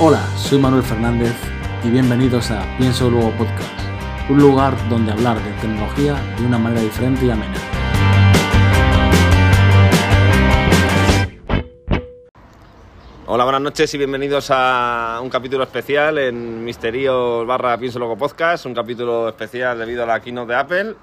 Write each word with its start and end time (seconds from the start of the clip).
Hola, 0.00 0.24
soy 0.36 0.58
Manuel 0.58 0.82
Fernández 0.82 1.34
y 1.84 1.90
bienvenidos 1.90 2.50
a 2.50 2.64
Pienso 2.78 3.10
Luego 3.10 3.30
Podcast, 3.32 3.78
un 4.28 4.38
lugar 4.38 4.74
donde 4.88 5.12
hablar 5.12 5.38
de 5.42 5.50
tecnología 5.60 6.14
de 6.38 6.46
una 6.46 6.58
manera 6.58 6.80
diferente 6.82 7.26
y 7.26 7.30
amena. 7.30 7.54
Hola, 13.26 13.44
buenas 13.44 13.60
noches 13.60 13.94
y 13.94 13.98
bienvenidos 13.98 14.48
a 14.50 15.20
un 15.22 15.30
capítulo 15.30 15.62
especial 15.62 16.18
en 16.18 16.64
Misterio 16.64 17.46
barra 17.46 17.78
Pienso 17.78 17.98
Luego 18.00 18.16
Podcast, 18.16 18.66
un 18.66 18.74
capítulo 18.74 19.28
especial 19.28 19.78
debido 19.78 20.02
a 20.02 20.06
la 20.06 20.20
keynote 20.20 20.52
de 20.52 20.58
Apple 20.58 20.94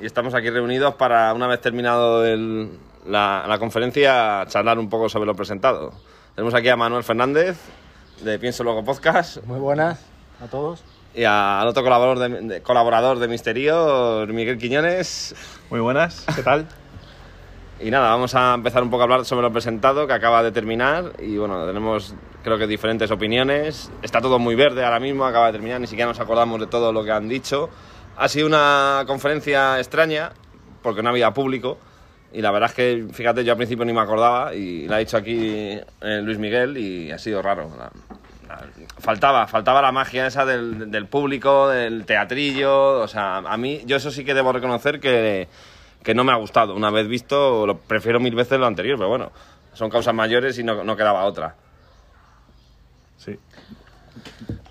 y 0.00 0.06
estamos 0.06 0.34
aquí 0.34 0.50
reunidos 0.50 0.94
para, 0.94 1.32
una 1.34 1.46
vez 1.46 1.60
terminado 1.60 2.24
el- 2.26 2.70
la, 3.06 3.44
la 3.46 3.58
conferencia, 3.58 4.44
charlar 4.48 4.78
un 4.78 4.88
poco 4.90 5.08
sobre 5.08 5.26
lo 5.26 5.34
presentado. 5.34 5.92
Tenemos 6.34 6.52
aquí 6.54 6.68
a 6.68 6.76
Manuel 6.76 7.04
Fernández 7.04 7.56
de 8.22 8.38
Pienso 8.38 8.64
Luego 8.64 8.84
Podcast 8.84 9.38
Muy 9.44 9.58
buenas 9.58 10.00
a 10.42 10.46
todos. 10.46 10.82
y 11.14 11.24
a- 11.24 11.60
al 11.60 11.68
otro 11.68 11.82
colaborador 11.82 12.18
de, 12.18 12.40
de- 12.54 12.62
colaborador 12.62 13.18
de 13.18 13.28
Misterio, 13.28 14.26
Miguel 14.28 14.58
Quiñones. 14.58 15.34
Muy 15.70 15.80
buenas, 15.80 16.24
¿qué 16.34 16.42
tal? 16.42 16.66
Y 17.80 17.92
nada, 17.92 18.08
vamos 18.08 18.34
a 18.34 18.54
empezar 18.54 18.82
un 18.82 18.90
poco 18.90 19.02
a 19.02 19.04
hablar 19.04 19.24
sobre 19.24 19.42
lo 19.42 19.52
presentado 19.52 20.04
que 20.08 20.12
acaba 20.12 20.42
de 20.42 20.50
terminar 20.50 21.12
y 21.20 21.36
bueno, 21.36 21.64
tenemos 21.64 22.12
creo 22.42 22.58
que 22.58 22.66
diferentes 22.66 23.08
opiniones. 23.12 23.88
Está 24.02 24.20
todo 24.20 24.40
muy 24.40 24.56
verde 24.56 24.84
ahora 24.84 24.98
mismo, 24.98 25.24
acaba 25.24 25.46
de 25.46 25.52
terminar, 25.52 25.80
ni 25.80 25.86
siquiera 25.86 26.08
nos 26.08 26.18
acordamos 26.18 26.58
de 26.58 26.66
todo 26.66 26.92
lo 26.92 27.04
que 27.04 27.12
han 27.12 27.28
dicho. 27.28 27.70
Ha 28.16 28.26
sido 28.26 28.48
una 28.48 29.04
conferencia 29.06 29.78
extraña 29.78 30.32
porque 30.82 31.04
no 31.04 31.10
había 31.10 31.32
público 31.32 31.78
y 32.32 32.42
la 32.42 32.50
verdad 32.50 32.70
es 32.70 32.74
que, 32.76 33.06
fíjate, 33.12 33.44
yo 33.44 33.52
al 33.52 33.56
principio 33.56 33.84
ni 33.84 33.92
me 33.92 34.00
acordaba 34.00 34.54
y 34.54 34.86
la 34.86 34.96
ha 34.96 34.98
dicho 34.98 35.16
aquí 35.16 35.78
eh, 36.00 36.20
Luis 36.22 36.38
Miguel 36.38 36.76
y 36.76 37.10
ha 37.10 37.18
sido 37.18 37.40
raro. 37.42 37.70
La- 37.78 37.90
la- 38.48 38.64
faltaba, 38.98 39.46
faltaba 39.46 39.80
la 39.82 39.92
magia 39.92 40.26
esa 40.26 40.44
del, 40.44 40.90
del 40.90 41.06
público, 41.06 41.68
del 41.68 42.04
teatrillo, 42.06 43.00
o 43.00 43.08
sea, 43.08 43.38
a 43.38 43.56
mí, 43.56 43.82
yo 43.86 43.96
eso 43.96 44.10
sí 44.10 44.24
que 44.24 44.34
debo 44.34 44.52
reconocer 44.52 45.00
que 45.00 45.48
que 46.02 46.14
no 46.14 46.22
me 46.24 46.32
ha 46.32 46.36
gustado. 46.36 46.74
Una 46.76 46.90
vez 46.90 47.08
visto, 47.08 47.66
lo 47.66 47.76
prefiero 47.76 48.20
mil 48.20 48.34
veces 48.34 48.58
lo 48.58 48.66
anterior, 48.66 48.96
pero 48.96 49.08
bueno, 49.08 49.32
son 49.74 49.90
causas 49.90 50.14
mayores 50.14 50.56
y 50.58 50.62
no, 50.64 50.84
no 50.84 50.96
quedaba 50.96 51.24
otra. 51.24 51.56
Sí. 53.18 53.36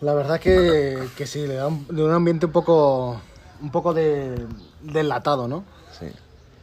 La 0.01 0.13
verdad 0.13 0.39
que, 0.39 0.97
que 1.17 1.27
sí, 1.27 1.45
le 1.45 1.55
da 1.55 1.67
un, 1.67 1.85
le 1.91 2.01
da 2.01 2.07
un 2.07 2.13
ambiente 2.13 2.45
un 2.45 2.51
poco, 2.53 3.21
un 3.61 3.71
poco 3.71 3.93
de, 3.93 4.47
delatado, 4.81 5.47
¿no? 5.49 5.65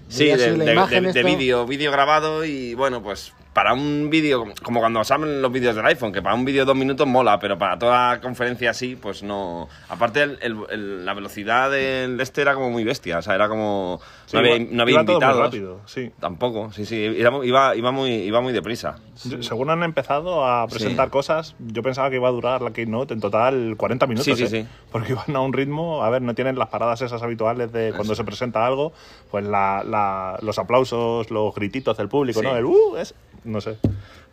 Sí, 0.09 0.27
de, 0.27 1.23
vídeo, 1.25 1.67
vídeo 1.67 1.91
grabado 1.91 2.45
y 2.45 2.75
bueno, 2.75 3.03
pues 3.03 3.33
para 3.55 3.73
un 3.73 4.11
vídeo, 4.11 4.45
como 4.63 4.81
cuando 4.81 5.03
salen 5.05 5.41
los 5.41 5.51
vídeos 5.51 5.75
del 5.77 5.87
iPhone, 5.87 6.13
que 6.13 6.21
para 6.21 6.35
un 6.35 6.45
vídeo 6.45 6.63
de 6.63 6.67
dos 6.67 6.77
minutos 6.77 7.07
mola, 7.07 7.39
pero 7.39 7.57
para 7.57 7.79
toda 7.79 8.21
conferencia 8.21 8.71
así, 8.71 8.97
pues 8.97 9.23
no. 9.23 9.69
Aparte, 9.89 10.23
el- 10.23 10.39
el- 10.43 10.57
el- 10.71 11.05
la 11.07 11.15
velocidad 11.15 11.71
del 11.71 12.21
este 12.21 12.43
era 12.43 12.55
como 12.55 12.69
muy 12.71 12.85
bestia, 12.85 13.19
o 13.19 13.23
sea, 13.23 13.35
era 13.37 13.49
como. 13.49 14.01
Sí, 14.27 14.37
no 14.37 14.41
había, 14.41 14.57
iba- 14.57 14.69
no 14.73 14.83
había 14.83 14.93
iba 14.95 15.05
todo 15.05 15.17
muy 15.21 15.25
invitados. 15.25 15.45
rápido, 15.47 15.81
sí. 15.87 16.11
Tampoco, 16.19 16.73
sí, 16.73 16.85
sí, 16.85 16.97
iba, 16.97 17.75
iba, 17.77 17.91
muy, 17.93 18.11
iba 18.11 18.41
muy 18.41 18.53
deprisa. 18.53 18.97
Yo- 19.25 19.43
Según 19.43 19.71
han 19.71 19.83
empezado 19.85 20.45
a 20.45 20.67
presentar 20.67 21.07
Sí. 21.07 21.13
cosas, 21.13 21.55
yo 21.61 21.83
pensaba 21.83 22.11
que 22.11 22.17
iba 22.17 22.27
a 22.29 22.33
durar 22.33 22.61
la 22.61 22.73
Keynote 22.73 23.15
en 23.15 23.21
total 23.21 23.75
40 23.77 24.07
minutos. 24.09 24.25
Sí, 24.25 24.35
sí, 24.35 24.57
¿eh? 24.57 24.63
sí. 24.65 24.69
Porque 24.91 25.13
iban 25.13 25.37
a 25.37 25.41
un 25.41 25.53
ritmo, 25.53 26.03
a 26.03 26.11
ver, 26.11 26.23
no 26.23 26.35
tienen 26.35 26.59
las 26.59 26.69
paradas 26.71 27.01
esas 27.03 27.23
habituales 27.23 27.71
de 27.73 27.93
cuando 27.95 28.17
se 28.17 28.25
presenta 28.25 28.67
algo, 28.67 28.93
pues 29.31 29.45
la- 29.45 29.85
la- 29.85 30.39
los 30.43 30.59
aplausos, 30.59 31.31
los 31.31 31.55
grititos 31.55 31.97
del 31.97 32.09
público, 32.09 32.41
Sí. 32.41 32.47
¿no? 32.47 32.57
El 32.57 32.65
uh, 32.65 32.97
es, 32.97 33.15
no 33.45 33.61
sé. 33.61 33.77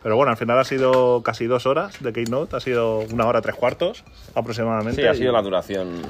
Pero 0.02 0.16
bueno, 0.16 0.30
al 0.32 0.36
final 0.36 0.58
ha 0.58 0.64
sido 0.64 1.22
casi 1.22 1.46
dos 1.46 1.64
horas 1.66 2.02
de 2.02 2.12
Keynote, 2.12 2.56
ha 2.56 2.60
sido 2.60 3.00
una 3.12 3.26
hora 3.26 3.40
tres 3.40 3.54
cuartos 3.54 4.02
aproximadamente. 4.34 5.00
Sí, 5.00 5.06
ha 5.06 5.14
sido 5.14 5.30
y- 5.30 5.32
la 5.34 5.42
duración 5.42 6.02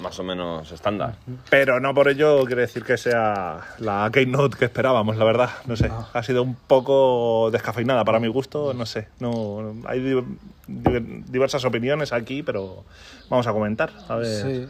más 0.00 0.18
o 0.18 0.22
menos 0.22 0.70
estándar. 0.70 1.14
Pero 1.48 1.80
no 1.80 1.94
por 1.94 2.08
ello 2.08 2.44
quiere 2.44 2.62
decir 2.62 2.84
que 2.84 2.98
sea 2.98 3.60
la 3.78 4.10
Keynote 4.12 4.58
que 4.58 4.66
esperábamos, 4.66 5.16
la 5.16 5.24
verdad. 5.24 5.48
No 5.66 5.76
sé, 5.76 5.90
ha 6.12 6.22
sido 6.22 6.42
un 6.42 6.54
poco 6.54 7.48
descafeinada 7.50 8.04
para 8.04 8.20
mi 8.20 8.28
gusto, 8.28 8.74
no 8.74 8.84
sé. 8.84 9.08
No, 9.20 9.74
hay 9.86 10.00
di- 10.00 10.22
di- 10.66 11.22
diversas 11.28 11.64
opiniones 11.64 12.12
aquí, 12.12 12.42
pero 12.42 12.84
vamos 13.30 13.46
a 13.46 13.52
comentar. 13.52 13.90
A 14.08 14.16
ver. 14.16 14.26
Sí. 14.26 14.66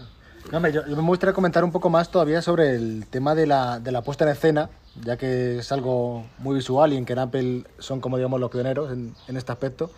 No, 0.50 0.58
hombre, 0.58 0.72
yo, 0.72 0.86
yo 0.86 0.94
me 0.96 1.02
gustaría 1.02 1.32
comentar 1.32 1.64
un 1.64 1.72
poco 1.72 1.90
más 1.90 2.08
todavía 2.10 2.40
sobre 2.40 2.76
el 2.76 3.06
tema 3.10 3.34
de 3.34 3.46
la, 3.46 3.80
de 3.80 3.90
la 3.90 4.02
puesta 4.02 4.24
en 4.24 4.30
escena, 4.30 4.70
ya 5.04 5.16
que 5.16 5.58
es 5.58 5.72
algo 5.72 6.24
muy 6.38 6.54
visual 6.54 6.92
y 6.92 6.96
en 6.96 7.04
que 7.04 7.14
en 7.14 7.18
Apple 7.18 7.64
son 7.78 8.00
como 8.00 8.16
digamos 8.16 8.38
los 8.40 8.50
pioneros 8.50 8.92
en, 8.92 9.14
en 9.26 9.36
este 9.36 9.50
aspecto. 9.52 9.90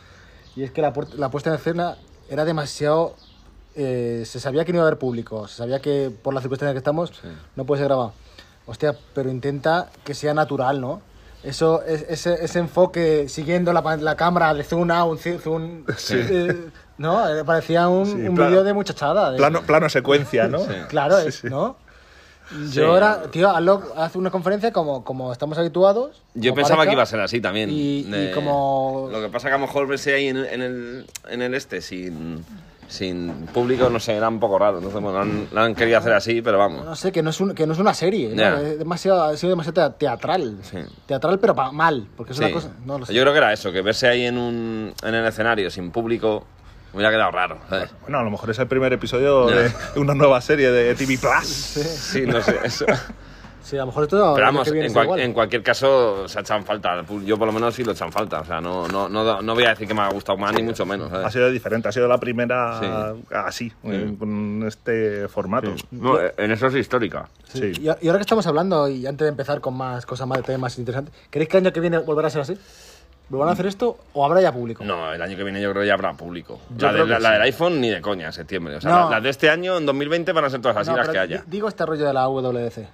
Y 0.56 0.62
es 0.64 0.70
que 0.70 0.81
la, 0.81 0.92
la 1.16 1.31
puesta 1.31 1.50
en 1.50 1.56
escena 1.56 1.97
era 2.31 2.44
demasiado... 2.44 3.14
eh, 3.76 4.22
se 4.26 4.41
sabía 4.41 4.64
que 4.64 4.72
no 4.72 4.78
iba 4.78 4.84
a 4.84 4.88
haber 4.88 4.98
público, 4.98 5.47
se 5.48 5.56
sabía 5.56 5.81
que 5.81 6.10
por 6.22 6.32
las 6.34 6.42
circunstancias 6.42 6.72
que 6.75 6.78
estamos 6.78 7.12
no 7.54 7.65
puede 7.65 7.80
ser 7.80 7.88
grabado. 7.88 8.12
Hostia, 8.66 8.97
pero 9.15 9.30
intenta 9.30 9.91
que 10.04 10.15
sea 10.15 10.34
natural, 10.34 10.80
¿no? 10.80 11.00
Eso, 11.42 11.82
es- 11.84 12.06
ese, 12.09 12.42
ese 12.44 12.59
enfoque 12.59 13.28
siguiendo 13.28 13.72
la, 13.72 13.97
la 13.98 14.16
cámara 14.16 14.53
de 14.54 14.65
zoom 14.65 14.91
out, 14.91 15.20
zoom... 15.42 15.84
eh, 16.10 16.70
¿No? 16.98 17.28
Eh, 17.28 17.44
Parecía 17.44 17.88
un, 17.88 18.06
Sí, 18.06 18.12
un 18.28 18.34
vídeo 18.34 18.62
de 18.64 18.72
muchachada. 18.75 19.31
de- 19.31 19.38
Plano, 19.38 19.62
plano 19.62 19.88
secuencia, 19.88 20.48
¿no? 20.48 20.59
Claro, 20.88 21.20
Sí, 21.20 21.28
es- 21.28 21.34
sí. 21.36 21.48
¿no? 21.48 21.76
Yo 22.72 22.97
era, 22.97 23.25
tío, 23.31 23.50
hazlo, 23.50 23.82
haz 23.94 24.16
una 24.16 24.31
conferencia 24.31 24.72
como, 24.72 25.04
como 25.04 25.32
estamos 25.32 25.59
habituados. 25.59 26.22
Yo 26.34 26.53
como 26.53 26.62
pensaba 26.62 26.86
que 26.86 26.92
iba 26.92 27.03
a 27.03 27.06
ser 27.06 27.20
así 27.20 27.41
también. 27.42 27.69
Y, 27.70 28.31
como... 28.34 29.09
Lo 29.12 29.20
que 29.20 29.28
pasa 29.28 29.48
que 29.48 29.54
a 29.54 29.59
lo 29.59 29.66
mejor 29.66 29.86
verse 29.86 30.14
ahí 30.14 30.28
en, 30.28 30.38
en 30.38 30.62
el, 30.62 31.06
en 31.28 31.42
el 31.42 31.53
este 31.53 31.82
sin, 31.82 32.42
sin 32.88 33.47
público, 33.53 33.91
no 33.91 34.00
sé, 34.00 34.15
era 34.16 34.30
un 34.30 34.41
poco 34.41 34.59
raro. 34.59 34.78
Entonces, 34.78 34.98
bueno, 35.03 35.19
han, 35.20 35.47
lo 35.53 35.60
han 35.60 35.75
querido 35.75 35.98
hacer 35.98 36.15
así, 36.15 36.41
pero 36.41 36.56
vamos. 36.56 36.86
No 36.86 36.97
sé, 36.97 37.12
que 37.12 37.22
no 37.22 37.28
es, 37.28 37.38
un- 37.42 37.54
que 37.54 37.66
no 37.66 37.75
es 37.75 37.78
una 37.80 37.92
serie, 37.92 38.30
¿no? 38.30 38.36
Ya. 38.36 38.59
Es 38.62 38.78
demasiado, 38.78 39.25
ha 39.25 39.36
sido 39.36 39.50
demasiado 39.50 39.75
tea- 39.75 39.98
teatral. 39.98 40.56
Sí. 40.62 40.78
Teatral, 41.04 41.38
pero 41.38 41.54
pa- 41.54 41.70
mal, 41.70 42.06
porque 42.16 42.32
es 42.32 42.38
Sí. 42.38 42.44
una 42.44 42.53
cosa... 42.54 42.70
No 42.86 42.98
lo 42.98 43.04
sé. 43.04 43.12
Yo 43.12 43.20
creo 43.20 43.34
que 43.34 43.38
era 43.41 43.53
eso, 43.53 43.70
que 43.72 43.82
verse 43.82 44.09
ahí 44.09 44.25
en, 44.25 44.38
un, 44.38 44.94
en 45.03 45.15
el 45.15 45.26
escenario 45.26 45.70
sin 45.70 45.91
público 45.91 46.47
me 46.93 46.97
hubiera 46.99 47.10
quedado 47.10 47.31
raro. 47.31 47.59
¿sabes? 47.69 47.91
Bueno, 48.03 48.19
a 48.19 48.22
lo 48.22 48.31
mejor 48.31 48.50
es 48.50 48.59
el 48.59 48.66
primer 48.66 48.93
episodio 48.93 49.49
Ya. 49.50 49.56
de 49.94 50.00
una 50.00 50.15
nueva 50.15 50.41
serie 50.41 50.71
de 50.71 50.94
TV 50.94 51.19
Plus. 51.19 51.47
Sí, 51.47 52.22
no 52.26 52.41
sé, 52.41 52.56
eso. 52.65 52.87
Sí, 53.62 53.76
a 53.76 53.81
lo 53.81 53.87
mejor 53.88 54.04
esto... 54.04 54.32
Pero 54.34 54.47
vamos, 54.47 54.66
en, 54.69 54.76
está 54.78 54.94
cual- 54.94 55.04
igual. 55.04 55.21
en 55.21 55.32
cualquier 55.34 55.62
caso 55.62 56.27
se 56.27 56.41
echan 56.41 56.65
falta. 56.65 57.04
Yo 57.27 57.37
por 57.37 57.47
lo 57.47 57.53
menos 57.53 57.75
sí 57.75 57.84
lo 57.84 57.93
echan 57.93 58.10
falta. 58.10 58.41
O 58.41 58.44
sea, 58.47 58.62
no, 58.62 58.88
no, 58.88 59.10
no, 59.10 59.43
no 59.43 59.54
voy 59.54 59.65
a 59.65 59.71
decir 59.71 59.87
que 59.87 59.93
me 59.93 60.00
ha 60.00 60.09
gustado 60.09 60.38
más, 60.38 60.54
ni 60.54 60.62
mucho 60.62 60.87
menos. 60.87 61.10
¿sabes? 61.10 61.27
Ha 61.27 61.31
sido 61.31 61.50
diferente, 61.50 61.87
ha 61.87 61.93
sido 61.93 62.09
la 62.09 62.16
primera 62.16 62.81
Sí. 62.81 62.87
así, 63.31 63.69
Sí. 63.84 64.16
con 64.19 64.65
este 64.66 65.28
formato. 65.28 65.75
No, 65.91 66.19
en 66.19 66.50
eso 66.50 66.69
es 66.69 66.77
histórica. 66.77 67.28
Sí. 67.44 67.75
sí. 67.75 67.82
Y, 67.82 67.88
ahora 67.88 68.16
que 68.19 68.22
estamos 68.22 68.47
hablando, 68.47 68.88
y 68.88 69.06
antes 69.06 69.27
de 69.27 69.31
empezar 69.31 69.60
con 69.60 69.77
más 69.77 70.06
cosas 70.06 70.27
más, 70.27 70.38
detalles 70.38 70.60
más 70.60 70.78
interesantes, 70.78 71.15
¿queréis 71.31 71.50
que 71.50 71.59
el 71.59 71.66
año 71.66 71.72
que 71.75 71.81
viene 71.81 71.98
volverá 71.98 72.28
a 72.28 72.31
ser 72.31 72.41
así? 72.41 72.56
¿Volverán 73.28 73.50
a 73.50 73.53
hacer 73.53 73.66
esto 73.66 73.99
o 74.15 74.25
habrá 74.25 74.41
ya 74.41 74.53
público? 74.53 74.84
No, 74.84 75.12
el 75.12 75.21
año 75.21 75.37
que 75.37 75.44
viene 75.44 75.61
yo 75.61 75.71
creo 75.71 75.83
que 75.83 75.89
ya 75.89 75.94
habrá 75.94 76.12
público. 76.15 76.61
La, 76.78 76.93
de- 76.93 77.05
del 77.05 77.25
iPhone 77.43 77.81
ni 77.81 77.91
de 77.91 78.00
coña 78.00 78.27
en 78.27 78.33
septiembre. 78.33 78.77
O 78.77 78.81
sea, 78.81 78.91
No. 78.91 79.05
la- 79.05 79.16
las 79.16 79.22
de 79.22 79.31
este 79.31 79.50
año, 79.50 79.77
en 79.77 79.84
2020, 79.87 80.33
van 80.33 80.44
a 80.47 80.50
ser 80.50 80.61
todas 80.62 80.78
así 80.78 80.91
No, 80.91 80.97
las 80.97 81.09
que 81.11 81.19
haya. 81.19 81.39
di- 81.39 81.43
Digo 81.47 81.69
este 81.69 81.84
rollo 81.84 82.06
de 82.06 82.12
la 82.15 82.27
WDC. 82.28 82.89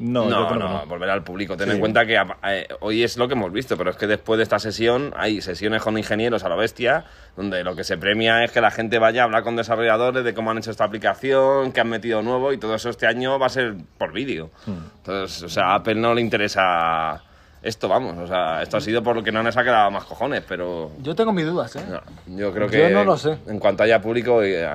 No, 0.00 0.26
No, 0.26 0.54
no, 0.54 0.86
volverá 0.86 1.12
al 1.12 1.24
público. 1.24 1.56
Ten 1.56 1.66
Sí. 1.70 1.74
en 1.74 1.80
cuenta 1.80 2.06
que 2.06 2.14
eh, 2.44 2.68
hoy 2.80 3.02
es 3.02 3.16
lo 3.16 3.26
que 3.26 3.34
hemos 3.34 3.50
visto, 3.50 3.76
pero 3.76 3.90
es 3.90 3.96
que 3.96 4.06
después 4.06 4.36
de 4.36 4.44
esta 4.44 4.60
sesión 4.60 5.12
hay 5.16 5.40
sesiones 5.40 5.82
con 5.82 5.98
ingenieros 5.98 6.44
a 6.44 6.48
la 6.48 6.54
bestia, 6.54 7.04
donde 7.36 7.64
lo 7.64 7.74
que 7.74 7.82
se 7.82 7.98
premia 7.98 8.44
es 8.44 8.52
que 8.52 8.60
la 8.60 8.70
gente 8.70 9.00
vaya 9.00 9.22
a 9.22 9.24
hablar 9.24 9.42
con 9.42 9.56
desarrolladores 9.56 10.22
de 10.22 10.34
cómo 10.34 10.52
han 10.52 10.58
hecho 10.58 10.70
esta 10.70 10.84
aplicación, 10.84 11.72
qué 11.72 11.80
han 11.80 11.88
metido 11.88 12.22
nuevo, 12.22 12.52
y 12.52 12.58
todo 12.58 12.76
eso 12.76 12.90
este 12.90 13.08
año 13.08 13.40
va 13.40 13.46
a 13.46 13.48
ser 13.48 13.74
por 13.98 14.12
vídeo. 14.12 14.50
Hmm. 14.66 14.76
Entonces, 14.98 15.42
o 15.42 15.48
sea, 15.48 15.70
a 15.70 15.74
Apple 15.76 15.96
no 15.96 16.14
le 16.14 16.20
interesa 16.20 17.20
esto, 17.62 17.88
vamos. 17.88 18.16
O 18.18 18.26
sea, 18.26 18.62
esto 18.62 18.76
ha 18.76 18.80
sido 18.80 19.02
por 19.02 19.16
lo 19.16 19.22
que 19.22 19.32
no 19.32 19.42
les 19.42 19.56
ha 19.56 19.62
quedado 19.64 19.90
más 19.90 20.04
cojones, 20.04 20.42
pero 20.46 20.90
Yo 21.02 21.14
tengo 21.14 21.32
mis 21.32 21.46
dudas, 21.46 21.74
¿eh? 21.76 21.82
no, 21.88 22.00
yo 22.36 22.52
creo 22.52 22.66
Yo 22.66 22.70
que 22.72 22.90
no 22.90 23.04
lo 23.04 23.16
sé. 23.16 23.38
en 23.46 23.58
cuanto 23.58 23.82
haya 23.82 24.00
público, 24.00 24.42
eh, 24.42 24.68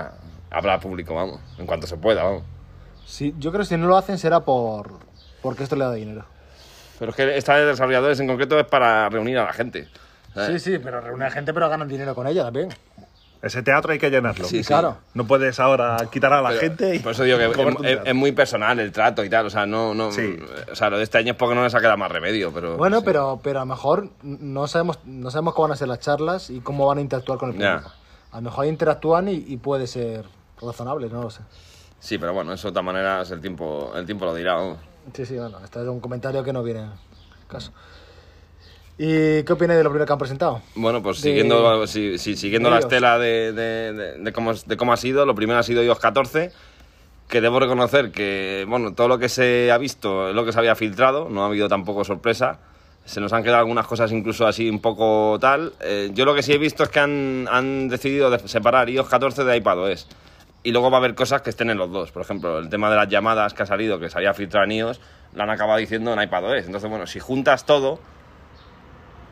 habrá 0.51 0.79
público, 0.79 1.15
vamos. 1.15 1.39
En 1.57 1.65
cuanto 1.65 1.87
se 1.87 1.97
pueda, 1.97 2.23
vamos. 2.23 2.43
Sí, 3.05 3.33
yo 3.37 3.51
creo 3.51 3.61
que 3.61 3.67
si 3.67 3.77
no 3.77 3.87
lo 3.87 3.97
hacen 3.97 4.17
será 4.17 4.39
por 4.41 4.91
porque 5.41 5.63
esto 5.63 5.75
le 5.75 5.83
da 5.85 5.93
dinero. 5.93 6.25
Pero 6.99 7.11
es 7.11 7.17
que 7.17 7.37
esta 7.37 7.55
de 7.57 7.65
desarrolladores 7.65 8.19
en 8.19 8.27
concreto 8.27 8.57
es 8.59 8.65
para 8.65 9.09
reunir 9.09 9.37
a 9.37 9.45
la 9.45 9.53
gente. 9.53 9.87
¿sabes? 10.33 10.63
Sí, 10.63 10.71
sí, 10.73 10.79
pero 10.79 11.01
reúne 11.01 11.29
gente, 11.31 11.53
pero 11.53 11.69
ganan 11.69 11.87
dinero 11.87 12.15
con 12.15 12.27
ella 12.27 12.43
también. 12.43 12.69
Ese 13.43 13.61
teatro 13.61 13.91
hay 13.91 13.99
que 13.99 14.09
llenarlo. 14.09 14.45
Sí, 14.47 14.63
sí. 14.63 14.67
Claro. 14.67 14.97
No 15.13 15.27
puedes 15.27 15.59
ahora 15.59 15.97
quitar 16.09 16.31
a 16.31 16.41
la 16.41 16.49
Pero- 16.49 16.61
gente 16.61 16.95
y. 16.95 16.99
Por 16.99 17.11
eso 17.11 17.23
digo 17.23 17.37
que 17.37 17.99
es, 18.05 18.15
muy 18.15 18.31
personal 18.31 18.79
el 18.79 18.91
trato 18.93 19.23
y 19.23 19.29
tal. 19.29 19.45
O 19.45 19.49
sea, 19.49 19.65
no, 19.65 19.93
no, 19.93 20.11
Sí. 20.13 20.39
o 20.71 20.75
sea, 20.75 20.89
lo 20.89 20.97
de 20.97 21.03
este 21.03 21.17
año 21.17 21.33
es 21.33 21.37
porque 21.37 21.53
no 21.53 21.61
les 21.61 21.75
ha 21.75 21.79
quedado 21.81 21.97
más 21.97 22.09
remedio. 22.09 22.53
Pero, 22.53 22.77
Bueno, 22.77 22.99
sí. 22.99 23.03
pero, 23.05 23.41
pero 23.43 23.59
a 23.59 23.63
lo 23.63 23.65
mejor 23.65 24.07
no 24.23 24.65
sabemos, 24.67 24.99
no 25.03 25.29
sabemos 25.29 25.53
cómo 25.55 25.67
van 25.67 25.73
a 25.73 25.75
ser 25.75 25.89
las 25.89 25.99
charlas 25.99 26.49
y 26.49 26.61
cómo 26.61 26.87
van 26.87 26.99
a 26.99 27.01
interactuar 27.01 27.37
con 27.37 27.51
el 27.51 27.57
Ya. 27.59 27.73
público. 27.79 27.91
A 28.31 28.35
lo 28.37 28.41
mejor 28.43 28.65
interactúan 28.65 29.27
y, 29.27 29.33
y 29.33 29.57
puede 29.57 29.87
ser 29.87 30.23
razonable, 30.61 31.09
no 31.09 31.23
lo 31.23 31.29
sé. 31.29 31.41
Sí, 31.99 32.17
pero 32.17 32.33
bueno, 32.33 32.53
eso 32.53 32.69
de 32.69 32.71
todas 32.71 32.85
maneras 32.85 33.29
el 33.31 33.41
tiempo, 33.41 33.91
el 33.95 34.05
tiempo 34.05 34.23
lo 34.25 34.33
dirá. 34.33 34.53
vamos. 34.55 34.77
Sí, 35.13 35.25
sí, 35.25 35.35
bueno, 35.37 35.59
este 35.63 35.81
es 35.81 35.87
un 35.87 35.99
comentario 35.99 36.43
que 36.45 36.53
no 36.53 36.63
viene 36.63 36.79
al 36.83 36.93
caso. 37.49 37.73
¿Y 38.97 39.43
qué 39.43 39.53
opinas 39.53 39.75
de 39.77 39.83
lo 39.83 39.89
primero 39.89 40.05
que 40.05 40.13
han 40.13 40.19
presentado? 40.19 40.61
Bueno, 40.75 41.01
pues 41.01 41.17
De- 41.21 41.29
siguiendo, 41.29 41.87
si- 41.87 42.17
si- 42.19 42.35
siguiendo 42.35 42.69
de 42.69 42.75
la 42.75 42.79
estela 42.79 43.17
de, 43.17 43.51
de- 43.51 44.33
cómo, 44.33 44.53
de 44.53 44.77
cómo 44.77 44.93
ha 44.93 44.97
sido, 44.97 45.25
lo 45.25 45.33
primero 45.33 45.59
ha 45.59 45.63
sido 45.63 45.81
iOS 45.83 45.99
14, 45.99 46.51
que 47.27 47.41
debo 47.41 47.59
reconocer 47.59 48.11
que, 48.11 48.65
bueno, 48.67 48.93
todo 48.93 49.07
lo 49.07 49.17
que 49.17 49.29
se 49.29 49.71
ha 49.71 49.77
visto 49.79 50.29
es 50.29 50.35
lo 50.35 50.45
que 50.45 50.51
se 50.53 50.59
había 50.59 50.75
filtrado, 50.75 51.27
no 51.29 51.43
ha 51.43 51.47
habido 51.47 51.67
tampoco 51.67 52.03
sorpresa. 52.03 52.59
Se 53.05 53.19
nos 53.19 53.33
han 53.33 53.43
quedado 53.43 53.59
algunas 53.59 53.87
cosas 53.87 54.11
incluso 54.11 54.45
así 54.47 54.69
un 54.69 54.79
poco 54.79 55.37
tal. 55.41 55.73
Eh, 55.81 56.11
yo 56.13 56.23
lo 56.23 56.35
que 56.35 56.43
sí 56.43 56.53
he 56.53 56.57
visto 56.57 56.83
es 56.83 56.89
que 56.89 56.99
han, 56.99 57.47
han 57.51 57.89
decidido 57.89 58.29
de- 58.29 58.47
separar 58.47 58.89
iOS 58.89 59.09
14 59.09 59.43
de 59.43 59.57
iPadOS. 59.57 60.07
Y 60.65 60.71
luego 60.71 60.89
va 60.89 60.97
a 60.97 60.99
haber 60.99 61.13
cosas 61.15 61.41
que 61.41 61.49
estén 61.49 61.69
en 61.71 61.77
los 61.77 61.91
dos. 61.91 62.11
Por 62.11 62.21
ejemplo, 62.21 62.59
el 62.59 62.69
tema 62.69 62.89
de 62.89 62.95
las 62.95 63.09
llamadas 63.09 63.53
que 63.53 63.63
ha 63.63 63.65
salido, 63.65 63.99
que 63.99 64.09
se 64.09 64.17
había 64.17 64.33
filtrado 64.33 64.63
en 64.65 64.71
iOS, 64.71 65.01
lo 65.33 65.43
han 65.43 65.49
acabado 65.49 65.79
diciendo 65.79 66.13
en 66.13 66.21
iPadOS. 66.21 66.65
Entonces, 66.67 66.89
bueno, 66.89 67.05
si 67.07 67.19
juntas 67.19 67.65
todo, 67.65 67.99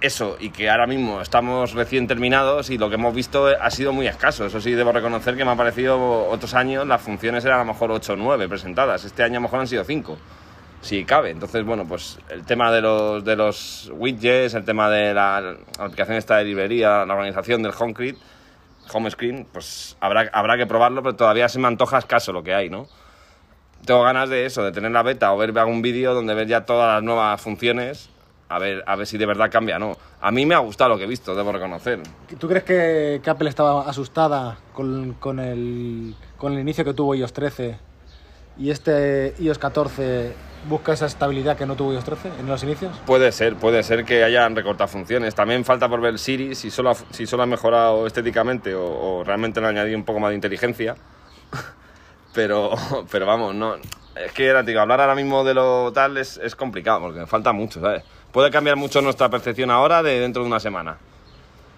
eso 0.01 0.36
y 0.39 0.50
que 0.50 0.69
ahora 0.69 0.88
mismo 0.88 1.21
estamos 1.21 1.74
recién 1.74 2.07
terminados 2.07 2.69
y 2.69 2.77
lo 2.77 2.89
que 2.89 2.95
hemos 2.95 3.13
visto 3.13 3.48
ha 3.48 3.69
sido 3.69 3.94
muy 3.94 4.07
escaso. 4.07 4.45
Eso 4.45 4.59
sí, 4.59 4.74
debo 4.74 4.92
reconocer 4.92 5.38
que 5.38 5.45
me 5.45 5.51
ha 5.51 5.56
parecido 5.56 6.27
otros 6.27 6.53
años 6.53 6.86
las 6.88 7.01
funciones 7.01 7.45
eran 7.45 7.59
a 7.59 7.63
lo 7.63 7.74
mejor 7.74 7.92
8 7.92 8.13
o 8.13 8.15
9 8.15 8.50
presentadas. 8.50 9.06
Este 9.06 9.24
año 9.24 9.33
a 9.33 9.38
lo 9.38 9.42
mejor 9.42 9.59
han 9.62 9.68
sido 9.68 9.83
5, 9.83 10.18
si 10.81 11.06
cabe. 11.06 11.30
Entonces, 11.30 11.63
bueno, 11.63 11.86
pues 11.88 12.19
el 12.30 12.44
tema 12.45 12.71
de 12.71 12.81
los, 12.81 13.24
de 13.24 13.36
los 13.36 13.92
widgets, 13.94 14.56
el 14.56 14.65
tema 14.65 14.89
de 14.89 15.13
la, 15.13 15.56
aplicación 15.80 16.18
esta 16.18 16.38
de 16.38 16.45
librería, 16.45 17.06
la 17.06 17.13
organización 17.13 17.62
del 17.63 17.74
home 17.74 19.12
screen, 19.12 19.48
pues 19.53 19.95
habrá, 20.00 20.30
habrá 20.33 20.57
que 20.57 20.65
probarlo, 20.65 21.03
pero 21.03 21.15
todavía 21.15 21.48
se 21.48 21.59
me 21.59 21.68
antoja 21.68 22.00
escaso 22.00 22.33
lo 22.33 22.44
que 22.44 22.53
hay, 22.53 22.69
¿no? 22.69 22.88
Tengo 23.86 24.03
ganas 24.03 24.30
de 24.30 24.45
eso, 24.45 24.63
de 24.63 24.71
tener 24.71 24.92
la 24.92 25.01
beta 25.01 25.33
o 25.33 25.38
ver 25.38 25.57
algún 25.57 25.81
vídeo 25.81 26.13
donde 26.13 26.36
ver 26.36 26.48
ya 26.48 26.65
todas 26.65 26.95
las 26.95 27.03
nuevas 27.03 27.42
funciones, 27.42 28.11
a 28.51 28.59
ver, 28.59 28.83
a 28.86 28.95
ver 28.95 29.07
si 29.07 29.18
de 29.18 29.25
verdad 29.25 29.50
cambia 29.50 29.77
o 29.77 29.80
no. 29.80 29.98
A 30.19 30.30
mí 30.31 30.45
me 30.45 30.56
ha 30.56 30.59
gustado 30.59 30.89
lo 30.89 30.98
que 30.98 31.06
he 31.06 31.07
visto, 31.07 31.33
debo 31.33 31.51
reconocer. 31.51 32.01
¿Tú 32.38 32.48
crees 32.48 32.63
que, 32.63 33.21
que 33.24 33.30
Apple 33.30 33.50
estaba 33.50 33.89
asustada 33.89 34.57
con, 34.74 35.13
con 35.13 35.39
el, 35.39 36.15
con 36.38 36.53
el 36.53 36.59
inicio 36.59 36.83
que 36.83 36.94
tuvo 36.94 37.15
iOS 37.15 37.31
13 37.31 37.80
y 38.57 38.69
este 38.69 39.33
iOS 39.39 39.57
14 39.57 40.33
busca 40.68 40.94
esa 40.94 41.06
estabilidad 41.06 41.57
que 41.57 41.65
no 41.65 41.75
tuvo 41.75 41.94
iOS 41.94 42.03
13 42.03 42.31
en 42.42 42.48
los 42.48 42.62
inicios? 42.63 42.92
Puede 43.06 43.31
ser, 43.31 43.56
puede 43.56 43.83
ser 43.83 44.03
que 44.03 44.24
hayan 44.24 44.53
recortado 44.53 44.89
funciones. 44.89 45.33
También 45.33 45.63
falta 45.63 45.88
por 45.88 46.01
ver 46.01 46.19
Siri, 46.19 46.53
si 46.53 46.69
solo 46.69 46.89
ha, 46.89 46.95
si 46.95 47.25
solo 47.25 47.44
ha 47.44 47.45
mejorado 47.45 48.06
estéticamente 48.06 48.75
o, 48.75 48.83
o 48.83 49.24
realmente 49.24 49.62
le 49.62 49.68
ha 49.68 49.69
añadido 49.69 49.98
un 49.98 50.03
poco 50.03 50.19
más 50.19 50.31
de 50.31 50.36
inteligencia. 50.36 50.95
pero, 52.33 52.71
pero 53.09 53.25
vamos, 53.25 53.56
no. 53.56 53.75
Es 54.15 54.33
que 54.33 54.45
era, 54.45 54.62
digo, 54.62 54.81
hablar 54.81 55.00
ahora 55.00 55.15
mismo 55.15 55.44
de 55.44 55.53
lo 55.53 55.92
tal 55.94 56.18
es, 56.18 56.38
es 56.38 56.56
complicado 56.56 57.00
porque 57.01 57.25
falta 57.25 57.53
mucho, 57.53 57.80
¿sabes? 57.80 58.03
Puede 58.31 58.50
cambiar 58.51 58.75
mucho 58.78 59.01
nuestra 59.01 59.30
percepción 59.30 59.72
ahora 59.72 60.01
de 60.04 60.19
dentro 60.19 60.42
de 60.44 60.48
una 60.48 60.60
semana. 60.60 60.98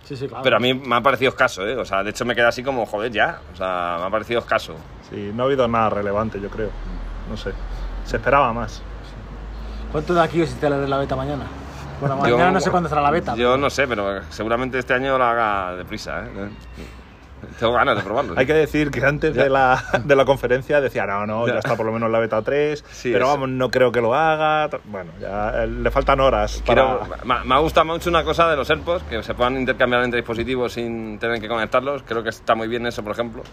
Sí, 0.04 0.16
sí, 0.18 0.28
claro. 0.28 0.44
Pero 0.44 0.58
a 0.58 0.60
mí 0.60 0.74
me 0.74 0.96
ha 0.96 1.02
parecido 1.02 1.30
escaso, 1.30 1.66
¿eh? 1.66 1.76
O 1.78 1.86
sea, 1.86 2.04
de 2.04 2.10
hecho 2.10 2.26
me 2.26 2.36
queda 2.36 2.50
así 2.50 2.62
como, 2.62 2.86
joder, 2.86 3.12
ya. 3.12 3.40
O 3.54 3.56
sea, 3.56 3.98
me 4.02 4.06
ha 4.06 4.10
parecido 4.10 4.40
escaso. 4.42 4.76
Sí, 5.10 5.32
no 5.34 5.44
ha 5.44 5.46
habido 5.46 5.68
nada 5.68 5.90
relevante, 5.90 6.40
yo 6.42 6.50
creo. 6.50 6.70
No 7.30 7.38
sé. 7.38 7.54
Se 8.06 8.18
esperaba 8.18 8.52
más. 8.54 8.82
¿Cuánto 9.92 10.14
de 10.14 10.22
aquí 10.22 10.42
os 10.42 10.50
instalaré 10.50 10.88
la 10.88 10.98
beta 10.98 11.16
mañana? 11.16 11.46
Bueno, 12.02 12.16
Yo- 12.28 12.36
mañana 12.38 12.52
no 12.52 12.60
sé 12.60 12.70
cuándo 12.70 12.90
será 12.90 13.02
la 13.02 13.12
beta. 13.12 13.36
Yo 13.36 13.56
no 13.58 13.70
sé, 13.70 13.88
pero 13.88 14.22
seguramente 14.30 14.78
este 14.78 14.94
año 14.94 15.18
lo 15.18 15.24
haga 15.24 15.76
deprisa, 15.76 16.26
¿eh? 16.26 16.50
Tengo 17.60 17.74
ganas 17.74 17.96
de 17.98 18.04
probarlo. 18.04 18.34
Hay 18.38 18.46
que 18.46 18.54
decir 18.54 18.92
que 18.92 19.04
antes 19.06 19.34
de 19.36 19.50
la, 19.50 19.84
de 20.04 20.16
la 20.16 20.26
conferencia 20.26 20.82
decía, 20.82 21.06
no, 21.06 21.26
no, 21.26 21.48
ya 21.48 21.60
está 21.60 21.76
por 21.76 21.86
lo 21.86 21.92
menos 21.92 22.10
la 22.12 22.20
beta 22.20 22.42
3, 22.42 22.84
Sí, 22.92 23.12
pero 23.12 23.26
eso. 23.26 23.34
vamos, 23.34 23.50
no 23.50 23.70
creo 23.70 23.92
que 23.92 24.02
lo 24.02 24.14
haga. 24.16 24.70
Bueno, 24.86 25.12
ya 25.20 25.64
eh, 25.64 25.68
le 25.68 25.92
faltan 25.92 26.20
horas 26.20 26.62
Quiero- 26.66 27.02
para... 27.26 27.44
me, 27.44 27.60
gustado 27.60 27.86
mucho 27.86 28.10
una 28.10 28.24
cosa 28.24 28.50
de 28.50 28.56
los 28.56 28.70
AirPods, 28.70 29.04
que 29.04 29.22
se 29.24 29.34
puedan 29.34 29.58
intercambiar 29.58 30.04
entre 30.04 30.20
dispositivos 30.22 30.74
sin 30.74 31.20
tener 31.20 31.40
que 31.40 31.48
conectarlos. 31.48 32.04
Creo 32.04 32.24
que 32.24 32.30
está 32.30 32.56
muy 32.56 32.68
bien 32.68 32.86
eso, 32.86 33.04
por 33.04 33.14
ejemplo. 33.14 33.44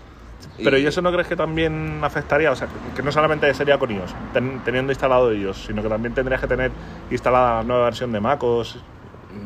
Pero 0.63 0.77
¿y 0.79 0.87
eso 0.87 1.01
no 1.03 1.13
crees 1.13 1.27
que 1.29 1.37
también 1.37 2.01
afectaría? 2.03 2.51
O 2.51 2.57
sea, 2.57 2.67
que 2.95 3.03
no 3.03 3.13
solamente 3.13 3.53
sería 3.55 3.79
con 3.79 3.91
iOS, 3.91 4.15
ten- 4.33 4.61
teniendo 4.65 4.91
instalado 4.93 5.33
iOS, 5.33 5.65
sino 5.67 5.83
que 5.83 5.89
también 5.89 6.15
tendrías 6.15 6.41
que 6.41 6.47
tener 6.47 6.71
instalada 7.11 7.57
la 7.59 7.63
nueva 7.63 7.85
versión 7.85 8.11
de 8.13 8.21
MacOS 8.21 8.79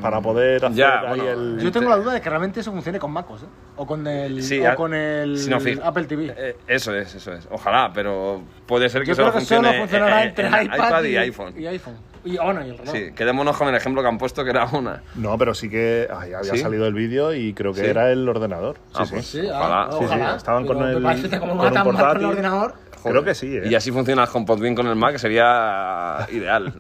para 0.00 0.20
poder 0.20 0.64
hacer 0.64 0.76
Ya, 0.76 1.00
ahí 1.00 1.20
bueno, 1.20 1.28
el... 1.30 1.58
Yo 1.60 1.72
tengo 1.72 1.88
la 1.90 1.96
duda 1.96 2.12
de 2.14 2.20
que 2.20 2.28
realmente 2.30 2.60
eso 2.60 2.70
funcione 2.72 2.98
con 2.98 3.10
MacOS, 3.12 3.42
¿eh? 3.42 3.46
O 3.76 3.86
con 3.86 4.06
el, 4.06 4.42
Sí, 4.42 4.60
o 4.60 4.70
a- 4.70 4.74
con 4.74 4.94
el 4.94 5.38
si 5.38 5.50
no, 5.50 5.60
fij- 5.60 5.80
Apple 5.82 6.04
TV. 6.04 6.34
Eh, 6.36 6.56
eso 6.66 6.94
es, 6.94 7.14
eso 7.14 7.32
es. 7.32 7.48
Ojalá, 7.50 7.90
pero 7.94 8.42
puede 8.66 8.88
ser 8.88 9.02
que 9.02 9.08
Yo 9.08 9.14
solo 9.14 9.28
creo 9.28 9.32
que 9.34 9.38
funcione 9.40 9.68
solo 9.68 9.80
funcionará 9.80 10.22
en- 10.22 10.28
entre 10.28 10.46
en 10.46 10.54
iPad, 10.64 11.02
y, 11.04 11.16
iPhone. 11.16 11.54
Y 11.60 11.66
iPhone. 11.66 11.94
Y, 12.24 12.38
oh, 12.38 12.52
no, 12.54 12.64
y 12.66 12.70
el 12.70 12.78
reloj. 12.78 12.94
Sí, 12.94 13.12
quedémonos 13.14 13.56
con 13.56 13.68
el 13.68 13.74
ejemplo 13.74 14.00
que 14.02 14.08
han 14.08 14.16
puesto, 14.18 14.44
que 14.44 14.50
era 14.50 14.64
una. 14.72 15.02
No, 15.14 15.36
pero 15.36 15.52
sí 15.54 15.68
que 15.68 16.08
ay, 16.10 16.32
había 16.32 16.52
¿Sí? 16.52 16.58
salido 16.58 16.86
el 16.86 16.94
vídeo 16.94 17.34
y 17.34 17.52
creo 17.52 17.72
que 17.74 17.80
Sí. 17.80 17.86
era 17.86 18.10
el 18.10 18.26
ordenador. 18.28 18.76
Sí, 18.76 18.92
Ah, 18.94 19.04
sí. 19.04 19.10
pues. 19.14 19.26
Sí, 19.26 19.40
Ojalá. 19.46 19.88
Sí, 19.90 19.98
sí, 19.98 20.04
ojalá. 20.06 20.36
estaban 20.36 20.66
con 20.66 20.76
Pero 20.78 20.88
el- 20.88 20.94
con 21.40 21.50
un 21.50 21.58
con 21.58 21.76
el 21.76 21.82
portátil. 21.82 22.24
ordenador, 22.26 22.74
Creo 23.04 23.22
que 23.22 23.34
sí, 23.34 23.54
¿eh? 23.58 23.64
Y 23.66 23.74
así 23.74 23.90
funciona 23.92 24.22
el 24.22 24.28
HomePod 24.32 24.60
bien 24.60 24.74
con 24.74 24.86
el 24.86 24.96
Mac, 24.96 25.18
sería 25.18 26.26
ideal. 26.32 26.72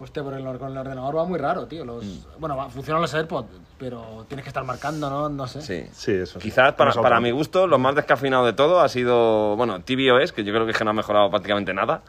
Hostia, 0.00 0.24
pero 0.24 0.36
el 0.36 0.58
con 0.58 0.72
el 0.72 0.78
ordenador 0.78 1.16
va 1.16 1.24
muy 1.24 1.38
raro, 1.38 1.66
tío. 1.66 1.84
Los, 1.84 2.04
Mm. 2.04 2.18
Bueno, 2.40 2.56
va- 2.56 2.68
funcionan 2.70 3.02
los 3.02 3.12
AirPods, 3.14 3.48
pero 3.78 4.24
tienes 4.28 4.42
que 4.44 4.48
estar 4.48 4.64
marcando, 4.64 5.08
¿no? 5.10 5.28
No 5.28 5.46
sé. 5.46 5.60
Sí. 5.62 5.84
Sí, 5.92 6.12
eso 6.12 6.40
sí. 6.40 6.48
Quizás 6.48 6.72
para, 6.74 6.92
para 6.94 7.20
mi 7.20 7.30
gusto, 7.30 7.66
lo 7.66 7.78
más 7.78 7.94
descafeinado 7.94 8.44
de 8.46 8.52
todo 8.54 8.80
ha 8.80 8.88
sido, 8.88 9.56
bueno, 9.56 9.80
tvOS, 9.82 10.32
que 10.32 10.42
yo 10.42 10.52
creo 10.52 10.64
que, 10.64 10.72
es 10.72 10.78
que 10.78 10.84
no 10.84 10.90
ha 10.90 10.94
mejorado 10.94 11.28
prácticamente 11.30 11.72
nada. 11.74 12.00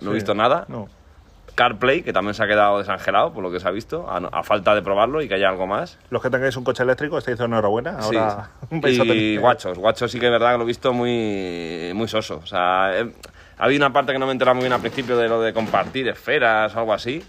No 0.00 0.08
he 0.10 0.12
Sí. 0.12 0.14
visto 0.14 0.34
nada. 0.34 0.64
No. 0.68 0.88
CarPlay, 1.56 2.02
que 2.02 2.12
también 2.12 2.34
se 2.34 2.42
ha 2.42 2.48
quedado 2.48 2.78
desangelado, 2.78 3.32
por 3.32 3.40
lo 3.42 3.50
que 3.52 3.60
se 3.60 3.68
ha 3.68 3.70
visto, 3.70 4.10
a, 4.10 4.16
a 4.16 4.42
falta 4.42 4.74
de 4.74 4.82
probarlo 4.82 5.22
y 5.22 5.28
que 5.28 5.34
haya 5.34 5.48
algo 5.48 5.68
más. 5.68 5.98
Los 6.10 6.20
que 6.20 6.28
tengáis 6.28 6.56
un 6.56 6.64
coche 6.64 6.82
eléctrico, 6.82 7.16
estáis 7.16 7.38
de 7.38 7.44
enhorabuena. 7.44 8.02
Sí. 8.02 8.16
Ahora 8.16 8.50
a 8.72 8.88
Y 9.14 9.36
guachos, 9.36 9.78
guachos 9.78 10.10
sí 10.10 10.18
que 10.18 10.26
es 10.26 10.32
verdad 10.32 10.50
que 10.52 10.58
lo 10.58 10.64
he 10.64 10.66
visto 10.66 10.92
muy, 10.92 11.92
muy 11.94 12.08
soso. 12.08 12.40
O 12.42 12.46
sea, 12.46 12.98
he- 12.98 13.12
ha 13.58 13.64
habido 13.64 13.84
una 13.84 13.92
parte 13.92 14.12
que 14.12 14.18
no 14.18 14.26
me 14.26 14.32
he 14.32 14.34
enterado 14.34 14.54
muy 14.54 14.62
bien 14.64 14.72
al 14.72 14.80
principio 14.80 15.16
de 15.16 15.28
lo 15.28 15.40
de 15.40 15.52
compartir 15.52 16.08
esferas 16.08 16.74
o 16.74 16.78
algo 16.80 16.92
así. 16.92 17.22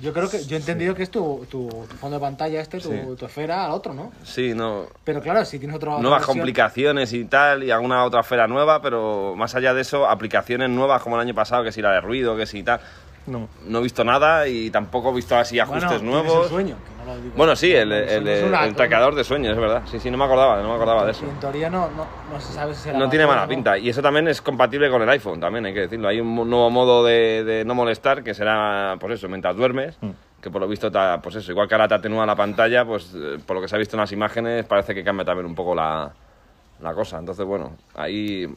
Yo 0.00 0.12
creo 0.12 0.28
que 0.28 0.44
yo 0.46 0.56
he 0.56 0.58
entendido 0.58 0.94
que 0.96 1.04
es 1.04 1.10
tu, 1.12 1.46
tu, 1.48 1.68
tu 1.68 1.96
fondo 1.96 2.16
de 2.16 2.20
pantalla 2.20 2.60
este, 2.60 2.80
tu, 2.80 2.90
Sí. 2.90 3.00
tu 3.16 3.24
esfera 3.26 3.66
al 3.66 3.70
otro, 3.70 3.94
¿no? 3.94 4.10
Sí, 4.24 4.52
no, 4.52 4.86
Pero 5.04 5.20
claro, 5.20 5.44
si 5.44 5.60
tienes 5.60 5.76
otra 5.76 5.98
nuevas 5.98 6.22
versión- 6.22 6.38
complicaciones 6.38 7.12
y 7.12 7.24
tal, 7.26 7.62
y 7.62 7.70
alguna 7.70 8.02
otra 8.04 8.20
esfera 8.20 8.48
nueva, 8.48 8.82
pero 8.82 9.34
más 9.36 9.54
allá 9.54 9.74
de 9.74 9.82
eso, 9.82 10.08
aplicaciones 10.08 10.70
nuevas 10.70 11.02
como 11.02 11.16
el 11.16 11.22
año 11.22 11.34
pasado, 11.34 11.62
que 11.62 11.70
si 11.70 11.80
la 11.82 11.92
de 11.92 12.00
ruido, 12.00 12.36
que 12.36 12.46
si 12.46 12.64
tal. 12.64 12.80
No. 13.26 13.48
No 13.66 13.78
he 13.78 13.82
visto 13.82 14.02
nada 14.04 14.48
y 14.48 14.70
tampoco 14.70 15.10
he 15.10 15.14
visto 15.14 15.36
así 15.36 15.56
Bueno, 15.60 15.72
ajustes 15.74 16.00
tienes 16.00 16.02
nuevos. 16.24 16.44
el 16.44 16.50
sueño, 16.50 16.74
que 16.76 17.04
no 17.06 17.14
lo 17.14 17.20
digo. 17.22 17.34
Bueno, 17.36 17.54
sí, 17.56 17.72
el, 17.72 17.92
el, 17.92 18.26
el- 18.28 18.44
una- 18.46 18.64
el 18.64 18.74
traqueador 18.74 19.14
de 19.14 19.22
sueños, 19.24 19.52
es 19.54 19.58
verdad. 19.60 19.82
Sí, 19.86 20.00
sí, 20.00 20.10
no 20.10 20.16
me 20.18 20.24
acordaba, 20.24 20.60
no 20.60 20.68
me 20.70 20.74
acordaba 20.74 21.04
de 21.04 21.12
eso. 21.12 21.24
Y 21.24 21.28
en 21.28 21.38
teoría 21.38 21.70
no, 21.70 21.88
no, 21.90 22.06
no 22.32 22.40
se 22.40 22.52
sabe 22.52 22.74
si 22.74 22.82
será 22.82 22.98
No 22.98 23.08
tiene 23.08 23.26
mala 23.26 23.46
pinta. 23.46 23.78
Y 23.78 23.88
eso 23.88 24.02
también 24.02 24.26
es 24.28 24.42
compatible 24.42 24.90
con 24.90 25.02
el 25.02 25.08
iPhone, 25.08 25.38
también 25.38 25.64
hay 25.66 25.72
que 25.74 25.80
decirlo. 25.82 26.08
Hay 26.08 26.20
un 26.20 26.34
nuevo 26.50 26.68
modo 26.70 27.04
de, 27.04 27.44
de 27.44 27.64
no 27.64 27.74
molestar 27.76 28.22
que 28.24 28.34
será, 28.34 28.96
pues 28.98 29.14
eso, 29.14 29.28
mientras 29.28 29.56
duermes. 29.56 29.96
Mm. 30.00 30.10
Que 30.40 30.50
por 30.50 30.60
lo 30.60 30.66
visto, 30.66 30.90
ta- 30.90 31.20
pues 31.22 31.36
eso, 31.36 31.52
igual 31.52 31.68
que 31.68 31.74
ahora 31.76 31.86
te 31.86 31.94
atenúa 31.94 32.26
la 32.26 32.34
pantalla, 32.34 32.84
pues 32.84 33.14
eh, 33.14 33.38
por 33.46 33.54
lo 33.54 33.62
que 33.62 33.68
se 33.68 33.76
ha 33.76 33.78
visto 33.78 33.94
en 33.94 34.00
las 34.00 34.10
imágenes, 34.10 34.64
parece 34.64 34.92
que 34.92 35.04
cambia 35.04 35.24
también 35.24 35.46
un 35.46 35.54
poco 35.54 35.72
la, 35.76 36.10
la 36.80 36.92
cosa. 36.94 37.18
Entonces, 37.20 37.46
bueno, 37.46 37.76
ahí. 37.94 38.52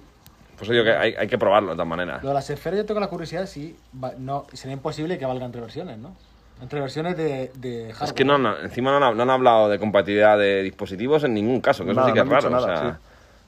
Pues 0.57 0.69
digo 0.69 0.83
que 0.83 0.91
hay, 0.91 1.13
hay 1.17 1.27
que 1.27 1.37
probarlo 1.37 1.69
de 1.69 1.75
todas 1.75 1.87
maneras. 1.87 2.23
Lo 2.23 2.29
de 2.29 2.35
las 2.35 2.49
esferas 2.49 2.77
yo 2.79 2.85
tengo 2.85 2.99
la 2.99 3.07
curiosidad 3.07 3.45
si 3.45 3.75
va- 4.01 4.13
no, 4.17 4.45
sería 4.53 4.73
imposible 4.73 5.17
que 5.17 5.25
valgan 5.25 5.47
entre 5.47 5.61
versiones, 5.61 5.97
¿no? 5.97 6.15
Entre 6.61 6.79
versiones 6.79 7.17
de, 7.17 7.51
de 7.55 7.91
hardware. 7.91 8.07
Es 8.07 8.13
que 8.13 8.23
no, 8.23 8.35
han- 8.35 8.63
encima 8.63 8.97
no 8.97 9.05
han, 9.05 9.17
no 9.17 9.23
han 9.23 9.29
hablado 9.29 9.67
de 9.69 9.77
compatibilidad 9.79 10.37
de 10.37 10.63
dispositivos 10.63 11.23
en 11.25 11.33
ningún 11.33 11.59
caso, 11.59 11.83
que 11.83 11.91
eso 11.91 12.05
sí 12.05 12.13
que 12.13 12.19
es 12.19 12.25
no 12.25 12.31
han 12.31 12.37
dicho 12.39 12.49
raro. 12.49 12.65
o 12.65 12.67
nada, 12.67 12.81
sea, 12.81 12.91
sí. 12.93 12.97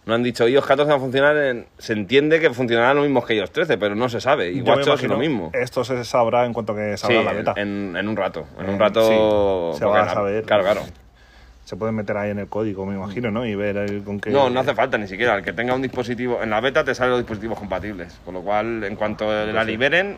No 0.05 0.13
han 0.13 0.23
dicho 0.23 0.47
iOS 0.47 0.65
14 0.65 0.89
va 0.89 0.97
a 0.97 0.99
funcionar 1.01 1.35
en... 1.35 1.67
Se 1.77 1.91
entiende 1.91 2.39
que 2.39 2.49
funcionará 2.51 2.93
lo 2.93 3.01
mismo 3.01 3.23
que 3.25 3.35
iOS 3.35 3.51
13, 3.51 3.77
pero 3.77 3.93
no 3.93 4.07
se 4.07 4.21
sabe. 4.21 4.51
Y 4.53 4.61
WatchOS 4.61 5.03
es 5.03 5.09
lo 5.09 5.17
mismo. 5.17 5.51
Esto 5.53 5.83
se 5.83 6.01
sabrá 6.05 6.45
en 6.45 6.53
cuanto 6.53 6.73
que 6.73 6.95
Sí, 6.95 7.07
salga 7.07 7.23
la 7.23 7.33
beta. 7.33 7.53
en, 7.57 7.93
en 7.97 8.07
un 8.07 8.15
rato. 8.15 8.45
En 8.57 8.69
un 8.69 8.75
Eh, 8.75 8.79
rato... 8.79 9.71
sí, 9.73 9.79
se 9.79 9.85
va 9.85 10.03
a 10.03 10.13
saber. 10.13 10.43
Claro, 10.45 10.63
claro. 10.63 10.81
Se 11.67 11.75
pueden 11.75 11.95
meter 11.95 12.15
ahí 12.15 12.29
en 12.31 12.39
el 12.39 12.47
código, 12.47 12.85
me 12.85 12.95
imagino, 12.95 13.29
¿no? 13.29 13.45
Y 13.45 13.53
ver 13.53 13.75
el- 13.75 14.01
con 14.05 14.21
qué... 14.21 14.29
No, 14.29 14.49
no 14.49 14.61
hace 14.61 14.73
falta 14.73 14.97
ni 14.97 15.05
siquiera. 15.05 15.35
El 15.35 15.43
que 15.43 15.51
tenga 15.51 15.73
un 15.75 15.81
dispositivo... 15.81 16.41
En 16.41 16.49
la 16.49 16.61
beta 16.61 16.85
te 16.85 16.95
salen 16.95 17.11
los 17.11 17.19
dispositivos 17.19 17.59
compatibles. 17.59 18.17
Con 18.23 18.35
lo 18.35 18.41
cual, 18.41 18.85
en 18.85 18.95
cuanto 18.95 19.25
la 19.29 19.65
liberen, 19.65 20.17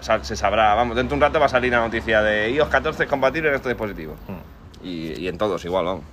se 0.00 0.36
sabrá. 0.36 0.74
Vamos, 0.74 0.96
dentro 0.96 1.10
de 1.10 1.14
un 1.16 1.20
rato 1.20 1.38
va 1.38 1.44
a 1.46 1.48
salir 1.50 1.70
la 1.70 1.80
noticia 1.80 2.22
de 2.22 2.50
iOS 2.50 2.68
14 2.70 3.02
es 3.02 3.10
compatible 3.10 3.50
en 3.50 3.56
estos 3.56 3.68
dispositivos. 3.68 4.16
Mm. 4.26 4.86
Y, 4.86 5.12
y 5.20 5.28
en 5.28 5.36
todos 5.36 5.62
igual, 5.66 5.84
vamos. 5.84 6.04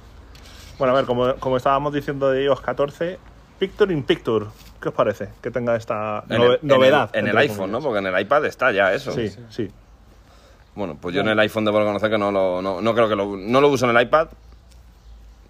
Bueno, 0.78 0.92
a 0.94 0.98
ver, 0.98 1.06
como, 1.06 1.34
como 1.36 1.56
estábamos 1.56 1.94
diciendo 1.94 2.30
de 2.30 2.44
iOS 2.44 2.60
14, 2.60 3.20
Picture 3.60 3.94
in 3.94 4.04
Picture, 4.04 4.48
¿qué 4.82 4.90
os 4.90 4.94
parece? 4.96 5.30
Que 5.42 5.50
tenga 5.50 5.78
esta 5.78 6.26
En 6.30 6.42
nove- 6.42 6.46
el- 6.56 6.60
en 6.62 6.68
novedad. 6.68 7.10
el- 7.14 7.20
En 7.22 7.28
el, 7.30 7.38
iPhone, 7.38 7.72
¿no? 7.72 7.80
Porque 7.80 8.00
en 8.00 8.08
el 8.08 8.20
iPad 8.20 8.44
está 8.48 8.70
ya 8.74 8.92
eso. 8.94 9.14
Sí, 9.14 9.32
sí. 9.50 9.72
Bueno, 10.76 10.98
pues 11.00 11.16
yo 11.16 11.22
en 11.22 11.30
el 11.30 11.40
iPhone 11.40 11.64
debo 11.64 11.80
reconocer 11.80 12.10
que 12.10 12.18
no 12.18 12.34
lo, 12.34 12.62
no, 12.62 12.82
no 12.82 12.94
creo 12.94 13.08
que 13.08 13.16
lo, 13.16 13.38
no 13.38 13.62
lo 13.62 13.70
uso 13.70 13.90
en 13.90 13.96
el 13.96 14.02
iPad, 14.04 14.28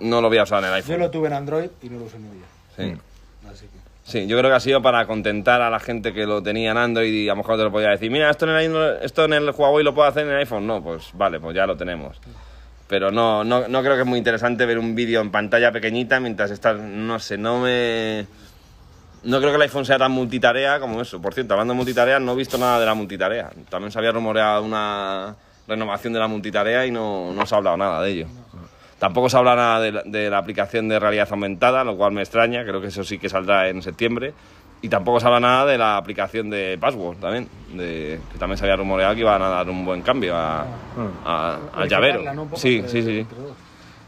no 0.03 0.21
lo 0.21 0.27
voy 0.29 0.37
a 0.37 0.43
usar 0.43 0.59
en 0.59 0.65
el 0.65 0.69
Yo 0.71 0.75
iPhone. 0.75 0.99
lo 0.99 1.11
tuve 1.11 1.27
en 1.27 1.33
Android 1.33 1.69
y 1.81 1.89
no 1.89 1.99
lo 1.99 2.05
en 2.05 2.31
día. 2.31 2.45
Sí. 2.75 3.01
Así 3.49 3.65
que... 3.65 3.83
Sí, 4.05 4.27
yo 4.27 4.37
creo 4.37 4.49
que 4.51 4.55
ha 4.57 4.59
sido 4.59 4.81
para 4.81 5.05
contentar 5.07 5.61
a 5.61 5.69
la 5.69 5.79
gente 5.79 6.13
que 6.13 6.25
lo 6.25 6.43
tenía 6.43 6.71
en 6.71 6.77
Android 6.77 7.13
y 7.13 7.29
a 7.29 7.33
lo 7.33 7.37
mejor 7.37 7.57
te 7.57 7.63
lo 7.63 7.71
podía 7.71 7.89
decir, 7.89 8.11
mira, 8.11 8.29
esto 8.29 8.45
en 8.45 8.51
el, 8.51 8.97
esto 9.01 9.23
en 9.25 9.33
el 9.33 9.49
Huawei 9.49 9.83
lo 9.83 9.93
puedo 9.95 10.07
hacer 10.07 10.25
en 10.25 10.31
el 10.33 10.39
iPhone. 10.39 10.67
No, 10.67 10.83
pues 10.83 11.09
vale, 11.13 11.39
pues 11.39 11.55
ya 11.55 11.65
lo 11.65 11.77
tenemos. 11.77 12.17
Pero 12.87 13.11
no, 13.11 13.43
no, 13.45 13.67
no 13.67 13.81
creo 13.81 13.95
que 13.95 14.01
es 14.01 14.07
muy 14.07 14.17
interesante 14.17 14.65
ver 14.65 14.77
un 14.77 14.93
vídeo 14.93 15.21
en 15.21 15.31
pantalla 15.31 15.71
pequeñita 15.71 16.19
mientras 16.19 16.51
estás, 16.51 16.77
no 16.77 17.17
sé, 17.19 17.37
no 17.37 17.59
me... 17.59 18.27
No 19.23 19.37
creo 19.37 19.51
que 19.51 19.55
el 19.55 19.61
iPhone 19.61 19.85
sea 19.85 19.97
tan 19.97 20.11
multitarea 20.11 20.81
como 20.81 21.01
eso. 21.01 21.21
Por 21.21 21.33
cierto, 21.33 21.53
hablando 21.53 21.73
de 21.73 21.77
multitarea, 21.77 22.19
no 22.19 22.33
he 22.33 22.35
visto 22.35 22.57
nada 22.57 22.77
de 22.81 22.85
la 22.85 22.93
multitarea. 22.93 23.51
También 23.69 23.89
se 23.89 23.97
había 23.97 24.11
rumoreado 24.11 24.63
una 24.63 25.33
renovación 25.65 26.11
de 26.11 26.19
la 26.19 26.27
multitarea 26.27 26.85
y 26.85 26.91
no, 26.91 27.31
no 27.31 27.45
se 27.45 27.55
ha 27.55 27.57
hablado 27.59 27.77
nada 27.77 28.01
de 28.01 28.11
ello. 28.11 28.27
Tampoco 29.03 29.27
se 29.29 29.35
habla 29.35 29.53
nada 29.57 29.81
de 29.81 29.91
la, 29.91 30.01
de 30.05 30.29
la 30.29 30.37
aplicación 30.37 30.87
de 30.87 30.97
realidad 30.97 31.27
aumentada, 31.29 31.83
lo 31.83 31.97
cual 31.97 32.13
me 32.13 32.21
extraña. 32.21 32.63
Creo 32.63 32.79
que 32.79 32.87
eso 32.87 33.03
sí 33.03 33.19
que 33.19 33.27
saldrá 33.27 33.67
en 33.67 33.81
septiembre. 33.81 34.33
Y 34.81 34.87
tampoco 34.87 35.19
se 35.19 35.25
habla 35.25 35.41
nada 35.41 35.65
de 35.65 35.77
la 35.77 35.97
aplicación 35.97 36.49
de 36.49 36.77
Password 36.79 37.17
también, 37.17 37.49
de, 37.73 38.21
que 38.31 38.37
también 38.37 38.57
se 38.57 38.63
había 38.63 38.77
rumoreado 38.77 39.13
que 39.13 39.19
iban 39.19 39.41
a 39.41 39.49
dar 39.49 39.69
un 39.69 39.83
buen 39.83 40.01
cambio 40.03 40.37
a, 40.37 40.65
a- 41.25 41.57
al 41.75 41.89
llavero. 41.89 42.21
¿no? 42.33 42.47
Sí, 42.55 42.77
entre- 42.77 42.91
sí, 42.91 43.01
sí. 43.03 43.27
dos. 43.37 43.51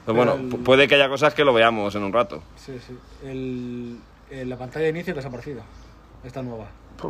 Pero 0.06 0.16
bueno, 0.16 0.36
el- 0.36 0.50
pu- 0.50 0.64
puede 0.64 0.88
que 0.88 0.96
haya 0.96 1.10
cosas 1.10 1.34
que 1.34 1.44
lo 1.44 1.54
veamos 1.54 1.94
en 1.96 2.04
un 2.04 2.14
rato. 2.14 2.42
Sí, 2.56 2.80
sí. 2.88 2.98
El, 3.26 3.98
el- 4.32 4.48
la 4.50 4.56
pantalla 4.58 4.86
de 4.86 4.92
inicio 4.92 5.14
que 5.14 5.20
os 5.20 5.26
ha 5.26 5.30
parecido. 5.30 5.62
Esta 6.24 6.42
nueva. 6.42 6.68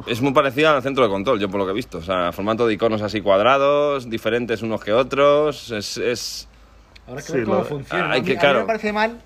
Es 0.07 0.21
muy 0.23 0.33
parecida 0.33 0.75
al 0.75 0.81
centro 0.81 1.03
de 1.03 1.09
control, 1.11 1.39
yo 1.39 1.49
por 1.49 1.59
lo 1.59 1.65
que 1.67 1.71
he 1.71 1.75
visto. 1.75 1.99
O 1.99 2.01
sea, 2.01 2.31
formato 2.31 2.65
de 2.65 2.73
iconos 2.73 3.03
así 3.03 3.21
cuadrados, 3.21 4.09
diferentes 4.09 4.63
unos 4.63 4.83
que 4.83 4.91
otros. 4.91 5.69
Es, 5.69 5.97
es- 5.97 6.47
Ahora 7.07 7.21
que 7.21 7.27
Sí, 7.27 7.33
ver 7.33 7.45
cómo 7.45 7.57
lo- 7.59 7.65
funciona. 7.65 8.11
hay 8.11 8.19
a, 8.19 8.21
mí, 8.21 8.25
que- 8.27 8.31
a 8.33 8.35
mí 8.35 8.39
claro. 8.39 8.59
me 8.61 8.65
parece 8.65 8.91
mal, 8.93 9.21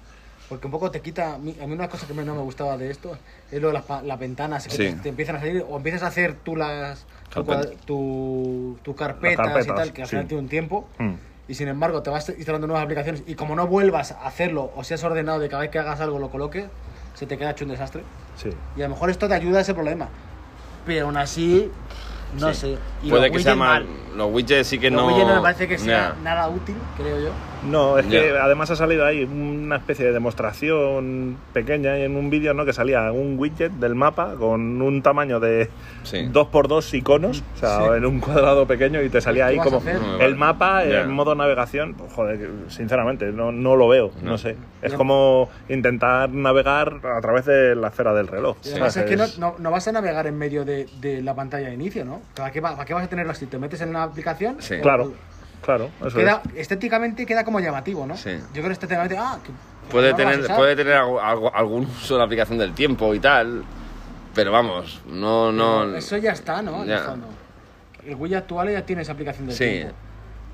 porque 0.50 0.68
un 0.68 0.72
poco 0.72 0.92
te 0.92 1.02
quita. 1.02 1.36
A 1.36 1.38
mí, 1.38 1.56
a 1.62 1.66
mí 1.68 1.74
una 1.74 1.88
cosa 1.90 2.06
que 2.08 2.14
no 2.14 2.36
me 2.36 2.42
gustaba 2.42 2.78
de 2.78 2.92
esto 2.92 3.18
es 3.52 3.62
lo 3.62 3.68
de 3.68 3.74
las, 3.74 4.04
las 4.04 4.20
ventanas 4.20 4.66
que 4.68 4.72
Sí. 4.72 4.78
te, 4.78 4.94
te 4.94 5.10
empiezan 5.10 5.36
a 5.38 5.40
salir, 5.40 5.66
o 5.68 5.78
empiezas 5.78 6.04
a 6.04 6.08
hacer 6.08 6.36
tú 6.44 6.56
las. 6.56 7.06
Tu, 7.30 7.46
Carpeta. 7.46 7.62
cuad- 7.70 7.76
tu, 7.86 8.78
tu 8.84 8.96
carpetas, 8.96 9.46
y 9.46 9.50
carpetas, 9.50 9.76
tal, 9.76 9.94
que 9.94 10.02
al 10.02 10.08
final 10.08 10.28
tiene 10.28 10.44
un 10.44 10.50
tiempo. 10.50 10.88
Mm. 10.98 11.14
Y 11.48 11.54
sin 11.56 11.68
embargo, 11.68 12.02
te 12.04 12.10
vas 12.10 12.28
instalando 12.30 12.68
nuevas 12.68 12.84
aplicaciones 12.84 13.24
y 13.26 13.34
como 13.36 13.56
no 13.56 13.66
vuelvas 13.68 14.12
a 14.12 14.28
hacerlo 14.28 14.72
o 14.76 14.84
seas 14.84 15.04
ordenado 15.04 15.40
de 15.40 15.50
cada 15.50 15.62
vez 15.62 15.72
que 15.72 15.80
hagas 15.80 16.00
algo 16.00 16.20
lo 16.20 16.30
coloques, 16.30 16.66
se 17.16 17.26
te 17.26 17.38
queda 17.38 17.52
hecho 17.52 17.66
un 17.66 17.72
desastre. 17.72 18.04
Sí. 18.36 18.50
Y 18.78 18.82
a 18.82 18.84
lo 18.88 18.94
mejor 18.94 19.10
esto 19.10 19.28
te 19.28 19.34
ayuda 19.34 19.58
a 19.60 19.62
ese 19.62 19.74
problema. 19.74 20.10
Pero 20.86 21.06
aún 21.08 21.18
así, 21.18 21.72
no 22.40 22.54
Sí. 22.54 22.60
sé. 22.62 22.78
Y 23.04 23.10
puede 23.10 23.30
los 23.30 23.38
que 23.38 23.44
sea 23.44 23.54
widgets 23.54 23.58
mal. 23.58 23.86
mal. 23.86 24.18
Los 24.18 24.32
widgets 24.34 24.68
sí 24.68 24.78
que 24.80 24.90
Los 24.92 25.02
no. 25.02 25.08
widgets 25.08 25.28
no 25.28 25.36
me 25.38 25.42
parece 25.42 25.68
que 25.68 25.78
sea 25.80 26.16
Ya. 26.16 26.24
nada 26.24 26.48
útil, 26.50 26.76
creo 26.98 27.20
yo. 27.20 27.30
No, 27.64 27.98
es 27.98 28.06
que 28.06 28.38
además 28.38 28.72
ha 28.72 28.76
salido 28.76 29.06
ahí 29.06 29.24
una 29.26 29.76
especie 29.78 30.06
de 30.06 30.14
demostración 30.14 31.38
pequeña 31.54 31.98
en 31.98 32.16
un 32.16 32.30
vídeo, 32.30 32.54
¿no? 32.54 32.66
Que 32.66 32.74
salía 32.74 33.12
un 33.12 33.38
widget 33.38 33.72
del 33.74 33.96
mapa 33.96 34.36
con 34.40 34.82
un 34.82 35.02
tamaño 35.02 35.40
de 35.40 35.70
Sí. 36.04 36.28
2x2 36.32 36.94
iconos, 36.94 37.44
o 37.56 37.60
sea, 37.60 37.96
en 37.98 38.06
un 38.06 38.20
cuadrado 38.20 38.66
pequeño 38.66 39.02
y 39.02 39.10
te 39.10 39.20
salía 39.22 39.48
¿Qué 39.48 39.52
ahí 39.52 39.58
como 39.60 39.82
el 40.20 40.36
mapa 40.36 40.84
en 40.86 41.12
modo 41.12 41.36
navegación. 41.36 41.94
Pues, 41.96 42.12
Joder, 42.14 42.50
sinceramente, 42.70 43.32
no, 43.32 43.52
no 43.52 43.76
lo 43.76 43.88
veo, 43.88 44.12
no, 44.22 44.32
No. 44.32 44.38
sé. 44.38 44.56
Es 44.82 44.94
como 44.94 45.50
intentar 45.68 46.30
navegar 46.30 47.02
a 47.04 47.20
través 47.22 47.46
de 47.46 47.76
la 47.76 47.90
esfera 47.90 48.14
del 48.14 48.28
reloj. 48.28 48.58
Y 48.64 48.72
además 48.72 48.96
es 48.98 49.06
que 49.06 49.18
no, 49.18 49.26
no- 49.38 49.56
no 49.60 49.72
vas 49.72 49.88
a 49.88 49.92
navegar 49.92 50.26
en 50.28 50.38
medio 50.38 50.64
de, 50.66 50.88
de 51.02 51.22
la 51.22 51.36
pantalla 51.36 51.68
de 51.68 51.74
inicio, 51.74 52.06
¿no? 52.06 52.22
¿Para 52.36 52.52
qué, 52.52 52.62
va- 52.62 52.72
para 52.72 52.86
qué 52.86 52.94
vas 52.94 53.04
a 53.04 53.10
tenerlo 53.10 53.32
así? 53.32 53.46
¿Te 53.48 53.58
metes 53.58 53.82
en 53.82 53.90
una 53.90 54.04
aplicación? 54.04 54.56
Sí. 54.60 54.76
O- 54.76 54.82
Claro, 54.82 55.14
claro, 55.62 55.90
eso 56.06 56.18
Queda, 56.18 56.42
es. 56.54 56.62
estéticamente 56.62 57.26
queda 57.26 57.44
como 57.44 57.60
llamativo, 57.60 58.06
¿no? 58.06 58.16
Sí. 58.18 58.32
Yo 58.32 58.54
creo 58.54 58.66
que 58.68 58.74
estéticamente, 58.74 59.18
ah, 59.18 59.40
que- 59.44 59.52
Puede 59.92 60.12
no 60.12 60.18
vas 60.18 60.28
a 60.28 60.32
tener, 60.42 60.56
puede 60.56 60.76
tener 60.76 60.94
algo- 60.94 61.54
algún 61.56 61.86
uso 61.86 62.14
de 62.16 62.20
la 62.20 62.26
aplicación 62.26 62.58
del 62.60 62.74
tiempo 62.74 63.14
y 63.16 63.20
tal. 63.20 63.64
Pero 64.36 64.52
vamos, 64.52 65.02
no. 65.08 65.52
no 65.52 65.82
Pero 65.86 65.98
Eso 65.98 66.18
ya 66.18 66.32
está, 66.32 66.62
¿no? 66.62 66.84
En 66.84 66.90
Ya. 66.90 66.98
el 66.98 67.04
fondo. 67.04 67.28
El 68.06 68.16
widget 68.16 68.38
actual 68.38 68.70
ya 68.72 68.86
tiene 68.86 69.02
esa 69.02 69.14
aplicación 69.14 69.48
del 69.48 69.56
Sí. 69.56 69.66
tiempo. 69.66 69.96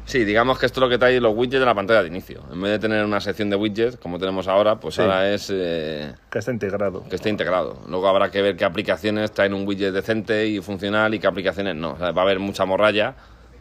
Sí, 0.06 0.24
digamos 0.24 0.60
que 0.60 0.68
esto 0.68 0.80
es 0.80 0.82
lo 0.84 0.90
que 0.90 0.98
trae 1.00 1.20
los 1.20 1.34
widgets 1.36 1.60
de 1.60 1.66
la 1.66 1.74
pantalla 1.74 2.02
de 2.04 2.08
inicio. 2.10 2.44
En 2.52 2.62
vez 2.62 2.72
de 2.72 2.80
tener 2.80 3.04
una 3.04 3.20
sección 3.20 3.50
de 3.50 3.56
widgets 3.56 3.98
como 3.98 4.20
tenemos 4.20 4.48
ahora, 4.48 4.80
pues 4.80 4.96
Sí. 4.96 5.02
ahora 5.02 5.30
es 5.32 5.50
eh, 5.52 6.14
Que 6.30 6.40
está 6.40 6.52
integrado. 6.52 7.04
que 7.10 7.16
esté 7.16 7.30
integrado. 7.30 7.80
Luego 7.90 8.08
habrá 8.08 8.30
que 8.30 8.42
ver 8.42 8.56
qué 8.56 8.66
aplicaciones 8.66 9.32
traen 9.32 9.54
un 9.56 9.68
widget 9.68 9.94
decente 9.94 10.46
y 10.48 10.62
funcional 10.62 11.14
y 11.16 11.20
qué 11.20 11.26
aplicaciones 11.28 11.76
no. 11.76 11.94
O 11.94 11.98
sea, 11.98 12.12
va 12.12 12.22
a 12.22 12.26
haber 12.26 12.40
mucha 12.40 12.66
morralla 12.66 13.16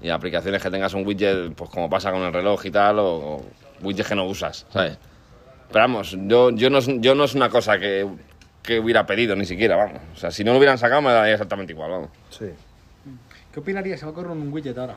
y 0.04 0.10
aplicaciones 0.10 0.62
que 0.62 0.70
tengas 0.70 0.92
un 0.92 1.06
widget, 1.06 1.54
pues 1.54 1.70
como 1.70 1.88
pasa 1.88 2.12
con 2.12 2.20
el 2.20 2.32
reloj 2.32 2.66
y 2.66 2.70
tal, 2.70 2.98
o, 2.98 3.06
o 3.06 3.44
widgets 3.80 4.10
que 4.10 4.14
no 4.14 4.26
usas, 4.26 4.66
¿sabes? 4.70 4.98
Pero 5.72 5.80
vamos, 5.82 6.14
yo, 6.26 6.50
yo, 6.50 6.68
no, 6.68 6.76
es, 6.78 6.86
yo 7.00 7.14
no 7.14 7.24
es 7.24 7.34
una 7.34 7.48
cosa 7.48 7.78
que, 7.78 8.06
que 8.62 8.78
hubiera 8.78 9.06
pedido 9.06 9.34
ni 9.34 9.46
siquiera, 9.46 9.76
vamos. 9.76 10.02
O 10.14 10.16
sea, 10.16 10.30
si 10.30 10.44
no 10.44 10.52
lo 10.52 10.58
hubieran 10.58 10.76
sacado 10.76 11.00
me 11.00 11.10
daría 11.10 11.32
exactamente 11.32 11.72
igual, 11.72 11.90
vamos. 11.90 12.10
Sí. 12.28 12.50
¿Qué 13.50 13.60
opinarías? 13.60 13.98
Se 13.98 14.04
me 14.04 14.12
ocurre 14.12 14.30
un 14.30 14.52
widget 14.52 14.76
ahora. 14.76 14.96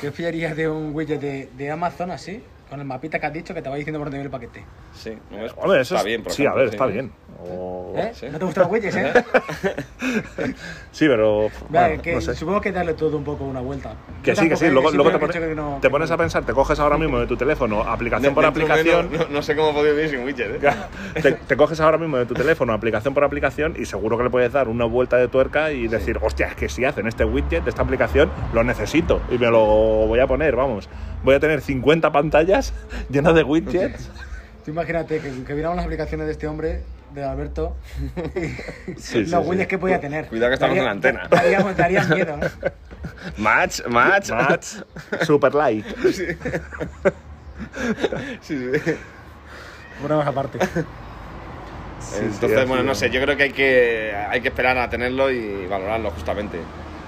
¿Qué 0.00 0.08
opinarías 0.08 0.56
de 0.56 0.68
un 0.68 0.94
widget 0.94 1.20
de, 1.20 1.48
de 1.56 1.70
Amazon 1.72 2.12
así? 2.12 2.40
Con 2.74 2.80
el 2.80 2.88
mapita 2.88 3.20
que 3.20 3.26
has 3.26 3.32
dicho 3.32 3.54
que 3.54 3.62
te 3.62 3.68
va 3.70 3.76
diciendo 3.76 4.00
por 4.00 4.06
dónde 4.06 4.16
viene 4.18 4.26
el 4.26 4.30
paquete. 4.32 4.64
Sí, 4.92 5.16
¿no 5.30 5.40
ves? 5.40 5.52
Hombre, 5.56 5.80
eso 5.82 5.94
está 5.94 5.98
es- 5.98 6.04
bien, 6.06 6.24
por 6.24 6.32
sí, 6.32 6.42
ejemplo, 6.42 6.58
a 6.60 6.62
ver, 6.64 6.70
sí. 6.70 6.74
está 6.74 6.86
bien. 6.86 7.12
O- 7.48 7.92
¿Eh? 7.96 8.10
sí. 8.14 8.26
¿No 8.32 8.38
te 8.40 8.44
gustan 8.46 8.62
los 8.64 8.72
widgets, 8.72 8.96
eh? 8.96 9.12
Sí, 10.90 11.06
pero 11.06 11.50
Vale, 11.68 11.88
bueno, 11.88 12.02
que 12.02 12.14
no 12.16 12.20
sé. 12.20 12.34
Supongo 12.34 12.60
que 12.60 12.72
darle 12.72 12.94
todo 12.94 13.16
un 13.16 13.22
poco 13.22 13.44
una 13.44 13.60
vuelta. 13.60 13.94
Que 14.24 14.34
Yo 14.34 14.42
sí, 14.42 14.48
que 14.48 14.56
sí. 14.56 14.64
eh, 14.66 14.70
Luego, 14.72 14.90
luego 14.90 15.10
te, 15.12 15.18
pones, 15.20 15.36
que 15.36 15.54
no- 15.54 15.78
te 15.80 15.88
pones 15.88 16.10
a 16.10 16.16
pensar, 16.16 16.44
te 16.44 16.52
coges 16.52 16.80
ahora 16.80 16.98
mismo 16.98 17.20
de 17.20 17.28
tu 17.28 17.36
teléfono, 17.36 17.82
aplicación 17.82 18.34
por 18.34 18.44
aplicación. 18.44 19.08
No, 19.12 19.18
no- 19.18 19.28
no 19.28 19.42
sé 19.42 19.54
cómo 19.54 19.70
he 19.70 19.72
podido 19.74 19.94
vivir 19.94 20.10
sin 20.10 20.24
widget, 20.24 20.64
¿eh? 20.64 20.70
Te, 21.22 21.32
te 21.32 21.56
coges 21.56 21.78
ahora 21.80 21.98
mismo 21.98 22.16
de 22.16 22.26
tu 22.26 22.34
teléfono, 22.34 22.72
aplicación 22.72 23.14
por 23.14 23.22
aplicación, 23.22 23.76
y 23.78 23.84
seguro 23.84 24.16
que 24.18 24.24
le 24.24 24.30
puedes 24.30 24.52
dar 24.52 24.66
una 24.66 24.84
vuelta 24.84 25.16
de 25.16 25.28
tuerca 25.28 25.70
y 25.70 25.86
decir, 25.86 26.18
hostia, 26.22 26.48
es 26.48 26.56
que 26.56 26.68
si 26.68 26.84
hacen 26.84 27.06
este 27.06 27.24
widget 27.24 27.62
de 27.62 27.70
esta 27.70 27.82
aplicación, 27.82 28.30
lo 28.52 28.64
necesito 28.64 29.20
y 29.30 29.38
me 29.38 29.46
lo 29.48 29.60
voy 29.64 30.18
a 30.18 30.26
poner, 30.26 30.56
vamos. 30.56 30.88
Voy 31.24 31.34
a 31.34 31.40
tener 31.40 31.60
50 31.60 32.12
pantallas 32.12 32.72
llenas 33.10 33.34
de 33.34 33.42
widgets. 33.42 34.08
Tú 34.64 34.70
imagínate 34.70 35.18
que, 35.20 35.44
que 35.44 35.54
viéramos 35.54 35.76
las 35.76 35.84
aplicaciones 35.86 36.26
de 36.26 36.32
este 36.32 36.46
hombre, 36.46 36.82
de 37.14 37.24
Alberto, 37.24 37.76
y 38.34 39.00
Sí, 39.00 39.24
los 39.24 39.30
sí, 39.30 39.36
widgets 39.36 39.60
sí. 39.62 39.66
que 39.66 39.78
podía 39.78 40.00
tener. 40.00 40.26
Cuidado 40.26 40.50
que 40.50 40.54
estamos 40.54 40.76
en 40.76 40.84
la 40.84 40.90
antena. 40.90 41.28
Miedo, 42.14 42.36
¿no? 42.36 42.46
Match, 43.38 43.80
match. 43.86 44.30
Match, 44.30 44.66
super 45.22 45.54
like. 45.54 45.88
Sí, 46.12 46.26
sí. 48.42 48.70
Ponemos 50.02 50.26
aparte. 50.26 50.58
Entonces, 52.20 52.50
sí, 52.50 52.54
ha 52.54 52.64
bueno, 52.66 52.82
no 52.82 52.94
sé, 52.94 53.10
yo 53.10 53.20
creo 53.20 53.36
que 53.36 53.44
hay 53.44 53.52
que, 53.52 54.14
hay 54.14 54.40
que 54.40 54.48
esperar 54.48 54.76
a 54.78 54.90
tenerlo 54.90 55.30
y 55.30 55.66
valorarlo 55.66 56.10
justamente. 56.10 56.58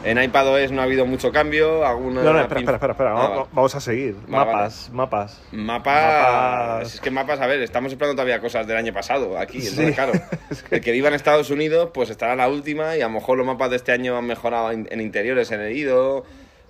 En 0.07 0.23
iPadOS 0.23 0.71
no 0.71 0.81
ha 0.81 0.85
habido 0.85 1.05
mucho 1.05 1.33
cambio, 1.33 1.85
alguna... 1.85 2.23
No, 2.23 2.33
no, 2.33 2.41
espera, 2.41 2.61
espera, 2.61 2.77
espera, 2.77 2.93
espera. 2.93 3.11
Ah, 3.11 3.15
vamos, 3.15 3.31
vale. 3.31 3.49
vamos 3.53 3.75
a 3.75 3.81
seguir. 3.81 4.17
Vale, 4.29 4.53
mapas, 4.53 4.91
mapas. 4.93 5.43
Mapas, 5.51 6.23
Mapas. 6.23 6.95
Es 6.95 7.01
que 7.01 7.11
mapas, 7.11 7.41
a 7.41 7.47
ver, 7.47 7.61
estamos 7.63 7.91
esperando 7.91 8.15
todavía 8.15 8.41
cosas 8.41 8.67
del 8.67 8.77
año 8.77 8.93
pasado 8.93 9.37
aquí. 9.37 9.61
Sí. 9.61 9.69
Entonces, 9.71 9.95
claro, 9.95 10.13
el 10.71 10.81
que 10.81 10.93
viva 10.93 11.09
en 11.09 11.15
Estados 11.15 11.51
Unidos, 11.51 11.91
pues 11.93 12.11
estará 12.11 12.37
la 12.37 12.49
última 12.49 12.97
y 12.97 13.01
a 13.03 13.09
lo 13.09 13.15
mejor 13.15 13.37
los 13.37 13.47
mapas 13.47 13.71
de 13.71 13.77
este 13.77 13.93
año 13.93 14.17
han 14.17 14.27
mejorado 14.27 14.71
en, 14.71 14.87
en 14.91 15.01
interiores, 15.01 15.51
en 15.51 15.61
el 15.61 15.77
ido, 15.77 16.25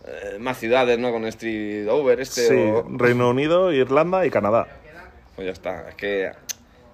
eh, 0.06 0.38
más 0.38 0.58
ciudades, 0.58 0.98
¿no? 0.98 1.12
Con 1.12 1.26
Street 1.26 1.88
Over 1.88 2.20
este 2.20 2.48
Sí, 2.48 2.54
o... 2.54 2.86
Reino 2.96 3.28
Unido, 3.28 3.72
Irlanda 3.72 4.24
y 4.24 4.30
Canadá. 4.30 4.66
Pues 5.34 5.46
ya 5.46 5.52
está, 5.52 5.90
es 5.90 5.94
que 5.96 6.30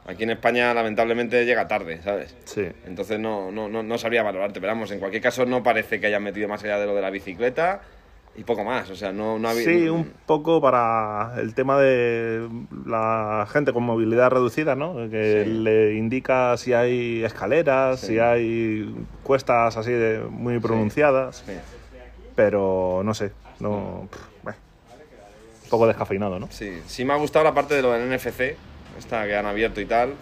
aquí 0.06 0.24
en 0.24 0.30
España 0.30 0.72
lamentablemente 0.74 1.44
llega 1.44 1.68
tarde, 1.68 2.00
¿sabes? 2.02 2.34
Sí. 2.44 2.66
Entonces 2.86 3.18
no, 3.20 3.50
no, 3.52 3.68
no, 3.68 3.82
no 3.82 3.98
sabría 3.98 4.22
valorarte, 4.22 4.60
pero 4.60 4.72
vamos, 4.72 4.90
en 4.90 4.98
cualquier 4.98 5.22
caso 5.22 5.46
no 5.46 5.62
parece 5.62 6.00
que 6.00 6.06
hayan 6.06 6.22
metido 6.22 6.48
más 6.48 6.62
allá 6.64 6.78
de 6.78 6.86
lo 6.86 6.94
de 6.94 7.02
la 7.02 7.10
bicicleta 7.10 7.80
y 8.34 8.44
poco 8.44 8.64
más, 8.64 8.88
o 8.88 8.96
sea, 8.96 9.12
no, 9.12 9.38
no 9.38 9.46
ha 9.48 9.50
habido... 9.50 9.70
Sí, 9.70 9.88
un 9.90 10.10
poco 10.24 10.58
para 10.62 11.34
el 11.38 11.54
tema 11.54 11.78
de 11.78 12.48
la 12.86 13.46
gente 13.52 13.74
con 13.74 13.82
movilidad 13.82 14.30
reducida, 14.30 14.74
¿no? 14.74 14.94
Que 15.10 15.44
Sí. 15.44 15.50
le 15.50 15.94
indica 15.96 16.56
si 16.56 16.72
hay 16.72 17.22
escaleras, 17.24 18.00
Sí. 18.00 18.06
si 18.06 18.18
hay 18.18 18.94
cuestas 19.22 19.76
así 19.76 19.92
de 19.92 20.20
muy 20.30 20.58
pronunciadas, 20.60 21.44
Sí, 21.46 21.52
pero 22.34 23.02
no 23.04 23.12
sé, 23.12 23.32
no, 23.60 24.08
pff, 24.10 24.54
un 25.64 25.70
poco 25.70 25.86
descafeinado, 25.86 26.38
¿no? 26.38 26.48
sí, 26.50 26.80
sí 26.86 27.04
me 27.04 27.12
ha 27.12 27.16
gustado 27.16 27.44
la 27.44 27.54
parte 27.54 27.74
de 27.74 27.82
lo 27.82 27.92
del 27.92 28.08
NFC, 28.10 28.56
esta 28.98 29.26
que 29.26 29.36
han 29.36 29.46
abierto 29.46 29.80
y 29.80 29.86
tal, 29.86 30.14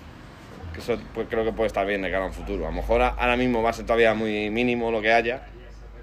que 0.73 0.81
eso 0.81 0.97
pues, 1.15 1.27
creo 1.29 1.45
que 1.45 1.53
puede 1.53 1.67
estar 1.69 1.87
bien 1.87 2.03
de 2.03 2.11
cara 2.11 2.25
a 2.25 2.27
un 2.29 2.33
futuro. 2.33 2.65
A 2.67 2.71
lo 2.71 2.77
mejor 2.77 3.03
ahora 3.03 3.37
mismo 3.37 3.63
va 3.63 3.71
a 3.71 3.73
ser 3.73 3.85
todavía 3.87 4.15
muy 4.15 4.51
mínimo 4.51 4.91
lo 4.91 5.01
que 5.01 5.13
haya, 5.13 5.43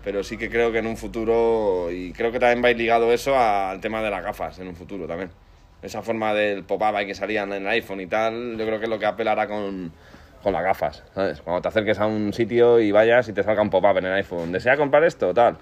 pero 0.04 0.24
sí 0.24 0.38
que 0.38 0.50
creo 0.50 0.72
que 0.72 0.80
en 0.80 0.88
un 0.88 0.98
futuro, 0.98 1.90
y 1.92 2.14
creo 2.14 2.32
que 2.32 2.40
también 2.40 2.64
va 2.64 2.68
a 2.70 2.72
ir 2.72 2.78
ligado 2.78 3.12
eso 3.12 3.38
al 3.38 3.80
tema 3.82 4.02
de 4.02 4.10
las 4.10 4.24
gafas 4.24 4.60
en 4.60 4.68
un 4.68 4.76
futuro 4.76 5.08
también. 5.08 5.30
Esa 5.82 6.02
forma 6.02 6.34
del 6.34 6.64
pop-up 6.64 6.98
que 7.06 7.14
salían 7.14 7.54
en 7.54 7.62
el 7.64 7.68
iPhone 7.70 8.02
y 8.02 8.08
tal, 8.08 8.58
yo 8.58 8.66
creo 8.66 8.80
que 8.80 8.86
es 8.86 8.90
lo 8.90 8.98
que 8.98 9.06
Apple 9.06 9.30
hará 9.30 9.48
con, 9.48 9.92
con 10.42 10.52
las 10.54 10.64
gafas, 10.64 11.04
¿sabes? 11.14 11.42
Cuando 11.42 11.62
te 11.62 11.68
acerques 11.68 12.00
a 12.00 12.08
un 12.08 12.34
sitio 12.34 12.80
y 12.80 12.92
vayas 12.92 13.28
y 13.30 13.34
te 13.34 13.44
salga 13.44 13.62
un 13.62 13.70
pop-up 13.70 13.98
en 13.98 14.06
el 14.06 14.14
iPhone, 14.14 14.52
¿desea 14.52 14.76
comprar 14.76 15.04
esto? 15.04 15.34
Tal. 15.34 15.58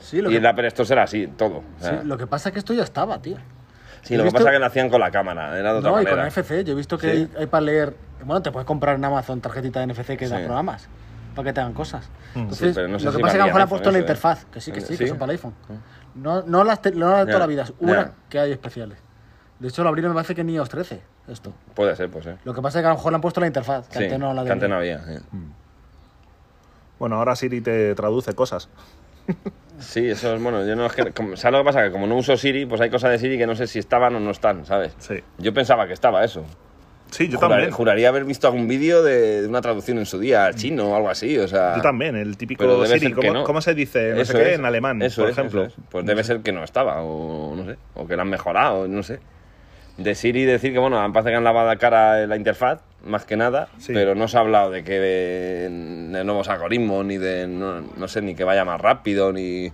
Sí, 0.00 0.20
lo 0.20 0.28
Y 0.30 0.32
que, 0.32 0.38
el 0.38 0.46
Apple 0.46 0.66
Store 0.68 0.86
será 0.86 1.02
así, 1.04 1.26
todo. 1.28 1.58
o 1.58 1.62
sí, 1.78 1.84
sea, 1.84 2.02
lo 2.04 2.16
que 2.18 2.26
pasa 2.26 2.48
es 2.48 2.52
que 2.52 2.58
esto 2.58 2.72
ya 2.74 2.82
estaba, 2.84 3.20
tío. 3.22 3.36
Sí, 4.02 4.16
lo 4.16 4.22
que 4.22 4.24
visto- 4.24 4.38
pasa 4.38 4.48
es 4.50 4.54
que 4.54 4.58
lo 4.60 4.66
hacían 4.66 4.88
con 4.90 5.00
la 5.00 5.10
cámara, 5.10 5.58
era 5.58 5.72
de 5.72 5.78
otra 5.78 5.90
No, 5.90 6.00
y 6.02 6.06
con 6.06 6.18
NFC. 6.20 6.64
Yo 6.64 6.72
he 6.72 6.76
visto 6.76 6.98
que 6.98 7.10
Sí. 7.12 7.16
hay, 7.36 7.40
hay 7.40 7.46
para 7.46 7.60
leer. 7.62 7.96
Bueno, 8.24 8.42
te 8.42 8.50
puedes 8.52 8.66
comprar 8.66 8.96
en 8.96 9.04
Amazon 9.04 9.40
tarjetita 9.40 9.80
de 9.80 9.86
NFC 9.88 10.16
que 10.16 10.28
da 10.28 10.38
Sí. 10.38 10.44
programas 10.44 10.88
para 11.34 11.46
que 11.48 11.52
te 11.52 11.60
hagan 11.60 11.72
cosas. 11.74 12.04
Sí, 12.34 12.40
Entonces, 12.40 12.74
pero 12.74 12.88
no 12.88 12.98
sé 12.98 13.04
lo 13.06 13.10
que 13.12 13.16
si 13.18 13.22
pasa 13.22 13.32
es 13.32 13.36
que 13.36 13.42
a 13.42 13.44
lo 13.44 13.46
mejor 13.46 13.60
ha 13.60 13.64
en 13.64 13.68
puesto 13.70 13.90
la 13.90 13.98
¿eh? 13.98 14.00
interfaz, 14.00 14.44
que 14.46 14.60
sí, 14.60 14.72
que 14.72 14.80
sí, 14.80 14.94
Sí. 14.96 15.04
que 15.04 15.08
son 15.08 15.18
para 15.18 15.32
el 15.32 15.36
iPhone. 15.38 15.54
No, 16.14 16.42
no 16.42 16.64
las, 16.64 16.82
te- 16.82 16.90
no 16.92 17.16
de 17.16 17.26
toda 17.26 17.38
la 17.38 17.46
vida, 17.46 17.62
es 17.62 17.72
una 17.80 18.12
que 18.28 18.38
hay 18.40 18.52
especiales. 18.52 18.98
De 19.60 19.68
hecho, 19.68 19.82
lo 19.82 19.88
abrieron 19.88 20.12
me 20.12 20.14
parece 20.16 20.34
que 20.34 20.40
en 20.42 20.50
iOS 20.50 20.68
13, 20.68 21.00
esto. 21.28 21.52
Puede 21.74 21.94
ser, 21.96 22.10
pues 22.10 22.24
ser. 22.24 22.38
Lo 22.44 22.54
que 22.54 22.62
pasa 22.62 22.78
es 22.78 22.82
que 22.82 22.86
a 22.86 22.90
lo 22.90 22.96
mejor 22.96 23.12
le 23.12 23.16
han 23.16 23.20
puesto 23.22 23.40
la 23.40 23.46
interfaz, 23.46 23.88
que 23.88 23.98
Sí, 23.98 24.04
antes 24.04 24.18
no 24.18 24.32
la 24.34 24.44
que 24.44 24.52
antes 24.52 24.68
no 24.68 24.78
tenía. 24.80 24.96
había. 25.00 25.18
sí. 25.18 25.24
Bueno, 26.98 27.16
ahora 27.16 27.36
Siri 27.36 27.60
te 27.60 27.94
traduce 27.94 28.34
cosas. 28.34 28.68
Sí, 29.78 30.08
eso 30.08 30.34
es 30.34 30.42
bueno. 30.42 30.66
Yo 30.66 30.74
no 30.76 30.86
es 30.86 30.92
que, 30.92 31.12
como- 31.12 31.36
¿Sabes 31.36 31.52
lo 31.58 31.64
que 31.64 31.66
pasa? 31.66 31.82
Que 31.84 31.90
como 31.92 32.06
no 32.06 32.16
uso 32.16 32.36
Siri, 32.36 32.66
pues 32.66 32.80
hay 32.80 32.90
cosas 32.90 33.10
de 33.12 33.18
Siri 33.18 33.38
que 33.38 33.46
no 33.46 33.54
sé 33.54 33.66
si 33.66 33.78
estaban 33.78 34.14
o 34.16 34.20
no 34.20 34.30
están, 34.30 34.64
¿sabes? 34.66 34.94
Sí. 34.98 35.16
Yo 35.38 35.52
pensaba 35.54 35.86
que 35.86 35.92
estaba 35.92 36.24
eso. 36.24 36.44
Sí, 37.10 37.28
yo 37.28 37.38
Jurar- 37.38 37.50
también. 37.52 37.70
Juraría 37.70 38.08
haber 38.10 38.24
visto 38.24 38.46
algún 38.48 38.68
vídeo 38.68 39.02
de, 39.02 39.40
de 39.42 39.48
una 39.48 39.62
traducción 39.62 39.96
en 39.98 40.04
su 40.04 40.18
día 40.18 40.44
al 40.44 40.54
chino 40.56 40.90
o 40.90 40.94
algo 40.96 41.08
así, 41.08 41.38
o 41.38 41.48
sea... 41.48 41.74
Yo 41.76 41.80
también, 41.82 42.16
el 42.16 42.36
típico 42.36 42.84
Siri. 42.86 43.12
¿Cómo, 43.12 43.32
no. 43.32 43.44
cómo 43.44 43.60
se 43.62 43.72
dice? 43.74 44.12
No 44.14 44.20
Eso 44.20 44.32
sé 44.32 44.38
qué, 44.38 44.52
es, 44.52 44.58
en 44.58 44.66
alemán, 44.66 45.00
eso 45.00 45.22
por 45.22 45.30
es, 45.30 45.38
ejemplo. 45.38 45.64
eso 45.64 45.74
es. 45.78 45.84
Pues 45.90 46.04
debe 46.04 46.22
ser 46.22 46.40
que 46.40 46.52
no 46.52 46.62
estaba, 46.64 47.00
o 47.02 47.56
no 47.56 47.64
sé, 47.64 47.76
o 47.94 48.06
que 48.06 48.14
lo 48.14 48.22
han 48.22 48.28
mejorado, 48.28 48.86
no 48.88 49.02
sé. 49.02 49.20
De 49.96 50.14
Siri 50.14 50.44
decir 50.44 50.72
que, 50.74 50.78
bueno, 50.78 51.00
parece 51.12 51.30
que 51.30 51.36
han 51.36 51.44
lavado 51.44 51.66
la 51.68 51.76
cara 51.76 52.22
en 52.22 52.28
la 52.28 52.36
interfaz, 52.36 52.82
más 53.04 53.24
que 53.24 53.36
nada, 53.36 53.68
Sí. 53.78 53.92
pero 53.92 54.14
no 54.14 54.28
se 54.28 54.36
ha 54.36 54.40
hablado 54.40 54.70
de 54.70 54.84
que 54.84 54.98
de, 54.98 55.68
de 55.70 56.24
nuevos 56.24 56.48
algoritmos, 56.48 57.04
ni 57.04 57.16
de, 57.16 57.46
no, 57.46 57.80
no 57.80 58.08
sé, 58.08 58.22
ni 58.22 58.34
que 58.34 58.44
vaya 58.44 58.64
más 58.64 58.80
rápido, 58.80 59.32
ni... 59.32 59.72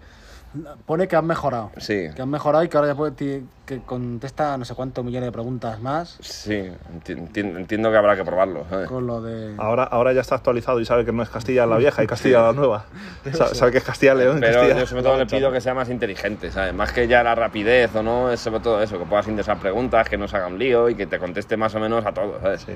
Pone 0.86 1.08
que 1.08 1.16
han 1.16 1.26
mejorado. 1.26 1.72
Sí, 1.78 2.10
Que 2.14 2.22
han 2.22 2.30
mejorado 2.30 2.62
y 2.62 2.68
que 2.68 2.76
ahora 2.76 2.90
ya 2.90 2.94
puede 2.94 3.42
que 3.66 3.80
contesta 3.84 4.56
no 4.56 4.64
sé 4.64 4.72
cuántos 4.76 5.04
millones 5.04 5.26
de 5.26 5.32
preguntas 5.32 5.80
más 5.80 6.16
sí, 6.20 6.52
enti- 6.52 7.16
enti- 7.16 7.56
entiendo 7.56 7.90
que 7.90 7.96
habrá 7.96 8.14
que 8.14 8.24
probarlo, 8.24 8.64
¿sabes? 8.70 8.86
con 8.88 9.04
lo 9.04 9.20
de... 9.20 9.54
Ahora, 9.58 9.82
ahora 9.82 10.12
ya 10.12 10.20
está 10.20 10.36
actualizado 10.36 10.78
y 10.78 10.84
sabe 10.84 11.04
que 11.04 11.10
no 11.10 11.24
es 11.24 11.28
Castilla 11.28 11.66
la 11.66 11.76
vieja 11.76 12.04
y 12.04 12.06
Castilla 12.06 12.40
la 12.42 12.52
nueva. 12.52 12.84
Sabe, 13.32 13.54
sabe 13.56 13.72
que 13.72 13.78
es 13.78 13.84
Castilla 13.84 14.14
León 14.14 14.38
Pero 14.38 14.60
Castilla. 14.60 14.78
yo 14.78 14.86
sobre 14.86 15.02
todo 15.02 15.16
le 15.16 15.26
pido 15.26 15.50
que 15.50 15.60
sea 15.60 15.74
más 15.74 15.88
inteligente, 15.88 16.52
¿sabes? 16.52 16.72
Más 16.72 16.92
que 16.92 17.08
ya 17.08 17.24
la 17.24 17.34
rapidez 17.34 17.92
o 17.96 18.04
no, 18.04 18.30
es 18.30 18.38
sobre 18.38 18.60
todo 18.60 18.80
eso, 18.80 18.96
que 18.96 19.06
puedas 19.06 19.26
indexar 19.26 19.58
preguntas, 19.58 20.08
que 20.08 20.16
no 20.18 20.28
se 20.28 20.36
haga 20.36 20.46
un 20.46 20.58
lío 20.60 20.88
y 20.88 20.94
que 20.94 21.08
te 21.08 21.18
conteste 21.18 21.56
más 21.56 21.74
o 21.74 21.80
menos 21.80 22.06
a 22.06 22.12
todo, 22.12 22.38
¿sabes? 22.40 22.60
Sí. 22.60 22.74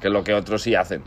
Que 0.00 0.08
es 0.08 0.12
lo 0.12 0.24
que 0.24 0.34
otros 0.34 0.62
sí 0.62 0.74
hacen. 0.74 1.02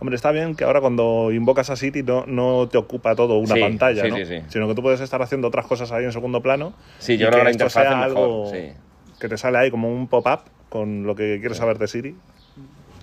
Hombre, 0.00 0.16
está 0.16 0.32
bien 0.32 0.54
que 0.54 0.64
ahora 0.64 0.80
cuando 0.80 1.30
invocas 1.32 1.70
a 1.70 1.76
Siri 1.76 2.02
no, 2.02 2.24
no 2.26 2.68
te 2.70 2.76
ocupa 2.78 3.14
todo 3.14 3.38
una 3.38 3.54
Sí, 3.54 3.60
pantalla, 3.60 4.02
sí, 4.02 4.10
¿no? 4.10 4.16
sí, 4.16 4.26
sí. 4.26 4.42
Sino 4.48 4.68
que 4.68 4.74
tú 4.74 4.82
puedes 4.82 5.00
estar 5.00 5.22
haciendo 5.22 5.48
otras 5.48 5.66
cosas 5.66 5.92
ahí 5.92 6.04
en 6.04 6.12
segundo 6.12 6.42
plano. 6.42 6.74
Sí, 6.98 7.14
y 7.14 7.16
yo 7.18 7.28
creo 7.28 7.38
que 7.40 7.44
la 7.44 7.50
esto 7.50 7.64
interfaz 7.64 7.82
sea 7.84 7.96
mejor, 7.96 8.04
algo 8.04 8.50
sí. 8.52 8.72
que 9.20 9.28
te 9.28 9.38
sale 9.38 9.58
ahí 9.58 9.70
como 9.70 9.92
un 9.92 10.08
pop-up 10.08 10.40
con 10.68 11.04
lo 11.06 11.14
que 11.14 11.38
quieres 11.40 11.56
saber 11.58 11.78
de 11.78 11.88
Siri. 11.88 12.16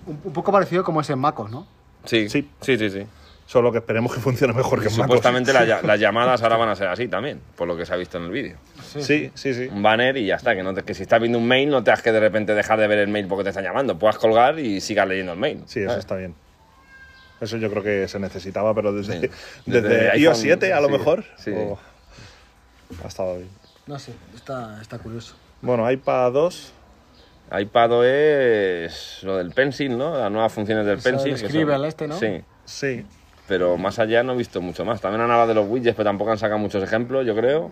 Un, 0.06 0.20
un 0.24 0.32
poco 0.32 0.52
parecido 0.52 0.84
como 0.84 1.00
es 1.00 1.10
en 1.10 1.18
MacOS, 1.18 1.50
¿no? 1.50 1.66
Sí, 2.04 2.28
Sí. 2.28 2.48
sí, 2.60 2.76
sí, 2.78 2.90
sí. 2.90 3.06
Solo 3.46 3.72
que 3.72 3.78
esperemos 3.78 4.14
que 4.14 4.20
funcione 4.20 4.52
mejor 4.52 4.78
que 4.80 4.88
Y 4.88 4.92
en 4.92 4.98
Mac 4.98 5.06
supuestamente 5.06 5.52
la 5.52 5.64
las 5.82 5.98
llamadas 6.00 6.42
ahora 6.42 6.56
van 6.56 6.68
a 6.68 6.76
ser 6.76 6.88
así 6.88 7.08
también, 7.08 7.40
por 7.56 7.66
lo 7.66 7.76
que 7.76 7.84
se 7.84 7.92
ha 7.92 7.96
visto 7.96 8.18
en 8.18 8.24
el 8.24 8.30
vídeo. 8.30 8.56
Sí, 9.00 9.30
sí, 9.34 9.54
sí. 9.54 9.68
Un 9.72 9.82
banner 9.82 10.16
y 10.16 10.26
ya 10.26 10.34
está, 10.36 10.54
que, 10.54 10.62
no 10.62 10.74
te- 10.74 10.82
que 10.82 10.92
si 10.94 11.02
estás 11.02 11.20
viendo 11.20 11.38
un 11.38 11.46
mail 11.48 11.70
no 11.70 11.82
te 11.82 11.90
has 11.90 12.02
que 12.02 12.12
de 12.12 12.20
repente 12.20 12.54
dejar 12.54 12.78
de 12.78 12.86
ver 12.86 12.98
el 12.98 13.08
mail 13.08 13.26
porque 13.26 13.44
te 13.44 13.50
están 13.50 13.64
llamando, 13.64 13.98
puedas 13.98 14.18
colgar 14.18 14.58
y 14.58 14.80
sigas 14.80 15.06
leyendo 15.08 15.32
el 15.32 15.38
mail. 15.38 15.62
Sí, 15.66 15.80
eso 15.80 15.88
¿sabes? 15.90 16.04
está 16.04 16.16
bien. 16.16 16.34
Eso 17.40 17.56
yo 17.56 17.70
creo 17.70 17.82
que 17.82 18.06
se 18.08 18.18
necesitaba, 18.20 18.74
pero 18.74 18.92
desde, 18.92 19.20
Sí. 19.20 19.30
desde, 19.66 19.88
Desde 19.88 20.18
iOS 20.18 20.34
iPhone, 20.38 20.42
7 20.60 20.72
a 20.72 20.80
lo 20.80 20.86
sí, 20.88 20.92
mejor. 20.92 21.24
sí. 21.38 21.50
o- 21.54 21.78
Ha 23.04 23.08
estado 23.08 23.36
bien. 23.36 23.48
No 23.86 23.98
sé, 23.98 24.12
está, 24.34 24.78
está 24.80 24.98
curioso. 24.98 25.34
Bueno, 25.60 25.90
iPad 25.90 26.32
2. 26.32 26.72
iPad 27.60 28.04
es 28.06 29.20
lo 29.22 29.36
del 29.38 29.50
Pencil, 29.50 29.96
¿no? 29.98 30.16
Las 30.16 30.30
nuevas 30.30 30.52
funciones 30.52 30.86
del 30.86 30.98
Pencil. 30.98 31.36
son- 31.36 31.48
Scribble 31.48 31.88
este, 31.88 32.06
¿no? 32.06 32.18
Sí. 32.18 32.42
Sí. 32.64 33.04
pero 33.48 33.76
más 33.76 33.98
allá 33.98 34.22
no 34.22 34.32
he 34.32 34.36
visto 34.36 34.60
mucho 34.62 34.84
más. 34.84 35.00
También 35.00 35.20
han 35.20 35.30
hablado 35.30 35.48
de 35.48 35.54
los 35.54 35.68
widgets, 35.68 35.96
pero 35.96 36.08
tampoco 36.08 36.30
han 36.30 36.38
sacado 36.38 36.58
muchos 36.58 36.82
ejemplos, 36.82 37.26
yo 37.26 37.34
creo. 37.34 37.70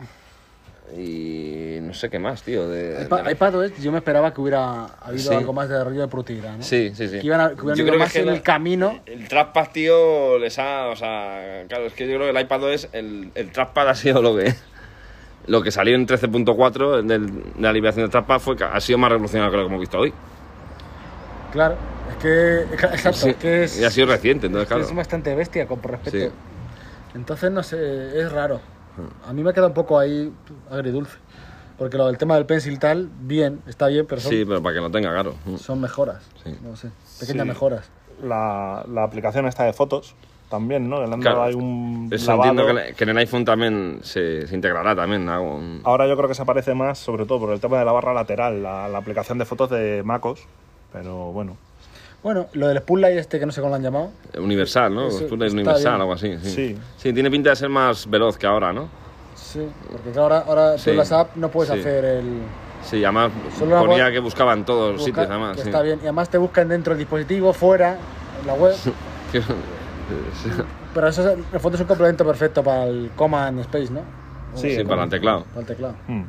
Y 0.97 1.79
no 1.83 1.95
sé 1.95 2.11
qué 2.11 2.19
más, 2.19 2.43
tío. 2.43 2.69
De, 2.69 3.03
iPad, 3.31 3.53
de- 3.53 3.73
yo 3.81 3.93
me 3.93 3.99
esperaba 3.99 4.33
que 4.35 4.41
hubiera 4.41 4.87
habido 5.01 5.31
Sí. 5.31 5.35
algo 5.37 5.53
más 5.53 5.69
de 5.69 5.83
rollo 5.85 6.01
de 6.01 6.09
productividad, 6.09 6.57
¿no? 6.57 6.63
Sí, 6.63 6.93
sí, 6.95 7.09
sí. 7.09 7.21
Que 7.21 7.27
iban 7.27 7.41
a, 7.41 7.49
que 7.51 7.63
hubieran 7.63 7.77
Yo 7.77 7.85
ido 7.85 7.87
creo 7.87 7.93
que 7.93 7.99
más 7.99 8.13
que 8.13 8.19
en 8.21 8.27
la- 8.27 8.33
el 8.35 8.43
camino. 8.43 9.01
El 9.07 9.29
trackpad, 9.29 9.69
tío, 9.73 10.39
les 10.39 10.59
ha. 10.59 10.89
O 10.89 10.97
sea, 10.97 11.65
claro, 11.69 11.87
es 11.87 11.93
que 11.93 12.09
yo 12.09 12.17
creo 12.17 12.33
que 12.33 12.39
el 12.39 12.45
iPad 12.45 12.73
es. 12.73 12.89
El, 12.93 13.31
el 13.35 13.53
trackpad 13.53 13.89
ha 13.89 13.95
sido 13.95 14.21
lo 14.23 14.37
que. 14.37 14.55
Lo 15.47 15.63
que 15.63 15.71
salió 15.71 15.95
en 15.95 16.07
13.4 16.07 17.03
del- 17.03 17.07
de 17.07 17.43
la 17.61 17.73
liberación 17.73 18.05
del 18.05 18.11
trackpad 18.11 18.39
fue 18.41 18.57
que 18.57 18.65
ha 18.65 18.81
sido 18.81 18.99
más 18.99 19.11
revolucionario 19.11 19.51
que 19.51 19.57
lo 19.57 19.63
que 19.65 19.69
hemos 19.69 19.81
visto 19.81 19.99
hoy. 19.99 20.13
Claro, 21.53 21.77
es 22.11 22.17
que. 22.17 22.75
Exacto, 22.95 23.13
Sí, 23.19 23.29
es 23.31 23.37
que 23.37 23.65
es. 23.65 23.81
y 23.81 23.85
ha 23.85 23.91
sido 23.91 24.07
reciente, 24.09 24.47
entonces, 24.47 24.69
claro. 24.69 24.83
Es 24.85 24.95
bastante 24.95 25.35
bestia 25.35 25.67
con 25.67 25.83
respecto. 25.83 26.19
Sí. 26.19 26.29
Entonces, 27.15 27.51
no 27.51 27.63
sé, 27.63 28.21
es 28.21 28.31
raro. 28.31 28.61
A 29.27 29.33
mí 29.33 29.43
me 29.43 29.53
queda 29.53 29.67
un 29.69 29.75
poco 29.75 29.99
ahí 29.99 30.33
agridulce. 30.71 31.17
Porque 31.79 31.97
lo 31.97 32.07
del 32.09 32.19
tema 32.19 32.35
del 32.35 32.45
pencil 32.45 32.79
tal, 32.79 33.09
bien, 33.23 33.63
está 33.67 33.87
bien, 33.87 34.05
pero 34.07 34.21
son, 34.21 34.31
Sí, 34.33 34.45
pero 34.45 34.63
para 34.63 34.75
que 34.75 34.81
lo 34.83 34.91
tenga, 34.91 35.11
claro. 35.13 35.35
son 35.57 35.81
mejoras. 35.81 36.23
Sí. 36.45 36.55
No 36.63 36.77
sé, 36.77 36.91
pequeñas 37.21 37.45
Sí. 37.45 37.49
mejoras. 37.49 37.89
La, 38.23 38.85
la 38.87 39.03
aplicación 39.03 39.47
esta 39.47 39.65
de 39.65 39.73
fotos 39.73 40.15
también, 40.51 40.91
¿no? 40.91 40.99
Le 40.99 41.05
han 41.15 41.21
Claro. 41.23 41.37
dado 41.39 41.49
ahí 41.49 41.55
un 41.55 42.11
Eso 42.13 42.33
lavado. 42.33 42.51
entiendo 42.51 42.67
que, 42.67 42.87
le- 42.89 42.95
que 42.95 43.05
en 43.05 43.11
el 43.11 43.17
iPhone 43.19 43.45
también 43.47 44.01
se, 44.03 44.47
se 44.47 44.55
integrará 44.55 44.95
también. 44.95 45.27
un- 45.29 45.81
Ahora 45.85 46.07
yo 46.07 46.17
creo 46.19 46.29
que 46.29 46.35
se 46.35 46.43
aparece 46.43 46.75
más, 46.75 46.99
sobre 46.99 47.25
todo 47.25 47.41
por 47.41 47.51
el 47.51 47.61
tema 47.61 47.79
de 47.79 47.85
la 47.87 47.93
barra 47.93 48.13
lateral, 48.13 48.63
la, 48.63 48.87
la 48.89 48.99
aplicación 48.99 49.39
de 49.39 49.47
fotos 49.47 49.71
de 49.71 50.03
MacOS. 50.05 50.41
Pero 50.93 51.33
bueno, 51.33 51.57
Bueno, 52.23 52.47
lo 52.53 52.69
del 52.69 52.79
Spotlight 52.79 53.17
este 53.19 53.39
que 53.41 53.47
no 53.47 53.53
sé 53.53 53.61
cómo 53.61 53.71
lo 53.71 53.77
han 53.77 53.83
llamado. 53.83 54.11
Universal, 54.39 54.95
¿no? 54.95 55.09
Eso 55.09 55.21
Spotlight 55.21 55.53
universal, 55.53 55.83
bien. 55.93 56.01
algo 56.01 56.13
así. 56.13 56.39
Sí. 56.43 56.51
Sí. 56.51 56.79
Sí, 56.99 57.13
tiene 57.15 57.31
pinta 57.31 57.51
de 57.51 57.57
ser 57.57 57.69
más 57.71 58.09
veloz 58.11 58.37
que 58.37 58.47
ahora, 58.47 58.73
¿no? 58.73 58.89
Sí, 59.35 59.67
porque 59.91 60.11
claro, 60.11 60.23
ahora, 60.35 60.45
ahora 60.47 60.73
tú 60.77 60.83
Sí. 60.83 60.91
en 60.91 60.97
las 60.99 61.13
apps 61.13 61.37
no 61.37 61.51
puedes 61.51 61.73
Sí. 61.73 61.79
hacer 61.81 62.05
el. 62.05 62.41
Sí, 62.83 63.03
además 63.05 63.31
Solo 63.59 63.79
ponía 63.87 64.11
que 64.13 64.19
buscaba 64.19 64.53
en 64.53 64.65
todos 64.65 64.95
los 64.95 65.05
sitios, 65.05 65.27
además. 65.29 65.59
está 65.59 65.81
bien. 65.83 65.99
Y 66.01 66.03
además 66.05 66.29
te 66.29 66.39
buscan 66.39 66.69
dentro 66.69 66.93
del 66.95 66.99
dispositivo, 67.01 67.53
fuera, 67.55 67.97
en 68.41 68.47
la 68.47 68.55
web. 68.55 68.75
Pero 70.95 71.09
eso 71.09 71.23
es- 71.27 71.39
en 71.39 71.45
el 71.53 71.61
fondo 71.61 71.77
es 71.77 71.81
un 71.83 71.87
complemento 71.87 72.25
perfecto 72.27 72.63
para 72.63 72.85
el 72.85 73.11
Command 73.17 73.61
Space, 73.61 73.91
¿no? 73.93 74.01
O- 74.01 74.59
Sí, 74.59 74.75
Sí, 74.77 74.85
para 74.85 75.05
el 75.05 75.11
teclado. 75.11 75.45
Para 75.45 75.61
el 75.61 75.67
teclado. 75.67 75.95
hmm. 76.09 76.23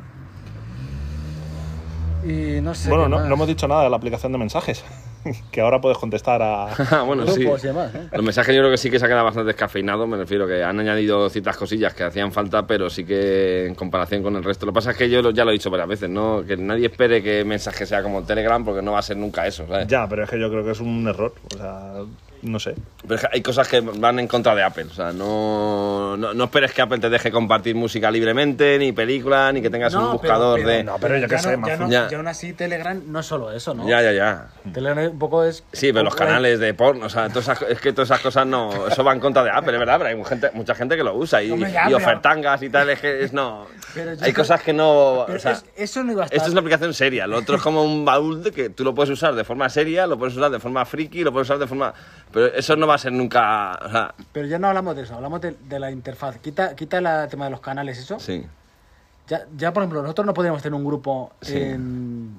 Y 2.24 2.60
no 2.60 2.74
sé. 2.74 2.88
bueno 2.88 3.04
qué 3.04 3.10
no, 3.10 3.16
más. 3.18 3.26
no 3.28 3.34
hemos 3.34 3.48
dicho 3.48 3.66
nada 3.66 3.82
de 3.82 3.90
la 3.90 3.96
aplicación 3.96 4.30
de 4.32 4.38
mensajes. 4.38 4.84
que 5.50 5.60
ahora 5.60 5.80
puedes 5.80 5.98
contestar 5.98 6.40
a. 6.42 6.66
Ah, 6.92 7.02
bueno, 7.02 7.26
sí. 7.26 7.40
grupos 7.42 7.64
y 7.64 7.66
demás, 7.68 7.92
¿no? 7.94 8.00
Los 8.12 8.22
mensajes 8.24 8.54
yo 8.54 8.60
creo 8.60 8.70
que 8.70 8.76
sí 8.76 8.90
que 8.90 8.98
se 8.98 9.04
ha 9.04 9.08
quedado 9.08 9.24
bastante 9.24 9.46
descafeinado, 9.48 10.06
me 10.06 10.16
refiero 10.16 10.46
que 10.46 10.62
han 10.62 10.78
añadido 10.80 11.28
ciertas 11.30 11.56
cosillas 11.56 11.94
que 11.94 12.04
hacían 12.04 12.32
falta, 12.32 12.66
pero 12.66 12.90
sí 12.90 13.04
que 13.04 13.66
en 13.66 13.74
comparación 13.74 14.22
con 14.22 14.36
el 14.36 14.44
resto. 14.44 14.66
Lo 14.66 14.72
que 14.72 14.76
pasa 14.76 14.90
es 14.92 14.96
que 14.96 15.08
yo 15.08 15.22
lo- 15.22 15.30
ya 15.30 15.44
lo 15.44 15.50
he 15.50 15.54
dicho 15.54 15.70
varias 15.70 15.88
veces, 15.88 16.10
¿no? 16.10 16.42
Que 16.46 16.56
nadie 16.56 16.86
espere 16.86 17.22
que 17.22 17.44
mensaje 17.44 17.86
sea 17.86 18.02
como 18.02 18.22
Telegram, 18.24 18.64
porque 18.64 18.82
no 18.82 18.92
va 18.92 18.98
a 18.98 19.02
ser 19.02 19.16
nunca 19.16 19.46
eso, 19.46 19.66
¿sabes? 19.66 19.86
ya, 19.88 20.06
pero 20.08 20.24
es 20.24 20.30
que 20.30 20.38
yo 20.40 20.50
creo 20.50 20.64
que 20.64 20.72
es 20.72 20.80
un 20.80 21.06
error. 21.08 21.32
O 21.54 21.56
sea, 21.56 21.92
no 22.42 22.58
sé. 22.60 22.74
Pero 23.02 23.14
es 23.14 23.20
que 23.22 23.28
hay 23.32 23.40
cosas 23.42 23.66
que 23.68 23.80
van 23.80 24.18
en 24.18 24.28
contra 24.28 24.54
de 24.54 24.62
Apple, 24.62 24.84
o 24.84 24.94
sea, 24.94 25.12
no, 25.12 26.16
no, 26.16 26.34
no 26.34 26.44
esperes 26.44 26.72
que 26.72 26.82
Apple 26.82 26.98
te 26.98 27.08
deje 27.08 27.30
compartir 27.30 27.74
música 27.74 28.10
libremente, 28.10 28.78
ni 28.78 28.92
películas, 28.92 29.52
ni 29.54 29.62
que 29.62 29.70
tengas 29.70 29.94
un 29.94 30.12
buscador 30.12 30.58
pero- 30.58 30.68
de... 30.68 30.84
No, 30.84 30.96
pero 31.00 31.16
yo 31.18 31.26
qué 31.28 31.36
ya 31.36 31.38
sé, 31.42 31.52
no- 31.52 31.58
más 31.58 31.70
ya, 31.70 31.76
no, 31.76 31.90
Ya. 31.90 32.08
ya 32.08 32.16
aún 32.16 32.28
así 32.28 32.52
Telegram 32.52 33.00
no 33.06 33.20
es 33.20 33.26
solo 33.26 33.52
eso, 33.52 33.74
¿no? 33.74 33.88
Ya, 33.88 34.02
ya, 34.02 34.12
ya. 34.12 34.48
Telegram 34.72 35.10
un 35.10 35.18
poco 35.18 35.44
es... 35.44 35.64
Sí, 35.72 35.92
pero 35.92 36.04
los 36.04 36.14
Bueno, 36.14 36.26
canales 36.26 36.58
de 36.60 36.74
porno, 36.74 37.06
o 37.06 37.08
sea, 37.08 37.28
todas 37.28 37.44
esas- 37.48 37.62
es 37.70 37.80
que 37.80 37.92
todas 37.92 38.08
esas 38.10 38.20
cosas 38.20 38.46
no, 38.46 38.86
eso 38.88 39.02
va 39.04 39.12
en 39.12 39.20
contra 39.20 39.42
de 39.44 39.50
Apple, 39.50 39.72
es 39.72 39.78
verdad, 39.78 39.98
pero 39.98 40.10
hay 40.18 40.24
gente, 40.24 40.50
mucha 40.54 40.74
gente 40.74 40.96
que 40.96 41.04
lo 41.04 41.14
usa 41.16 41.42
y, 41.42 41.56
ya, 41.58 41.90
y 41.90 41.94
ofertangas 41.94 42.62
y 42.62 42.70
tal, 42.70 42.90
es 42.90 43.00
que 43.00 43.22
es 43.24 43.32
no. 43.32 43.66
Pero 43.94 44.10
Hay 44.12 44.16
creo- 44.18 44.34
cosas 44.34 44.62
que 44.62 44.72
no, 44.72 45.24
pero 45.26 45.38
o 45.38 45.40
sea, 45.40 45.52
es- 45.52 45.64
eso 45.76 46.02
no 46.02 46.12
iba 46.12 46.22
a 46.22 46.24
estar... 46.24 46.36
esto 46.36 46.48
es 46.48 46.52
una 46.52 46.60
aplicación 46.60 46.92
seria, 46.94 47.26
lo 47.26 47.38
otro 47.38 47.56
es 47.56 47.62
como 47.62 47.82
un 47.84 48.04
baúl 48.04 48.42
de 48.42 48.50
que 48.50 48.70
tú 48.70 48.84
lo 48.84 48.94
puedes 48.94 49.10
usar 49.10 49.34
de 49.34 49.44
forma 49.44 49.68
seria, 49.68 50.06
lo 50.06 50.18
puedes 50.18 50.36
usar 50.36 50.50
de 50.50 50.58
forma 50.58 50.84
friki, 50.84 51.22
lo 51.22 51.32
puedes 51.32 51.46
usar 51.48 51.58
de 51.58 51.66
forma, 51.66 51.92
pero 52.32 52.46
eso 52.46 52.74
no 52.76 52.86
va 52.86 52.94
a 52.94 52.98
ser 52.98 53.12
nunca, 53.12 53.78
o 53.84 53.88
sea, 53.90 54.14
Pero 54.32 54.46
ya 54.46 54.58
no 54.58 54.68
hablamos 54.68 54.96
de 54.96 55.02
eso, 55.02 55.14
hablamos 55.14 55.40
de, 55.40 55.56
de 55.68 55.78
la 55.78 55.90
interfaz. 55.90 56.38
Quita, 56.38 56.74
quita 56.74 56.98
el 56.98 57.28
tema 57.28 57.44
de 57.46 57.50
los 57.50 57.60
canales, 57.60 57.98
eso. 57.98 58.18
sí. 58.18 58.44
Ya, 59.28 59.46
ya, 59.56 59.72
por 59.72 59.84
ejemplo, 59.84 60.02
nosotros 60.02 60.26
no 60.26 60.34
podríamos 60.34 60.60
tener 60.62 60.74
un 60.74 60.84
grupo 60.84 61.32
Sí. 61.40 61.56
en, 61.56 62.34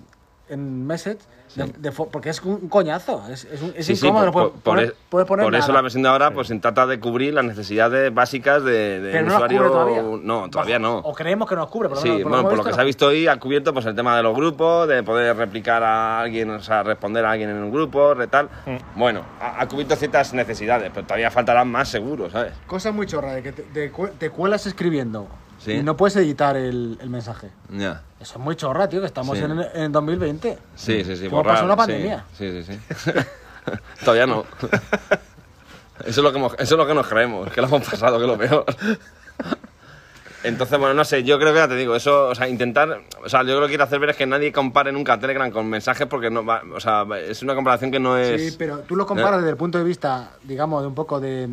en 0.49 0.85
Message, 0.85 1.19
de- 1.55 1.65
de 1.77 1.91
fo- 1.91 2.09
porque 2.11 2.29
es 2.29 2.41
un 2.41 2.67
coñazo, 2.69 3.23
es, 3.29 3.45
es, 3.45 3.61
un- 3.61 3.73
es 3.75 3.85
Sí, 3.85 3.95
sí, 3.95 4.07
incómodo, 4.07 4.31
por, 4.31 4.43
no 4.43 4.49
por- 4.51 4.61
puedes 4.61 4.91
por 5.09 5.09
poner, 5.09 5.23
e- 5.23 5.27
poner 5.27 5.45
por 5.45 5.55
eso 5.55 5.61
nada. 5.67 5.73
la 5.73 5.81
versión 5.81 6.03
de 6.03 6.09
ahora 6.09 6.31
pues 6.31 6.51
trata 6.61 6.85
de 6.87 6.99
cubrir 6.99 7.33
las 7.33 7.45
necesidades 7.45 8.13
básicas 8.13 8.63
de, 8.63 8.99
de 9.01 9.11
Pero 9.11 9.27
no 9.27 9.35
usuario. 9.35 9.63
todavía. 9.63 10.03
No, 10.23 10.49
todavía 10.49 10.79
no. 10.79 10.97
O 10.99 11.13
creemos 11.13 11.47
que 11.49 11.55
nos 11.55 11.69
cubre, 11.69 11.89
por 11.89 11.97
lo 11.97 12.01
Sí, 12.01 12.09
menos, 12.09 12.23
por 12.23 12.31
bueno, 12.31 12.43
lo 12.43 12.49
por 12.49 12.51
que 12.51 12.57
lo 12.57 12.63
que 12.69 12.73
se 12.73 12.81
ha 12.81 12.83
visto. 12.83 13.07
hoy, 13.07 13.27
ha 13.27 13.37
cubierto 13.39 13.73
pues 13.73 13.85
el 13.85 13.95
tema 13.95 14.15
de 14.17 14.23
los 14.23 14.35
grupos, 14.35 14.87
de 14.87 15.03
poder 15.03 15.35
replicar 15.35 15.83
a 15.83 16.19
alguien, 16.21 16.49
o 16.49 16.61
sea, 16.61 16.83
responder 16.83 17.25
a 17.25 17.31
alguien 17.31 17.49
en 17.49 17.57
un 17.57 17.71
grupo, 17.71 18.15
de 18.15 18.27
tal. 18.27 18.49
Mm. 18.65 18.99
Bueno, 18.99 19.21
ha, 19.39 19.61
ha 19.61 19.67
cubierto 19.67 19.95
ciertas 19.95 20.33
necesidades, 20.33 20.91
pero 20.93 21.05
todavía 21.05 21.29
faltarán 21.31 21.67
más 21.69 21.89
seguro, 21.89 22.29
¿sabes? 22.29 22.53
Cosa 22.67 22.91
muy 22.91 23.05
chorra, 23.07 23.33
de 23.33 23.43
que 23.43 23.51
te, 23.51 23.91
te 24.19 24.29
cuelas 24.29 24.65
escribiendo 24.65 25.27
Sí. 25.63 25.71
y 25.73 25.83
no 25.83 25.95
puedes 25.95 26.15
editar 26.17 26.57
el, 26.57 26.97
el 27.01 27.09
mensaje. 27.09 27.49
Ya. 27.69 28.01
Eso 28.19 28.33
es 28.33 28.39
muy 28.39 28.55
chorra, 28.55 28.89
tío, 28.89 28.99
que 28.99 29.05
estamos 29.07 29.37
Sí. 29.37 29.43
en, 29.43 29.59
en 29.75 29.91
2020. 29.91 30.57
Sí, 30.75 31.03
sí, 31.05 31.15
sí. 31.15 31.25
Como 31.29 31.37
borrar, 31.43 31.55
pasó 31.55 31.65
una 31.65 31.73
sí, 31.75 31.77
pandemia. 31.77 32.25
Sí, 32.37 32.63
sí, 32.63 32.73
sí. 32.73 33.11
todavía 34.05 34.27
no. 34.27 34.43
Eso 36.05 36.09
es, 36.09 36.17
lo 36.17 36.31
que 36.33 36.37
hemos- 36.39 36.53
eso 36.55 36.75
es 36.75 36.77
lo 36.77 36.85
que 36.87 36.93
nos 36.93 37.07
creemos, 37.07 37.49
que 37.51 37.61
lo 37.61 37.67
hemos 37.67 37.87
pasado, 37.89 38.17
que 38.17 38.23
es 38.25 38.27
lo 38.29 38.37
peor. 38.37 38.65
Entonces, 40.43 40.77
bueno, 40.77 40.93
no 40.93 41.05
sé, 41.05 41.23
yo 41.23 41.39
creo 41.39 41.53
que 41.53 41.59
ya 41.59 41.67
te 41.69 41.75
digo, 41.75 41.95
eso, 41.95 42.27
o 42.27 42.35
sea, 42.35 42.49
intentar, 42.49 42.99
o 43.23 43.29
sea, 43.29 43.43
yo 43.43 43.55
lo 43.61 43.61
que 43.67 43.69
quiero 43.69 43.85
hacer 43.85 43.99
ver 43.99 44.09
es 44.09 44.17
que 44.17 44.25
nadie 44.25 44.51
compare 44.51 44.91
nunca 44.91 45.17
Telegram 45.17 45.49
con 45.51 45.69
mensajes 45.69 46.05
porque 46.07 46.29
no 46.29 46.43
va, 46.43 46.61
o 46.75 46.81
sea, 46.81 47.05
es 47.25 47.41
una 47.43 47.55
comparación 47.55 47.91
que 47.91 47.99
no 48.01 48.17
es... 48.17 48.41
Sí, 48.51 48.55
pero 48.59 48.79
tú 48.79 48.97
lo 48.97 49.05
comparas 49.05 49.37
desde 49.37 49.51
el 49.51 49.55
punto 49.57 49.77
de 49.77 49.85
vista, 49.85 50.31
digamos, 50.43 50.81
de 50.81 50.87
un 50.87 50.95
poco 50.95 51.21
de, 51.21 51.47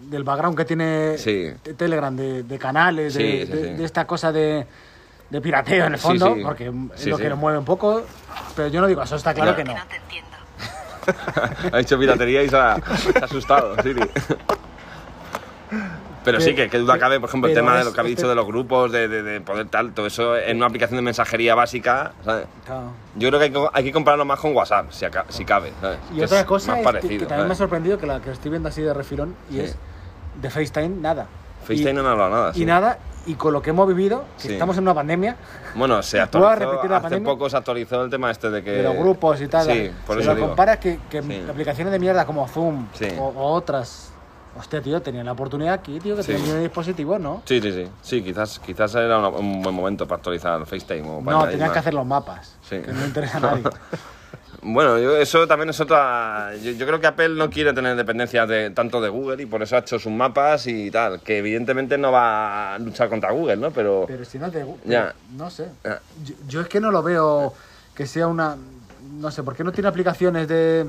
del 0.00 0.24
background 0.24 0.56
que 0.56 0.64
tiene 0.64 1.16
Sí. 1.18 1.50
Telegram, 1.76 2.14
de, 2.16 2.42
de 2.42 2.58
canales, 2.58 3.14
de, 3.14 3.20
Sí, 3.20 3.46
sí, 3.46 3.52
de- 3.52 3.68
sí. 3.68 3.74
de 3.74 3.84
esta 3.84 4.06
cosa 4.06 4.32
de, 4.32 4.66
de 5.30 5.40
pirateo 5.40 5.84
en 5.86 5.92
el 5.94 5.98
fondo, 5.98 6.34
sí. 6.34 6.42
porque 6.42 6.66
es 6.66 6.72
Sí, 7.02 7.10
lo 7.10 7.16
sí. 7.16 7.22
que 7.22 7.28
nos 7.28 7.38
mueve 7.38 7.58
un 7.58 7.64
poco, 7.64 8.02
pero 8.56 8.68
yo 8.68 8.80
no 8.80 8.86
digo 8.86 9.02
eso, 9.02 9.16
está 9.16 9.34
claro 9.34 9.54
que 9.54 9.62
Que 9.64 9.68
no. 9.70 9.76
no 9.78 9.86
te 9.86 9.96
entiendo. 9.96 10.28
ha 11.72 11.78
dicho 11.78 11.98
piratería 11.98 12.42
y 12.42 12.48
se 12.48 12.56
ha, 12.56 12.76
se 12.96 13.18
ha 13.18 13.24
asustado, 13.24 13.74
Siri. 13.82 14.00
Pero 16.30 16.40
sí, 16.42 16.54
que, 16.54 16.68
que 16.68 16.78
duda 16.78 16.98
cabe, 16.98 17.18
por 17.20 17.28
ejemplo, 17.30 17.48
el 17.48 17.54
tema 17.54 17.78
de 17.78 17.84
lo 17.84 17.92
que 17.92 18.00
habéis 18.00 18.12
este- 18.12 18.22
dicho 18.22 18.28
de 18.28 18.34
los 18.34 18.46
grupos, 18.46 18.92
de, 18.92 19.08
de- 19.08 19.22
de 19.22 19.40
poder 19.40 19.66
tal, 19.68 19.92
todo 19.92 20.06
eso 20.06 20.36
en 20.36 20.58
una 20.58 20.66
aplicación 20.66 20.96
de 20.98 21.02
mensajería 21.02 21.54
básica, 21.54 22.12
¿sabes? 22.24 22.46
Claro. 22.66 22.92
Yo 23.16 23.28
creo 23.28 23.38
que 23.40 23.44
hay, 23.46 23.50
que 23.52 23.66
hay 23.72 23.84
que 23.84 23.92
compararlo 23.92 24.24
más 24.26 24.38
con 24.38 24.54
WhatsApp, 24.54 24.90
si, 24.90 25.04
aca- 25.06 25.24
si 25.30 25.44
cabe, 25.46 25.72
¿sabes? 25.80 25.98
Y 26.12 26.18
Que 26.18 26.24
otra 26.26 26.40
es 26.40 26.44
cosa 26.46 26.72
más 26.72 26.78
es 26.80 26.86
que- 26.86 26.92
parecido, 26.92 27.20
que, 27.20 27.26
también 27.26 27.46
me 27.48 27.52
ha 27.54 27.56
sorprendido 27.56 27.98
que 27.98 28.06
la 28.06 28.20
que 28.20 28.30
estoy 28.30 28.50
viendo 28.50 28.68
así 28.68 28.82
de 28.82 28.92
refilón 28.92 29.34
y 29.50 29.54
Sí. 29.54 29.60
es 29.60 29.76
de 30.40 30.50
FaceTime, 30.50 30.88
nada. 31.00 31.26
FaceTime 31.62 31.90
y, 31.90 31.94
no 31.94 32.06
ha 32.08 32.12
hablado 32.12 32.30
nada. 32.30 32.52
y 32.54 32.64
nada, 32.66 32.98
y 33.26 33.34
con 33.34 33.52
lo 33.52 33.60
que 33.62 33.70
hemos 33.70 33.88
vivido, 33.88 34.24
que 34.40 34.48
Sí. 34.48 34.52
estamos 34.52 34.76
en 34.76 34.82
una 34.84 34.94
pandemia, 34.94 35.36
Bueno, 35.74 36.02
se 36.02 36.18
¿Tú 36.30 36.38
vas 36.40 36.50
a 36.50 36.52
actualizó, 36.52 36.70
repetir 36.70 36.90
la 36.90 36.96
hace 36.98 37.02
pandemia? 37.04 37.26
poco 37.32 37.50
se 37.50 37.56
actualizó 37.56 38.04
el 38.04 38.10
tema 38.10 38.30
este 38.30 38.50
de 38.50 38.62
que... 38.62 38.70
de 38.70 38.82
los 38.82 38.96
grupos 38.96 39.40
y 39.40 39.48
tal, 39.48 39.66
Sí, 39.66 39.90
por 40.06 40.16
si 40.16 40.22
eso 40.22 40.30
lo 40.30 40.36
digo. 40.36 40.46
comparas 40.48 40.76
que, 40.78 40.98
que 41.10 41.22
Sí. 41.22 41.44
aplicaciones 41.48 41.90
de 41.92 41.98
mierda 41.98 42.24
como 42.26 42.46
Zoom 42.48 42.86
o 43.18 43.52
otras, 43.52 44.12
hostia, 44.58 44.80
tío, 44.82 45.00
tenían 45.00 45.26
la 45.26 45.32
oportunidad 45.32 45.74
aquí, 45.74 45.98
tío, 46.00 46.16
que 46.16 46.22
Sí. 46.22 46.32
tenían 46.32 46.60
dispositivos, 46.62 47.20
¿no? 47.20 47.42
Sí, 47.44 47.60
sí, 47.60 47.72
sí. 47.72 47.86
Sí, 48.02 48.22
quizás, 48.22 48.58
quizás 48.58 48.94
era 48.94 49.18
una- 49.18 49.28
un 49.28 49.62
buen 49.62 49.74
momento 49.74 50.06
para 50.06 50.16
actualizar 50.18 50.64
FaceTime. 50.66 51.08
O 51.08 51.22
para 51.24 51.36
No, 51.38 51.58
más. 51.58 51.70
que 51.72 51.78
hacer 51.78 51.94
los 51.94 52.06
mapas, 52.06 52.56
Sí. 52.68 52.78
que 52.80 52.92
no 52.92 53.04
interesa 53.06 53.38
a 53.38 53.40
nadie. 53.40 53.62
Bueno, 54.60 54.98
yo- 54.98 55.16
eso 55.16 55.46
también 55.46 55.68
es 55.70 55.78
otra. 55.80 56.50
Yo, 56.60 56.72
yo 56.72 56.84
creo 56.84 57.00
que 57.00 57.06
Apple 57.06 57.28
no 57.30 57.48
quiere 57.48 57.72
tener 57.72 57.94
dependencia 57.96 58.44
de, 58.44 58.70
tanto 58.70 59.00
de 59.00 59.08
Google 59.08 59.40
y 59.40 59.46
por 59.46 59.62
eso 59.62 59.76
ha 59.76 59.78
hecho 59.78 60.00
sus 60.00 60.10
mapas 60.12 60.66
y 60.66 60.90
tal. 60.90 61.20
Que 61.20 61.38
evidentemente 61.38 61.96
no 61.96 62.10
va 62.10 62.74
a 62.74 62.78
luchar 62.80 63.08
contra 63.08 63.30
Google, 63.30 63.56
¿no? 63.56 63.70
Pero. 63.70 64.04
Pero 64.08 64.24
si 64.24 64.36
no 64.38 64.50
te 64.50 64.66
Ya. 64.84 65.14
no 65.36 65.48
sé. 65.48 65.68
Ya. 65.84 66.00
Yo, 66.24 66.34
yo 66.48 66.60
es 66.62 66.66
que 66.68 66.80
no 66.80 66.90
lo 66.90 67.04
veo 67.04 67.54
que 67.94 68.04
sea 68.08 68.26
una, 68.26 68.56
no 69.12 69.30
sé, 69.30 69.44
¿por 69.44 69.54
qué 69.54 69.62
no 69.62 69.70
tiene 69.70 69.88
aplicaciones 69.88 70.48
de, 70.48 70.86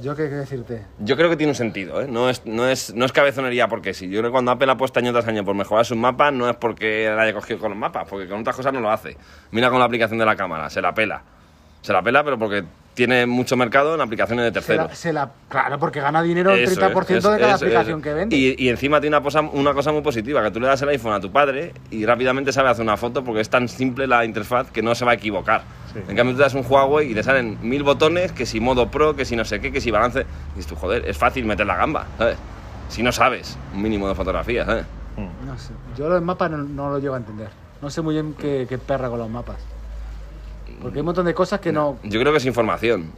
yo 0.00 0.14
qué 0.16 0.28
qué 0.28 0.34
decirte? 0.36 0.82
Yo 1.00 1.16
creo 1.16 1.28
que 1.30 1.36
tiene 1.36 1.50
un 1.50 1.56
sentido, 1.56 2.00
¿eh? 2.02 2.06
No 2.08 2.30
es, 2.30 2.44
no 2.46 2.68
es, 2.68 2.94
no 2.94 3.04
es 3.04 3.12
cabezonería 3.12 3.68
porque 3.68 3.92
sí. 3.94 4.06
Yo 4.08 4.20
creo 4.20 4.30
que 4.30 4.32
cuando 4.32 4.50
Apple 4.52 4.70
apuesta 4.70 5.00
año 5.00 5.12
tras 5.12 5.26
año 5.28 5.44
por 5.44 5.54
mejorar 5.54 5.84
sus 5.84 5.96
mapas, 5.96 6.32
no 6.32 6.48
es 6.48 6.56
porque 6.56 7.10
la 7.14 7.22
haya 7.22 7.34
cogido 7.34 7.58
con 7.58 7.70
los 7.70 7.78
mapas, 7.78 8.06
porque 8.08 8.28
con 8.28 8.40
otras 8.40 8.56
cosas 8.56 8.72
no 8.72 8.80
lo 8.80 8.90
hace. 8.90 9.16
Mira 9.50 9.68
con 9.70 9.78
la 9.78 9.84
aplicación 9.84 10.18
de 10.18 10.24
la 10.26 10.36
cámara, 10.36 10.70
se 10.70 10.80
la 10.80 10.94
pela. 10.94 11.22
Se 11.82 11.92
la 11.92 12.00
pela, 12.02 12.22
pero 12.22 12.38
porque 12.38 12.64
tiene 12.94 13.24
mucho 13.26 13.56
mercado 13.56 13.94
en 13.94 14.00
aplicaciones 14.02 14.44
de 14.44 14.50
Se 14.50 14.54
terceros. 14.54 14.88
la, 14.88 14.94
se 14.94 15.12
la- 15.12 15.30
claro, 15.48 15.78
porque 15.78 16.00
gana 16.00 16.22
dinero 16.22 16.52
el 16.52 16.60
Eso 16.60 16.80
30% 16.80 17.16
es, 17.16 17.22
de 17.24 17.38
cada 17.40 17.54
es- 17.54 17.62
aplicación 17.62 18.02
que 18.02 18.14
vende. 18.14 18.36
Y, 18.36 18.54
y 18.58 18.68
encima 18.68 19.00
tiene 19.00 19.16
una 19.16 19.22
cosa, 19.24 19.40
una 19.40 19.72
cosa 19.74 19.90
muy 19.92 20.02
positiva, 20.02 20.42
que 20.42 20.50
tú 20.50 20.60
le 20.60 20.66
das 20.68 20.80
el 20.82 20.90
iPhone 20.90 21.12
a 21.14 21.20
tu 21.20 21.32
padre 21.32 21.72
y 21.90 22.04
rápidamente 22.06 22.52
sabe 22.52 22.68
hacer 22.68 22.82
una 22.84 22.96
foto 22.96 23.24
porque 23.24 23.40
es 23.40 23.48
tan 23.50 23.66
simple 23.68 24.06
la 24.06 24.24
interfaz 24.24 24.70
que 24.70 24.82
no 24.82 24.94
se 24.94 25.04
va 25.04 25.12
a 25.12 25.14
equivocar. 25.14 25.62
Sí. 25.92 26.00
En 26.08 26.16
cambio 26.16 26.34
tú 26.34 26.40
das 26.40 26.54
un 26.54 26.64
Huawei 26.66 27.10
y 27.10 27.14
le 27.14 27.22
salen 27.22 27.58
mil 27.62 27.82
botones, 27.82 28.32
que 28.32 28.46
si 28.46 28.60
modo 28.60 28.90
pro, 28.90 29.14
que 29.14 29.24
si 29.24 29.36
no 29.36 29.44
sé 29.44 29.60
qué, 29.60 29.70
que 29.72 29.80
si 29.80 29.90
balance... 29.90 30.20
Y 30.20 30.56
dices 30.56 30.66
tú, 30.66 30.76
joder, 30.76 31.06
es 31.08 31.18
fácil 31.18 31.44
meter 31.44 31.66
la 31.66 31.76
gamba, 31.76 32.06
¿sabes? 32.18 32.36
Si 32.88 33.02
no 33.02 33.12
sabes 33.12 33.58
un 33.74 33.82
mínimo 33.82 34.08
de 34.08 34.14
fotografía, 34.14 34.64
¿sabes? 34.64 34.86
No 35.16 35.58
sé. 35.58 35.72
Yo 35.98 36.08
los 36.08 36.22
mapas 36.22 36.50
no, 36.50 36.58
no 36.58 36.90
lo 36.90 36.98
llego 36.98 37.14
a 37.14 37.18
entender. 37.18 37.48
No 37.82 37.90
sé 37.90 38.00
muy 38.00 38.14
bien 38.14 38.34
qué, 38.38 38.66
qué 38.68 38.78
perra 38.78 39.08
con 39.10 39.18
los 39.18 39.28
mapas. 39.28 39.56
Porque 40.80 40.96
hay 40.98 41.00
un 41.00 41.06
montón 41.06 41.26
de 41.26 41.34
cosas 41.34 41.60
que 41.60 41.72
no. 41.72 41.98
Yo 42.02 42.18
creo 42.20 42.32
que 42.32 42.38
es 42.38 42.46
información. 42.46 43.10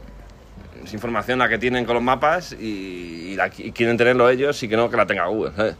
Es 0.83 0.93
información 0.93 1.39
la 1.39 1.47
que 1.49 1.57
tienen 1.57 1.85
con 1.85 1.95
los 1.95 2.03
mapas 2.03 2.51
y, 2.53 3.31
y 3.31 3.35
la- 3.35 3.47
y 3.57 3.71
quieren 3.71 3.95
tenerlo 3.97 4.29
ellos 4.29 4.61
y 4.61 4.67
que 4.67 4.75
no 4.75 4.89
que 4.89 4.97
la 4.97 5.05
tenga 5.05 5.25
Google, 5.27 5.51
¿sabes? 5.55 5.75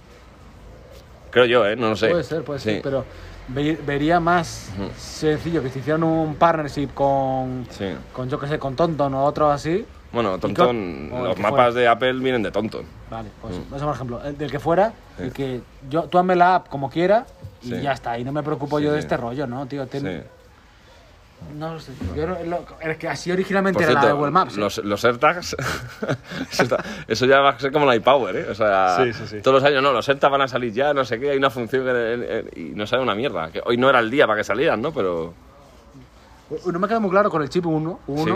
Creo 1.32 1.46
yo, 1.46 1.66
¿eh? 1.68 1.76
No 1.76 1.90
lo 1.90 1.96
sé. 1.96 2.10
Puede 2.10 2.24
ser, 2.24 2.44
puede 2.44 2.60
Sí. 2.60 2.70
ser, 2.72 2.82
pero 2.82 3.06
ve- 3.48 3.80
vería 3.86 4.20
más 4.20 4.72
sencillo 4.98 5.62
que 5.62 5.70
si 5.70 5.80
hicieran 5.80 6.04
un 6.04 6.36
partnership 6.36 6.90
con, 6.94 7.66
Sí. 7.70 7.86
con 8.14 8.30
yo 8.30 8.40
que 8.40 8.48
sé, 8.48 8.60
con 8.60 8.76
Tonton 8.76 9.14
o 9.14 9.24
otros 9.24 9.54
así. 9.54 9.86
Bueno, 10.12 10.36
¿Y 10.38 10.40
Tonton, 10.40 11.12
el 11.14 11.24
los 11.24 11.40
mapas 11.40 11.74
de 11.74 11.88
Apple 11.88 12.14
vienen 12.14 12.42
de 12.42 12.52
Tonton. 12.52 12.86
Vale, 13.10 13.30
pues 13.42 13.56
Mm. 13.58 13.76
eso 13.76 13.86
por 13.86 13.96
ejemplo, 13.96 14.22
el 14.24 14.38
del 14.38 14.50
que 14.50 14.60
fuera, 14.60 14.94
Sí. 15.18 15.24
y 15.26 15.32
que 15.32 15.62
yo, 15.90 16.04
tú 16.04 16.18
hazme 16.18 16.36
la 16.36 16.56
app 16.56 16.70
como 16.70 16.90
quiera 16.90 17.26
y 17.62 17.70
Sí. 17.70 17.82
ya 17.82 17.92
está, 17.92 18.18
y 18.18 18.24
no 18.24 18.32
me 18.32 18.42
preocupo 18.42 18.80
yo 18.80 18.94
de 18.94 19.00
este 19.00 19.18
rollo, 19.18 19.46
¿no, 19.48 19.66
tío? 19.66 19.86
Ten- 19.88 20.02
Sí. 20.02 20.28
No 21.54 21.74
lo 21.76 21.80
sé. 21.80 21.94
Yo 22.16 22.28
no- 22.28 22.38
lo- 22.44 22.66
es 22.82 22.98
que 22.98 23.08
así 23.08 23.32
originalmente 23.32 23.80
Por 23.82 23.92
era 23.92 24.02
la 24.02 24.08
de 24.08 24.14
Google 24.14 24.32
Maps. 24.32 24.58
¿eh? 24.58 24.60
los, 24.60 24.78
los 24.80 25.06
AirTags, 25.06 25.56
eso, 26.52 26.64
está- 26.64 26.84
eso 27.08 27.26
ya 27.26 27.40
va 27.40 27.52
a 27.52 27.60
ser 27.60 27.72
como 27.72 27.86
la 27.86 27.96
iPower, 27.96 28.36
¿eh? 28.36 28.48
O 28.50 28.56
sea, 28.56 28.98
Sí, 29.04 29.14
sí, 29.14 29.28
sí. 29.28 29.42
todos 29.42 29.62
los 29.62 29.64
años, 29.64 29.82
no, 29.82 29.94
los 29.94 30.08
AirTags 30.10 30.32
van 30.32 30.42
a 30.42 30.48
salir 30.48 30.74
ya, 30.74 30.94
no 30.94 31.06
sé 31.06 31.20
qué, 31.20 31.32
hay 31.32 31.38
una 31.38 31.50
función 31.50 31.86
que- 31.86 32.52
y 32.56 32.64
no 32.76 32.86
sale 32.88 33.04
una 33.04 33.16
mierda. 33.16 33.50
Que 33.52 33.62
hoy 33.66 33.78
no 33.78 33.90
era 33.90 34.00
el 34.00 34.12
día 34.12 34.26
para 34.28 34.38
que 34.38 34.44
salieran, 34.44 34.82
¿no? 34.82 34.92
Pero 34.92 35.34
No 36.72 36.80
me 36.80 36.88
queda 36.88 37.00
muy 37.00 37.10
claro 37.10 37.30
con 37.30 37.42
el 37.42 37.50
chip 37.50 37.66
1, 37.66 38.00
Sí. 38.08 38.32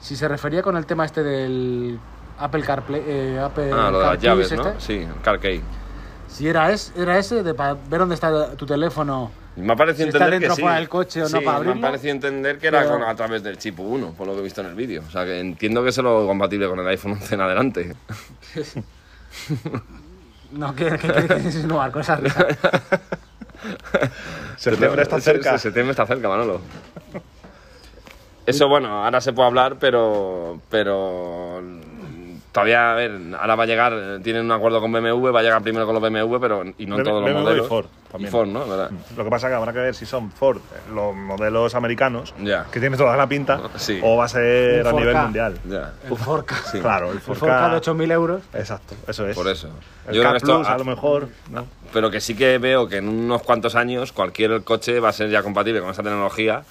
si 0.00 0.16
se 0.16 0.28
refería 0.28 0.62
con 0.62 0.76
el 0.76 0.86
tema 0.86 1.04
este 1.04 1.22
del 1.22 1.98
Apple 2.38 2.62
CarPlay, 2.62 3.02
eh, 3.06 3.40
Apple 3.44 3.70
ah, 3.72 3.90
lo 3.90 3.98
de 4.00 4.06
las 4.06 4.18
llaves, 4.20 4.52
¿no? 4.52 4.68
este, 4.68 4.80
Sí, 4.80 5.06
CarKey. 5.22 5.60
Si 6.28 6.48
era, 6.48 6.70
es, 6.72 6.92
era 6.96 7.18
ese 7.18 7.42
de 7.42 7.52
para 7.54 7.74
ver 7.74 8.00
dónde 8.00 8.14
está 8.14 8.52
tu 8.56 8.64
teléfono. 8.66 9.30
Me 9.56 9.72
ha 9.72 9.76
parecido 9.76 10.06
Si 10.06 10.08
está 10.16 10.24
entender 10.24 10.50
que 10.50 10.56
sí. 10.56 10.86
coche 10.88 11.22
o 11.22 11.28
no 11.28 11.40
Me 11.40 11.48
ha 11.50 11.80
parecido 11.80 12.12
entender 12.12 12.58
que 12.58 12.66
era 12.66 12.80
Pero- 12.80 12.92
con- 12.94 13.02
a 13.04 13.14
través 13.14 13.42
del 13.42 13.56
chip 13.58 13.78
1, 13.78 14.12
por 14.14 14.26
lo 14.26 14.32
que 14.34 14.40
he 14.40 14.42
visto 14.42 14.60
en 14.62 14.66
el 14.68 14.74
vídeo. 14.74 15.02
O 15.06 15.10
sea, 15.10 15.24
que 15.24 15.38
entiendo 15.38 15.82
que 15.84 15.90
es 15.90 15.98
lo 15.98 16.26
compatible 16.26 16.66
con 16.68 16.80
el 16.80 16.88
iPhone 16.88 17.12
11 17.12 17.34
en 17.34 17.40
adelante. 17.40 17.94
No, 20.52 20.72
¿qué, 20.76 20.84
qué, 20.90 20.98
qué 20.98 21.08
quieres 21.26 21.44
insinuar 21.46 21.92
risa? 21.92 22.16
Septiembre 24.56 25.02
está 25.02 25.16
Se- 25.16 25.22
cerca. 25.32 25.52
se- 25.52 25.58
Septiembre 25.64 25.90
está 25.92 26.06
cerca, 26.06 26.28
Manolo. 26.28 26.60
Eso, 28.46 28.68
bueno, 28.68 29.04
ahora 29.04 29.20
se 29.20 29.32
puede 29.32 29.48
hablar, 29.48 29.76
pero. 29.80 30.60
Pero. 30.70 31.60
Todavía, 32.54 32.92
a 32.92 32.94
ver, 32.94 33.10
ahora 33.40 33.56
va 33.56 33.64
a 33.64 33.66
llegar, 33.66 33.92
eh, 33.92 34.20
tienen 34.22 34.44
un 34.44 34.52
acuerdo 34.52 34.80
con 34.80 34.92
BMW, 34.92 35.32
va 35.32 35.40
a 35.40 35.42
llegar 35.42 35.60
primero 35.60 35.86
con 35.86 35.94
los 35.96 36.00
BMW, 36.00 36.38
pero 36.38 36.62
y 36.78 36.86
no 36.86 36.96
en 36.98 37.02
BMW 37.02 37.04
todos 37.04 37.20
los 37.22 37.30
y 37.30 37.34
modelos. 37.34 37.66
Ford 37.68 37.86
también. 38.12 38.28
Y 38.28 38.30
Ford, 38.30 38.46
¿no? 38.46 38.64
¿Verdad? 38.68 38.90
Lo 39.16 39.24
que 39.24 39.30
pasa 39.30 39.48
es 39.48 39.50
que 39.50 39.56
habrá 39.56 39.72
que 39.72 39.78
ver 39.80 39.94
si 39.96 40.06
son 40.06 40.30
Ford, 40.30 40.58
eh, 40.58 40.92
los 40.94 41.16
modelos 41.16 41.74
americanos, 41.74 42.32
Ya. 42.38 42.66
que 42.70 42.78
tiene 42.78 42.96
toda 42.96 43.16
la 43.16 43.26
pinta, 43.28 43.60
Sí. 43.76 43.98
o 44.04 44.16
va 44.18 44.26
a 44.26 44.28
ser 44.28 44.86
a 44.86 44.92
nivel 44.92 45.16
4K. 45.16 45.22
mundial. 45.24 45.58
Ya. 45.68 45.94
El 46.08 46.16
Forca. 46.16 46.54
Sí. 46.70 46.78
Claro, 46.78 47.10
el 47.10 47.16
El 47.16 47.22
4K. 47.24 47.34
Forca 47.34 47.68
de 47.70 47.76
8.000 47.80 48.12
euros. 48.12 48.42
Exacto, 48.54 48.94
eso 49.08 49.26
es. 49.26 49.34
Por 49.34 49.48
eso. 49.48 49.68
El 50.06 50.14
Yo 50.14 50.20
creo 50.20 50.30
que 50.30 50.36
esto- 50.38 50.54
Plus, 50.58 50.68
a 50.68 50.78
lo 50.78 50.84
mejor. 50.84 51.28
¿no? 51.50 51.66
Pero 51.92 52.08
que 52.12 52.20
sí 52.20 52.36
que 52.36 52.58
veo 52.58 52.86
que 52.88 52.98
en 52.98 53.08
unos 53.08 53.42
cuantos 53.42 53.74
años 53.74 54.12
cualquier 54.12 54.62
coche 54.62 55.00
va 55.00 55.08
a 55.08 55.12
ser 55.12 55.28
ya 55.28 55.42
compatible 55.42 55.80
con 55.80 55.90
esa 55.90 56.04
tecnología 56.04 56.62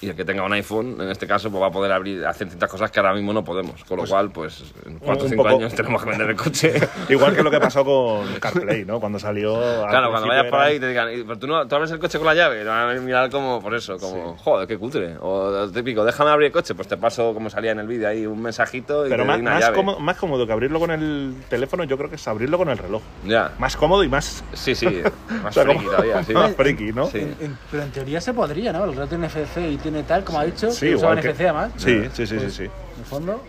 y 0.00 0.08
el 0.10 0.14
que 0.14 0.24
tenga 0.24 0.44
un 0.44 0.52
iPhone, 0.52 0.96
en 1.00 1.10
este 1.10 1.26
caso, 1.26 1.50
pues 1.50 1.60
va 1.62 1.66
a 1.66 1.70
poder 1.72 1.90
abrir, 1.92 2.24
hacer 2.24 2.46
ciertas 2.48 2.70
cosas 2.70 2.90
que 2.90 3.00
ahora 3.00 3.14
mismo 3.14 3.32
no 3.32 3.42
podemos. 3.44 3.82
Con 3.84 3.96
lo 3.98 4.04
cual, 4.06 4.30
pues 4.30 4.62
en 4.86 4.98
cuatro 4.98 5.22
o 5.22 5.24
un 5.24 5.30
cinco 5.30 5.42
poco- 5.42 5.56
años 5.56 5.74
tenemos 5.76 6.02
que 6.04 6.10
vender 6.10 6.30
el 6.30 6.36
coche. 6.36 6.74
Igual 7.08 7.34
que 7.34 7.42
lo 7.42 7.50
que 7.50 7.58
pasó 7.58 7.84
con 7.84 8.26
CarPlay, 8.40 8.84
¿no? 8.84 9.00
Cuando 9.00 9.18
salió. 9.18 9.56
al 9.56 9.88
Claro, 9.90 10.10
cuando 10.10 10.28
vayas 10.28 10.44
por 10.44 10.54
era- 10.60 10.64
ahí 10.68 10.76
y 10.76 10.80
te 10.80 10.88
digan, 10.88 11.12
"¿Y, 11.12 11.22
pero 11.24 11.38
tú, 11.38 11.46
no, 11.48 11.66
tú 11.66 11.74
abres 11.74 11.90
el 11.90 11.98
coche 11.98 12.18
con 12.18 12.26
la 12.26 12.34
llave, 12.34 12.58
te 12.60 12.64
van 12.64 12.96
a 12.96 13.00
mirar 13.00 13.28
como, 13.30 13.60
por 13.60 13.74
eso, 13.74 13.98
como, 13.98 14.36
joder, 14.36 14.68
qué 14.68 14.78
cutre. 14.78 15.16
O 15.20 15.68
típico, 15.70 16.04
déjame 16.04 16.30
abrir 16.30 16.46
el 16.46 16.52
coche, 16.52 16.74
pues 16.74 16.86
te 16.86 16.96
paso, 16.96 17.34
como 17.34 17.50
salía 17.50 17.72
en 17.72 17.80
el 17.80 17.86
vídeo 17.88 18.08
ahí, 18.08 18.24
un 18.26 18.40
mensajito 18.40 19.06
y 19.06 19.10
Pero 19.10 19.24
te 19.24 19.26
más, 19.28 19.40
una 19.40 19.50
más 19.52 19.60
llave. 19.62 19.76
cómodo, 19.76 19.98
más 20.00 20.16
cómodo 20.16 20.46
que 20.46 20.52
abrirlo 20.52 20.78
con 20.78 20.90
el 20.92 21.34
teléfono, 21.48 21.82
yo 21.84 21.96
creo 21.98 22.08
que 22.08 22.16
es 22.16 22.28
abrirlo 22.28 22.56
con 22.58 22.68
el 22.68 22.78
reloj. 22.78 23.02
Ya, 23.26 23.52
Más 23.58 23.76
cómodo 23.76 24.04
y 24.04 24.08
más. 24.08 24.44
sí, 24.52 24.74
sí, 24.74 24.86
más 25.42 25.46
o 25.48 25.52
sea, 25.52 25.64
friki 25.64 25.78
como- 25.78 25.90
todavía, 25.90 26.22
sí. 26.22 26.32
más 26.34 26.54
friki, 26.54 26.92
¿no? 26.92 27.06
Sí. 27.06 27.18
En- 27.18 27.36
en- 27.40 27.58
pero 27.70 27.82
en 27.82 27.90
teoría 27.90 28.20
se 28.20 28.32
podría, 28.32 28.72
¿no? 28.72 28.84
El 28.84 28.92
reloj 28.92 29.08
tiene 29.08 29.26
NFC 29.28 29.56
y 29.72 29.76
tiene 29.90 30.02
tal, 30.04 30.24
como 30.24 30.40
ha 30.40 30.44
dicho. 30.44 30.70
Sí, 30.70 30.80
que 30.86 30.90
igual 30.92 31.20
que- 31.20 31.28
NFC 31.32 31.40
además. 31.42 31.70
Sí, 31.76 32.02
sí, 32.12 32.26
sí, 32.26 32.26
sí, 32.26 32.36
Pues, 32.36 32.54
sí. 32.54 32.62
En 32.64 32.70
el 33.00 33.04
fondo, 33.04 33.42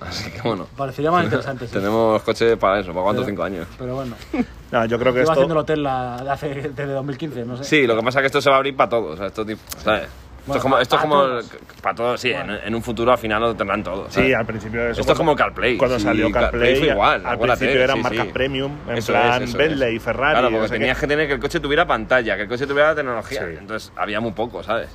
Así 0.00 0.30
que 0.30 0.40
bueno, 0.40 0.66
parecería 0.78 1.10
más 1.10 1.24
interesante. 1.26 1.66
sí. 1.66 1.74
tenemos 1.74 2.22
coche 2.22 2.56
para 2.56 2.80
eso, 2.80 2.90
¿para 2.92 3.02
cuántos? 3.04 3.26
Cinco 3.26 3.42
años. 3.42 3.66
Pero 3.78 3.96
bueno, 3.96 4.14
No, 4.72 4.84
yo 4.86 4.98
creo 4.98 5.12
que 5.12 5.20
llevo 5.20 5.32
haciendo 5.32 5.54
el 5.54 5.60
esto. 5.60 5.72
hotel 5.72 5.82
la, 5.82 6.20
de 6.24 6.30
hace, 6.30 6.48
desde 6.54 6.92
2015, 6.92 7.44
no 7.44 7.56
sé. 7.58 7.64
Sí, 7.64 7.86
lo 7.86 7.96
que 7.96 8.02
pasa 8.02 8.20
es 8.20 8.22
que 8.22 8.26
esto 8.28 8.40
se 8.40 8.48
va 8.48 8.56
a 8.56 8.58
abrir 8.58 8.74
para 8.76 8.88
todos, 8.88 9.14
o 9.14 9.16
sea, 9.18 9.26
esto, 9.26 9.44
tipo, 9.44 9.60
¿sabes? 9.78 10.04
Esto 10.04 10.46
Bueno, 10.46 10.56
es 10.56 10.62
como, 10.62 10.78
esto 10.78 10.96
es 10.96 11.02
como 11.02 11.14
todos. 11.16 11.50
para 11.82 11.94
todos, 11.94 12.20
sí, 12.20 12.30
en, 12.30 12.48
en 12.50 12.74
un 12.74 12.82
futuro 12.82 13.12
al 13.12 13.18
final 13.18 13.42
lo 13.42 13.54
tendrán 13.54 13.82
todos. 13.84 14.06
Sí, 14.08 14.20
¿sabes? 14.20 14.36
al 14.36 14.46
principio 14.46 14.80
eso 14.80 14.90
Esto 14.92 15.00
es 15.00 15.06
cuando- 15.18 15.18
como 15.18 15.36
CarPlay. 15.36 15.76
Cuando 15.76 15.98
sí, 15.98 16.04
salió 16.04 16.30
CarPlay, 16.32 16.76
fue 16.76 16.88
igual. 16.88 17.26
al 17.26 17.38
principio 17.38 17.82
eran 17.82 17.96
sí, 17.98 18.02
marcas 18.02 18.26
sí. 18.26 18.32
premium, 18.32 18.72
en 18.88 18.96
Eso 18.96 19.12
plan 19.12 19.42
es, 19.42 19.52
Bentley, 19.54 19.96
es. 19.96 20.02
Ferrari. 20.02 20.32
Claro, 20.38 20.50
porque 20.50 20.68
sé 20.68 20.74
qué. 20.74 20.78
tenías 20.78 20.98
que 20.98 21.06
tener 21.06 21.26
que 21.26 21.34
el 21.34 21.40
coche 21.40 21.60
tuviera 21.60 21.86
pantalla, 21.86 22.36
que 22.36 22.42
el 22.44 22.48
coche 22.48 22.66
tuviera 22.66 22.94
tecnología. 22.94 23.40
Sí. 23.42 23.54
Entonces 23.58 23.92
había 23.96 24.20
muy 24.20 24.32
poco, 24.32 24.62
¿sabes? 24.62 24.88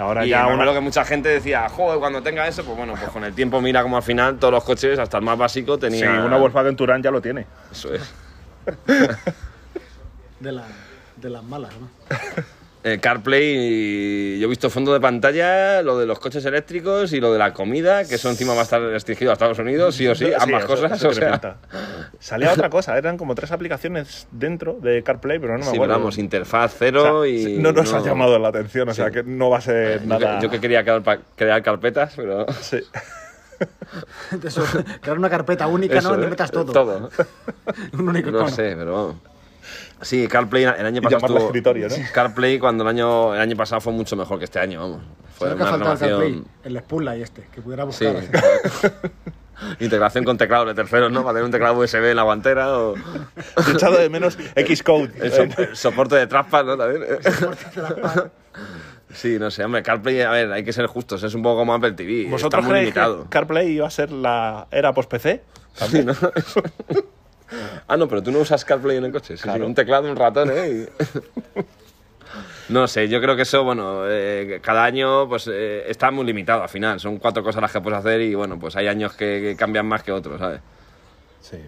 Ahora 0.00 0.24
y 0.24 0.30
ya 0.30 0.44
una, 0.46 0.54
acuerdo 0.54 0.74
que 0.74 0.80
mucha 0.80 1.04
gente 1.04 1.28
decía, 1.28 1.68
joder, 1.68 1.98
cuando 1.98 2.22
tenga 2.22 2.48
eso, 2.48 2.64
pues 2.64 2.76
bueno, 2.76 2.94
pues 2.98 3.10
con 3.10 3.22
el 3.24 3.34
tiempo 3.34 3.60
mira 3.60 3.82
como 3.82 3.96
al 3.96 4.02
final 4.02 4.38
todos 4.38 4.52
los 4.52 4.64
coches, 4.64 4.98
hasta 4.98 5.18
el 5.18 5.24
más 5.24 5.36
básico, 5.36 5.74
sí, 5.74 5.80
tenía. 5.80 6.24
una 6.24 6.36
Volkswagen 6.36 6.74
Touran 6.74 7.02
ya 7.02 7.10
lo 7.10 7.20
tiene. 7.20 7.46
Eso 7.70 7.92
es. 7.94 8.02
De 10.40 10.52
la, 10.52 10.64
de 11.16 11.30
las 11.30 11.44
malas, 11.44 11.72
¿no? 11.78 11.88
Eh, 12.82 12.98
CarPlay, 12.98 14.38
yo 14.38 14.46
he 14.46 14.48
visto 14.48 14.70
fondo 14.70 14.94
de 14.94 15.00
pantalla, 15.00 15.82
lo 15.82 15.98
de 15.98 16.06
los 16.06 16.18
coches 16.18 16.42
eléctricos 16.46 17.12
y 17.12 17.20
lo 17.20 17.30
de 17.30 17.38
la 17.38 17.52
comida, 17.52 18.06
que 18.06 18.14
eso 18.14 18.30
encima 18.30 18.54
va 18.54 18.60
a 18.60 18.62
estar 18.62 18.80
restringido 18.80 19.30
a 19.30 19.34
Estados 19.34 19.58
Unidos, 19.58 19.94
sí 19.94 20.08
o 20.08 20.14
sí, 20.14 20.30
ambas 20.38 20.64
eso- 20.64 20.66
cosas. 20.66 20.92
eso 20.92 21.08
o 21.10 21.12
sea. 21.12 21.56
Salía 22.18 22.50
otra 22.52 22.70
cosa, 22.70 22.96
eran 22.96 23.18
como 23.18 23.34
tres 23.34 23.52
aplicaciones 23.52 24.26
dentro 24.30 24.78
de 24.80 25.02
CarPlay, 25.02 25.38
pero 25.38 25.52
no 25.58 25.58
me 25.58 25.70
sí, 25.70 25.76
acuerdo. 25.76 25.92
vamos, 25.94 26.16
interfaz 26.16 26.72
O 26.72 26.76
cero 26.78 27.22
sea, 27.22 27.30
y. 27.30 27.58
no 27.58 27.70
nos 27.72 27.92
ha 27.92 28.00
llamado 28.00 28.38
la 28.38 28.48
atención, 28.48 28.88
o 28.88 28.94
sea 28.94 29.10
que 29.10 29.24
no 29.24 29.50
va 29.50 29.58
a 29.58 29.60
ser 29.60 30.00
Yo 30.00 30.06
nada. 30.06 30.38
que, 30.38 30.44
yo 30.44 30.50
que 30.50 30.60
quería 30.60 30.82
crear, 31.36 31.62
carpetas, 31.62 32.14
pero. 32.16 32.46
Sí. 32.62 32.80
Eso, 34.42 34.64
crear 35.02 35.18
una 35.18 35.28
carpeta 35.28 35.66
única, 35.66 35.98
Eso, 35.98 36.16
¿no? 36.16 36.24
¿eh? 36.24 36.28
metas 36.28 36.50
todo. 36.50 36.72
Todo. 36.72 37.10
Un 37.92 38.08
único 38.08 38.30
No 38.30 38.48
sé, 38.48 38.74
pero 38.74 38.92
vamos. 38.94 39.16
Sí, 40.02 40.26
CarPlay 40.28 40.64
el 40.64 40.86
año 40.86 41.02
pasado 41.02 41.26
estuvo- 41.26 41.46
escritorio, 41.46 41.88
¿no? 41.88 41.94
CarPlay 42.14 42.58
cuando 42.58 42.84
el 42.84 42.88
año 42.88 43.34
el 43.34 43.40
año 43.40 43.56
pasado 43.56 43.80
fue 43.80 43.92
mucho 43.92 44.16
mejor 44.16 44.38
que 44.38 44.44
este 44.46 44.58
año, 44.58 44.80
vamos. 44.80 45.02
Fue 45.36 45.48
Solo 45.48 45.56
que 45.56 45.62
una 45.62 45.70
faltaba 45.70 45.92
el 45.92 45.98
CarPlay, 45.98 46.18
renovación. 46.20 46.48
el 46.64 46.78
Spotlight 46.78 47.22
este, 47.22 47.46
que 47.52 47.60
pudiera 47.62 47.92
Sí. 47.92 48.06
buscar. 48.06 49.10
Integración 49.78 50.24
con 50.24 50.38
teclado 50.38 50.64
de 50.64 50.74
terceros, 50.74 51.12
¿no? 51.12 51.20
Para 51.22 51.34
tener 51.34 51.44
un 51.44 51.50
teclado 51.50 51.78
USB 51.78 52.10
en 52.10 52.16
la 52.16 52.22
guantera 52.22 52.78
o 52.78 52.94
He 52.96 53.70
echado 53.72 53.98
de 53.98 54.08
menos 54.08 54.38
Xcode. 54.56 55.10
el, 55.20 55.32
so- 55.32 55.42
el 55.62 55.76
soporte 55.76 56.14
de 56.16 56.26
trackpad, 56.26 56.64
¿no? 56.64 56.76
También. 56.78 57.04
Corte 57.38 57.80
de. 57.80 58.30
Sí, 59.12 59.38
no 59.38 59.50
sé, 59.50 59.64
hombre, 59.64 59.82
CarPlay, 59.82 60.22
a 60.22 60.30
ver, 60.30 60.52
hay 60.52 60.64
que 60.64 60.72
ser 60.72 60.86
justos, 60.86 61.22
es 61.24 61.34
un 61.34 61.42
poco 61.42 61.58
como 61.58 61.74
Apple 61.74 61.92
TV. 61.92 62.26
¿Vosotros 62.30 62.60
está 62.60 62.60
muy 62.60 62.70
creéis 62.70 62.94
limitado. 62.94 63.24
que 63.24 63.28
CarPlay 63.28 63.68
iba 63.68 63.86
a 63.86 63.90
ser 63.90 64.12
la 64.12 64.66
era 64.70 64.94
post-PC? 64.94 65.42
Sí, 65.74 66.04
¿no? 66.04 66.14
ah, 67.88 67.96
no, 67.96 68.08
pero 68.08 68.22
tú 68.22 68.30
no 68.30 68.38
usas 68.40 68.64
CarPlay 68.64 68.96
en 68.98 69.04
el 69.04 69.12
coche. 69.12 69.34
Claro. 69.34 69.66
un 69.66 69.74
teclado, 69.74 70.10
un 70.10 70.16
ratón, 70.16 70.50
¿eh? 70.52 70.86
Y- 71.56 71.60
no 72.72 72.86
sé, 72.86 73.08
yo 73.08 73.20
creo 73.20 73.36
que 73.36 73.42
eso, 73.42 73.64
bueno, 73.64 74.02
eh, 74.06 74.60
cada 74.62 74.84
año 74.84 75.28
pues 75.28 75.48
eh, 75.52 75.84
está 75.88 76.10
muy 76.10 76.24
limitado 76.24 76.62
al 76.62 76.68
final. 76.68 77.00
Son 77.00 77.18
cuatro 77.18 77.42
cosas 77.42 77.60
las 77.62 77.72
que 77.72 77.80
puedes 77.80 77.98
hacer 77.98 78.20
y, 78.20 78.34
bueno, 78.34 78.58
pues 78.58 78.76
hay 78.76 78.86
años 78.86 79.14
que, 79.14 79.40
que 79.42 79.56
cambian 79.56 79.86
más 79.86 80.02
que 80.02 80.12
otros, 80.12 80.38
¿sabes? 80.38 80.60
Sí. 81.40 81.58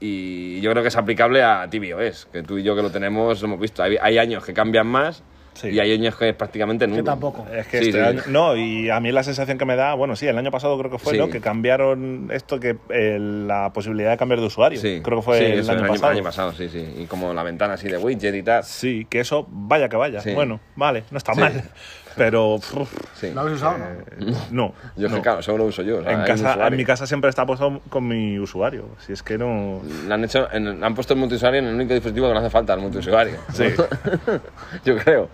Y 0.00 0.60
yo 0.60 0.70
creo 0.70 0.82
que 0.82 0.88
es 0.88 0.96
aplicable 0.96 1.42
a 1.42 1.68
tvOS, 1.70 2.26
que 2.32 2.42
tú 2.42 2.58
y 2.58 2.62
yo 2.62 2.74
que 2.74 2.82
lo 2.82 2.90
tenemos 2.90 3.40
lo 3.42 3.46
hemos 3.48 3.60
visto. 3.60 3.82
Hay, 3.82 3.96
hay 4.00 4.18
años 4.18 4.44
que 4.44 4.54
cambian 4.54 4.86
más 4.86 5.22
Sí. 5.54 5.68
y 5.68 5.80
hay 5.80 5.92
años 5.92 6.16
que 6.16 6.30
es 6.30 6.34
prácticamente 6.34 6.86
nulo. 6.86 6.98
Que 7.02 7.06
tampoco. 7.06 7.46
Es 7.52 7.66
que 7.66 7.80
Sí, 7.80 7.88
este 7.90 8.00
sí. 8.00 8.06
año. 8.06 8.22
No, 8.28 8.56
y 8.56 8.88
a 8.90 8.98
mí 9.00 9.12
la 9.12 9.22
sensación 9.22 9.58
que 9.58 9.64
me 9.66 9.76
da, 9.76 9.94
bueno, 9.94 10.16
sí, 10.16 10.26
el 10.26 10.38
año 10.38 10.50
pasado 10.50 10.78
creo 10.78 10.90
que 10.90 10.98
fue, 10.98 11.12
Sí. 11.14 11.18
¿no? 11.18 11.28
Que 11.28 11.40
cambiaron 11.40 12.28
esto, 12.32 12.58
que 12.60 12.76
eh, 12.90 13.18
la 13.20 13.72
posibilidad 13.72 14.10
de 14.10 14.16
cambiar 14.16 14.40
de 14.40 14.46
usuario. 14.46 14.80
Sí, 14.80 15.00
Creo 15.02 15.18
que 15.18 15.24
fue 15.24 15.38
Sí, 15.38 15.44
el, 15.44 15.58
eso, 15.60 15.72
año 15.72 15.86
pasado. 15.86 16.10
el 16.12 16.16
año 16.18 16.24
pasado, 16.24 16.52
sí, 16.52 16.68
sí. 16.68 16.94
Y 16.98 17.04
como 17.06 17.34
la 17.34 17.42
ventana 17.42 17.74
así 17.74 17.88
de 17.88 17.98
widget 17.98 18.34
y 18.34 18.42
tal. 18.42 18.64
Sí, 18.64 19.06
que 19.10 19.20
eso, 19.20 19.46
vaya 19.50 19.88
que 19.88 19.96
vaya. 19.96 20.20
Sí. 20.20 20.32
Bueno, 20.32 20.60
vale, 20.76 21.04
no 21.10 21.18
está 21.18 21.34
Sí. 21.34 21.40
mal. 21.40 21.52
Pero, 22.20 22.58
Sí. 23.14 23.30
¿Lo 23.32 23.40
habéis 23.40 23.56
usado 23.56 23.78
no? 23.78 24.36
no. 24.50 24.74
Yo 24.94 25.06
es 25.06 25.12
que, 25.12 25.16
no. 25.18 25.22
claro, 25.22 25.40
solo 25.42 25.56
lo 25.56 25.64
uso 25.64 25.80
yo. 25.80 26.00
o 26.00 26.02
sea, 26.02 26.12
en, 26.12 26.22
casa, 26.26 26.66
en 26.66 26.76
mi 26.76 26.84
casa 26.84 27.06
siempre 27.06 27.30
está 27.30 27.46
puesto 27.46 27.80
con 27.88 28.06
mi 28.06 28.38
usuario. 28.38 28.90
Si 28.98 29.14
es 29.14 29.22
que 29.22 29.38
no. 29.38 29.80
Le 30.06 30.12
han, 30.12 30.22
hecho, 30.22 30.46
en- 30.52 30.84
han 30.84 30.94
puesto 30.94 31.14
el 31.14 31.20
multiusuario 31.20 31.60
en 31.60 31.68
el 31.68 31.74
único 31.76 31.94
dispositivo 31.94 32.28
que 32.28 32.34
no 32.34 32.40
hace 32.40 32.50
falta, 32.50 32.74
el 32.74 32.80
multiusuario. 32.80 33.36
Sí. 33.54 33.68
Yo 34.84 34.98
creo. 34.98 35.30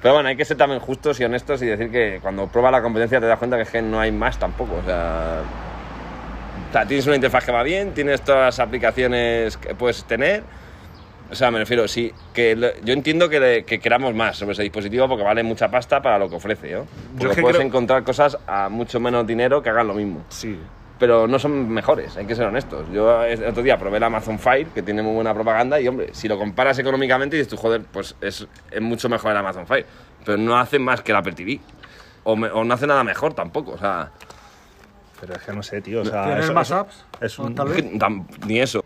Pero 0.00 0.14
bueno, 0.14 0.28
hay 0.28 0.36
que 0.36 0.44
ser 0.44 0.56
también 0.56 0.78
justos 0.80 1.18
y 1.18 1.24
honestos 1.24 1.60
y 1.62 1.66
decir 1.66 1.90
que 1.90 2.20
cuando 2.22 2.46
pruebas 2.46 2.70
la 2.70 2.80
competencia 2.80 3.18
te 3.18 3.26
das 3.26 3.38
cuenta 3.40 3.56
que, 3.56 3.64
es 3.64 3.70
que 3.70 3.82
no 3.82 3.98
hay 3.98 4.12
más 4.12 4.38
tampoco. 4.38 4.76
O 4.76 4.84
sea, 4.84 5.40
o 6.68 6.72
sea, 6.72 6.86
tienes 6.86 7.06
una 7.08 7.16
interfaz 7.16 7.44
que 7.44 7.50
va 7.50 7.64
bien, 7.64 7.92
tienes 7.92 8.22
todas 8.22 8.40
las 8.56 8.60
aplicaciones 8.60 9.56
que 9.56 9.74
puedes 9.74 10.04
tener. 10.04 10.44
O 11.30 11.34
sea, 11.34 11.50
me 11.50 11.58
refiero, 11.60 11.86
sí, 11.86 12.12
que 12.34 12.56
lo- 12.56 12.74
yo 12.82 12.92
entiendo 12.92 13.28
que, 13.28 13.38
le- 13.38 13.64
que 13.64 13.78
queramos 13.78 14.14
más 14.14 14.36
sobre 14.36 14.52
ese 14.52 14.62
dispositivo 14.62 15.08
porque 15.08 15.22
vale 15.24 15.42
mucha 15.44 15.70
pasta 15.70 16.02
para 16.02 16.18
lo 16.18 16.28
que 16.28 16.36
ofrece, 16.36 16.72
¿no? 16.72 16.86
Porque 17.16 17.28
es 17.30 17.36
que 17.36 17.42
puedes 17.42 17.56
creo- 17.58 17.66
encontrar 17.68 18.02
cosas 18.02 18.36
a 18.46 18.68
mucho 18.68 18.98
menos 18.98 19.26
dinero 19.26 19.62
que 19.62 19.70
hagan 19.70 19.86
lo 19.86 19.94
mismo 19.94 20.24
Sí. 20.28 20.58
pero 20.98 21.26
no 21.28 21.38
son 21.38 21.68
mejores, 21.70 22.16
hay 22.16 22.26
que 22.26 22.34
ser 22.34 22.46
honestos. 22.46 22.86
Yo 22.92 23.22
el 23.24 23.44
otro 23.44 23.62
día 23.62 23.78
probé 23.78 23.98
el 23.98 24.02
Amazon 24.02 24.38
Fire, 24.38 24.66
que 24.74 24.82
tiene 24.82 25.02
muy 25.02 25.14
buena 25.14 25.32
propaganda, 25.32 25.80
y 25.80 25.86
hombre, 25.88 26.08
si 26.12 26.26
lo 26.28 26.36
comparas 26.36 26.78
económicamente, 26.78 27.36
dices 27.36 27.48
tú, 27.48 27.56
joder, 27.56 27.82
pues 27.90 28.16
es, 28.20 28.46
es 28.70 28.80
mucho 28.82 29.08
mejor 29.08 29.30
el 29.30 29.36
Amazon 29.38 29.66
Fire. 29.66 29.86
Pero 30.24 30.36
no 30.36 30.58
hace 30.58 30.78
más 30.78 31.00
que 31.00 31.12
el 31.12 31.16
Apple 31.16 31.32
TV. 31.32 31.60
O, 32.24 32.36
me- 32.36 32.48
o 32.50 32.64
no 32.64 32.74
hace 32.74 32.86
nada 32.86 33.02
mejor 33.04 33.32
tampoco, 33.34 33.70
o 33.72 33.78
sea, 33.78 34.10
Pero 35.20 35.34
es 35.34 35.42
que 35.42 35.52
no 35.52 35.62
sé, 35.62 35.80
tío. 35.80 36.00
O 36.02 36.04
sea, 36.04 36.24
¿Tienes 36.24 36.44
eso- 36.44 36.54
más 36.54 36.66
eso- 36.68 36.76
apps? 36.80 37.04
Es 37.20 37.38
¿O 37.38 37.44
un, 37.44 37.54
tal 37.54 37.68
vez? 37.68 37.84
ni 38.46 38.58
eso. 38.60 38.84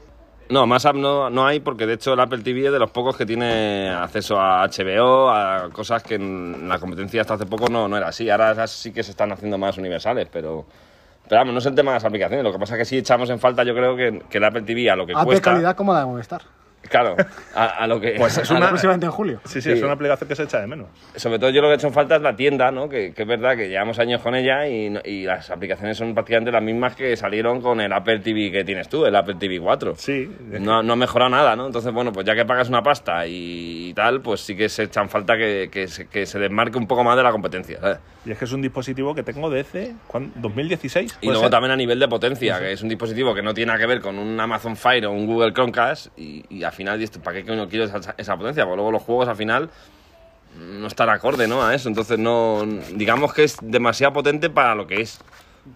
No, 0.50 0.66
más 0.66 0.84
app 0.84 0.96
no, 0.96 1.30
no 1.30 1.46
hay 1.46 1.60
porque 1.60 1.86
de 1.86 1.94
hecho 1.94 2.12
el 2.12 2.20
Apple 2.20 2.42
TV 2.42 2.66
es 2.66 2.72
de 2.72 2.78
los 2.78 2.90
pocos 2.90 3.16
que 3.16 3.24
tiene 3.24 3.90
acceso 3.90 4.38
a 4.38 4.66
HBO, 4.66 5.30
a 5.30 5.70
cosas 5.72 6.02
que 6.02 6.16
en 6.16 6.68
la 6.68 6.78
competencia 6.78 7.22
hasta 7.22 7.34
hace 7.34 7.46
poco 7.46 7.68
no, 7.68 7.88
no 7.88 7.96
era 7.96 8.08
así. 8.08 8.28
Ahora 8.28 8.52
esas 8.52 8.70
sí 8.70 8.92
que 8.92 9.02
se 9.02 9.12
están 9.12 9.32
haciendo 9.32 9.56
más 9.56 9.78
universales, 9.78 10.28
pero, 10.30 10.66
pero 11.28 11.40
vamos, 11.40 11.54
no 11.54 11.58
es 11.60 11.66
el 11.66 11.74
tema 11.74 11.92
de 11.92 11.96
las 11.96 12.04
aplicaciones. 12.04 12.44
Lo 12.44 12.52
que 12.52 12.58
pasa 12.58 12.74
es 12.74 12.78
que 12.80 12.84
sí 12.84 12.98
echamos 12.98 13.30
en 13.30 13.38
falta, 13.38 13.64
yo 13.64 13.74
creo 13.74 13.96
que, 13.96 14.22
que 14.28 14.38
el 14.38 14.44
Apple 14.44 14.62
TV 14.62 14.90
a 14.90 14.96
lo 14.96 15.06
que 15.06 15.12
App 15.12 15.20
de 15.20 15.24
cuesta. 15.24 15.50
calidad 15.50 15.76
como 15.76 15.92
la 15.94 16.00
de 16.00 16.06
Movistar. 16.06 16.42
Claro, 16.88 17.16
a, 17.54 17.64
a 17.66 17.86
lo 17.86 18.00
que. 18.00 18.12
Pues 18.18 18.38
es 18.38 18.50
una- 18.50 18.68
Próximamente 18.68 19.06
en 19.06 19.12
julio. 19.12 19.40
Sí, 19.44 19.60
sí, 19.60 19.62
Sí. 19.62 19.72
es 19.72 19.82
una 19.82 19.92
aplicación 19.92 20.28
que 20.28 20.36
se 20.36 20.42
echa 20.44 20.60
de 20.60 20.66
menos. 20.66 20.86
sobre 21.16 21.38
todo 21.38 21.50
yo 21.50 21.60
lo 21.62 21.68
que 21.68 21.72
he 21.72 21.76
hecho 21.76 21.86
en 21.88 21.92
falta 21.92 22.16
es 22.16 22.22
la 22.22 22.36
tienda, 22.36 22.70
¿no? 22.70 22.88
Que, 22.88 23.12
que 23.12 23.22
es 23.22 23.28
verdad 23.28 23.56
que 23.56 23.68
llevamos 23.68 23.98
años 23.98 24.20
con 24.20 24.34
ella 24.34 24.66
y, 24.68 24.90
no- 24.90 25.00
y 25.04 25.24
las 25.24 25.50
aplicaciones 25.50 25.96
son 25.96 26.14
prácticamente 26.14 26.50
las 26.52 26.62
mismas 26.62 26.94
que 26.94 27.16
salieron 27.16 27.60
con 27.60 27.80
el 27.80 27.92
Apple 27.92 28.20
TV 28.20 28.50
que 28.52 28.64
tienes 28.64 28.88
tú, 28.88 29.04
el 29.06 29.14
Apple 29.16 29.36
TV 29.38 29.60
4. 29.60 29.94
Sí. 29.96 30.30
No, 30.60 30.82
no 30.82 30.92
ha 30.92 30.96
mejorado 30.96 31.30
nada, 31.30 31.56
¿no? 31.56 31.66
Entonces, 31.66 31.92
bueno, 31.92 32.12
pues 32.12 32.26
ya 32.26 32.34
que 32.34 32.44
pagas 32.44 32.68
una 32.68 32.82
pasta 32.82 33.26
y, 33.26 33.92
tal, 33.94 34.20
pues 34.20 34.40
sí 34.40 34.54
que 34.56 34.68
se 34.68 34.84
echan 34.84 35.08
falta 35.08 35.36
que, 35.36 35.68
que 35.70 35.88
se, 35.88 36.06
que 36.08 36.26
se 36.26 36.38
desmarque 36.38 36.78
un 36.78 36.86
poco 36.86 37.02
más 37.04 37.16
de 37.16 37.22
la 37.22 37.32
competencia, 37.32 37.80
¿sabes? 37.80 37.98
Y 38.24 38.30
es 38.30 38.38
que 38.38 38.46
es 38.46 38.52
un 38.52 38.62
dispositivo 38.62 39.14
que 39.14 39.22
tengo 39.22 39.50
desde 39.50 39.94
¿cuándo? 40.06 40.32
2016. 40.36 41.12
Y 41.12 41.14
¿puede 41.16 41.26
luego 41.32 41.42
ser? 41.42 41.50
también 41.50 41.72
a 41.72 41.76
nivel 41.76 41.98
de 41.98 42.08
potencia, 42.08 42.58
que 42.58 42.72
es 42.72 42.82
un 42.82 42.88
dispositivo 42.88 43.34
que 43.34 43.42
no 43.42 43.52
tiene 43.52 43.68
nada 43.68 43.78
que 43.78 43.86
ver 43.86 44.00
con 44.00 44.18
un 44.18 44.40
Amazon 44.40 44.76
Fire 44.76 45.06
o 45.06 45.12
un 45.12 45.26
Google 45.26 45.52
Chromecast 45.52 46.06
y, 46.18 46.44
y 46.48 46.64
al 46.64 46.72
final 46.72 46.98
dices, 46.98 47.18
¿para 47.18 47.36
qué 47.36 47.44
coño 47.46 47.68
quiero 47.68 47.84
esa, 47.84 48.14
esa 48.16 48.36
potencia? 48.36 48.64
Porque 48.64 48.76
luego 48.76 48.92
los 48.92 49.02
juegos 49.02 49.28
al 49.28 49.36
final 49.36 49.68
no 50.58 50.86
están 50.86 51.10
acorde, 51.10 51.48
¿no? 51.48 51.62
A 51.64 51.74
eso, 51.74 51.88
entonces 51.88 52.18
no... 52.18 52.62
Digamos 52.94 53.34
que 53.34 53.44
es 53.44 53.56
demasiado 53.60 54.12
potente 54.12 54.48
para 54.50 54.74
lo 54.74 54.86
que 54.86 55.00
es, 55.02 55.18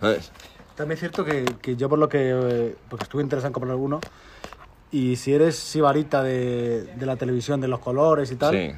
¿sabes? 0.00 0.30
También 0.76 0.94
es 0.94 1.00
cierto 1.00 1.24
que, 1.24 1.44
que 1.61 1.76
yo 1.76 1.88
por 1.88 1.98
lo 1.98 2.08
que... 2.08 2.30
eh, 2.32 2.76
porque 2.88 3.02
estuve 3.02 3.22
interesado 3.22 3.48
en 3.48 3.52
comprar 3.52 3.74
uno. 3.74 4.00
Y 4.90 5.16
si 5.16 5.34
eres 5.34 5.56
sibarita 5.56 6.22
de, 6.22 6.84
de 6.84 7.06
la 7.06 7.16
televisión, 7.16 7.61
de 7.61 7.68
los 7.68 7.80
colores 7.80 8.30
y 8.30 8.37
tal, 8.37 8.54
Sí, 8.54 8.72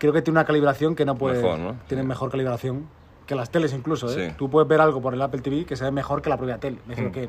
creo 0.00 0.12
que 0.12 0.22
tiene 0.22 0.40
una 0.40 0.46
calibración 0.46 0.96
que 0.96 1.04
no 1.04 1.14
puede... 1.14 1.36
Mejor, 1.36 1.58
¿no? 1.58 1.76
Tiene 1.86 2.02
mejor 2.02 2.30
calibración 2.30 2.88
que 3.26 3.34
las 3.34 3.50
teles 3.50 3.72
incluso, 3.72 4.10
¿eh? 4.10 4.30
Sí. 4.30 4.34
Tú 4.36 4.50
puedes 4.50 4.68
ver 4.68 4.80
algo 4.80 5.00
por 5.00 5.14
el 5.14 5.22
Apple 5.22 5.40
TV 5.42 5.64
que 5.64 5.76
se 5.76 5.84
ve 5.84 5.92
mejor 5.92 6.22
que 6.22 6.30
la 6.30 6.36
propia 6.36 6.58
tele. 6.58 6.78
Me 6.86 6.94
refiero 6.94 7.12
que 7.12 7.28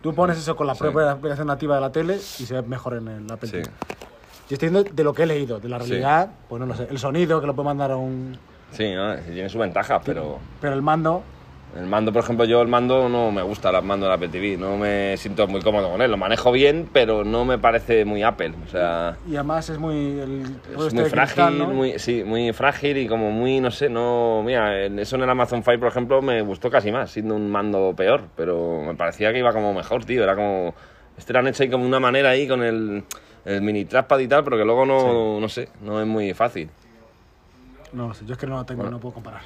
tú 0.00 0.14
pones 0.14 0.38
eso 0.38 0.56
con 0.56 0.66
la 0.66 0.74
propia 0.74 1.10
aplicación 1.10 1.48
nativa 1.48 1.74
de 1.74 1.80
la 1.80 1.92
tele 1.92 2.14
y 2.14 2.18
se 2.18 2.54
ve 2.54 2.62
mejor 2.62 2.94
en 2.94 3.08
el 3.08 3.30
Apple. 3.30 3.50
TV. 3.50 3.62
Yo 3.64 4.54
estoy 4.54 4.68
diciendo 4.68 4.84
de 4.90 5.04
lo 5.04 5.12
que 5.12 5.24
he 5.24 5.26
leído, 5.26 5.58
de 5.58 5.68
la 5.68 5.78
realidad, 5.78 6.30
pues 6.48 6.60
no 6.60 6.66
lo 6.66 6.74
sé. 6.74 6.86
El 6.88 6.98
sonido, 6.98 7.40
que 7.40 7.48
lo 7.48 7.54
puede 7.54 7.66
mandar 7.66 7.90
a 7.90 7.96
un... 7.96 8.38
Sí, 8.70 8.94
¿no? 8.94 9.16
tiene 9.16 9.48
su 9.48 9.58
ventaja, 9.58 10.00
pero... 10.00 10.38
Pero 10.60 10.74
el 10.74 10.82
mando, 10.82 11.24
El 11.78 11.86
mando, 11.86 12.12
por 12.12 12.22
ejemplo, 12.22 12.44
yo 12.46 12.62
el 12.62 12.68
mando 12.68 13.08
no 13.08 13.30
me 13.30 13.42
gusta 13.42 13.70
el 13.70 13.82
mando 13.82 14.06
del 14.06 14.14
Apple 14.14 14.28
TV, 14.28 14.56
no 14.56 14.76
me 14.76 15.16
siento 15.16 15.46
muy 15.46 15.60
cómodo 15.60 15.90
con 15.90 16.00
él. 16.00 16.10
Lo 16.10 16.16
manejo 16.16 16.50
bien, 16.52 16.88
pero 16.92 17.24
no 17.24 17.44
me 17.44 17.58
parece 17.58 18.04
muy 18.04 18.22
Apple. 18.22 18.54
O 18.66 18.68
sea, 18.70 19.16
y 19.28 19.34
además 19.34 19.68
es 19.68 19.78
muy... 19.78 20.18
El, 20.18 20.42
es 20.78 20.94
muy 20.94 21.04
frágil, 21.04 21.66
muy, 21.68 21.98
sí, 21.98 22.24
muy 22.24 22.52
frágil 22.52 22.96
y 22.96 23.06
como 23.06 23.30
muy, 23.30 23.60
no 23.60 23.70
sé, 23.70 23.88
no... 23.88 24.42
Mira, 24.44 24.86
eso 24.86 25.16
en 25.16 25.22
el 25.22 25.30
Amazon 25.30 25.62
Fire, 25.62 25.78
por 25.78 25.88
ejemplo, 25.88 26.22
me 26.22 26.40
gustó 26.42 26.70
casi 26.70 26.90
más, 26.90 27.10
siendo 27.10 27.34
un 27.34 27.50
mando 27.50 27.94
peor, 27.96 28.24
pero 28.36 28.82
me 28.86 28.94
parecía 28.94 29.32
que 29.32 29.40
iba 29.40 29.52
como 29.52 29.74
mejor, 29.74 30.04
tío. 30.04 30.22
Era 30.22 30.34
como... 30.34 30.74
Este 31.18 31.32
lo 31.32 31.40
han 31.40 31.48
hecho 31.48 31.62
ahí 31.62 31.70
como 31.70 31.84
una 31.84 32.00
manera 32.00 32.30
ahí 32.30 32.46
con 32.46 32.62
el, 32.62 33.04
el 33.44 33.62
mini 33.62 33.84
trackpad 33.84 34.18
y 34.18 34.28
tal, 34.28 34.44
pero 34.44 34.56
que 34.56 34.64
luego 34.64 34.84
no, 34.86 35.40
no 35.40 35.48
sé, 35.48 35.68
no 35.82 36.00
es 36.00 36.06
muy 36.06 36.32
fácil. 36.34 36.68
No 37.92 38.12
sé, 38.12 38.24
yo 38.26 38.32
es 38.32 38.38
que 38.38 38.46
no 38.46 38.56
lo 38.56 38.64
tengo, 38.64 38.82
no 38.84 38.98
puedo 38.98 39.14
comparar. 39.14 39.42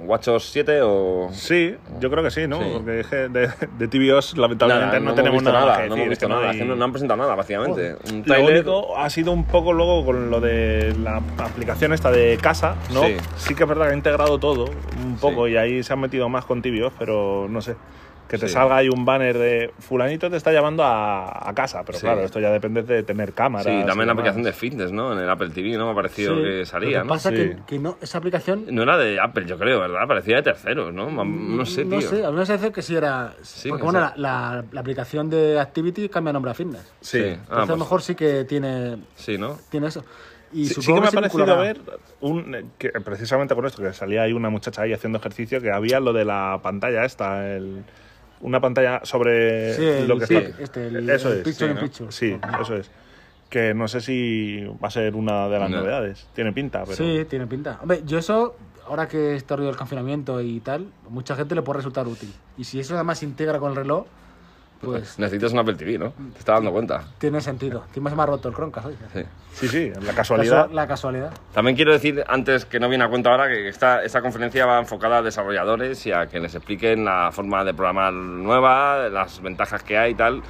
¿WatchOS 0.00 0.50
7 0.50 0.80
o...? 0.82 1.28
Sí, 1.32 1.76
yo 2.00 2.10
creo 2.10 2.22
que 2.22 2.30
sí, 2.30 2.46
¿no? 2.46 2.58
Sí. 2.60 2.70
Porque 2.72 2.92
de, 3.28 3.50
de 3.78 3.88
TVOs 3.88 4.36
lamentablemente 4.36 4.86
Nada, 4.86 5.00
no, 5.00 5.04
hemos 5.10 5.14
tenemos 5.14 5.42
nada, 5.42 5.60
nada, 5.60 5.82
que 5.82 5.88
no 5.88 5.94
hemos 5.96 6.08
visto 6.08 6.28
no 6.28 6.34
nada, 6.40 6.50
hay- 6.50 6.64
no, 6.64 6.76
no 6.76 6.84
han 6.84 6.92
presentado 6.92 7.22
nada, 7.22 7.34
básicamente. 7.34 7.96
Un 8.12 8.22
Lo 8.26 8.44
único 8.44 8.98
ha 8.98 9.08
sido 9.10 9.32
un 9.32 9.44
poco 9.44 9.72
luego 9.72 10.04
con 10.04 10.30
lo 10.30 10.40
de 10.40 10.94
la 11.02 11.22
aplicación 11.38 11.92
esta 11.92 12.10
de 12.10 12.36
casa, 12.40 12.76
¿no? 12.92 13.02
Sí. 13.04 13.16
Sí, 13.36 13.54
que 13.54 13.62
es 13.62 13.68
verdad 13.68 13.86
que 13.86 13.92
ha 13.92 13.96
integrado 13.96 14.38
todo 14.38 14.66
un 15.04 15.16
poco 15.16 15.46
Sí. 15.46 15.52
y 15.52 15.56
ahí 15.56 15.82
se 15.82 15.92
han 15.92 16.00
metido 16.00 16.28
más 16.28 16.44
con 16.44 16.60
TVOs, 16.60 16.92
pero 16.98 17.46
no 17.48 17.60
sé. 17.62 17.76
Que 18.28 18.38
te 18.38 18.48
Sí. 18.48 18.54
salga 18.54 18.76
ahí 18.76 18.88
un 18.88 19.04
banner 19.04 19.36
de 19.36 19.70
fulanito 19.80 20.30
te 20.30 20.36
está 20.38 20.50
llamando 20.50 20.82
a, 20.82 21.48
a 21.48 21.54
casa, 21.54 21.82
pero 21.84 21.98
Sí. 21.98 22.04
claro, 22.06 22.22
esto 22.22 22.40
ya 22.40 22.50
depende 22.50 22.82
de 22.82 23.02
tener 23.02 23.32
cámaras. 23.34 23.66
Sí, 23.66 23.86
también 23.86 24.06
la 24.06 24.14
aplicación 24.14 24.42
de 24.42 24.52
fitness, 24.54 24.92
¿no? 24.92 25.12
En 25.12 25.18
el 25.18 25.28
Apple 25.28 25.50
TV, 25.50 25.76
¿no? 25.76 25.84
Me 25.86 25.92
ha 25.92 25.94
parecido 25.94 26.34
Sí, 26.36 26.42
que 26.42 26.64
salía, 26.66 26.98
Lo 26.98 27.02
que 27.02 27.06
¿no? 27.08 27.12
pasa 27.14 27.28
Sí. 27.30 27.36
que, 27.36 27.56
que 27.66 27.78
no, 27.78 27.98
esa 28.00 28.18
aplicación. 28.18 28.64
No 28.70 28.82
era 28.82 28.96
de 28.96 29.20
Apple, 29.20 29.44
yo 29.46 29.58
creo, 29.58 29.78
¿verdad? 29.80 30.08
Parecía 30.08 30.36
de 30.36 30.42
terceros, 30.42 30.92
¿no? 30.94 31.10
No 31.10 31.66
sé, 31.66 31.84
tío. 31.84 31.96
No 31.96 32.00
sé, 32.00 32.24
a 32.24 32.30
mí 32.30 32.36
me 32.38 32.46
parece 32.46 32.72
que 32.72 32.80
sí 32.82 32.96
era. 32.96 33.34
Sí, 33.42 33.68
porque 33.68 33.84
bueno, 33.84 34.00
la, 34.00 34.14
la- 34.16 34.64
la 34.72 34.80
aplicación 34.80 35.28
de 35.28 35.60
Activity 35.60 36.08
cambia 36.08 36.32
nombre 36.32 36.50
a 36.50 36.54
Fitness. 36.54 36.92
Sí. 37.02 37.18
Ah, 37.20 37.28
Entonces 37.30 37.48
a 37.50 37.60
lo 37.60 37.66
pues, 37.66 37.78
mejor 37.78 38.02
sí 38.02 38.14
que 38.14 38.44
tiene, 38.44 38.96
Sí, 39.16 39.36
¿no? 39.36 39.58
tiene 39.70 39.88
eso. 39.88 40.02
Y 40.52 40.66
Sí, 40.66 40.80
que 40.80 41.00
me 41.00 41.08
ha 41.08 41.10
parecido 41.10 41.58
ver 41.58 41.80
un, 42.20 42.70
que 42.78 42.88
precisamente 43.04 43.54
con 43.56 43.66
esto, 43.66 43.82
que 43.82 43.92
salía 43.92 44.22
ahí 44.22 44.32
una 44.32 44.50
muchacha 44.50 44.82
ahí 44.82 44.92
haciendo 44.92 45.18
ejercicio, 45.18 45.60
que 45.60 45.70
había 45.72 45.98
lo 46.00 46.12
de 46.12 46.24
la 46.24 46.60
pantalla 46.62 47.04
esta, 47.04 47.54
el- 47.54 47.82
una 48.44 48.60
pantalla 48.60 49.00
sobre 49.04 49.74
Sí, 49.74 49.84
el 49.84 50.06
lo 50.08 50.18
que 50.18 50.26
pic, 50.26 50.38
está. 50.38 50.62
este, 50.62 50.86
el- 50.88 51.10
eso 51.10 51.32
el 51.32 51.38
es. 51.38 51.44
picture 51.44 51.72
sí, 51.74 51.80
picture. 51.80 52.12
Sí, 52.12 52.36
eso 52.60 52.76
es. 52.76 52.90
Que 53.50 53.74
no 53.74 53.88
sé 53.88 54.00
si 54.00 54.64
va 54.82 54.88
a 54.88 54.90
ser 54.90 55.14
una 55.14 55.48
de 55.48 55.58
las 55.58 55.70
No. 55.70 55.78
novedades. 55.78 56.26
Tiene 56.34 56.52
pinta, 56.52 56.84
pero. 56.84 56.96
Sí, 56.96 57.24
tiene 57.28 57.46
pinta. 57.46 57.78
Hombre, 57.82 58.02
yo 58.04 58.18
eso, 58.18 58.56
ahora 58.86 59.06
que 59.08 59.34
está 59.36 59.56
rollo 59.56 59.68
del 59.68 59.76
confinamiento 59.76 60.40
y 60.40 60.60
tal, 60.60 60.88
mucha 61.08 61.36
gente 61.36 61.54
le 61.54 61.62
puede 61.62 61.78
resultar 61.78 62.06
útil. 62.06 62.32
Y 62.58 62.64
si 62.64 62.80
eso 62.80 62.94
además 62.94 63.18
se 63.18 63.24
integra 63.26 63.58
con 63.58 63.70
el 63.70 63.76
reloj, 63.76 64.06
pues 64.80 65.18
Necesitas 65.18 65.52
un 65.52 65.58
Apple 65.60 65.74
TV, 65.74 65.98
¿no? 65.98 66.10
Te 66.32 66.38
estás 66.38 66.56
dando 66.56 66.72
cuenta. 66.72 67.04
tiene 67.18 67.40
sentido. 67.40 67.84
Encima 67.88 68.10
se 68.10 68.16
me 68.16 68.22
ha 68.22 68.26
roto 68.26 68.48
el 68.48 68.54
Chromecast 68.54 68.86
hoy. 68.86 68.96
Sí. 69.12 69.22
Sí, 69.52 69.68
sí, 69.68 69.92
la 70.04 70.12
casualidad. 70.12 70.70
La 70.70 70.86
casualidad. 70.86 71.32
También 71.52 71.76
quiero 71.76 71.92
decir, 71.92 72.24
antes 72.28 72.64
que 72.64 72.80
no 72.80 72.88
viene 72.88 73.04
a 73.04 73.08
cuenta 73.08 73.30
ahora, 73.30 73.48
que 73.48 73.68
esta, 73.68 74.02
esta 74.02 74.20
conferencia 74.20 74.66
va 74.66 74.78
enfocada 74.80 75.18
a 75.18 75.22
desarrolladores 75.22 76.04
y 76.06 76.12
a 76.12 76.26
que 76.26 76.40
les 76.40 76.54
expliquen 76.54 77.04
la 77.04 77.30
forma 77.32 77.64
de 77.64 77.72
programar 77.72 78.12
nueva, 78.12 79.08
las 79.08 79.40
ventajas 79.40 79.82
que 79.82 79.96
hay 79.96 80.12
y 80.12 80.14
tal. 80.14 80.42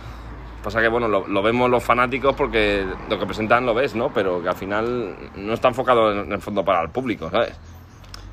Pasa 0.62 0.80
que, 0.80 0.88
bueno, 0.88 1.06
lo, 1.08 1.26
lo 1.28 1.42
vemos 1.42 1.68
los 1.68 1.84
fanáticos 1.84 2.34
porque 2.34 2.86
lo 3.10 3.18
que 3.18 3.26
presentan 3.26 3.66
lo 3.66 3.74
ves, 3.74 3.94
¿no? 3.94 4.10
Pero 4.14 4.42
que 4.42 4.48
al 4.48 4.56
final 4.56 5.14
no 5.36 5.52
está 5.52 5.68
enfocado 5.68 6.10
en, 6.10 6.18
en 6.20 6.32
el 6.32 6.40
fondo 6.40 6.64
para 6.64 6.80
el 6.82 6.88
público, 6.88 7.28
¿sabes? 7.30 7.52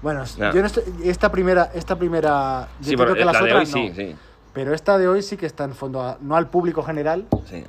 Bueno, 0.02 0.24
yo 0.26 0.62
no 0.62 0.66
estoy- 0.66 0.84
esta 1.04 1.30
primera, 1.30 1.70
esta 1.76 1.96
primera, 1.98 2.70
yo 2.80 2.90
Sí, 2.90 2.96
creo 2.96 3.08
pero 3.08 3.16
que 3.16 3.26
las 3.26 3.34
la 3.36 3.42
de 3.42 3.52
otras 3.54 3.74
hoy 3.76 3.82
sí, 3.82 3.90
no. 3.90 3.96
sí. 3.96 4.16
Pero 4.54 4.74
esta 4.74 4.98
de 4.98 5.08
hoy 5.08 5.22
sí 5.22 5.38
que 5.38 5.46
está 5.46 5.64
en 5.64 5.74
fondo, 5.74 6.02
a- 6.02 6.18
no 6.22 6.36
al 6.36 6.48
público 6.50 6.84
general, 6.84 7.26
sí. 7.46 7.64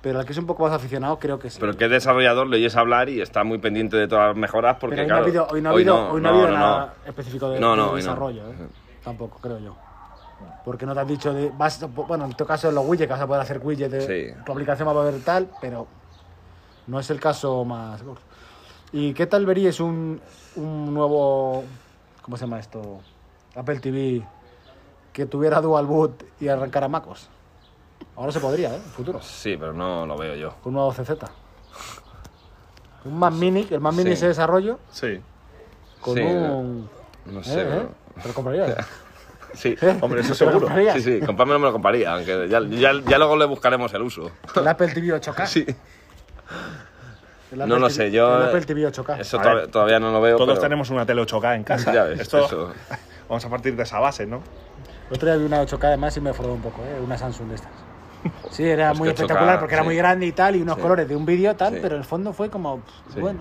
pero 0.00 0.20
al 0.20 0.24
que 0.24 0.32
es 0.32 0.38
un 0.38 0.46
poco 0.46 0.62
más 0.62 0.72
aficionado 0.72 1.18
creo 1.18 1.38
que 1.38 1.50
sí. 1.50 1.58
Pero 1.60 1.76
que 1.76 1.88
desarrollador 1.88 2.46
le 2.46 2.56
oyes 2.56 2.76
hablar 2.76 3.08
y 3.08 3.20
está 3.20 3.42
muy 3.44 3.58
pendiente 3.58 3.96
de 3.96 4.06
todas 4.06 4.28
las 4.28 4.36
mejoras 4.36 4.76
porque, 4.80 4.96
Pero 4.96 5.02
hoy, 5.02 5.08
claro, 5.08 5.20
no 5.20 5.24
ha 5.24 5.28
habido, 5.28 5.46
hoy 5.50 5.62
no 5.62 5.68
ha 5.68 5.72
habido, 5.72 6.10
hoy 6.12 6.20
no 6.20 6.28
ha 6.28 6.32
no, 6.32 6.38
habido 6.38 6.52
no, 6.52 6.58
nada 6.58 6.94
específico 7.04 7.48
de, 7.50 7.58
No, 7.60 7.74
no, 7.74 7.82
de 7.84 7.88
hoy 7.88 7.90
no. 7.90 7.96
desarrollo, 7.96 8.50
¿eh? 8.50 8.54
Tampoco, 9.02 9.38
creo 9.40 9.58
yo. 9.58 9.76
Porque 10.64 10.86
no 10.86 10.94
te 10.94 11.00
han 11.00 11.06
dicho 11.08 11.32
de. 11.34 11.50
Vas, 11.56 11.84
bueno, 11.92 12.24
en 12.26 12.32
tu 12.34 12.46
caso 12.46 12.68
en 12.68 12.74
los 12.76 12.86
widgets, 12.86 13.08
que 13.08 13.12
vas 13.12 13.20
a 13.22 13.26
poder 13.26 13.42
hacer 13.42 13.60
widgets 13.62 13.92
de 13.92 14.00
Sí. 14.32 14.34
tu 14.46 14.52
aplicación 14.52 14.86
va 14.88 14.92
a 14.92 14.94
poder 14.94 15.20
tal, 15.22 15.50
pero 15.60 15.86
no 16.86 16.98
es 17.00 17.10
el 17.10 17.20
caso 17.20 17.64
más. 17.64 18.02
¿Y 18.92 19.12
qué 19.14 19.26
tal 19.26 19.44
veríais 19.46 19.80
un, 19.80 20.20
un 20.56 20.94
nuevo. 20.94 21.64
¿Cómo 22.22 22.36
se 22.36 22.44
llama 22.44 22.58
esto? 22.60 23.00
Apple 23.54 23.80
TV 23.80 24.22
que 25.20 25.26
tuviera 25.26 25.60
dual 25.60 25.84
boot 25.84 26.22
y 26.40 26.48
arrancara 26.48 26.88
MacOS. 26.88 27.28
Ahora 28.16 28.32
se 28.32 28.40
podría, 28.40 28.70
¿eh? 28.72 28.76
En 28.76 28.82
futuro. 28.90 29.20
Sí, 29.20 29.54
pero 29.60 29.74
no 29.74 30.06
lo 30.06 30.16
veo 30.16 30.34
yo. 30.34 30.54
Con 30.62 30.70
un 30.70 30.74
nuevo 30.76 30.92
CZ. 30.92 31.10
Un 33.04 33.18
Mac 33.18 33.34
Mini, 33.34 33.66
el 33.70 33.80
Mac 33.80 33.92
Mini 33.92 34.08
Sí. 34.10 34.12
ese 34.14 34.28
desarrollo 34.28 34.78
Sí. 34.90 35.20
con 36.00 36.14
Sí, 36.14 36.22
un. 36.22 36.88
No 37.26 37.40
¿Eh? 37.40 37.44
sé, 37.44 37.60
¿Eh? 37.60 37.64
pero- 37.68 37.90
¿Te 38.22 38.28
lo 38.28 38.34
comprarías? 38.34 38.76
Sí, 39.52 39.76
Hombre, 40.00 40.20
eso 40.20 40.32
¿Te 40.36 40.44
lo 40.44 40.52
seguro. 40.60 40.68
sí, 40.94 41.00
sí, 41.02 41.20
comprármelo 41.26 41.58
me 41.58 41.66
lo 41.66 41.72
compraría, 41.72 42.12
aunque 42.14 42.46
ya, 42.48 42.60
ya, 42.60 42.92
ya 43.04 43.18
luego 43.18 43.36
le 43.36 43.46
buscaremos 43.46 43.92
el 43.94 44.02
uso. 44.02 44.30
El 44.54 44.68
Apple 44.68 44.88
TV 44.94 45.08
8K. 45.20 45.44
Sí, 45.46 45.66
No 47.56 47.78
lo 47.80 47.90
sé, 47.90 48.12
yo- 48.12 48.36
El 48.36 48.42
Apple 48.44 48.60
TV 48.64 48.86
8K. 48.86 49.18
eso 49.20 49.38
A 49.38 49.42
todavía, 49.42 49.62
ver, 49.62 49.70
todavía 49.72 49.98
no 49.98 50.12
lo 50.12 50.20
veo. 50.20 50.36
Todos 50.36 50.50
pero- 50.50 50.60
tenemos 50.60 50.88
una 50.90 51.04
tele 51.04 51.20
8K 51.22 51.56
en 51.56 51.64
casa. 51.70 51.92
Ya 51.92 52.04
ves, 52.04 52.20
Esto, 52.20 52.46
eso. 52.46 52.72
Vamos 53.28 53.44
a 53.44 53.48
partir 53.50 53.74
de 53.74 53.82
esa 53.82 53.98
base, 53.98 54.24
¿no? 54.26 54.40
El 55.10 55.16
otro 55.16 55.28
día 55.28 55.36
vi 55.38 55.44
una 55.44 55.60
8K 55.62 55.84
además 55.84 56.16
y 56.16 56.20
me 56.20 56.30
defraudó 56.30 56.54
un 56.54 56.60
poco, 56.62 56.82
¿eh? 56.84 57.00
Una 57.04 57.18
Samsung 57.18 57.48
de 57.48 57.54
estas. 57.56 57.72
Sí, 58.50 58.64
era 58.68 58.88
Pues 58.90 58.98
muy 59.00 59.08
que 59.08 59.14
8K, 59.14 59.20
espectacular 59.22 59.58
porque 59.58 59.74
era 59.74 59.82
sí. 59.82 59.86
muy 59.88 59.96
grande 59.96 60.26
y 60.26 60.32
tal, 60.32 60.56
y 60.56 60.62
unos 60.62 60.76
Sí. 60.76 60.82
colores 60.82 61.08
de 61.08 61.16
un 61.16 61.26
vídeo 61.26 61.56
tal, 61.56 61.74
Sí. 61.74 61.78
pero 61.82 61.96
el 61.96 62.04
fondo 62.04 62.32
fue 62.32 62.48
como. 62.50 62.78
pff, 62.80 63.14
Sí. 63.14 63.20
Bueno. 63.20 63.40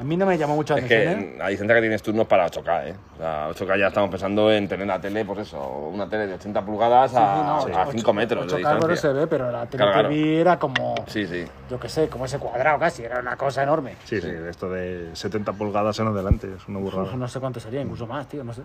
A 0.00 0.04
mí 0.04 0.16
no 0.16 0.26
me 0.26 0.36
llamó 0.36 0.56
mucho 0.56 0.74
la 0.74 0.80
Es 0.80 0.86
atención, 0.86 1.20
que 1.20 1.34
¿eh? 1.34 1.38
la 1.38 1.48
licencia 1.48 1.74
que 1.76 1.80
tienes 1.80 2.02
tú 2.02 2.12
no 2.12 2.22
es 2.22 2.28
para 2.28 2.44
8K, 2.46 2.88
¿eh? 2.88 2.94
O 3.14 3.18
sea, 3.18 3.48
8K 3.50 3.76
ya 3.78 3.86
estamos 3.86 4.10
pensando 4.10 4.50
en 4.50 4.66
tener 4.66 4.84
la 4.86 5.00
tele, 5.00 5.24
pues 5.24 5.40
eso, 5.40 5.62
una 5.92 6.08
tele 6.08 6.26
de 6.26 6.34
80 6.34 6.64
pulgadas 6.64 7.14
a, 7.14 7.18
Sí, 7.34 7.38
sí, 7.38 7.46
no, 7.46 7.78
a 7.78 7.82
ocho- 7.84 7.92
5 7.92 8.12
metros 8.12 8.40
de 8.48 8.52
8K 8.54 8.62
no 8.62 8.74
distancia. 8.88 8.96
se 8.96 9.12
ve, 9.12 9.26
pero 9.28 9.52
la 9.52 9.66
tele 9.66 9.84
Claro, 9.84 10.08
que 10.08 10.14
vi 10.14 10.36
era 10.38 10.58
como. 10.58 10.94
Sí, 11.06 11.24
sí. 11.26 11.44
Yo 11.70 11.78
qué 11.78 11.88
sé, 11.88 12.08
como 12.08 12.24
ese 12.24 12.38
cuadrado 12.40 12.80
casi, 12.80 13.04
era 13.04 13.20
una 13.20 13.36
cosa 13.36 13.62
enorme. 13.62 13.94
Sí, 14.04 14.20
sí, 14.20 14.28
esto 14.48 14.68
de 14.70 15.10
70 15.14 15.52
pulgadas 15.52 15.96
en 16.00 16.08
adelante, 16.08 16.48
es 16.56 16.66
una 16.66 16.80
burrada. 16.80 17.14
No 17.14 17.28
sé 17.28 17.38
cuánto 17.38 17.60
sería, 17.60 17.80
incluso 17.80 18.06
más, 18.06 18.26
tío, 18.26 18.42
no 18.42 18.52
sé. 18.52 18.62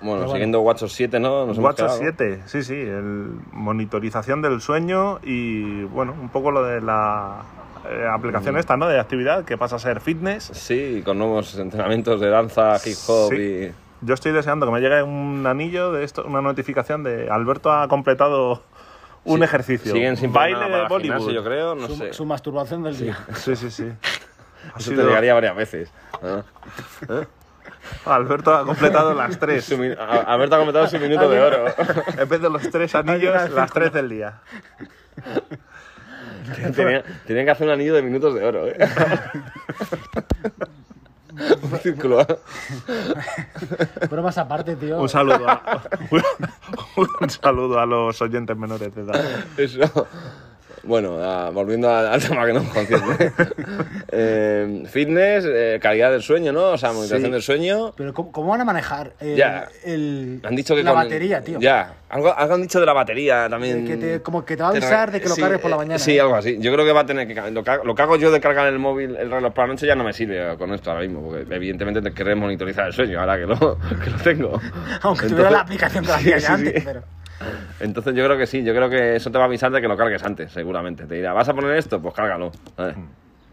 Bueno, 0.00 0.18
bueno. 0.18 0.32
siguiendo 0.32 0.60
WatchOS 0.60 0.92
7, 0.92 1.20
¿no? 1.20 1.46
Nos 1.46 1.58
quedado. 1.74 1.96
7, 1.98 2.42
sí, 2.46 2.62
sí, 2.62 2.74
el 2.74 3.30
monitorización 3.52 4.42
del 4.42 4.60
sueño 4.60 5.18
y 5.22 5.84
bueno, 5.84 6.12
un 6.20 6.28
poco 6.28 6.50
lo 6.50 6.62
de 6.64 6.80
la 6.80 7.42
eh, 7.88 8.04
Mm. 8.10 8.14
aplicación 8.14 8.56
esta, 8.58 8.76
¿no? 8.76 8.88
De 8.88 8.98
actividad 9.00 9.44
que 9.44 9.56
pasa 9.56 9.76
a 9.76 9.78
ser 9.78 10.00
fitness. 10.00 10.50
Sí, 10.52 11.02
con 11.04 11.18
nuevos 11.18 11.56
entrenamientos 11.58 12.20
de 12.20 12.28
danza, 12.28 12.76
hip 12.84 12.96
hop 13.08 13.30
Sí. 13.32 13.36
y... 13.70 13.72
Yo 14.02 14.12
estoy 14.12 14.32
deseando 14.32 14.66
que 14.66 14.72
me 14.72 14.80
llegue 14.80 15.02
un 15.02 15.46
anillo 15.46 15.90
de 15.92 16.04
esto, 16.04 16.24
una 16.26 16.42
notificación 16.42 17.02
de 17.02 17.30
Alberto 17.30 17.72
ha 17.72 17.88
completado 17.88 18.62
un 19.24 19.38
Sí, 19.38 19.44
ejercicio. 19.44 19.92
Siguen 19.92 20.16
sin 20.18 20.32
baile 20.32 20.58
nada 20.60 20.82
de 20.82 20.88
Bollywood. 20.88 21.00
gimnasio, 21.18 21.30
yo 21.30 21.42
creo, 21.42 21.74
no 21.74 21.86
su, 21.88 21.96
sé. 21.96 22.12
su 22.12 22.26
masturbación 22.26 22.82
del 22.82 22.98
día. 22.98 23.16
Sí, 23.34 23.56
sí, 23.56 23.70
sí. 23.70 23.84
Ha 24.74 24.78
Eso 24.78 24.90
sido- 24.90 25.02
te 25.02 25.08
llegaría 25.08 25.32
varias 25.32 25.56
veces. 25.56 25.92
¿no? 26.22 26.44
Alberto 28.04 28.54
ha 28.54 28.64
completado 28.64 29.14
las 29.14 29.38
tres. 29.38 29.70
Alberto 29.72 30.56
ha 30.56 30.58
comentado 30.58 30.86
su 30.88 30.98
minuto 30.98 31.28
de 31.28 31.40
oro. 31.40 31.66
En 32.18 32.28
vez 32.28 32.40
de 32.40 32.50
los 32.50 32.70
tres 32.70 32.94
anillos, 32.94 33.50
las 33.50 33.72
tres 33.72 33.92
del 33.92 34.08
día. 34.08 34.40
Tenía, 36.74 37.02
tenía 37.26 37.44
que 37.44 37.50
hacer 37.50 37.66
un 37.66 37.72
anillo 37.72 37.94
de 37.94 38.02
minutos 38.02 38.34
de 38.34 38.44
oro, 38.44 38.68
¿eh? 38.68 38.76
un 41.62 41.78
círculo. 41.80 42.26
más 44.22 44.38
aparte, 44.38 44.76
tío. 44.76 45.00
Un 45.00 45.08
saludo 45.08 45.48
a, 45.48 45.82
un 47.20 47.30
saludo 47.30 47.78
a 47.78 47.86
los 47.86 48.20
oyentes 48.22 48.56
menores 48.56 48.94
de 48.94 49.02
edad. 49.02 49.24
Eso. 49.56 50.06
Bueno, 50.86 51.18
ah, 51.20 51.50
volviendo 51.52 51.90
al, 51.94 52.22
tema 52.22 52.46
que 52.46 52.52
nos 52.52 52.64
concierne. 52.64 53.32
Eh, 54.18 54.84
fitness, 54.88 55.44
eh, 55.46 55.78
calidad 55.82 56.10
del 56.12 56.22
sueño, 56.22 56.52
¿no? 56.52 56.70
O 56.70 56.78
sea, 56.78 56.90
monitorización 56.92 57.26
Sí. 57.26 57.32
del 57.32 57.42
sueño. 57.42 57.92
Pero 57.96 58.14
¿cómo, 58.14 58.30
cómo 58.32 58.50
van 58.52 58.60
a 58.60 58.64
manejar 58.64 59.12
el, 59.20 59.36
Ya. 59.36 59.68
el- 59.84 60.40
Han 60.44 60.54
dicho 60.54 60.74
que 60.76 60.82
la 60.82 60.92
con- 60.92 61.02
batería, 61.02 61.42
tío? 61.42 61.58
Ya, 61.60 61.94
algo, 62.08 62.32
algo 62.34 62.54
han 62.54 62.62
dicho 62.62 62.78
de 62.80 62.86
la 62.86 62.92
batería 62.92 63.48
también. 63.50 63.84
Que 63.86 63.96
te- 63.96 64.22
como 64.22 64.44
que 64.44 64.56
te 64.56 64.62
va 64.62 64.68
a 64.68 64.72
avisar 64.72 65.10
de 65.10 65.20
que 65.20 65.28
lo 65.28 65.34
sí, 65.34 65.40
cargues 65.40 65.60
por 65.60 65.70
la 65.70 65.76
eh, 65.76 65.80
mañana. 65.80 65.98
Sí, 65.98 66.16
¿eh? 66.16 66.20
algo 66.20 66.36
así. 66.36 66.56
Yo 66.60 66.72
creo 66.72 66.84
que 66.86 66.92
va 66.92 67.00
a 67.00 67.06
tener 67.06 67.26
que. 67.26 67.34
Lo 67.50 67.62
que, 67.64 67.78
lo 67.84 67.94
que 67.94 68.02
hago 68.02 68.16
yo 68.16 68.30
de 68.30 68.40
cargar 68.40 68.68
el 68.68 68.78
móvil, 68.78 69.16
el 69.16 69.30
reloj 69.30 69.52
por 69.52 69.64
la 69.66 69.74
noche 69.74 69.86
ya 69.86 69.96
no 69.96 70.04
me 70.04 70.12
sirve 70.12 70.56
con 70.56 70.72
esto 70.72 70.90
ahora 70.90 71.02
mismo, 71.02 71.22
porque 71.28 71.54
evidentemente 71.54 72.00
te 72.00 72.12
querés 72.12 72.36
monitorizar 72.36 72.86
el 72.86 72.92
sueño 72.92 73.20
ahora 73.20 73.36
que 73.36 73.46
lo, 73.46 73.58
que 74.04 74.10
lo 74.10 74.16
tengo. 74.18 74.60
Aunque 75.02 75.26
tuviera 75.26 75.48
Entonces- 75.48 75.52
la 75.52 75.60
aplicación 75.60 76.04
que 76.04 76.12
hacía 76.12 76.40
Sí, 76.40 76.46
antes, 76.48 76.84
pero... 76.84 77.02
Entonces 77.80 78.14
yo 78.14 78.24
creo 78.24 78.38
que 78.38 78.46
sí, 78.46 78.62
yo 78.64 78.74
creo 78.74 78.88
que 78.88 79.16
eso 79.16 79.30
te 79.30 79.38
va 79.38 79.44
a 79.44 79.46
avisar 79.46 79.70
de 79.70 79.80
que 79.80 79.88
lo 79.88 79.96
cargues 79.96 80.22
antes, 80.22 80.52
seguramente. 80.52 81.04
Te 81.06 81.16
dirá, 81.16 81.32
¿vas 81.32 81.48
a 81.48 81.54
poner 81.54 81.76
esto? 81.76 82.00
Pues 82.00 82.14
cárgalo. 82.14 82.52
¿sabes? 82.76 82.96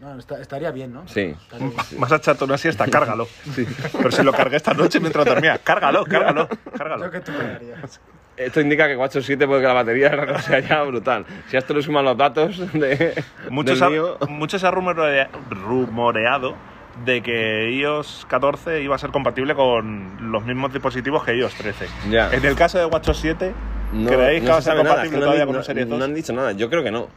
No, 0.00 0.18
está- 0.18 0.40
estaría 0.40 0.70
bien, 0.70 0.92
¿no? 0.92 1.06
Sí. 1.08 1.34
Bien. 1.58 1.72
Más 1.98 2.12
a 2.12 2.16
echarte 2.16 2.44
una 2.44 2.58
siesta, 2.58 2.86
cárgalo. 2.88 3.26
Pero 3.92 4.10
si 4.10 4.22
lo 4.22 4.32
cargué 4.32 4.56
esta 4.56 4.74
noche 4.74 5.00
mientras 5.00 5.24
dormía, 5.24 5.58
cárgalo, 5.58 6.04
cárgalo, 6.04 6.48
cárgalo. 6.76 7.04
Yo 7.06 7.10
que 7.10 7.20
tú 7.20 7.32
harías. 7.32 8.00
Esto 8.36 8.60
indica 8.60 8.88
que 8.88 8.96
WatchOS 8.96 9.24
7 9.26 9.46
puede 9.46 9.60
que 9.60 9.66
la 9.68 9.74
batería 9.74 10.10
cosa 10.26 10.42
sea 10.42 10.58
ya 10.60 10.82
brutal. 10.82 11.24
Si 11.48 11.56
a 11.56 11.60
esto 11.60 11.72
le 11.72 11.82
suman 11.82 12.04
los 12.04 12.16
datos 12.18 12.58
de, 12.72 13.22
Muchos 13.48 13.78
del 13.78 13.86
ha, 13.86 13.90
mío, 13.90 14.18
mucho 14.28 14.58
se 14.58 14.66
ha 14.66 14.72
rumorea- 14.72 15.28
rumoreado 15.50 16.56
de 17.04 17.22
que 17.22 17.70
iOS 17.72 18.26
14 18.28 18.82
iba 18.82 18.94
a 18.94 18.98
ser 18.98 19.10
compatible 19.10 19.54
con 19.54 20.30
los 20.32 20.44
mismos 20.44 20.72
dispositivos 20.72 21.24
que 21.24 21.34
iOS 21.36 21.54
13. 21.54 21.86
Ya. 22.10 22.32
En 22.32 22.44
el 22.44 22.54
caso 22.54 22.78
de 22.78 22.86
WatchOS 22.86 23.18
7, 23.18 23.52
no, 23.92 24.10
¿creéis 24.10 24.42
no 24.42 24.46
que 24.46 24.52
va 24.52 24.58
a 24.58 24.62
se 24.62 24.64
ser 24.70 24.76
nada, 24.76 24.88
compatible 24.90 25.18
no, 25.18 25.24
todavía 25.24 25.42
han- 25.42 25.46
con 25.48 25.54
no- 25.54 25.58
un 25.60 25.64
Serie 25.64 25.84
2? 25.84 25.98
no 25.98 26.04
han 26.04 26.14
dicho 26.14 26.32
nada, 26.32 26.52
yo 26.52 26.70
creo 26.70 26.82
que 26.82 26.90
no. 26.90 27.08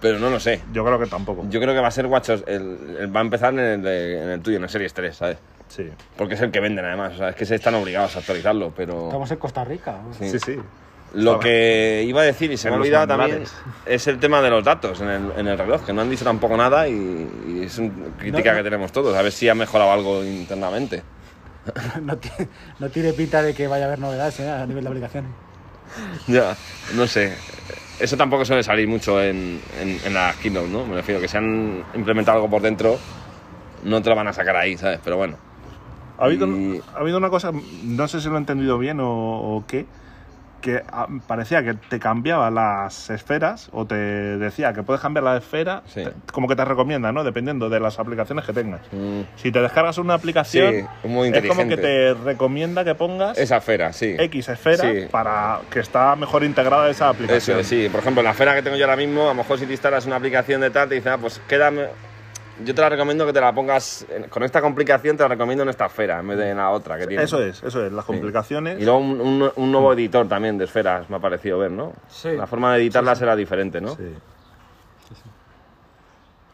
Pero 0.00 0.20
no 0.20 0.30
lo 0.30 0.38
sé. 0.38 0.60
Yo 0.72 0.84
creo 0.84 0.96
que 1.00 1.06
tampoco. 1.06 1.44
Yo 1.50 1.58
creo 1.60 1.74
que 1.74 1.80
va 1.80 1.88
a 1.88 1.90
ser 1.90 2.06
WatchOS, 2.06 2.44
el, 2.46 2.96
el- 3.00 3.16
va 3.16 3.18
a 3.20 3.22
empezar 3.24 3.52
en 3.54 3.58
el, 3.60 3.82
de- 3.82 4.22
en 4.22 4.28
el 4.30 4.40
tuyo, 4.40 4.58
en 4.58 4.62
el 4.62 4.68
Series 4.68 4.94
3, 4.94 5.16
¿sabes? 5.16 5.38
Sí. 5.66 5.88
Porque 6.16 6.34
es 6.34 6.40
el 6.40 6.50
que 6.52 6.60
venden 6.60 6.84
además, 6.84 7.14
o 7.14 7.16
sea, 7.18 7.30
es 7.30 7.34
que 7.34 7.44
se 7.44 7.56
están 7.56 7.74
obligados 7.74 8.14
a 8.14 8.20
actualizarlo, 8.20 8.72
pero... 8.76 9.06
Estamos 9.06 9.30
en 9.32 9.36
Costa 9.38 9.64
Rica. 9.64 9.98
¿no? 10.06 10.14
Sí. 10.14 10.30
Sí, 10.30 10.38
sí. 10.38 10.58
Lo 11.14 11.38
que 11.40 12.04
iba 12.06 12.20
a 12.20 12.24
decir, 12.24 12.52
y 12.52 12.56
se 12.58 12.68
me 12.68 12.76
ha 12.76 12.78
olvidado 12.78 13.06
también, 13.06 13.44
es 13.86 14.06
el 14.06 14.18
tema 14.18 14.42
de 14.42 14.50
los 14.50 14.62
datos 14.62 15.00
en 15.00 15.08
el, 15.08 15.22
en 15.38 15.46
el 15.48 15.56
reloj, 15.56 15.84
que 15.84 15.92
no 15.94 16.02
han 16.02 16.10
dicho 16.10 16.24
tampoco 16.24 16.56
nada 16.56 16.86
y, 16.86 16.92
y 17.48 17.62
es 17.64 17.78
una 17.78 17.92
crítica 18.18 18.50
No, 18.50 18.52
no. 18.52 18.56
que 18.58 18.62
tenemos 18.64 18.92
todos, 18.92 19.16
a 19.16 19.22
ver 19.22 19.32
si 19.32 19.48
ha 19.48 19.54
mejorado 19.54 19.90
algo 19.92 20.22
internamente. 20.24 21.02
No, 22.02 22.16
tiene, 22.16 22.48
no 22.78 22.88
tiene 22.88 23.12
pinta 23.12 23.42
de 23.42 23.52
que 23.54 23.66
vaya 23.66 23.84
a 23.84 23.88
haber 23.88 23.98
novedades 23.98 24.40
¿eh? 24.40 24.48
a 24.50 24.64
nivel 24.66 24.84
de 24.84 24.88
aplicación. 24.90 25.26
ya, 26.26 26.56
no 26.94 27.06
sé. 27.06 27.34
Eso 28.00 28.16
tampoco 28.16 28.44
suele 28.44 28.62
salir 28.62 28.86
mucho 28.88 29.20
en, 29.22 29.60
en, 29.80 29.98
en 30.04 30.14
la 30.14 30.34
keynote, 30.40 30.68
¿no? 30.68 30.86
Me 30.86 30.94
refiero 30.94 31.20
que 31.20 31.28
se 31.28 31.36
han 31.36 31.84
implementado 31.94 32.36
algo 32.36 32.48
por 32.48 32.62
dentro, 32.62 32.98
no 33.84 34.00
te 34.00 34.08
lo 34.08 34.14
van 34.16 34.28
a 34.28 34.32
sacar 34.32 34.56
ahí, 34.56 34.76
¿sabes? 34.78 35.00
Pero 35.02 35.16
bueno. 35.16 35.36
Ha 36.18 36.24
habido, 36.26 36.46
Y- 36.46 36.80
ha 36.94 37.00
habido 37.00 37.18
una 37.18 37.28
cosa, 37.30 37.50
no 37.84 38.08
sé 38.08 38.20
si 38.20 38.28
lo 38.28 38.36
he 38.36 38.38
entendido 38.38 38.78
bien 38.78 39.00
o, 39.00 39.08
o 39.56 39.64
qué, 39.66 39.84
que 40.60 40.82
ah, 40.92 41.06
parecía 41.26 41.62
que 41.62 41.74
te 41.74 41.98
cambiaba 41.98 42.50
las 42.50 43.10
esferas 43.10 43.68
o 43.72 43.84
te 43.86 43.94
decía 43.94 44.72
que 44.72 44.82
puedes 44.82 45.00
cambiar 45.00 45.24
la 45.24 45.36
esfera, 45.36 45.82
Sí. 45.86 46.04
te- 46.04 46.12
como 46.32 46.48
que 46.48 46.56
te 46.56 46.64
recomienda, 46.64 47.12
¿no? 47.12 47.22
Dependiendo 47.24 47.68
de 47.68 47.80
las 47.80 47.98
aplicaciones 47.98 48.44
que 48.44 48.52
tengas. 48.52 48.80
mm, 48.92 49.20
Si 49.36 49.52
te 49.52 49.60
descargas 49.62 49.98
una 49.98 50.14
aplicación, 50.14 50.74
Sí, 51.02 51.08
muy 51.08 51.28
es 51.28 51.46
como 51.46 51.68
que 51.68 51.76
te 51.76 52.14
recomienda 52.14 52.84
que 52.84 52.94
pongas 52.94 53.38
Esa 53.38 53.58
esfera, 53.58 53.92
sí. 53.92 54.16
X 54.18 54.48
esfera 54.48 54.84
Sí. 54.92 55.06
para 55.10 55.60
que 55.70 55.80
está 55.80 56.16
mejor 56.16 56.42
integrada 56.44 56.88
esa 56.90 57.08
aplicación. 57.08 57.62
sí. 57.64 57.88
Por 57.90 58.00
ejemplo, 58.00 58.22
la 58.22 58.30
esfera 58.30 58.54
que 58.54 58.62
tengo 58.62 58.76
yo 58.76 58.84
ahora 58.84 58.96
mismo, 58.96 59.22
a 59.24 59.28
lo 59.28 59.34
mejor 59.34 59.58
si 59.58 59.66
te 59.66 59.72
instalas 59.72 60.06
una 60.06 60.16
aplicación 60.16 60.60
de 60.60 60.70
tal, 60.70 60.88
te 60.88 60.96
dice, 60.96 61.10
ah, 61.10 61.18
pues 61.18 61.40
quédame. 61.48 61.86
Yo 62.64 62.74
te 62.74 62.80
la 62.80 62.88
recomiendo 62.88 63.24
que 63.26 63.32
te 63.32 63.40
la 63.40 63.52
pongas. 63.54 64.04
en- 64.08 64.24
Con 64.28 64.42
esta 64.42 64.60
complicación 64.60 65.16
te 65.16 65.22
la 65.22 65.28
recomiendo 65.28 65.62
en 65.62 65.68
esta 65.70 65.86
esfera 65.86 66.18
en 66.20 66.28
vez 66.28 66.38
de 66.38 66.50
en 66.50 66.56
la 66.56 66.70
otra 66.70 66.98
que 66.98 67.06
tiene. 67.06 67.22
Eso 67.22 67.42
es, 67.42 67.62
eso 67.62 67.84
es, 67.86 67.92
las 67.92 68.04
complicaciones. 68.04 68.80
Y 68.80 68.84
luego 68.84 68.98
un, 68.98 69.20
un- 69.20 69.52
un 69.54 69.72
nuevo 69.72 69.92
editor 69.92 70.26
también 70.28 70.58
de 70.58 70.64
esferas 70.64 71.08
me 71.08 71.16
ha 71.16 71.20
parecido 71.20 71.58
ver, 71.58 71.70
¿no? 71.70 71.92
Sí. 72.08 72.30
La 72.36 72.46
forma 72.46 72.74
de 72.74 72.80
editarlas 72.82 73.20
era 73.22 73.36
diferente, 73.36 73.80
¿no? 73.80 73.94
Sí. 73.94 74.14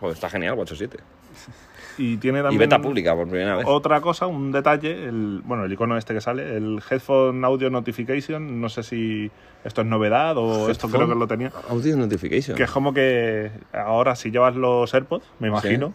Joder, 0.01 0.15
está 0.15 0.29
genial, 0.29 0.57
8.7. 0.59 0.99
Y 1.99 2.17
tiene 2.17 2.41
Y 2.41 2.43
también 2.43 2.59
beta 2.59 2.81
pública 2.81 3.15
por 3.15 3.29
primera 3.29 3.57
vez. 3.57 3.67
Otra 3.69 4.01
cosa, 4.01 4.27
un 4.27 4.53
detalle, 4.53 5.07
el, 5.07 5.43
bueno, 5.45 5.65
el 5.65 5.73
icono 5.73 5.97
este 5.97 6.15
que 6.15 6.21
sale, 6.21 6.57
el 6.57 6.81
Headphone 6.89 7.45
Audio 7.45 7.71
Notification, 7.71 8.61
no 8.61 8.69
sé 8.69 8.83
si 8.83 9.31
esto 9.65 9.81
es 9.81 9.87
novedad 9.87 10.37
o 10.37 10.71
esto 10.71 10.89
creo 10.89 11.09
que 11.09 11.15
lo 11.15 11.27
tenía. 11.27 11.53
Audio 11.69 11.97
Notification. 11.97 12.57
Que 12.57 12.65
es 12.65 12.71
como 12.71 12.93
que 12.93 13.51
ahora 13.73 14.15
si 14.17 14.31
llevas 14.31 14.55
los 14.57 14.93
AirPods, 14.93 15.25
me 15.39 15.49
imagino, 15.49 15.95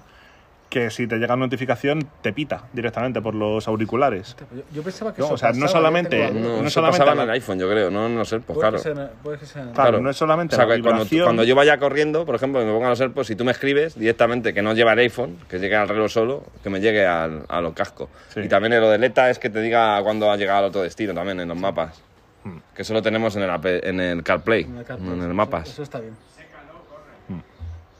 que 0.70 0.92
si 0.92 1.08
te 1.08 1.18
llega 1.18 1.36
notificación 1.36 2.08
te 2.22 2.32
pita 2.32 2.66
directamente 2.74 3.22
por 3.22 3.34
los 3.34 3.68
auriculares. 3.68 4.36
Yo, 4.56 4.62
yo 4.72 4.84
pensaba 4.84 5.14
que 5.14 5.22
No, 5.22 5.26
eso 5.26 5.34
o 5.34 5.38
sea, 5.38 5.50
no 5.50 5.62
pasaba, 5.62 5.80
solamente-. 5.80 6.32
No, 6.32 6.62
no 6.62 6.70
solamente 6.70 6.72
solamente 6.98 7.12
en 7.12 7.20
el 7.22 7.30
iPhone, 7.32 7.60
yo 7.60 7.70
creo, 7.70 7.90
no 7.90 8.06
en 8.06 8.16
los 8.18 8.32
AirPods, 8.32 8.60
claro. 8.60 8.78
sea- 8.78 8.94
sea- 8.94 9.72
Claro, 9.74 10.00
no 10.00 10.10
es 10.12 10.18
solamente 10.18 10.54
O 10.54 10.58
sea, 10.58 10.66
la 10.68 10.76
que 10.76 10.82
cuando, 10.82 10.98
vibración. 11.04 11.24
cuando 11.26 11.44
yo 11.44 11.56
vaya 11.56 11.78
corriendo, 11.80 12.26
por 12.26 12.36
ejemplo, 12.36 12.62
y 12.62 12.66
me 12.66 12.72
ponga 12.72 12.90
los 12.90 13.02
AirPods, 13.02 13.28
si 13.28 13.36
tú 13.36 13.46
me 13.46 13.52
escribes 13.52 13.98
directamente 13.98 14.54
que 14.54 14.62
no 14.62 14.74
lleva 14.74 14.94
el 14.94 15.00
iPhone, 15.00 15.38
que 15.50 15.58
llegue 15.58 15.76
al 15.76 15.90
reloj 15.90 16.12
solo, 16.12 16.44
que 16.62 16.70
me 16.70 16.80
llegue 16.80 17.06
al, 17.06 17.46
a 17.50 17.62
los 17.62 17.74
cascos. 17.74 18.10
Sí. 18.30 18.42
Y 18.42 18.48
también 18.48 18.80
lo 18.80 18.90
del 18.90 19.04
ETA 19.04 19.30
es 19.32 19.40
que 19.40 19.50
te 19.50 19.62
diga 19.62 20.00
cuándo 20.04 20.30
ha 20.32 20.38
llegado 20.38 20.60
al 20.60 20.66
otro 20.66 20.82
destino 20.84 21.14
también 21.16 21.40
en 21.40 21.48
los 21.48 21.58
mapas. 21.58 22.00
Hmm. 22.44 22.58
Que 22.76 22.84
eso 22.84 22.94
lo 22.94 23.02
tenemos 23.02 23.36
en 23.36 23.42
el, 23.44 23.50
en 23.84 24.00
el 24.00 24.24
CarPlay, 24.24 24.62
En 24.66 24.72
el 24.74 24.78
en 24.78 24.84
CarPlay, 24.86 25.12
el 25.14 25.20
eso- 25.26 25.34
mapas. 25.34 25.68
Eso, 25.70 25.82
está 25.84 26.00
bien. 26.00 26.14
Hmm. 27.28 27.40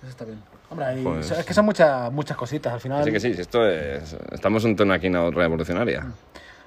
Eso 0.02 0.08
está 0.08 0.26
bien. 0.26 0.40
Hombre, 0.70 0.86
hay- 0.86 1.04
Pues- 1.04 1.32
es 1.32 1.46
que 1.46 1.54
son 1.54 1.66
muchas, 1.66 2.12
muchas 2.12 2.38
cositas. 2.38 2.72
Al 2.74 2.80
final, 2.80 3.02
Así 3.02 3.12
que 3.12 3.20
sí, 3.20 3.34
esto 3.38 3.68
es. 3.68 4.16
Estamos 4.32 4.64
ante 4.66 4.84
una 4.84 5.00
keynote 5.00 5.36
revolucionaria. 5.36 6.06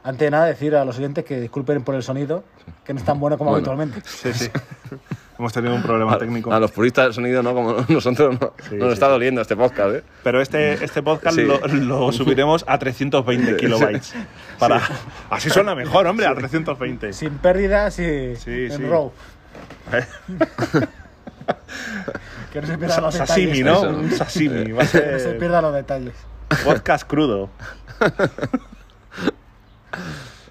antes 0.04 0.26
de 0.26 0.30
nada, 0.32 0.46
decir 0.46 0.74
a 0.74 0.84
los 0.84 0.98
oyentes 0.98 1.24
que 1.24 1.40
disculpen 1.40 1.84
por 1.84 1.94
el 1.94 2.02
sonido, 2.02 2.42
que 2.84 2.92
no 2.92 2.98
es 2.98 3.04
tan 3.04 3.20
bueno 3.20 3.38
como 3.38 3.50
Bueno. 3.52 3.58
habitualmente. 3.70 4.00
Sí, 4.04 4.32
sí. 4.32 4.50
Hemos 5.38 5.52
tenido 5.52 5.74
un 5.74 5.82
problema 5.82 6.18
técnico. 6.18 6.52
A 6.52 6.58
los 6.60 6.70
puristas 6.72 7.04
del 7.06 7.14
sonido, 7.14 7.42
¿no? 7.42 7.54
Como 7.54 7.76
nosotros, 7.88 8.36
no, 8.40 8.52
Sí, 8.68 8.74
nos 8.76 8.88
sí, 8.88 8.92
está 8.94 9.06
sí. 9.06 9.12
doliendo 9.12 9.40
este 9.40 9.54
podcast, 9.56 9.94
¿eh? 9.96 10.02
Pero 10.24 10.40
este, 10.40 10.84
este 10.84 11.02
podcast 11.02 11.36
Sí. 11.36 11.42
lo, 11.44 11.58
lo 11.68 12.10
subiremos 12.12 12.64
a 12.66 12.78
320 12.78 13.56
kilobytes. 13.56 14.14
Para... 14.58 14.80
Así 15.30 15.48
suena 15.50 15.74
mejor, 15.76 16.06
hombre, 16.08 16.26
a 16.26 16.34
320. 16.34 17.12
Sin 17.12 17.38
pérdidas 17.38 17.96
y 18.00 18.34
Sí, 18.36 18.64
en 18.66 18.76
sí. 18.76 18.84
row. 18.86 19.12
Eh, 19.92 20.04
Que 22.52 22.60
no 22.60 22.66
se 22.66 22.78
pierdan 22.78 23.02
los 23.02 23.14
Sashimi, 23.14 23.62
detalles. 23.62 23.64
¿no? 23.64 23.90
Eso. 23.90 23.98
Un 23.98 24.10
sashimi. 24.12 24.72
Va 24.72 24.82
a 24.82 24.86
Que 24.86 24.98
no 24.98 25.04
se 25.12 25.20
ser 25.20 25.38
pierdan 25.38 25.62
los 25.62 25.74
detalles. 25.74 26.14
podcast 26.64 27.06
crudo. 27.06 27.50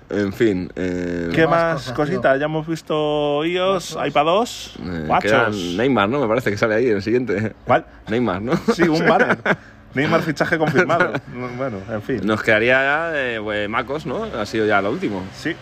En 0.10 0.34
fin. 0.34 0.70
Eh, 0.76 1.30
¿Qué 1.34 1.48
más 1.48 1.92
cositas? 1.94 2.38
Ya 2.38 2.46
hemos 2.46 2.68
visto 2.68 3.46
iOS, 3.46 3.98
iPad 4.06 4.26
2, 4.26 4.76
eh, 4.80 5.04
Guachos. 5.08 5.56
Neymar, 5.78 6.10
¿no? 6.10 6.20
Me 6.20 6.28
parece 6.28 6.52
que 6.52 6.58
sale 6.58 6.76
ahí 6.76 6.88
en 6.88 6.98
el 6.98 7.02
siguiente. 7.02 7.54
¿Cuál? 7.66 7.86
Neymar, 8.10 8.42
¿no? 8.42 8.54
Sí, 8.74 8.84
un 8.84 9.08
banner. 9.08 9.38
Neymar 9.94 10.22
fichaje 10.22 10.58
confirmado. 10.58 11.14
Bueno, 11.58 11.78
en 11.90 12.02
fin. 12.02 12.22
Nos 12.24 12.44
quedaría 12.44 12.82
ya 12.82 13.12
eh, 13.14 13.40
pues, 13.42 13.70
MacOS, 13.70 14.06
¿no? 14.06 14.24
Ha 14.24 14.46
sido 14.46 14.66
ya 14.66 14.82
lo 14.82 14.92
último. 14.92 15.24
Sí. 15.34 15.56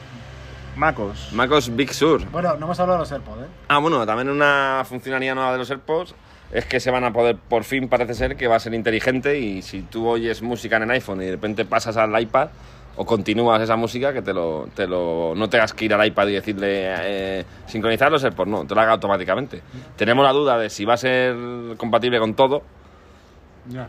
Macos. 0.79 1.29
MacOS 1.33 1.75
Big 1.75 1.93
Sur. 1.93 2.25
Bueno, 2.31 2.55
no 2.55 2.65
hemos 2.65 2.79
hablado 2.79 2.99
de 2.99 3.03
los 3.03 3.11
AirPods, 3.11 3.41
¿eh? 3.41 3.47
Ah, 3.67 3.79
bueno, 3.79 4.05
también 4.05 4.29
una 4.29 4.83
funcionalidad 4.85 5.35
nueva 5.35 5.51
de 5.51 5.57
los 5.57 5.69
AirPods 5.69 6.15
es 6.53 6.65
que 6.65 6.79
se 6.79 6.89
van 6.89 7.03
a 7.03 7.11
poder, 7.11 7.35
por 7.35 7.65
fin 7.65 7.89
parece 7.89 8.13
ser 8.13 8.37
que 8.37 8.47
va 8.47 8.55
a 8.55 8.59
ser 8.59 8.73
inteligente 8.73 9.37
y 9.37 9.61
si 9.61 9.81
tú 9.81 10.07
oyes 10.07 10.41
música 10.41 10.77
en 10.77 10.83
el 10.83 10.91
iPhone 10.91 11.21
y 11.21 11.25
de 11.25 11.31
repente 11.31 11.65
pasas 11.65 11.97
al 11.97 12.19
iPad 12.19 12.47
o 12.95 13.05
continúas 13.05 13.61
esa 13.61 13.75
música, 13.75 14.13
que 14.13 14.21
te 14.21 14.33
lo, 14.33 14.69
te 14.73 14.87
lo, 14.87 15.33
no 15.35 15.49
tengas 15.49 15.73
que 15.73 15.83
ir 15.85 15.93
al 15.93 16.07
iPad 16.07 16.27
y 16.29 16.33
decirle 16.33 16.85
eh, 16.85 17.45
sincronizar 17.67 18.09
los 18.09 18.23
AirPods, 18.23 18.49
no, 18.49 18.65
te 18.65 18.73
lo 18.73 18.79
haga 18.79 18.93
automáticamente. 18.93 19.61
Tenemos 19.97 20.23
la 20.25 20.31
duda 20.31 20.57
de 20.57 20.69
si 20.69 20.85
va 20.85 20.93
a 20.93 20.97
ser 20.97 21.35
compatible 21.75 22.19
con 22.19 22.33
todo, 22.35 22.63
Ya. 23.67 23.87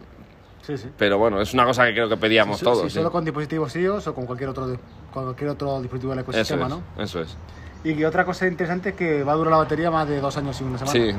Sí, 0.77 0.85
sí. 0.85 0.89
pero 0.97 1.19
bueno, 1.19 1.41
es 1.41 1.53
una 1.55 1.65
cosa 1.65 1.85
que 1.87 1.93
creo 1.93 2.09
que 2.09 2.17
pedíamos 2.17 2.59
Si- 2.59 2.65
todos. 2.65 2.83
sí. 2.85 2.91
solo 2.91 3.11
con 3.11 3.25
dispositivos 3.25 3.75
iOS 3.77 4.07
o 4.09 4.15
con 4.15 4.27
cualquier 4.27 4.51
otro, 4.51 4.67
con 5.13 5.25
cualquier 5.25 5.51
otro 5.51 5.81
dispositivo 5.81 6.11
del 6.13 6.21
Eso 6.21 6.31
ecosistema, 6.31 6.67
es, 6.67 6.71
¿no? 6.71 6.83
eso 7.03 7.21
es. 7.21 7.37
Y 7.83 8.05
otra 8.05 8.25
cosa 8.27 8.47
interesante 8.47 8.91
es 8.91 8.95
que 8.95 9.25
va 9.25 9.33
a 9.33 9.37
durar 9.37 9.53
la 9.53 9.57
batería 9.59 9.91
más 9.91 10.07
de 10.07 10.21
dos 10.21 10.37
años 10.37 10.61
y 10.61 10.65
una 10.65 10.79
semana. 10.79 10.93
Sí. 10.93 11.15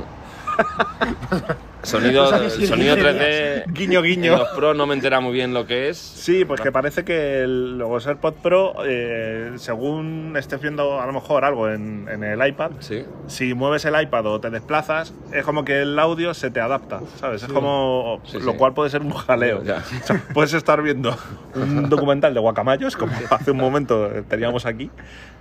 sonido, 1.84 2.30
y 2.60 2.68
sonido 2.68 2.96
diez 2.96 3.08
3D. 3.08 3.74
Guiño, 3.74 4.00
En 4.00 4.06
guiño. 4.06 4.38
los 4.38 4.50
Pro 4.50 4.74
no 4.74 4.86
me 4.86 4.94
entera 4.94 5.20
muy 5.20 5.34
bien 5.34 5.54
lo 5.54 5.66
que 5.66 5.90
es. 5.90 5.98
Sí, 5.98 6.46
pues 6.46 6.62
que 6.62 6.72
parece 6.72 7.04
que 7.04 7.42
el- 7.42 7.78
los 7.80 8.06
AirPods 8.06 8.38
Pro, 8.42 8.76
eh, 8.86 9.54
según 9.56 10.36
estés 10.38 10.62
viendo 10.62 11.02
a 11.02 11.06
lo 11.08 11.14
mejor 11.14 11.44
algo 11.44 11.70
en, 11.70 12.08
en 12.10 12.24
el 12.24 12.46
iPad, 12.48 12.72
Sí. 12.80 13.04
si 13.28 13.54
mueves 13.54 13.84
el 13.86 14.00
iPad 14.00 14.26
o 14.28 14.40
te 14.40 14.50
desplazas, 14.52 15.14
es 15.34 15.44
como 15.44 15.66
que 15.66 15.82
el 15.82 15.98
audio 15.98 16.34
se 16.34 16.52
te 16.52 16.60
adapta, 16.62 17.02
¿sabes? 17.20 17.44
Es 17.44 17.52
como. 17.52 18.22
Sí, 18.26 18.38
lo 18.40 18.52
sí. 18.52 18.58
cual 18.58 18.74
puede 18.74 18.90
ser 18.90 19.02
un 19.02 19.12
jaleo. 19.14 19.64
Ya. 19.64 19.78
O 20.04 20.06
sea, 20.06 20.22
puedes 20.34 20.54
estar 20.54 20.82
viendo 20.84 21.16
un 21.56 21.90
documental 21.90 22.34
de 22.34 22.40
guacamayos, 22.40 22.96
como 22.96 23.14
hace 23.32 23.52
un 23.52 23.58
momento 23.58 24.08
teníamos 24.30 24.66
aquí, 24.68 24.92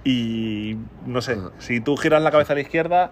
y 0.05 0.77
no 1.07 1.21
sé, 1.21 1.37
si 1.59 1.81
tú 1.81 1.97
giras 1.97 2.23
la 2.23 2.31
cabeza 2.31 2.55
a 2.55 2.57
la 2.57 2.63
izquierda, 2.63 3.11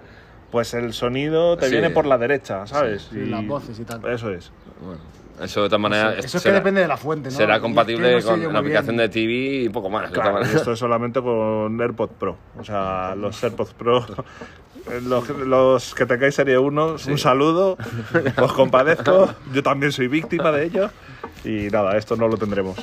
pues 0.50 0.74
el 0.74 0.92
sonido 0.92 1.56
te 1.56 1.66
Sí. 1.66 1.72
viene 1.72 1.90
por 1.90 2.06
la 2.06 2.18
derecha, 2.18 2.66
¿sabes? 2.66 3.08
Sí, 3.12 3.26
las 3.26 3.46
voces 3.46 3.78
y 3.78 3.84
tal. 3.84 4.04
Eso 4.08 4.30
es. 4.30 4.50
Bueno, 4.80 5.00
eso 5.42 5.62
de 5.62 5.68
todas 5.68 5.80
maneras. 5.80 6.14
Eso 6.24 6.36
es 6.38 6.42
será- 6.42 6.54
que 6.54 6.60
depende 6.60 6.80
de 6.80 6.88
la 6.88 6.96
fuente, 6.96 7.30
¿no? 7.30 7.36
Será 7.36 7.54
Y 7.54 7.56
es 7.56 7.58
que 7.58 7.62
compatible 7.62 8.20
no 8.20 8.26
con 8.26 8.52
la 8.52 8.58
aplicación 8.60 8.96
bien. 8.96 9.08
de 9.08 9.12
TV 9.12 9.32
y 9.64 9.68
poco 9.68 9.90
más. 9.90 10.10
Claro, 10.10 10.40
y 10.40 10.44
esto 10.56 10.72
es 10.72 10.78
solamente 10.78 11.20
con 11.20 11.80
AirPods 11.80 12.12
Pro. 12.18 12.36
O 12.58 12.64
sea, 12.64 13.14
los 13.16 13.42
AirPods 13.44 13.74
Pro, 13.74 14.06
los, 15.02 15.28
los 15.28 15.94
que 15.94 16.06
tengáis 16.06 16.34
serie 16.34 16.58
1, 16.58 16.96
un 17.08 17.18
saludo, 17.18 17.76
os 18.42 18.52
compadezco, 18.54 19.34
yo 19.52 19.62
también 19.62 19.92
soy 19.92 20.08
víctima 20.08 20.50
de 20.52 20.64
ello. 20.64 20.90
Y 21.44 21.68
nada, 21.70 21.96
esto 21.96 22.16
no 22.16 22.26
lo 22.26 22.36
tendremos. 22.36 22.76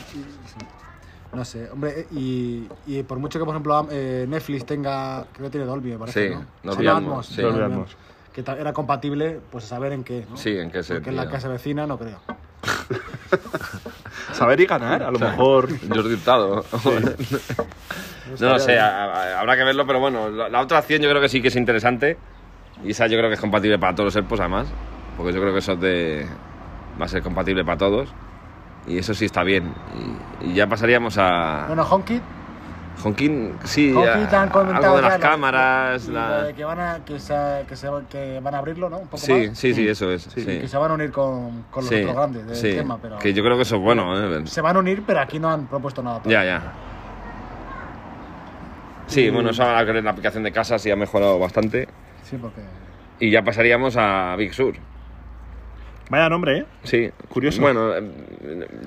No 1.35 1.43
sé, 1.43 1.69
hombre, 1.69 2.07
y, 2.11 2.67
y 2.87 3.03
por 3.03 3.19
mucho 3.19 3.37
que, 3.37 3.45
por 3.45 3.53
ejemplo, 3.53 3.87
eh, 3.91 4.25
Netflix 4.27 4.65
tenga, 4.65 5.25
creo 5.33 5.47
que 5.47 5.51
tiene 5.51 5.65
Dolby, 5.65 5.91
me 5.91 5.99
parece, 5.99 6.29
Sí, 6.29 6.35
¿no? 6.63 6.71
Dolby 6.71 6.87
Atmos, 6.87 7.27
sí. 7.27 7.41
Dolby 7.41 7.61
Atmos. 7.61 7.97
Que 8.33 8.41
era 8.41 8.73
compatible, 8.73 9.39
pues 9.51 9.65
a 9.65 9.67
saber 9.67 9.91
en 9.93 10.03
qué, 10.03 10.25
¿no? 10.29 10.37
Sí, 10.37 10.57
en 10.57 10.71
qué 10.71 10.81
Porque 10.83 11.09
en 11.09 11.15
la 11.15 11.23
sentido. 11.23 11.31
casa 11.31 11.47
vecina 11.49 11.85
no 11.87 11.97
creo. 11.99 12.19
Saber 14.33 14.59
y 14.59 14.65
ganar, 14.65 15.03
a 15.03 15.11
lo 15.11 15.19
mejor. 15.19 15.69
Jordi 15.87 16.13
Hurtado. 16.13 16.65
no 18.39 18.49
lo 18.49 18.59
sé, 18.59 18.77
a- 18.79 19.05
a- 19.05 19.39
habrá 19.39 19.55
que 19.55 19.63
verlo, 19.63 19.85
pero 19.87 19.99
bueno, 19.99 20.29
la, 20.29 20.49
la 20.49 20.61
otra 20.61 20.79
opción 20.79 21.01
yo 21.01 21.09
creo 21.09 21.21
que 21.21 21.29
sí 21.29 21.41
que 21.41 21.47
es 21.49 21.55
interesante. 21.55 22.17
Y 22.83 22.91
esa 22.91 23.07
yo 23.07 23.17
creo 23.17 23.29
que 23.29 23.35
es 23.35 23.41
compatible 23.41 23.79
para 23.79 23.93
todos 23.95 24.07
los 24.07 24.15
AirPods 24.17 24.41
además. 24.41 24.67
Porque 25.17 25.31
yo 25.33 25.39
creo 25.39 25.53
que 25.53 25.59
eso 25.59 25.73
es 25.73 25.79
de, 25.79 26.25
va 26.99 27.05
a 27.05 27.09
ser 27.09 27.21
compatible 27.23 27.63
para 27.63 27.77
todos. 27.77 28.09
Y 28.87 28.97
eso 28.99 29.13
sí 29.13 29.25
está 29.25 29.43
bien. 29.43 29.73
Y, 30.41 30.51
y 30.51 30.53
ya 30.53 30.67
pasaríamos 30.67 31.17
a. 31.17 31.65
Bueno, 31.67 31.83
HomeKit, 31.89 32.21
Honkin, 33.03 33.53
sí, 33.65 33.91
HomeKit 33.91 34.33
a- 34.33 34.41
han 34.43 34.49
comentado 34.49 34.85
algo 34.85 34.95
de 34.97 35.01
las 35.01 35.17
cámaras. 35.19 36.07
y 36.07 36.11
la- 36.11 36.43
de 36.43 36.53
que 36.53 36.63
van 36.63 36.79
a 36.79 36.99
que, 37.05 37.19
se, 37.19 37.35
que, 37.67 37.75
se- 37.75 37.89
que 38.09 38.39
van 38.41 38.55
a 38.55 38.59
abrirlo, 38.59 38.89
¿no? 38.89 38.99
Un 38.99 39.07
poco 39.07 39.17
Sí, 39.17 39.47
más. 39.49 39.57
sí, 39.57 39.73
sí, 39.73 39.87
eso 39.87 40.09
es. 40.11 40.27
Y 40.37 40.41
sí. 40.41 40.45
que 40.45 40.67
se 40.67 40.77
van 40.77 40.91
a 40.91 40.93
unir 40.93 41.11
con, 41.11 41.63
con 41.71 41.83
los 41.83 41.91
otros 41.91 42.15
grandes 42.15 42.61
del 42.61 42.75
tema, 42.77 42.97
pero 43.01 43.17
Que 43.19 43.33
yo 43.33 43.43
creo 43.43 43.55
que 43.57 43.63
eso 43.63 43.75
es 43.75 43.81
bueno. 43.81 44.37
¿eh? 44.39 44.47
se 44.47 44.61
van 44.61 44.75
a 44.75 44.79
unir, 44.79 45.03
pero 45.05 45.19
aquí 45.19 45.39
no 45.39 45.49
han 45.51 45.65
propuesto 45.67 46.01
nada. 46.03 46.21
Ya, 46.25 46.43
ya. 46.45 46.61
Sí, 49.07 49.29
bueno, 49.29 49.51
eso 49.51 49.63
la 49.63 50.09
aplicación 50.09 50.43
de 50.43 50.51
casa 50.51 50.79
sí 50.79 50.89
ha 50.89 50.95
mejorado 50.95 51.37
bastante. 51.37 51.87
Sí, 52.23 52.37
porque 52.41 52.61
Y 53.19 53.29
ya 53.29 53.43
pasaríamos 53.43 53.95
a 53.97 54.35
Big 54.35 54.53
Sur. 54.53 54.75
Vaya 56.09 56.29
nombre, 56.29 56.57
¿eh? 56.59 56.65
Sí. 56.83 57.09
Curioso. 57.29 57.61
Bueno, 57.61 57.93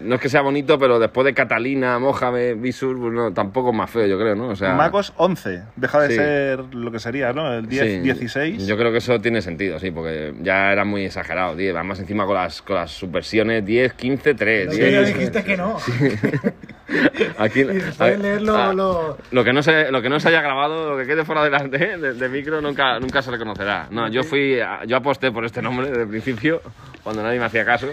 no 0.03 0.15
es 0.15 0.21
que 0.21 0.29
sea 0.29 0.41
bonito, 0.41 0.79
pero 0.79 0.99
después 1.01 1.25
de 1.25 1.35
Catalina, 1.35 1.99
Mojave, 1.99 2.55
Visur, 2.55 2.97
pues 2.99 3.13
no, 3.13 3.33
tampoco 3.33 3.71
es 3.71 3.75
más 3.77 3.91
feo, 3.91 4.07
yo 4.07 4.19
creo, 4.19 4.37
¿no? 4.37 4.49
O 4.51 4.57
sea, 4.57 4.75
MacOS 4.75 5.13
11. 5.17 5.63
Deja 5.75 6.01
de 6.03 6.09
Sí. 6.11 6.15
ser 6.15 6.61
lo 6.75 6.93
que 6.93 7.01
sería, 7.01 7.33
¿no? 7.33 7.53
El 7.53 7.67
10, 7.69 7.83
sí, 7.85 7.99
16. 8.01 8.67
Yo 8.69 8.77
creo 8.77 8.93
que 8.93 8.99
eso 8.99 9.21
tiene 9.21 9.43
sentido, 9.43 9.79
sí, 9.81 9.91
porque 9.91 10.33
ya 10.43 10.71
era 10.73 10.85
muy 10.85 11.05
exagerado, 11.07 11.57
tío. 11.57 11.75
Además, 11.75 11.99
encima 11.99 12.25
con 12.25 12.37
las, 12.37 12.63
con 12.63 12.77
las 12.77 12.93
subversiones 12.93 13.65
10, 13.67 13.95
15, 13.95 14.35
3. 14.35 14.67
Lo 14.67 14.73
10, 14.73 14.85
que 14.85 14.93
ya 14.93 15.01
dijiste 15.03 15.43
que 15.45 15.57
no. 15.57 15.77
Aquí, 17.39 17.65
después 17.65 17.99
de 17.99 18.19
leerlo, 18.19 18.57
ah, 18.57 18.73
lo- 18.73 19.19
lo 19.31 19.45
que 19.45 19.53
no 19.53 19.63
se 19.63 19.91
lo 19.93 20.01
que 20.01 20.09
no 20.09 20.19
se 20.21 20.29
haya 20.29 20.41
grabado, 20.41 20.91
lo 20.93 20.97
que 20.97 21.07
quede 21.07 21.25
fuera 21.25 21.43
de, 21.45 21.79
de, 21.99 22.15
de 22.15 22.29
micro 22.31 22.61
nunca 22.63 22.99
nunca 22.99 23.21
se 23.21 23.31
reconocerá. 23.31 23.89
No, 23.91 24.09
yo 24.09 24.23
fui 24.25 24.59
a- 24.61 24.85
yo 24.87 24.97
aposté 24.97 25.31
por 25.31 25.45
este 25.45 25.61
nombre 25.61 25.89
desde 25.89 26.03
el 26.03 26.09
principio 26.09 26.63
cuando 27.03 27.23
nadie 27.23 27.39
me 27.39 27.47
hacía 27.47 27.65
caso. 27.65 27.87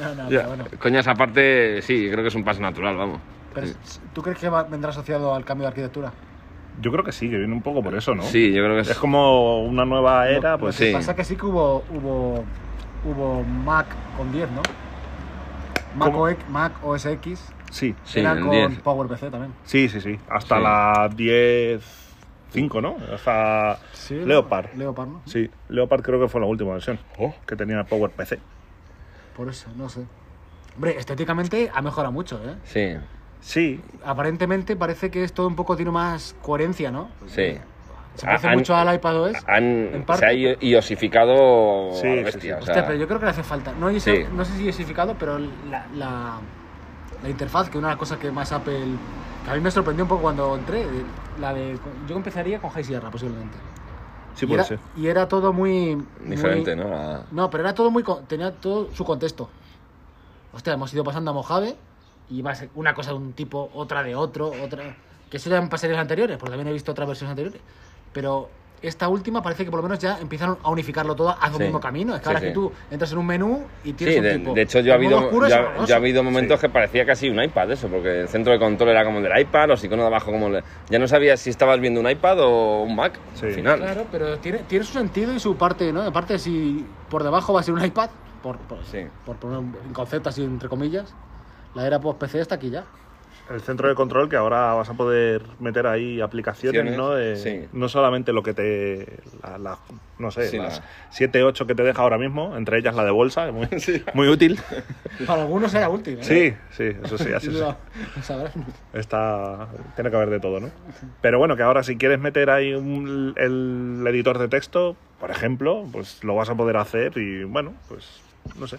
No, 0.00 0.14
no, 0.14 0.28
pero 0.28 0.48
bueno. 0.48 0.64
Coñas 0.78 1.06
aparte, 1.06 1.82
sí, 1.82 2.08
creo 2.10 2.22
que 2.22 2.28
es 2.28 2.34
un 2.34 2.44
paso 2.44 2.60
natural, 2.60 2.96
vamos. 2.96 3.20
Pero, 3.54 3.66
¿Tú 4.14 4.22
crees 4.22 4.38
que 4.38 4.48
va- 4.48 4.62
vendrá 4.64 4.90
asociado 4.90 5.34
al 5.34 5.44
cambio 5.44 5.64
de 5.64 5.68
arquitectura? 5.68 6.12
Yo 6.80 6.90
creo 6.90 7.04
que 7.04 7.12
sí, 7.12 7.28
que 7.28 7.36
viene 7.36 7.52
un 7.52 7.60
poco 7.62 7.82
por 7.82 7.94
eso, 7.94 8.14
¿no? 8.14 8.22
Sí, 8.22 8.52
yo 8.52 8.62
creo 8.64 8.76
que 8.76 8.80
es, 8.80 8.88
Es 8.90 8.98
como 8.98 9.62
una 9.64 9.84
nueva 9.84 10.28
era, 10.28 10.56
pues 10.56 10.76
Lo 10.76 10.86
que 10.86 10.90
sí. 10.90 10.92
pasa 10.94 11.14
que 11.14 11.24
sí 11.24 11.36
que 11.36 11.44
hubo, 11.44 11.84
hubo, 11.90 12.44
hubo 13.04 13.42
Mac 13.64 13.86
con 14.16 14.32
10, 14.32 14.48
¿no? 14.50 14.62
Mac, 15.94 16.14
Mac 16.48 16.72
OS 16.82 17.12
X 17.12 17.52
sí. 17.70 17.94
Sí, 18.04 18.20
era 18.20 18.32
en 18.32 18.40
con 18.40 18.50
10. 18.50 18.78
PowerPC 18.80 19.30
también. 19.30 19.52
Sí, 19.64 19.88
sí, 19.90 20.00
sí. 20.00 20.18
Hasta 20.30 20.56
Sí. 20.56 20.62
la 20.62 21.10
10.5, 22.52 22.80
¿no? 22.82 22.96
Hasta 23.14 23.78
Sí, 23.92 24.14
Leopard. 24.14 24.72
Leopard, 24.74 25.08
¿no? 25.08 25.22
Sí, 25.26 25.50
Leopard 25.68 26.02
creo 26.02 26.20
que 26.20 26.28
fue 26.28 26.40
la 26.40 26.46
última 26.46 26.72
versión 26.72 26.98
que 27.46 27.56
tenía 27.56 27.84
PowerPC. 27.84 28.38
Por 29.36 29.48
eso, 29.48 29.68
no 29.76 29.88
sé. 29.88 30.04
Hombre, 30.76 30.96
estéticamente 30.98 31.70
ha 31.72 31.82
mejorado 31.82 32.12
mucho, 32.12 32.40
¿eh? 32.44 32.56
sí, 32.64 32.96
Sí, 33.40 33.80
Aparentemente 34.04 34.76
parece 34.76 35.10
que 35.10 35.24
es 35.24 35.32
todo 35.32 35.48
un 35.48 35.56
poco, 35.56 35.74
tiene 35.74 35.90
más 35.90 36.36
coherencia, 36.42 36.92
¿no? 36.92 37.08
sí. 37.26 37.58
Se 38.14 38.26
parece 38.26 38.46
Han- 38.46 38.54
mucho 38.58 38.76
al 38.76 38.94
iPadOS. 38.94 39.36
en 39.48 39.94
Han, 39.94 40.04
parte. 40.06 40.20
se 40.20 40.26
ha 40.26 40.32
iosificado 40.60 41.90
Sí, 41.94 42.06
a 42.06 42.10
la 42.10 42.16
sí, 42.18 42.22
bestia. 42.24 42.40
sí. 42.40 42.50
o 42.52 42.58
Hostia, 42.58 42.74
sea, 42.74 42.86
pero 42.86 42.98
yo 42.98 43.08
creo 43.08 43.18
que 43.18 43.24
le 43.24 43.30
hace 43.30 43.42
falta. 43.42 43.72
No, 43.72 43.88
Sí. 43.98 44.24
no 44.32 44.44
sé 44.44 44.52
si 44.56 44.64
iosificado, 44.66 45.16
pero 45.18 45.38
la, 45.38 45.86
la, 45.94 46.38
la 47.22 47.28
interfaz, 47.28 47.68
que 47.70 47.78
una 47.78 47.88
de 47.88 47.92
las 47.94 47.98
cosas 47.98 48.18
que 48.18 48.30
más 48.30 48.52
Apple. 48.52 48.84
A 49.48 49.54
mí 49.54 49.60
me 49.60 49.70
sorprendió 49.70 50.04
un 50.04 50.08
poco 50.08 50.22
cuando 50.22 50.54
entré, 50.56 50.86
la 51.40 51.52
de. 51.52 51.78
Yo 52.08 52.16
empezaría 52.16 52.60
con 52.60 52.70
High 52.70 52.84
Sierra, 52.84 53.10
posiblemente. 53.10 53.56
sí 54.34 54.44
y, 54.44 54.48
puede 54.48 54.60
era, 54.60 54.64
ser. 54.68 54.78
y 54.96 55.06
era 55.08 55.28
todo 55.28 55.52
muy. 55.52 55.98
diferente, 56.24 56.76
muy- 56.76 56.84
¿no? 56.84 57.24
No, 57.32 57.50
pero 57.50 57.64
era 57.64 57.74
todo 57.74 57.90
muy. 57.90 58.04
tenía 58.28 58.52
todo 58.52 58.88
su 58.94 59.04
contexto. 59.04 59.48
Hostia, 60.52 60.74
hemos 60.74 60.92
ido 60.94 61.02
pasando 61.02 61.30
a 61.30 61.34
Mojave 61.34 61.76
y 62.28 62.42
va 62.42 62.52
a 62.52 62.54
ser 62.54 62.70
una 62.74 62.94
cosa 62.94 63.10
de 63.10 63.16
un 63.16 63.32
tipo, 63.32 63.70
otra 63.74 64.02
de 64.02 64.14
otro, 64.14 64.52
otra. 64.62 64.96
Que 65.30 65.38
eso 65.38 65.48
ya 65.48 65.56
en 65.56 65.68
pasajes 65.70 65.96
anteriores, 65.96 66.36
porque 66.36 66.50
también 66.50 66.68
he 66.68 66.72
visto 66.72 66.92
otras 66.92 67.08
versiones 67.08 67.30
anteriores. 67.30 67.60
Pero 68.12 68.50
esta 68.82 69.08
última 69.08 69.42
parece 69.42 69.64
que 69.64 69.70
por 69.70 69.78
lo 69.78 69.84
menos 69.84 69.98
ya 70.00 70.18
empiezan 70.20 70.56
a 70.62 70.70
unificarlo 70.70 71.14
todo 71.14 71.30
hacia 71.30 71.48
Sí. 71.50 71.56
un 71.56 71.62
mismo 71.62 71.80
camino. 71.80 72.14
Es 72.14 72.20
que 72.20 72.24
Sí, 72.24 72.28
ahora 72.28 72.40
sí. 72.40 72.46
que 72.46 72.52
tú 72.52 72.72
entras 72.90 73.12
en 73.12 73.18
un 73.18 73.26
menú 73.26 73.64
y 73.84 73.92
tienes 73.92 74.14
Sí, 74.14 74.18
un 74.20 74.24
de, 74.26 74.38
tipo. 74.38 74.54
de 74.54 74.62
hecho 74.62 74.80
yo 74.80 74.92
ha 74.92 74.96
habido, 74.96 75.48
ya, 75.86 75.94
ha 75.94 75.96
habido 75.96 76.22
momentos 76.24 76.60
Sí. 76.60 76.66
que 76.66 76.72
parecía 76.72 77.06
casi 77.06 77.30
un 77.30 77.42
iPad 77.42 77.70
eso, 77.70 77.88
porque 77.88 78.20
el 78.22 78.28
centro 78.28 78.52
de 78.52 78.58
control 78.58 78.90
era 78.90 79.04
como 79.04 79.18
el 79.18 79.24
del 79.24 79.38
iPad, 79.40 79.68
los 79.68 79.84
iconos 79.84 80.02
de 80.02 80.06
abajo 80.08 80.30
como 80.32 80.48
el... 80.48 80.62
Ya 80.90 80.98
no 80.98 81.06
sabías 81.06 81.40
si 81.40 81.50
estabas 81.50 81.78
viendo 81.80 82.00
un 82.00 82.10
iPad 82.10 82.40
o 82.40 82.82
un 82.82 82.96
Mac, 82.96 83.18
Sí. 83.34 83.46
al 83.46 83.52
final. 83.52 83.78
Claro, 83.78 84.06
pero 84.10 84.38
tiene, 84.38 84.58
tiene 84.68 84.84
su 84.84 84.92
sentido 84.92 85.32
y 85.32 85.38
su 85.40 85.56
parte, 85.56 85.92
¿no? 85.92 86.02
Aparte, 86.02 86.38
si 86.38 86.84
por 87.08 87.22
debajo 87.22 87.52
va 87.52 87.60
a 87.60 87.62
ser 87.62 87.74
un 87.74 87.84
iPad, 87.84 88.10
por, 88.42 88.58
por, 88.58 88.84
Sí. 88.84 89.06
por 89.24 89.36
poner 89.36 89.58
un 89.58 89.72
concepto 89.92 90.28
así 90.28 90.42
entre 90.42 90.68
comillas, 90.68 91.14
la 91.74 91.86
era 91.86 92.00
post-PC 92.00 92.40
está 92.40 92.56
aquí 92.56 92.70
ya. 92.70 92.84
El 93.50 93.60
centro 93.60 93.88
de 93.88 93.94
control 93.94 94.28
que 94.28 94.36
ahora 94.36 94.72
vas 94.74 94.88
a 94.88 94.94
poder 94.94 95.42
meter 95.58 95.86
ahí 95.86 96.20
aplicaciones, 96.20 96.96
¿no? 96.96 97.10
De- 97.10 97.36
sí. 97.36 97.68
No 97.72 97.88
solamente 97.88 98.32
lo 98.32 98.42
que 98.42 98.54
te. 98.54 99.18
la- 99.42 99.58
la- 99.58 99.78
no 100.18 100.30
sé, 100.30 100.48
Sí, 100.48 100.56
las 100.58 100.78
la- 100.78 100.84
7, 101.10 101.42
8 101.42 101.66
que 101.66 101.74
te 101.74 101.82
deja 101.82 102.00
ahora 102.02 102.16
mismo, 102.18 102.56
entre 102.56 102.78
ellas 102.78 102.94
la 102.94 103.04
de 103.04 103.10
bolsa, 103.10 103.50
muy, 103.50 103.68
muy 104.14 104.28
útil. 104.28 104.58
Para 105.26 105.42
algunos 105.42 105.74
era 105.74 105.88
útil, 105.88 106.18
¿eh? 106.20 106.22
Sí, 106.24 106.54
sí, 106.76 106.96
eso 107.04 107.18
sí, 107.18 107.32
así. 107.32 107.48
Está, 108.92 109.68
tiene 109.94 110.10
que 110.10 110.16
haber 110.16 110.30
de 110.30 110.40
todo, 110.40 110.60
¿no? 110.60 110.70
Pero 111.20 111.38
bueno, 111.38 111.56
que 111.56 111.62
ahora 111.62 111.82
si 111.82 111.96
quieres 111.96 112.20
meter 112.20 112.48
ahí 112.50 112.72
un- 112.74 113.34
el 113.36 114.04
editor 114.06 114.38
de 114.38 114.48
texto, 114.48 114.96
por 115.20 115.30
ejemplo, 115.30 115.84
pues 115.92 116.22
lo 116.24 116.34
vas 116.34 116.48
a 116.50 116.54
poder 116.54 116.76
hacer 116.76 117.16
y 117.18 117.44
bueno, 117.44 117.74
pues 117.88 118.20
no 118.58 118.66
sé, 118.66 118.78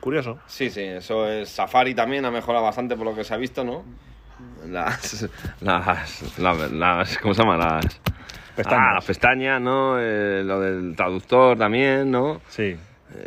curioso. 0.00 0.38
Sí, 0.46 0.70
sí, 0.70 0.82
eso 0.82 1.28
es. 1.28 1.48
Safari 1.48 1.94
también 1.94 2.24
ha 2.24 2.30
mejorado 2.30 2.64
bastante 2.64 2.96
por 2.96 3.06
lo 3.06 3.14
que 3.14 3.24
se 3.24 3.34
ha 3.34 3.36
visto, 3.36 3.64
¿no? 3.64 3.84
Las. 4.66 5.28
las, 5.60 6.38
las, 6.38 6.70
las- 6.72 7.18
¿Cómo 7.18 7.34
se 7.34 7.42
llama? 7.42 7.56
Las. 7.56 8.00
Pestañas. 8.56 8.86
Ah, 8.90 8.94
las 8.94 9.04
pestañas, 9.04 9.60
¿no? 9.60 9.96
Eh, 10.00 10.42
lo 10.44 10.60
del 10.60 10.96
traductor 10.96 11.56
también, 11.56 12.10
¿no? 12.10 12.40
Sí, 12.48 12.76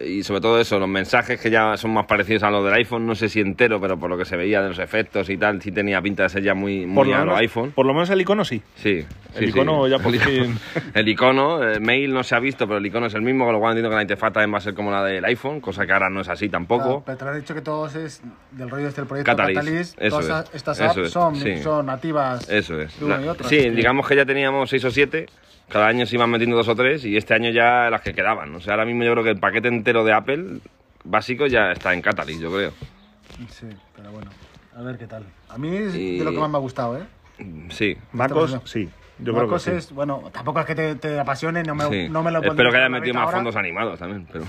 Y 0.06 0.22
sobre 0.24 0.42
todo 0.42 0.60
eso, 0.60 0.78
los 0.78 0.88
mensajes 0.88 1.42
que 1.42 1.50
ya 1.50 1.76
son 1.76 1.92
más 1.94 2.06
parecidos 2.06 2.44
a 2.44 2.52
los 2.52 2.64
del 2.64 2.74
iPhone, 2.76 3.06
no 3.08 3.16
sé 3.16 3.30
si 3.30 3.40
entero, 3.40 3.82
pero 3.82 3.98
por 3.98 4.10
lo 4.12 4.18
que 4.18 4.26
se 4.26 4.38
veía 4.38 4.62
de 4.62 4.70
los 4.70 4.80
efectos 4.80 5.30
y 5.30 5.38
tal, 5.38 5.60
sí 5.62 5.72
tenía 5.72 6.00
pinta 6.02 6.24
de 6.24 6.30
ser 6.30 6.44
ya 6.44 6.54
muy, 6.54 6.86
muy 6.86 6.96
por 6.96 7.08
lo, 7.08 7.16
a 7.16 7.20
menos, 7.20 7.34
los 7.34 7.40
iPhone. 7.42 7.72
por 7.72 7.86
lo 7.88 7.94
menos 7.94 8.10
el 8.12 8.22
icono 8.22 8.46
sí. 8.46 8.62
Sí. 8.76 9.06
El 9.36 9.44
sí, 9.46 9.46
icono 9.46 9.86
sí. 9.86 9.92
ya 9.92 9.98
por 10.04 10.14
el, 10.14 10.22
icono- 10.22 10.44
fin. 10.46 10.60
el 10.94 11.08
icono, 11.08 11.64
eh, 11.68 11.80
mail 11.80 12.14
no 12.14 12.22
se 12.24 12.36
ha 12.36 12.40
visto, 12.40 12.68
pero 12.68 12.78
el 12.78 12.86
icono 12.86 13.08
es 13.08 13.14
el 13.16 13.22
mismo, 13.24 13.44
con 13.46 13.54
lo 13.54 13.60
cual 13.60 13.72
entiendo 13.72 13.90
que 13.90 13.96
la 13.96 14.02
interfaz 14.04 14.34
también 14.34 14.54
va 14.54 14.60
a 14.60 14.62
ser 14.62 14.74
como 14.76 14.92
la 14.92 15.04
del 15.04 15.26
iPhone, 15.26 15.60
cosa 15.62 15.86
que 15.86 15.94
ahora 15.94 16.10
no 16.12 16.22
es 16.22 16.30
así 16.30 16.48
tampoco. 16.48 17.02
Pero 17.06 17.18
te 17.18 17.26
lo 17.26 17.34
he 17.34 17.40
dicho 17.40 17.56
que 17.56 17.62
todos 17.62 17.96
es 17.96 18.22
del 18.52 18.70
rollo 18.70 18.88
este 18.88 19.02
del 19.02 19.08
proyecto 19.08 19.32
Catalyst, 19.36 19.60
Catalyst. 19.62 20.02
eso 20.02 20.20
todas 20.20 20.50
es, 20.50 20.56
estas 20.56 20.80
eso 20.80 20.90
apps 20.92 20.98
es, 21.00 21.12
son, 21.12 21.36
sí. 21.38 21.58
son 21.58 21.86
nativas 21.88 22.48
Eso 22.50 22.80
es. 22.80 23.00
de 23.00 23.06
uno 23.06 23.18
La- 23.18 23.26
y 23.26 23.28
otro. 23.30 23.50
sí, 23.50 23.70
digamos 23.72 24.08
que 24.08 24.16
ya 24.16 24.26
teníamos 24.26 24.70
seis 24.70 24.86
o 24.86 24.92
siete. 24.92 25.26
Cada 25.70 25.88
año 25.88 26.06
se 26.06 26.16
iban 26.16 26.30
metiendo 26.30 26.58
dos 26.58 26.68
o 26.68 26.76
tres 26.76 27.06
y 27.06 27.16
este 27.16 27.34
año 27.34 27.50
ya 27.50 27.90
las 27.90 28.02
que 28.02 28.14
quedaban. 28.14 28.54
O 28.56 28.60
sea, 28.60 28.74
ahora 28.74 28.86
mismo 28.86 29.04
yo 29.04 29.12
creo 29.14 29.24
que 29.24 29.30
el 29.32 29.40
paquete 29.40 29.68
entero 29.70 30.04
de 30.04 30.14
Apple 30.14 30.60
básico 31.04 31.48
ya 31.48 31.72
está 31.72 31.94
en 31.94 32.02
Catalyst, 32.02 32.42
yo 32.42 32.52
creo. 32.52 32.72
Sí, 33.50 33.68
pero 33.96 34.12
bueno, 34.12 34.30
a 34.76 34.82
ver 34.82 34.98
qué 34.98 35.08
tal. 35.08 35.24
A 35.50 35.58
mí 35.58 35.76
es 35.76 35.96
Y- 35.96 36.18
de 36.20 36.26
lo 36.26 36.32
que 36.32 36.40
más 36.40 36.50
me 36.50 36.58
ha 36.58 36.62
gustado, 36.62 36.98
¿eh? 36.98 37.04
Sí. 37.70 37.98
MacOS, 38.12 38.60
sí, 38.66 38.86
yo 39.18 39.34
creo 39.34 39.34
que 39.34 39.40
Marcos 39.42 39.64
sí. 39.64 39.72
es, 39.72 39.92
bueno, 39.94 40.30
tampoco 40.34 40.60
es 40.60 40.66
que 40.66 40.76
te, 40.76 40.96
te 40.96 41.20
apasione, 41.20 41.64
no 41.64 41.74
me, 41.74 41.86
sí. 41.86 42.10
no 42.10 42.22
me 42.22 42.30
lo 42.32 42.44
Espero 42.44 42.70
que 42.72 42.78
la 42.78 42.90
metido 42.90 43.16
más 43.16 43.24
ahora, 43.26 43.38
fondos 43.38 43.56
animados 43.56 43.98
también. 43.98 44.28
Pero... 44.32 44.44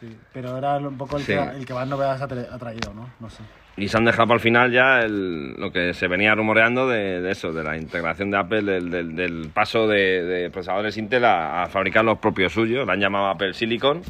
Sí, 0.00 0.16
pero 0.32 0.56
era 0.56 0.76
un 0.78 0.96
poco 0.96 1.16
el, 1.16 1.22
Sí. 1.24 1.32
que, 1.32 1.38
el 1.40 1.66
que 1.66 1.74
más 1.74 1.86
novedades 1.88 2.22
ha, 2.22 2.28
tra- 2.28 2.48
ha 2.52 2.58
traído, 2.58 2.94
¿no? 2.94 3.10
No 3.18 3.28
sé. 3.28 3.42
Y 3.78 3.86
se 3.88 3.96
han 3.96 4.04
dejado 4.04 4.26
para 4.28 4.36
el 4.36 4.40
final 4.42 4.72
ya 4.72 5.00
el- 5.00 5.52
lo 5.54 5.70
que 5.70 5.94
se 5.94 6.08
venía 6.08 6.34
rumoreando 6.34 6.88
de, 6.88 7.20
de 7.20 7.30
eso, 7.30 7.52
de 7.52 7.62
la 7.62 7.76
integración 7.76 8.30
de 8.30 8.36
Apple, 8.38 8.62
del, 8.62 8.90
del- 8.90 9.14
del 9.14 9.50
paso 9.54 9.86
de, 9.86 10.24
de 10.24 10.50
procesadores 10.50 10.96
Intel 10.96 11.24
a, 11.24 11.62
a 11.62 11.66
fabricar 11.66 12.04
los 12.04 12.18
propios 12.18 12.52
suyos. 12.52 12.84
Lo 12.86 12.92
han 12.92 13.00
llamado 13.00 13.28
Apple 13.28 13.52
Silicon. 13.54 14.02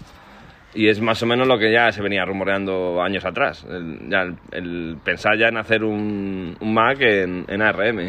Y 0.75 0.89
es 0.89 1.01
más 1.01 1.23
o 1.23 1.27
menos 1.27 1.47
lo 1.49 1.59
que 1.59 1.73
ya 1.73 1.91
se 1.93 2.03
venía 2.03 2.25
rumoreando 2.25 3.03
años 3.03 3.25
atrás. 3.25 3.67
El, 3.69 4.09
ya 4.09 4.23
el, 4.23 4.37
el 4.53 4.97
pensar 5.05 5.37
ya 5.39 5.49
en 5.49 5.57
hacer 5.57 5.83
un, 5.85 6.57
un 6.61 6.75
Mac 6.75 6.99
en, 7.01 7.45
en 7.49 7.63
ARM. 7.63 8.01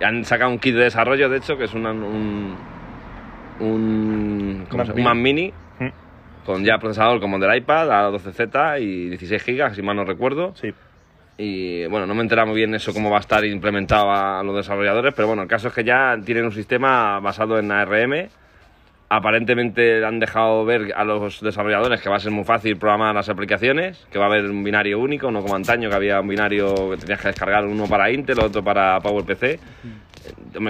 Y 0.00 0.04
han 0.04 0.24
sacado 0.24 0.50
un 0.50 0.58
kit 0.58 0.74
de 0.74 0.84
desarrollo, 0.84 1.28
de 1.28 1.38
hecho, 1.38 1.56
que 1.56 1.64
es 1.64 1.74
una- 1.74 1.92
un, 1.92 2.56
un, 3.60 4.66
¿cómo 4.70 4.84
Mac 4.84 4.96
un 4.96 5.02
Mac 5.02 5.16
Mini. 5.16 5.52
Mm, 6.42 6.46
con 6.46 6.64
ya 6.64 6.78
procesador 6.78 7.20
como 7.20 7.36
el 7.36 7.42
del 7.42 7.56
iPad, 7.56 7.88
A12Z 7.88 8.80
y 8.80 9.08
16 9.10 9.44
GB, 9.44 9.74
si 9.74 9.82
mal 9.82 9.96
no 9.96 10.04
recuerdo. 10.04 10.54
Sí, 10.54 10.72
Y 11.38 11.86
bueno, 11.86 12.06
no 12.06 12.14
me 12.14 12.22
entera 12.22 12.44
muy 12.44 12.56
bien 12.56 12.74
eso 12.74 12.92
cómo 12.92 13.10
va 13.10 13.16
a 13.16 13.20
estar 13.20 13.44
implementado 13.44 14.10
a 14.12 14.42
los 14.42 14.54
desarrolladores, 14.54 15.14
pero 15.14 15.28
bueno, 15.28 15.42
el 15.42 15.48
caso 15.48 15.68
es 15.68 15.74
que 15.74 15.82
ya 15.84 16.16
tienen 16.24 16.44
un 16.44 16.52
sistema 16.52 17.20
basado 17.20 17.58
en 17.58 17.72
ARM. 17.72 18.28
Aparentemente 19.08 20.02
han 20.04 20.20
dejado 20.20 20.64
ver 20.64 20.94
a 20.96 21.04
los 21.04 21.40
desarrolladores 21.42 22.00
que 22.00 22.08
va 22.08 22.16
a 22.16 22.20
ser 22.20 22.32
muy 22.32 22.44
fácil 22.44 22.78
programar 22.78 23.14
las 23.14 23.28
aplicaciones, 23.28 24.06
que 24.10 24.18
va 24.18 24.24
a 24.24 24.28
haber 24.28 24.46
un 24.46 24.64
binario 24.64 24.98
único, 24.98 25.30
no 25.30 25.42
como 25.42 25.54
antaño 25.54 25.90
que 25.90 25.96
había 25.96 26.20
un 26.20 26.28
binario 26.28 26.90
que 26.90 26.96
tenías 26.96 27.20
que 27.20 27.28
descargar 27.28 27.66
uno 27.66 27.86
para 27.86 28.10
Intel, 28.10 28.38
otro 28.40 28.64
para 28.64 28.98
PowerPC. 29.00 29.60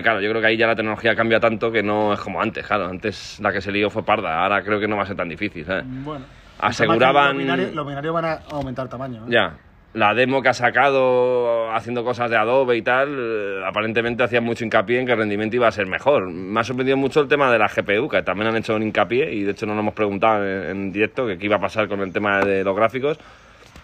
Claro, 0.02 0.20
yo 0.20 0.30
creo 0.30 0.40
que 0.40 0.46
ahí 0.46 0.56
ya 0.56 0.66
la 0.66 0.74
tecnología 0.76 1.14
cambia 1.14 1.40
tanto 1.40 1.70
que 1.70 1.82
no 1.82 2.12
es 2.12 2.20
como 2.20 2.40
antes, 2.40 2.66
claro. 2.66 2.86
Antes 2.86 3.38
la 3.40 3.52
que 3.52 3.60
se 3.60 3.70
lió 3.72 3.90
fue 3.90 4.04
parda, 4.04 4.42
ahora 4.42 4.62
creo 4.62 4.78
que 4.80 4.88
no 4.88 4.96
va 4.96 5.02
a 5.02 5.06
ser 5.06 5.16
tan 5.16 5.28
difícil, 5.28 5.64
¿sabes? 5.64 5.84
Bueno. 5.86 6.24
Aseguraban- 6.60 7.28
Los 7.34 7.38
binarios, 7.38 7.74
los 7.74 7.86
binarios 7.86 8.14
van 8.14 8.24
a 8.24 8.38
aumentar 8.50 8.88
tamaño. 8.88 9.22
¿eh? 9.26 9.30
Ya. 9.30 9.54
La 9.94 10.14
demo 10.14 10.40
que 10.40 10.48
ha 10.48 10.54
sacado 10.54 11.70
haciendo 11.72 12.02
cosas 12.02 12.30
de 12.30 12.36
Adobe 12.38 12.76
y 12.78 12.82
tal, 12.82 13.14
eh, 13.18 13.62
aparentemente 13.66 14.22
hacía 14.22 14.40
mucho 14.40 14.64
hincapié 14.64 15.00
en 15.00 15.04
que 15.06 15.12
el 15.12 15.18
rendimiento 15.18 15.56
iba 15.56 15.68
a 15.68 15.72
ser 15.72 15.86
mejor. 15.86 16.30
Me 16.30 16.60
ha 16.60 16.64
sorprendido 16.64 16.96
mucho 16.96 17.20
el 17.20 17.28
tema 17.28 17.52
de 17.52 17.58
la 17.58 17.68
GPU, 17.68 18.08
que 18.08 18.22
también 18.22 18.48
han 18.48 18.56
hecho 18.56 18.74
un 18.74 18.82
hincapié 18.84 19.34
y 19.34 19.42
de 19.42 19.50
hecho 19.50 19.66
no 19.66 19.74
nos 19.74 19.82
hemos 19.82 19.94
preguntado 19.94 20.46
en, 20.46 20.70
en 20.70 20.92
directo 20.92 21.26
que 21.26 21.36
qué 21.36 21.44
iba 21.46 21.56
a 21.56 21.60
pasar 21.60 21.88
con 21.88 22.00
el 22.00 22.10
tema 22.12 22.40
de 22.40 22.64
los 22.64 22.74
gráficos. 22.74 23.18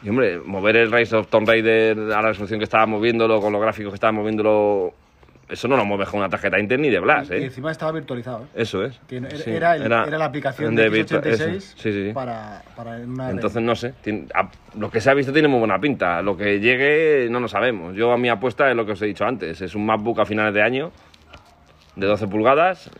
Y 0.02 0.08
hombre, 0.08 0.38
mover 0.38 0.76
el 0.76 0.92
Rise 0.92 1.16
of 1.16 1.26
Tomb 1.26 1.46
Raider 1.46 1.98
a 1.98 2.22
la 2.22 2.28
resolución 2.28 2.58
que 2.58 2.64
estaba 2.64 2.86
moviéndolo, 2.86 3.40
con 3.40 3.52
los 3.52 3.60
gráficos 3.60 3.90
que 3.92 3.96
estaba 3.96 4.12
moviéndolo 4.12 4.94
eso 5.48 5.66
no 5.68 5.76
lo 5.76 5.84
mueves 5.84 6.08
con 6.08 6.20
una 6.20 6.28
tarjeta 6.28 6.58
Intel 6.58 6.80
ni 6.82 6.90
de 6.90 7.00
Blas, 7.00 7.30
Y 7.30 7.34
¿eh? 7.34 7.44
encima 7.46 7.70
estaba 7.70 7.92
virtualizado. 7.92 8.44
¿eh? 8.54 8.62
Eso 8.62 8.84
es. 8.84 8.98
Que 9.08 9.16
era, 9.16 9.30
Sí, 9.30 9.50
era 9.50 9.76
el- 9.76 9.82
era 9.84 10.18
la 10.18 10.24
aplicación 10.26 10.74
de, 10.74 10.90
virtua- 10.90 11.20
x86 11.22 11.30
eso. 11.32 11.50
Sí, 11.76 11.92
sí, 11.92 12.06
sí. 12.08 12.12
Para, 12.12 12.62
para 12.76 12.96
una 12.98 13.30
Entonces, 13.30 13.62
no 13.62 13.74
sé. 13.74 13.94
tiene- 14.02 14.26
a- 14.34 14.50
lo 14.78 14.90
que 14.90 15.00
se 15.00 15.10
ha 15.10 15.14
visto 15.14 15.32
tiene 15.32 15.48
muy 15.48 15.58
buena 15.58 15.78
pinta. 15.80 16.20
Lo 16.22 16.36
que 16.36 16.60
llegue 16.60 17.28
no 17.30 17.40
lo 17.40 17.48
sabemos. 17.48 17.96
Yo, 17.96 18.12
a 18.12 18.18
mi 18.18 18.28
apuesta 18.28 18.68
es 18.70 18.76
lo 18.76 18.84
que 18.84 18.92
os 18.92 19.02
he 19.02 19.06
dicho 19.06 19.24
antes. 19.24 19.60
Es 19.62 19.74
un 19.74 19.86
MacBook 19.86 20.20
a 20.20 20.26
finales 20.26 20.52
de 20.54 20.62
año 20.62 20.92
de 21.96 22.06
12 22.06 22.26
pulgadas 22.28 22.90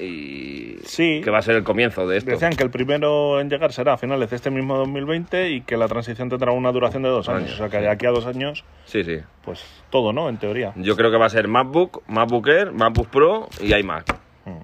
y 0.00 0.76
Sí. 0.84 1.20
que 1.22 1.30
va 1.30 1.38
a 1.38 1.42
ser 1.42 1.56
el 1.56 1.64
comienzo 1.64 2.06
de 2.06 2.18
esto. 2.18 2.30
Decían 2.30 2.52
que 2.54 2.62
el 2.62 2.70
primero 2.70 3.40
en 3.40 3.48
llegar 3.48 3.72
será 3.72 3.94
a 3.94 3.96
finales 3.96 4.30
de 4.30 4.36
este 4.36 4.50
mismo 4.50 4.76
2020 4.76 5.50
y 5.50 5.60
que 5.62 5.76
la 5.76 5.88
transición 5.88 6.28
tendrá 6.28 6.52
una 6.52 6.72
duración 6.72 7.02
de 7.02 7.08
dos 7.08 7.28
años. 7.28 7.42
Años. 7.44 7.54
O 7.54 7.56
sea 7.56 7.68
que 7.68 7.78
de 7.78 7.88
aquí 7.88 8.06
a 8.06 8.10
dos 8.10 8.26
años, 8.26 8.64
Sí, 8.84 9.04
sí. 9.04 9.18
pues 9.44 9.64
todo, 9.90 10.12
¿no? 10.12 10.28
En 10.28 10.36
teoría. 10.38 10.72
Yo 10.76 10.96
creo 10.96 11.10
que 11.10 11.16
va 11.18 11.26
a 11.26 11.30
ser 11.30 11.48
MacBook, 11.48 12.02
MacBook 12.08 12.46
Air, 12.48 12.72
MacBook 12.72 13.08
Pro 13.08 13.48
y 13.60 13.72
iMac. 13.74 14.14
Mm. 14.44 14.58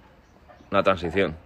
Una 0.73 0.83
transición. 0.83 1.37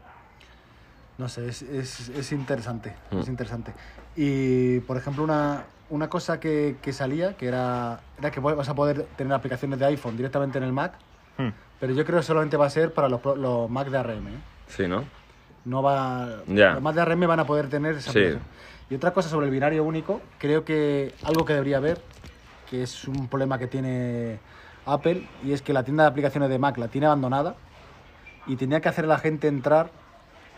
No 1.17 1.29
sé, 1.29 1.49
es, 1.49 1.63
es, 1.63 2.09
es 2.09 2.33
interesante, 2.33 2.93
Mm. 3.11 3.19
es 3.21 3.29
interesante. 3.29 3.73
Y, 4.17 4.81
por 4.81 4.97
ejemplo, 4.97 5.23
una, 5.23 5.65
una 5.91 6.09
cosa 6.09 6.41
que, 6.41 6.77
que 6.83 6.93
salía, 6.93 7.37
que 7.37 7.47
era, 7.47 8.01
era 8.19 8.31
que 8.33 8.41
vas 8.41 8.69
a 8.69 8.75
poder 8.75 9.05
tener 9.17 9.33
aplicaciones 9.33 9.79
de 9.79 9.87
iPhone 9.87 10.17
directamente 10.17 10.59
en 10.59 10.65
el 10.65 10.73
Mac, 10.73 10.95
Hmm. 11.37 11.49
Pero 11.81 11.93
yo 11.93 12.05
creo 12.05 12.19
que 12.21 12.25
solamente 12.25 12.57
va 12.57 12.67
a 12.67 12.71
ser 12.71 12.93
para 12.93 13.09
los, 13.09 13.25
los 13.37 13.69
Mac 13.71 13.89
de 13.89 13.99
ARM. 13.99 14.29
¿eh? 14.29 14.31
Sí, 14.69 14.87
¿no? 14.89 15.05
No 15.65 15.83
va, 15.83 16.43
Ya. 16.47 16.75
Los 16.75 16.83
Mac 16.83 16.95
de 16.95 17.01
ARM 17.01 17.27
van 17.27 17.41
a 17.41 17.47
poder 17.47 17.69
tener 17.69 17.97
esa 17.97 18.13
Sí. 18.13 18.37
Y 18.91 18.95
otra 18.95 19.13
cosa 19.13 19.29
sobre 19.29 19.47
el 19.47 19.53
binario 19.53 19.83
único, 19.83 20.21
creo 20.39 20.65
que 20.65 21.15
algo 21.25 21.45
que 21.45 21.55
debería 21.55 21.79
haber, 21.79 22.01
que 22.69 22.83
es 22.83 23.09
un 23.09 23.29
problema 23.29 23.59
que 23.59 23.67
tiene 23.67 24.39
Apple, 24.85 25.27
y 25.43 25.53
es 25.53 25.63
que 25.63 25.73
la 25.73 25.83
tienda 25.85 26.05
de 26.05 26.11
aplicaciones 26.11 26.51
de 26.51 26.59
Mac 26.59 26.77
la 26.77 26.89
tiene 26.89 27.07
abandonada 27.07 27.55
y 28.47 28.57
tenía 28.57 28.81
que 28.81 28.91
hacer 28.91 29.07
a 29.07 29.09
la 29.09 29.19
gente 29.19 29.49
entrar 29.49 29.91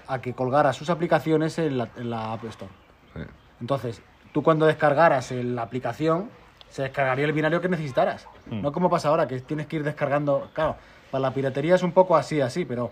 a 0.09 0.21
que 0.21 0.35
colgara 0.35 0.73
sus 0.73 0.91
aplicaciones 0.91 1.59
en 1.59 1.79
la, 1.79 1.89
en 1.97 2.11
la 2.11 2.33
App 2.33 2.45
Store. 2.47 2.73
Sí. 3.15 3.23
Entonces, 3.61 4.03
tú 4.33 4.43
cuando 4.43 4.67
descargaras 4.67 5.31
la 5.31 5.63
aplicación, 5.63 6.29
se 6.69 6.83
descargaría 6.83 7.25
el 7.25 7.33
binario 7.33 7.61
que 7.61 7.69
necesitaras. 7.69 8.27
Mm. 8.51 8.61
No 8.63 8.73
como 8.73 8.91
pasa 8.91 9.09
ahora, 9.09 9.27
que 9.27 9.41
tienes 9.41 9.67
que 9.67 9.77
ir 9.77 9.85
descargando. 9.85 10.51
Claro, 10.53 10.77
para 11.17 11.29
la 11.31 11.35
piratería 11.35 11.75
es 11.75 11.83
un 11.83 11.93
poco 11.93 12.15
así, 12.17 12.41
así, 12.43 12.65
pero 12.67 12.91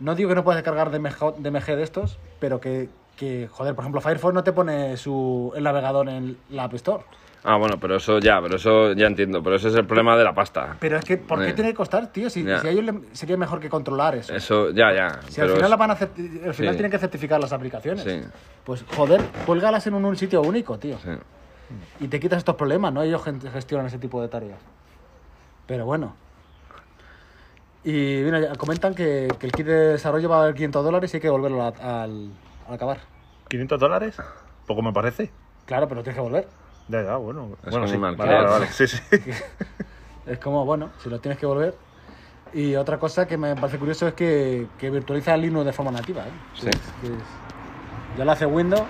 no 0.00 0.14
digo 0.16 0.28
que 0.28 0.34
no 0.34 0.42
puedas 0.42 0.56
descargar 0.62 0.90
DMG, 0.90 1.36
DMG 1.38 1.76
de 1.76 1.82
estos, 1.84 2.18
pero 2.40 2.60
que, 2.60 2.88
que, 3.16 3.48
joder, 3.50 3.74
por 3.76 3.84
ejemplo, 3.84 4.00
Firefox 4.00 4.34
no 4.34 4.42
te 4.42 4.52
pone 4.52 4.96
su, 4.96 5.52
el 5.54 5.62
navegador 5.62 6.08
en 6.08 6.36
la 6.50 6.64
App 6.64 6.74
Store. 6.74 7.04
Ah, 7.44 7.56
bueno, 7.56 7.78
pero 7.80 7.96
eso 7.96 8.18
ya, 8.20 8.40
pero 8.40 8.56
eso 8.56 8.92
ya 8.92 9.06
entiendo. 9.06 9.42
Pero 9.42 9.56
ese 9.56 9.68
es 9.68 9.74
el 9.74 9.84
problema 9.84 10.16
de 10.16 10.22
la 10.24 10.32
pasta. 10.34 10.76
Pero 10.80 10.96
es 10.96 11.04
que, 11.04 11.16
¿por 11.16 11.40
qué 11.40 11.50
Eh. 11.50 11.52
tiene 11.52 11.70
que 11.70 11.76
costar, 11.76 12.06
tío? 12.12 12.30
Si, 12.30 12.42
si 12.44 12.50
a 12.50 12.70
ellos 12.70 12.94
sería 13.12 13.36
mejor 13.36 13.58
que 13.60 13.68
controlar 13.68 14.14
eso. 14.14 14.32
Eso, 14.34 14.70
ya, 14.70 14.92
ya. 14.94 15.20
Si 15.28 15.40
al 15.40 15.48
final, 15.48 15.64
es- 15.64 15.70
la 15.70 15.76
van 15.76 15.90
a 15.90 15.94
al 15.94 16.08
final 16.08 16.54
Sí. 16.54 16.62
tienen 16.78 16.90
que 16.90 16.98
certificar 16.98 17.40
las 17.40 17.52
aplicaciones. 17.52 18.04
Sí. 18.04 18.20
Pues 18.64 18.84
joder, 18.96 19.20
cuélgalas 19.46 19.84
en 19.88 19.94
un, 19.94 20.04
un 20.04 20.16
sitio 20.16 20.40
único, 20.42 20.78
tío. 20.78 20.96
sí. 20.98 21.10
Y 22.00 22.08
te 22.08 22.20
quitas 22.20 22.38
estos 22.38 22.54
problemas, 22.56 22.92
¿no? 22.92 23.02
Ellos 23.02 23.22
gestionan 23.52 23.86
ese 23.86 23.98
tipo 23.98 24.20
de 24.20 24.28
tareas. 24.28 24.58
Pero 25.66 25.84
bueno. 25.86 26.14
Y 27.84 28.22
mira, 28.24 28.38
ya 28.40 28.54
comentan 28.54 28.94
que, 28.94 29.28
que 29.38 29.46
el 29.46 29.52
kit 29.52 29.66
de 29.66 29.88
desarrollo 29.92 30.28
va 30.28 30.36
a 30.36 30.40
valer 30.40 30.54
500 30.54 30.84
dólares 30.84 31.12
y 31.12 31.16
hay 31.16 31.20
que 31.20 31.30
volverlo 31.30 31.62
a- 31.62 31.68
al, 32.02 32.30
al 32.68 32.74
acabar. 32.74 32.98
¿500 33.50 33.78
dólares? 33.78 34.16
Poco 34.66 34.82
me 34.82 34.92
parece. 34.92 35.30
Claro, 35.66 35.88
pero 35.88 36.02
tienes 36.02 36.16
que 36.16 36.22
volver. 36.22 36.46
Ya, 36.88 37.02
ya, 37.02 37.16
bueno. 37.16 37.50
Es 37.64 37.70
bueno, 37.70 37.86
como 37.86 37.88
sí. 37.88 37.96
Vale, 37.98 38.16
vale, 38.34 38.48
vale. 38.48 38.66
Sí, 38.68 38.86
sí. 38.86 38.98
Es 40.26 40.38
como, 40.38 40.64
bueno, 40.64 40.90
si 41.02 41.10
lo 41.10 41.18
tienes 41.18 41.36
que 41.38 41.46
volver. 41.46 41.74
Y 42.54 42.76
otra 42.76 42.98
cosa 42.98 43.26
que 43.26 43.36
me 43.36 43.56
parece 43.56 43.78
curioso 43.78 44.06
es 44.06 44.14
que, 44.14 44.68
que 44.78 44.88
virtualiza 44.90 45.36
Linux 45.36 45.64
de 45.66 45.72
forma 45.72 45.90
nativa. 45.90 46.22
¿eh? 46.22 46.30
Sí. 46.54 46.62
Que 46.66 46.70
es- 46.70 46.92
que 47.00 47.06
es- 47.08 48.18
ya 48.18 48.24
lo 48.24 48.30
hace 48.30 48.46
Windows, 48.46 48.82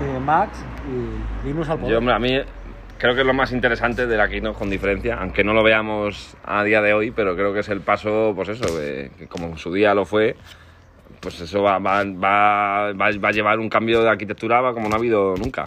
eh, 0.00 0.18
Mac 0.18 0.50
y 0.88 1.46
Linux 1.46 1.68
al 1.70 1.78
poder. 1.78 1.92
Yo, 1.92 1.98
hombre, 1.98 2.14
a 2.14 2.18
mí 2.18 2.38
creo 3.00 3.14
que 3.14 3.22
es 3.22 3.26
lo 3.26 3.34
más 3.34 3.50
interesante 3.52 4.06
de 4.06 4.16
la 4.16 4.28
Keynote 4.28 4.58
con 4.58 4.70
diferencia, 4.70 5.16
aunque 5.20 5.42
no 5.42 5.52
lo 5.54 5.62
veamos 5.62 6.36
a 6.44 6.62
día 6.62 6.80
de 6.82 6.92
hoy, 6.94 7.10
pero 7.10 7.34
creo 7.34 7.52
que 7.52 7.60
es 7.60 7.68
el 7.68 7.80
paso, 7.80 8.32
pues 8.36 8.50
eso, 8.50 8.78
de- 8.78 9.10
que 9.18 9.26
como 9.26 9.46
en 9.46 9.58
su 9.58 9.72
día 9.72 9.94
lo 9.94 10.04
fue, 10.04 10.36
pues 11.20 11.40
eso 11.40 11.62
va, 11.62 11.78
va, 11.78 12.04
va, 12.04 12.92
va, 12.92 13.10
va 13.18 13.28
a 13.28 13.32
llevar 13.32 13.58
un 13.58 13.68
cambio 13.68 14.02
de 14.02 14.08
arquitectura 14.10 14.60
va 14.60 14.72
como 14.74 14.88
no 14.88 14.94
ha 14.94 14.98
habido 14.98 15.34
nunca. 15.36 15.64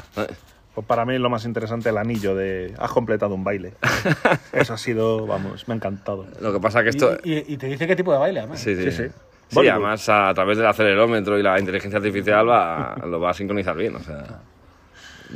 Pues 0.73 0.88
para 0.88 1.05
mí 1.05 1.17
lo 1.19 1.29
más 1.29 1.45
interesante 1.45 1.89
el 1.89 1.97
anillo 1.97 2.34
de 2.36 2.73
has 2.79 2.91
completado 2.91 3.36
un 3.36 3.43
baile. 3.43 3.73
Eso 4.53 4.73
ha 4.73 4.77
sido, 4.77 5.27
vamos, 5.27 5.67
me 5.67 5.73
ha 5.73 5.77
encantado. 5.77 6.25
Lo 6.41 6.51
que 6.53 6.59
pasa 6.59 6.81
que 6.81 6.89
esto... 6.89 7.15
Y, 7.23 7.34
y- 7.34 7.43
y 7.49 7.57
te 7.57 7.67
dice 7.67 7.86
qué 7.86 7.95
tipo 7.95 8.11
de 8.11 8.17
baile, 8.17 8.39
además. 8.39 8.59
Sí, 8.59 8.75
sí. 8.75 8.84
Sí, 8.84 8.91
sí. 8.91 9.03
Sí, 9.49 9.67
además 9.67 10.09
a, 10.09 10.34
través 10.34 10.57
del 10.57 10.65
acelerómetro 10.65 11.38
y 11.38 11.43
la 11.43 11.59
inteligencia 11.59 11.97
artificial 11.97 12.49
va, 12.49 12.95
lo 13.05 13.19
va 13.19 13.29
a 13.29 13.34
sincronizar 13.36 13.75
bien. 13.75 13.95
O 13.95 13.99
sea, 13.99 14.41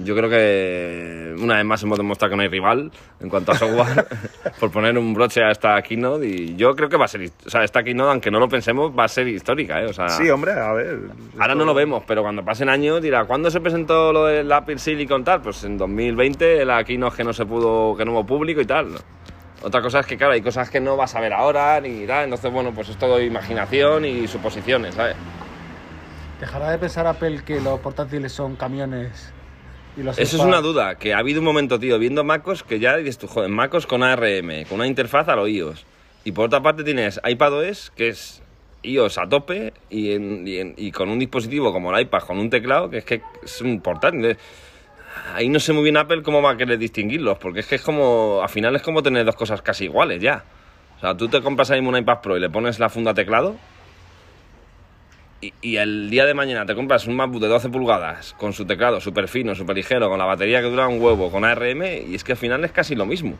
yo 0.03 0.15
creo 0.15 0.29
que 0.29 1.35
una 1.41 1.55
vez 1.55 1.65
más 1.65 1.81
hemos 1.83 1.97
demostrado 1.97 2.31
que 2.31 2.35
no 2.37 2.41
hay 2.43 2.47
rival 2.49 2.91
en 3.19 3.29
cuanto 3.29 3.51
a 3.51 3.55
software 3.55 4.05
por 4.59 4.71
poner 4.71 4.97
un 4.97 5.13
broche 5.13 5.43
a 5.43 5.51
esta 5.51 5.81
keynote 5.81 6.27
y 6.27 6.55
yo 6.55 6.75
creo 6.75 6.87
que 6.89 6.97
va 6.97 7.05
a 7.05 7.07
ser, 7.07 7.29
o 7.45 7.49
sea, 7.49 7.63
esta 7.63 7.83
keynote, 7.83 8.11
aunque 8.11 8.29
no 8.31 8.39
lo 8.39 8.47
pensemos, 8.47 8.91
va 8.97 9.05
a 9.05 9.07
ser 9.07 9.27
histórica, 9.27 9.81
¿eh? 9.81 9.85
O 9.85 9.93
sea, 9.93 10.09
Sí, 10.09 10.29
hombre, 10.29 10.53
a 10.53 10.71
ver. 10.73 10.99
ahora 11.39 11.55
no 11.55 11.65
lo 11.65 11.73
vemos, 11.73 12.03
pero 12.05 12.21
cuando 12.21 12.43
pasen 12.45 12.69
años 12.69 13.01
dirá, 13.01 13.25
¿cuándo 13.25 13.49
se 13.49 13.59
presentó 13.59 14.13
lo 14.13 14.25
del 14.25 14.51
Apple 14.51 14.77
Silicon 14.77 15.23
tal? 15.23 15.41
Pues 15.41 15.63
en 15.63 15.77
2020, 15.77 16.63
la 16.65 16.83
keynote 16.83 17.17
que 17.17 17.23
no 17.23 17.33
se 17.33 17.45
pudo, 17.45 17.95
que 17.97 18.05
no 18.05 18.11
hubo 18.11 18.25
público 18.25 18.61
y 18.61 18.65
tal. 18.65 18.89
Otra 19.63 19.81
cosa 19.81 20.01
es 20.01 20.05
que, 20.05 20.17
claro, 20.17 20.33
hay 20.33 20.41
cosas 20.41 20.69
que 20.69 20.79
no 20.79 20.95
vas 20.95 21.15
a 21.15 21.19
ver 21.19 21.33
ahora 21.33 21.81
ni 21.81 22.05
tal, 22.05 22.25
entonces, 22.25 22.51
bueno, 22.51 22.71
pues 22.73 22.89
es 22.89 22.97
todo 22.97 23.19
imaginación 23.19 24.05
y 24.05 24.27
suposiciones, 24.27 24.93
¿sabes? 24.93 25.15
¿Dejará 26.39 26.69
de 26.69 26.77
pensar 26.77 27.07
Apple 27.07 27.41
que 27.43 27.59
los 27.59 27.79
portátiles 27.79 28.31
son 28.31 28.55
camiones 28.55 29.33
y 29.97 30.01
Eso 30.21 30.37
es 30.37 30.43
una 30.43 30.61
duda, 30.61 30.95
que 30.95 31.13
ha 31.13 31.17
habido 31.19 31.39
un 31.39 31.45
momento, 31.45 31.79
tío, 31.79 31.97
viendo 31.99 32.23
MacOS 32.23 32.63
que 32.63 32.79
ya 32.79 32.95
dices 32.97 33.17
tú, 33.17 33.27
joder, 33.27 33.49
MacOS 33.49 33.87
con 33.87 34.03
ARM, 34.03 34.65
con 34.69 34.75
una 34.79 34.87
interfaz 34.87 35.27
a 35.29 35.35
los 35.35 35.49
iOS. 35.49 35.85
Y 36.23 36.31
por 36.33 36.45
otra 36.45 36.61
parte 36.61 36.83
tienes 36.83 37.19
iPadOS, 37.25 37.91
que 37.95 38.09
es 38.09 38.41
iOS 38.83 39.17
a 39.17 39.27
tope, 39.27 39.73
y, 39.89 40.11
en- 40.11 40.47
y 40.47 40.57
en- 40.57 40.73
y 40.77 40.91
con 40.91 41.09
un 41.09 41.19
dispositivo 41.19 41.71
como 41.73 41.93
el 41.95 42.01
iPad, 42.01 42.19
con 42.23 42.37
un 42.37 42.49
teclado, 42.49 42.89
que 42.89 42.99
es 42.99 43.05
que 43.05 43.21
es 43.43 43.61
un 43.61 43.81
portátil. 43.81 44.37
Ahí 45.33 45.49
no 45.49 45.59
sé 45.59 45.73
muy 45.73 45.83
bien 45.83 45.97
Apple 45.97 46.21
cómo 46.21 46.41
va 46.41 46.51
a 46.51 46.57
querer 46.57 46.77
distinguirlos, 46.77 47.37
porque 47.39 47.61
es 47.61 47.67
que 47.67 47.75
es 47.75 47.81
como, 47.81 48.39
al 48.43 48.49
final 48.49 48.75
es 48.75 48.81
como 48.83 49.01
tener 49.01 49.25
dos 49.25 49.35
cosas 49.35 49.61
casi 49.61 49.85
iguales 49.85 50.21
ya. 50.21 50.43
O 50.97 50.99
sea, 50.99 51.15
tú 51.17 51.27
te 51.27 51.41
compras 51.41 51.71
ahí 51.71 51.79
un 51.79 51.97
iPad 51.97 52.19
Pro 52.21 52.37
y 52.37 52.39
le 52.39 52.49
pones 52.49 52.77
la 52.79 52.89
funda 52.89 53.13
teclado, 53.13 53.55
y, 55.41 55.53
y 55.61 55.77
el 55.77 56.09
día 56.09 56.25
de 56.25 56.33
mañana 56.33 56.65
te 56.65 56.73
compras 56.75 57.05
un 57.07 57.15
MacBook 57.15 57.41
de 57.41 57.47
12 57.47 57.69
pulgadas 57.69 58.33
con 58.39 58.53
su 58.53 58.65
teclado 58.65 58.99
súper 59.01 59.27
fino, 59.27 59.53
súper 59.55 59.75
ligero, 59.75 60.09
con 60.09 60.17
la 60.19 60.25
batería 60.25 60.61
que 60.61 60.67
dura 60.69 60.87
un 60.87 61.01
huevo, 61.01 61.29
con 61.31 61.45
ARM, 61.45 61.83
y 61.83 62.15
es 62.15 62.23
que 62.23 62.31
al 62.33 62.37
final 62.37 62.63
es 62.65 62.71
casi 62.71 62.95
lo 62.95 63.05
mismo. 63.05 63.35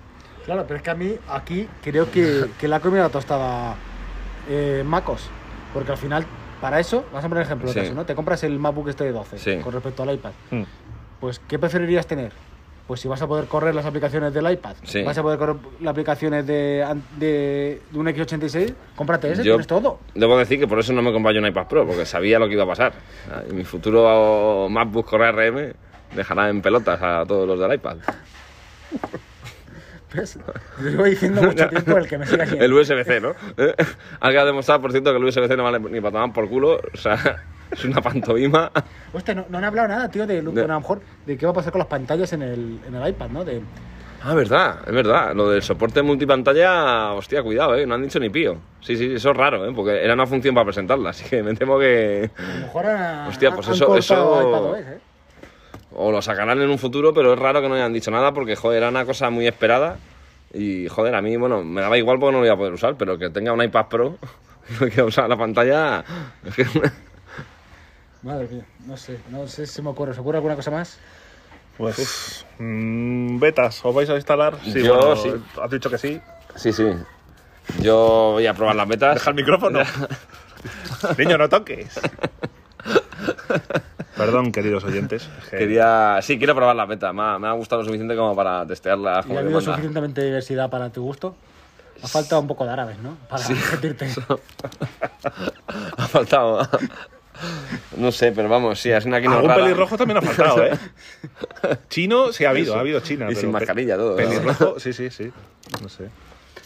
Claro, 0.46 0.64
pero 0.68 0.78
es 0.78 0.84
que 0.84 0.90
a 0.90 0.96
mí 0.96 1.16
aquí 1.30 1.68
creo 1.84 2.10
que, 2.12 2.46
que 2.60 2.68
la 2.68 2.80
comida 2.80 3.10
tostada 3.10 3.76
eh, 4.50 4.84
MacOS. 4.86 5.30
Porque 5.74 5.92
al 5.92 5.98
final, 5.98 6.26
para 6.62 6.80
eso, 6.80 7.04
vas 7.14 7.24
a 7.26 7.28
poner 7.30 7.44
ejemplo 7.44 7.68
de 7.68 7.74
Sí. 7.74 7.80
caso, 7.82 7.94
¿no? 7.94 8.06
Te 8.06 8.16
compras 8.16 8.44
el 8.44 8.58
MacBook 8.58 8.88
este 8.88 9.04
de 9.04 9.12
12 9.12 9.38
Sí. 9.38 9.58
con 9.62 9.74
respecto 9.74 10.04
al 10.04 10.14
iPad. 10.14 10.32
Mm. 10.52 10.64
Pues, 11.20 11.40
¿qué 11.48 11.60
preferirías 11.60 12.08
tener? 12.08 12.32
Pues 12.88 13.02
si 13.02 13.08
vas 13.10 13.22
a 13.22 13.28
poder 13.28 13.46
correr 13.46 13.76
las 13.76 13.86
aplicaciones 13.86 14.34
del 14.34 14.50
iPad, 14.50 14.76
Sí. 14.84 15.04
vas 15.04 15.18
a 15.18 15.22
poder 15.22 15.38
correr 15.38 15.58
las 15.82 15.92
aplicaciones 15.92 16.48
de, 16.48 16.86
de, 17.18 17.82
de 17.92 18.00
un 18.00 18.08
X86, 18.08 18.74
cómprate 18.96 19.30
ese, 19.32 19.44
Yo- 19.44 19.54
tienes 19.56 19.68
todo. 19.68 20.00
Debo 20.16 20.38
decir 20.38 20.58
que 20.58 20.68
por 20.68 20.80
eso 20.80 20.94
no 20.94 21.02
me 21.02 21.12
compré 21.12 21.38
un 21.38 21.46
iPad 21.46 21.68
Pro, 21.68 21.86
porque 21.86 22.06
sabía 22.06 22.40
lo 22.40 22.48
que 22.48 22.54
iba 22.54 22.64
a 22.64 22.68
pasar. 22.68 22.94
Mi 23.52 23.66
futuro 23.66 24.68
MacBook 24.70 25.10
con 25.10 25.22
ARM 25.22 25.74
dejará 26.16 26.50
en 26.50 26.62
pelotas 26.62 27.02
a 27.02 27.26
todos 27.28 27.46
los 27.46 27.60
del 27.60 27.74
iPad. 27.74 27.98
¿Ves? 30.14 30.40
Yo 30.82 30.90
llevo 30.90 31.04
diciendo 31.04 31.42
mucho 31.44 31.68
tiempo 31.70 31.98
el 31.98 32.08
que 32.08 32.18
me 32.18 32.26
siga 32.26 32.46
siguiendo. 32.46 32.66
El 32.66 32.82
USB-C, 32.82 33.20
¿no? 33.20 33.36
Alguien 34.22 34.42
ha 34.42 34.46
demostrado, 34.46 34.82
por 34.82 34.92
cierto, 34.92 35.12
que 35.12 35.18
el 35.18 35.24
USB-C 35.26 35.58
no 35.58 35.64
vale 35.64 35.80
ni 35.80 36.00
para 36.00 36.12
tomar 36.14 36.32
por 36.34 36.48
culo. 36.48 36.80
O 36.94 36.98
sea, 36.98 37.44
es 37.72 37.86
una 37.86 38.02
pantomima. 38.02 38.72
Hostia, 39.14 39.34
no, 39.36 39.46
no 39.50 39.58
han 39.58 39.64
hablado 39.64 39.88
nada, 39.88 40.10
tío, 40.10 40.26
de, 40.28 40.42
De- 40.42 40.62
a 40.64 40.68
lo 40.68 40.80
mejor 40.80 41.02
de 41.26 41.38
qué 41.38 41.46
va 41.46 41.52
a 41.52 41.56
pasar 41.56 41.72
con 41.72 41.80
las 41.80 41.88
pantallas 41.88 42.32
en 42.34 42.42
el, 42.42 42.80
en 42.88 42.96
el 42.96 43.10
iPad, 43.10 43.30
¿no? 43.30 43.44
De, 43.46 43.62
Ah, 44.24 44.34
verdad, 44.34 44.80
es 44.88 44.94
verdad. 44.94 45.36
Lo 45.36 45.48
del 45.52 45.62
soporte 45.62 46.02
multipantalla, 46.02 47.14
hostia, 47.14 47.44
cuidado, 47.44 47.76
¿eh? 47.76 47.86
No 47.86 47.94
han 47.96 48.02
dicho 48.02 48.20
ni 48.20 48.30
pío. 48.32 48.58
Sí, 48.82 48.98
sí, 48.98 49.14
eso 49.14 49.30
es 49.30 49.38
raro, 49.38 49.64
¿eh? 49.70 49.72
Porque 49.76 50.04
era 50.04 50.16
una 50.16 50.26
función 50.26 50.56
para 50.56 50.66
presentarla, 50.66 51.10
así 51.12 51.24
que 51.30 51.44
me 51.44 51.54
temo 51.54 51.78
que... 51.78 52.32
a 52.36 52.42
lo 52.56 52.60
mejor 52.66 52.86
han, 52.88 53.28
Hostia, 53.28 53.52
pues 53.52 53.68
han 53.68 53.74
eso- 53.76 53.86
cortado 53.86 53.98
eso- 54.42 54.50
iPadOS, 54.50 54.80
¿eh? 54.80 55.00
O 56.00 56.12
lo 56.12 56.22
sacarán 56.22 56.60
en 56.62 56.70
un 56.70 56.78
futuro, 56.80 57.14
pero 57.14 57.34
es 57.34 57.40
raro 57.40 57.62
que 57.62 57.70
no 57.70 57.76
hayan 57.76 57.94
dicho 57.94 58.10
nada 58.12 58.34
porque, 58.34 58.56
joder, 58.56 58.78
era 58.80 58.90
una 58.90 59.06
cosa 59.06 59.30
muy 59.30 59.48
esperada. 59.48 59.98
Y, 60.54 60.88
joder, 60.88 61.14
a 61.16 61.22
mí, 61.22 61.38
bueno, 61.38 61.64
me 61.64 61.82
daba 61.82 61.98
igual 61.98 62.20
porque 62.20 62.34
no 62.34 62.40
lo 62.40 62.46
iba 62.46 62.56
a 62.56 62.58
poder 62.58 62.74
usar, 62.74 62.96
pero 62.98 63.18
que 63.20 63.30
tenga 63.30 63.54
un 63.54 63.62
iPad 63.62 63.86
Pro 63.88 64.18
quiera 64.80 65.06
usar 65.06 65.30
la 65.30 65.38
pantalla... 65.38 66.04
Madre 68.24 68.48
mía, 68.48 68.66
no 68.86 68.98
sé, 68.98 69.20
no 69.30 69.48
sé 69.48 69.66
si 69.68 69.74
se 69.74 69.82
me 69.82 69.90
ocurre. 69.90 70.14
¿Se 70.14 70.20
ocurre 70.20 70.38
alguna 70.38 70.56
cosa 70.56 70.72
más? 70.72 70.98
Pues. 71.78 72.46
mm, 72.58 73.40
betas, 73.40 73.86
¿os 73.86 73.94
vais 73.94 74.10
a 74.10 74.16
instalar? 74.16 74.58
Yo 74.64 75.16
sí. 75.16 75.32
Has 75.62 75.70
dicho 75.70 75.90
que 75.90 75.98
sí. 75.98 76.20
Sí, 76.56 76.74
sí. 76.74 76.88
Yo 77.82 78.32
voy 78.34 78.48
a 78.48 78.54
probar 78.54 78.76
las 78.76 78.88
betas. 78.88 79.16
Deja 79.16 79.30
el 79.30 79.36
micrófono. 79.36 79.80
Niño, 81.18 81.38
no 81.38 81.48
toques. 81.48 82.00
Perdón, 84.16 84.52
queridos 84.52 84.84
oyentes. 84.84 85.30
es 85.44 85.50
que- 85.50 85.58
Quería... 85.58 86.18
Sí, 86.24 86.38
quiero 86.40 86.56
probar 86.56 86.76
las 86.76 86.88
betas. 86.88 87.14
Me 87.14 87.22
ha, 87.22 87.38
me 87.38 87.48
ha 87.48 87.52
gustado 87.52 87.82
lo 87.82 87.86
suficiente 87.86 88.16
como 88.16 88.36
para 88.36 88.66
testearlas 88.66 89.26
¿Y 89.26 89.28
como 89.28 89.38
ha 89.38 89.42
habido 89.42 89.58
manda. 89.58 89.72
suficientemente 89.74 90.24
diversidad 90.24 90.70
para 90.70 90.90
tu 90.90 91.04
gusto? 91.04 91.36
Ha 92.02 92.08
faltado 92.08 92.42
un 92.42 92.48
poco 92.48 92.66
de 92.66 92.72
árabes, 92.72 92.98
¿no? 93.00 93.18
Para 93.30 93.44
repetirte. 93.48 94.10
Ha 95.98 96.08
faltado... 96.08 96.68
No 97.98 98.12
sé, 98.12 98.32
pero 98.32 98.50
vamos, 98.50 98.80
sí, 98.80 98.90
es 98.90 99.06
una 99.06 99.20
quinoa 99.20 99.36
Algún 99.38 99.50
rara. 99.50 99.64
pelirrojo 99.64 99.98
también 99.98 100.18
ha 100.18 100.22
faltado, 100.22 100.64
¿eh? 100.66 100.72
Chino, 101.90 102.32
sí 102.34 102.46
ha 102.46 102.50
habido, 102.52 102.76
ha 102.76 102.80
habido 102.80 103.00
China. 103.02 103.26
Y 103.26 103.30
pero 103.30 103.42
sin 103.42 103.52
mascarilla 103.52 103.96
todo. 103.98 104.12
¿no? 104.12 104.16
Pelirrojo, 104.18 104.80
sí, 104.80 104.94
sí, 104.94 105.10
sí. 105.10 105.32
No 105.82 105.90
sé. 105.90 106.10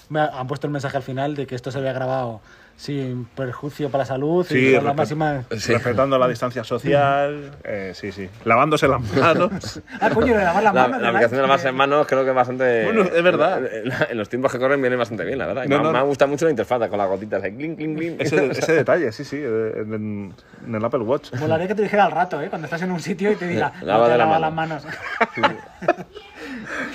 Me 0.09 0.19
ha- 0.19 0.39
han 0.39 0.47
puesto 0.47 0.67
el 0.67 0.73
mensaje 0.73 0.97
al 0.97 1.03
final 1.03 1.35
de 1.35 1.47
que 1.47 1.55
esto 1.55 1.71
se 1.71 1.77
había 1.77 1.93
grabado 1.93 2.41
sin 2.75 3.25
perjuicio 3.25 3.89
para 3.91 4.01
la 4.01 4.05
salud 4.07 4.45
Sí, 4.47 4.69
y 4.69 4.75
con 4.75 4.85
la 4.85 4.93
máxima... 4.93 5.43
Sí. 5.57 5.73
Respetando 5.73 6.17
la 6.17 6.27
distancia 6.27 6.63
social, 6.63 7.51
eh, 7.63 7.91
sí, 7.93 8.11
sí. 8.11 8.27
Lavándose 8.43 8.87
las 8.87 9.01
manos. 9.15 9.81
Ah, 9.99 10.09
coño, 10.09 10.35
de 10.35 10.43
lavar 10.43 10.63
las 10.63 10.73
La, 10.73 10.81
manos. 10.87 11.01
la 11.01 11.09
aplicación 11.09 11.37
de 11.37 11.41
lavarse 11.43 11.67
en 11.69 11.75
manos 11.75 12.07
creo 12.07 12.23
que 12.23 12.29
es 12.29 12.35
bastante... 12.35 12.85
Bueno, 12.85 13.03
es 13.03 13.23
verdad. 13.23 13.61
En, 13.71 13.91
en 14.11 14.17
los 14.17 14.29
tiempos 14.29 14.51
que 14.51 14.57
corren 14.59 14.81
viene 14.81 14.95
bastante 14.95 15.23
bien, 15.25 15.37
la 15.37 15.45
verdad. 15.45 15.63
No, 15.65 15.69
me, 15.69 15.75
ha- 15.75 15.83
no. 15.83 15.91
me 15.91 15.97
ha 15.99 16.01
gustado 16.01 16.29
mucho 16.31 16.45
la 16.45 16.51
interfaz 16.51 16.89
con 16.89 16.97
las 16.97 17.07
gotitas 17.07 17.43
ahí. 17.43 17.55
Clink, 17.55 17.77
clink, 17.77 17.97
clink. 17.97 18.21
ese, 18.21 18.45
ese 18.51 18.73
detalle, 18.73 19.11
sí, 19.11 19.23
sí, 19.25 19.37
en, 19.37 20.33
el 20.73 20.83
Apple 20.85 21.01
Watch. 21.01 21.33
Molaría 21.35 21.67
que 21.67 21.75
te 21.75 21.83
dijera 21.83 22.05
al 22.05 22.11
rato, 22.11 22.41
¿eh? 22.41 22.49
Cuando 22.49 22.65
estás 22.65 22.81
en 22.81 22.91
un 22.91 22.99
sitio 22.99 23.31
y 23.31 23.35
te 23.35 23.47
diga, 23.47 23.71
Lava 23.81 23.99
no 23.99 24.05
te 24.05 24.11
de 24.13 24.17
la 24.17 24.25
lava 24.25 24.49
mano. 24.49 24.75
las 24.75 24.85
manos. 24.85 24.97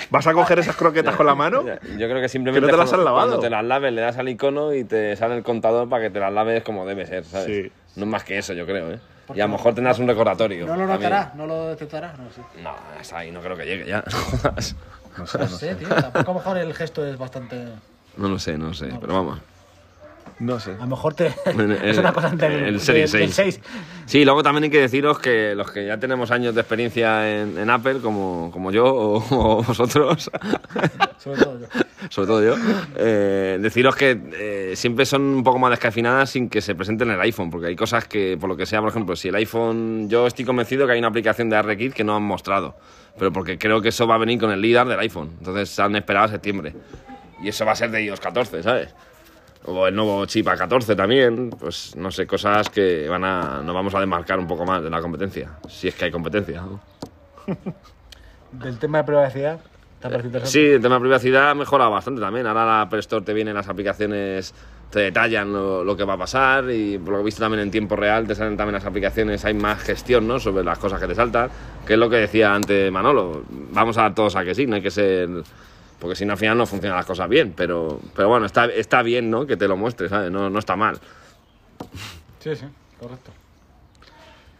¿Vas 0.09 0.27
a 0.27 0.33
coger 0.33 0.59
esas 0.59 0.75
croquetas 0.75 1.15
con 1.15 1.25
la 1.25 1.35
mano? 1.35 1.63
Yo 1.63 2.07
creo 2.07 2.21
que 2.21 2.29
simplemente 2.29 2.67
Que 2.67 2.71
no 2.71 2.77
te 2.77 2.77
las 2.77 2.89
cuando- 2.89 3.01
has 3.01 3.05
lavado. 3.05 3.27
cuando 3.27 3.39
te 3.41 3.49
las 3.49 3.63
laves 3.63 3.93
le 3.93 4.01
das 4.01 4.17
al 4.17 4.29
icono 4.29 4.73
y 4.73 4.83
te 4.83 5.15
sale 5.15 5.35
el 5.35 5.43
contador 5.43 5.87
para 5.89 6.03
que 6.03 6.09
te 6.09 6.19
las 6.19 6.31
laves 6.33 6.63
como 6.63 6.85
debe 6.85 7.05
ser, 7.05 7.23
¿sabes? 7.25 7.45
Sí. 7.47 7.71
No 7.95 8.03
es 8.05 8.11
más 8.11 8.23
que 8.23 8.37
eso, 8.37 8.53
yo 8.53 8.65
creo, 8.65 8.91
¿eh? 8.91 8.99
Y 9.35 9.41
a 9.41 9.45
lo 9.47 9.53
mejor 9.53 9.73
tendrás 9.75 9.99
un 9.99 10.07
recordatorio. 10.07 10.65
¿No 10.65 10.73
lo 10.75 10.87
también. 10.87 11.09
notará? 11.11 11.33
¿No 11.35 11.45
lo 11.47 11.67
detectará? 11.67 12.13
No 12.17 12.31
sé. 12.31 12.41
No, 12.63 12.73
hasta 12.99 13.17
ahí 13.17 13.31
no 13.31 13.41
creo 13.41 13.57
que 13.57 13.65
llegue 13.65 13.85
ya. 13.85 14.03
No 14.53 14.61
sé, 14.61 14.75
No 15.17 15.23
no 15.43 15.47
sé, 15.47 15.69
sé. 15.69 15.75
tío. 15.75 15.87
Tampoco 15.89 16.19
a 16.19 16.23
lo 16.25 16.33
mejor 16.35 16.57
el 16.59 16.73
gesto 16.75 17.05
es 17.05 17.17
bastante... 17.17 17.65
no 18.17 18.29
lo 18.29 18.37
sé, 18.39 18.57
no 18.57 18.67
lo 18.67 18.73
sé, 18.73 18.89
pero 19.01 19.13
vamos. 19.15 19.39
No 20.39 20.59
sé. 20.59 20.71
A 20.73 20.77
lo 20.83 20.87
mejor 20.87 21.13
te... 21.15 21.27
El- 21.45 21.71
es 21.71 21.97
una 21.97 22.13
cosa 22.13 22.29
entre 22.29 22.67
el 22.69 22.79
Series 22.79 23.11
del 23.11 23.31
6. 23.31 23.59
6. 23.63 23.79
Sí, 24.05 24.23
luego 24.23 24.43
también 24.43 24.65
hay 24.65 24.69
que 24.69 24.79
deciros 24.81 25.19
que 25.19 25.55
los 25.55 25.71
que 25.71 25.85
ya 25.87 25.97
tenemos 25.97 26.29
años 26.31 26.53
de 26.55 26.61
experiencia 26.61 27.41
en, 27.41 27.57
en 27.57 27.69
Apple, 27.69 27.99
como, 28.01 28.49
como 28.51 28.71
yo 28.71 28.85
o, 28.85 29.17
o 29.59 29.63
vosotros, 29.63 30.29
Sobre 31.17 31.41
todo 31.41 31.59
yo. 31.59 31.67
sobre 32.09 32.27
todo 32.27 32.43
yo, 32.43 32.55
eh, 32.97 33.57
deciros 33.59 33.95
que 33.95 34.19
eh, 34.39 34.71
siempre 34.75 35.05
son 35.05 35.21
un 35.23 35.43
poco 35.43 35.59
más 35.59 35.71
descafinadas 35.71 36.29
sin 36.29 36.49
que 36.49 36.61
se 36.61 36.75
presente 36.75 37.03
en 37.03 37.11
el 37.11 37.19
iPhone, 37.21 37.49
porque 37.49 37.67
hay 37.67 37.75
cosas 37.75 38.05
que, 38.07 38.37
por 38.39 38.47
lo 38.49 38.55
que 38.55 38.65
sea, 38.65 38.79
por 38.79 38.89
ejemplo, 38.89 39.15
si 39.15 39.27
el 39.29 39.35
iPhone, 39.35 40.07
yo 40.09 40.27
estoy 40.27 40.45
convencido 40.45 40.85
que 40.85 40.93
hay 40.93 40.99
una 40.99 41.07
aplicación 41.09 41.49
de 41.49 41.61
RKit 41.61 41.93
que 41.93 42.03
no 42.03 42.15
han 42.15 42.23
mostrado, 42.23 42.77
pero 43.17 43.33
porque 43.33 43.57
creo 43.57 43.81
que 43.81 43.89
eso 43.89 44.07
va 44.07 44.15
a 44.15 44.19
venir 44.19 44.39
con 44.39 44.51
el 44.51 44.61
LIDAR 44.61 44.87
del 44.87 44.99
iPhone, 44.99 45.31
entonces 45.39 45.69
se 45.69 45.81
han 45.81 45.95
esperado 45.95 46.25
a 46.25 46.29
septiembre. 46.29 46.73
Y 47.43 47.49
eso 47.49 47.65
va 47.65 47.73
a 47.73 47.75
ser 47.75 47.91
de 47.91 48.03
iOS 48.03 48.19
14, 48.19 48.63
¿sabes? 48.63 48.93
O 49.67 49.85
el 49.85 49.93
nuevo 49.93 50.25
chip 50.25 50.47
A14 50.47 50.95
también, 50.95 51.49
pues 51.49 51.93
no 51.97 52.09
sé, 52.09 52.25
cosas 52.25 52.69
que 52.69 53.07
van 53.09 53.25
a, 53.25 53.61
nos 53.63 53.75
vamos 53.75 53.93
a 53.95 53.99
desmarcar 53.99 54.39
un 54.39 54.47
poco 54.47 54.65
más 54.65 54.81
de 54.81 54.89
la 54.89 55.01
competencia, 55.01 55.51
si 55.67 55.89
es 55.89 55.95
que 55.95 56.05
hay 56.05 56.11
competencia. 56.11 56.61
¿no? 56.61 56.79
Del 58.53 58.79
tema 58.79 58.99
de 58.99 59.03
privacidad, 59.03 59.59
¿te? 59.99 60.45
Sí, 60.45 60.65
el 60.65 60.81
tema 60.81 60.95
de 60.95 61.01
privacidad 61.01 61.49
ha 61.49 61.53
mejorado 61.53 61.91
bastante 61.91 62.21
también. 62.21 62.47
Ahora 62.47 62.65
la 62.65 62.81
App 62.81 62.93
Store 62.93 63.25
te 63.25 63.33
vienen 63.33 63.55
las 63.55 63.67
aplicaciones, 63.67 64.53
te 64.89 65.01
detallan 65.01 65.51
lo, 65.51 65.83
lo 65.83 65.97
que 65.97 66.05
va 66.05 66.13
a 66.13 66.17
pasar 66.17 66.71
y 66.71 66.97
por 66.97 67.09
lo 67.09 67.17
que 67.17 67.21
he 67.21 67.25
visto 67.25 67.41
también 67.41 67.61
en 67.63 67.71
tiempo 67.71 67.97
real 67.97 68.25
te 68.25 68.35
salen 68.35 68.55
también 68.55 68.75
las 68.75 68.85
aplicaciones, 68.85 69.43
hay 69.43 69.53
más 69.53 69.81
gestión 69.81 70.27
¿no? 70.27 70.39
sobre 70.39 70.63
las 70.63 70.79
cosas 70.79 71.01
que 71.01 71.07
te 71.07 71.15
saltan, 71.15 71.49
que 71.85 71.93
es 71.93 71.99
lo 71.99 72.09
que 72.09 72.17
decía 72.17 72.53
antes 72.53 72.89
Manolo. 72.89 73.43
Vamos 73.71 73.97
a 73.97 74.03
dar 74.03 74.15
todos 74.15 74.35
a 74.37 74.45
que 74.45 74.55
sí, 74.55 74.65
no 74.65 74.75
hay 74.75 74.81
que 74.81 74.91
ser... 74.91 75.29
Porque 75.99 76.15
si 76.15 76.25
no 76.25 76.33
al 76.33 76.37
final 76.37 76.57
no 76.57 76.65
funcionan 76.65 76.97
las 76.97 77.05
cosas 77.05 77.27
bien, 77.27 77.53
pero, 77.55 77.99
pero 78.15 78.29
bueno, 78.29 78.45
está, 78.45 78.65
está 78.65 79.01
bien 79.01 79.29
¿no? 79.31 79.47
que 79.47 79.57
te 79.57 79.67
lo 79.67 79.77
muestres, 79.77 80.09
¿sabes? 80.09 80.31
No, 80.31 80.49
no 80.49 80.59
está 80.59 80.75
mal. 80.75 80.99
Sí, 82.39 82.55
sí, 82.55 82.65
correcto. 82.99 83.31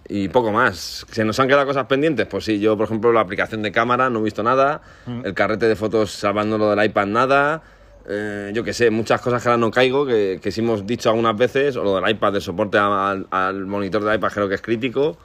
Y 0.09 0.29
poco 0.29 0.51
más. 0.51 1.05
¿Se 1.11 1.25
nos 1.25 1.39
han 1.39 1.47
quedado 1.47 1.65
cosas 1.65 1.85
pendientes? 1.85 2.27
Pues 2.27 2.45
sí, 2.45 2.59
yo, 2.59 2.77
por 2.77 2.85
ejemplo, 2.85 3.11
la 3.11 3.19
aplicación 3.19 3.61
de 3.61 3.71
cámara 3.71 4.09
no 4.09 4.19
he 4.19 4.23
visto 4.23 4.41
nada. 4.41 4.81
El 5.05 5.33
carrete 5.33 5.67
de 5.67 5.75
fotos 5.75 6.11
salvándolo 6.11 6.73
del 6.73 6.85
iPad 6.85 7.07
nada. 7.07 7.61
Eh, 8.09 8.51
yo 8.53 8.63
qué 8.63 8.71
sé, 8.71 8.89
muchas 8.89 9.19
cosas 9.19 9.43
que 9.43 9.49
ahora 9.49 9.57
no 9.57 9.69
caigo, 9.69 10.05
que, 10.05 10.39
que 10.41 10.49
sí 10.49 10.61
hemos 10.61 10.87
dicho 10.87 11.09
algunas 11.09 11.35
veces. 11.35 11.75
O 11.75 11.83
lo 11.83 11.99
del 11.99 12.09
iPad, 12.09 12.33
de 12.33 12.41
soporte 12.41 12.77
al, 12.77 13.27
al 13.29 13.65
monitor 13.65 14.01
del 14.03 14.15
iPad, 14.15 14.31
creo 14.31 14.47
que 14.49 14.55
es 14.55 14.61
crítico. 14.61 15.17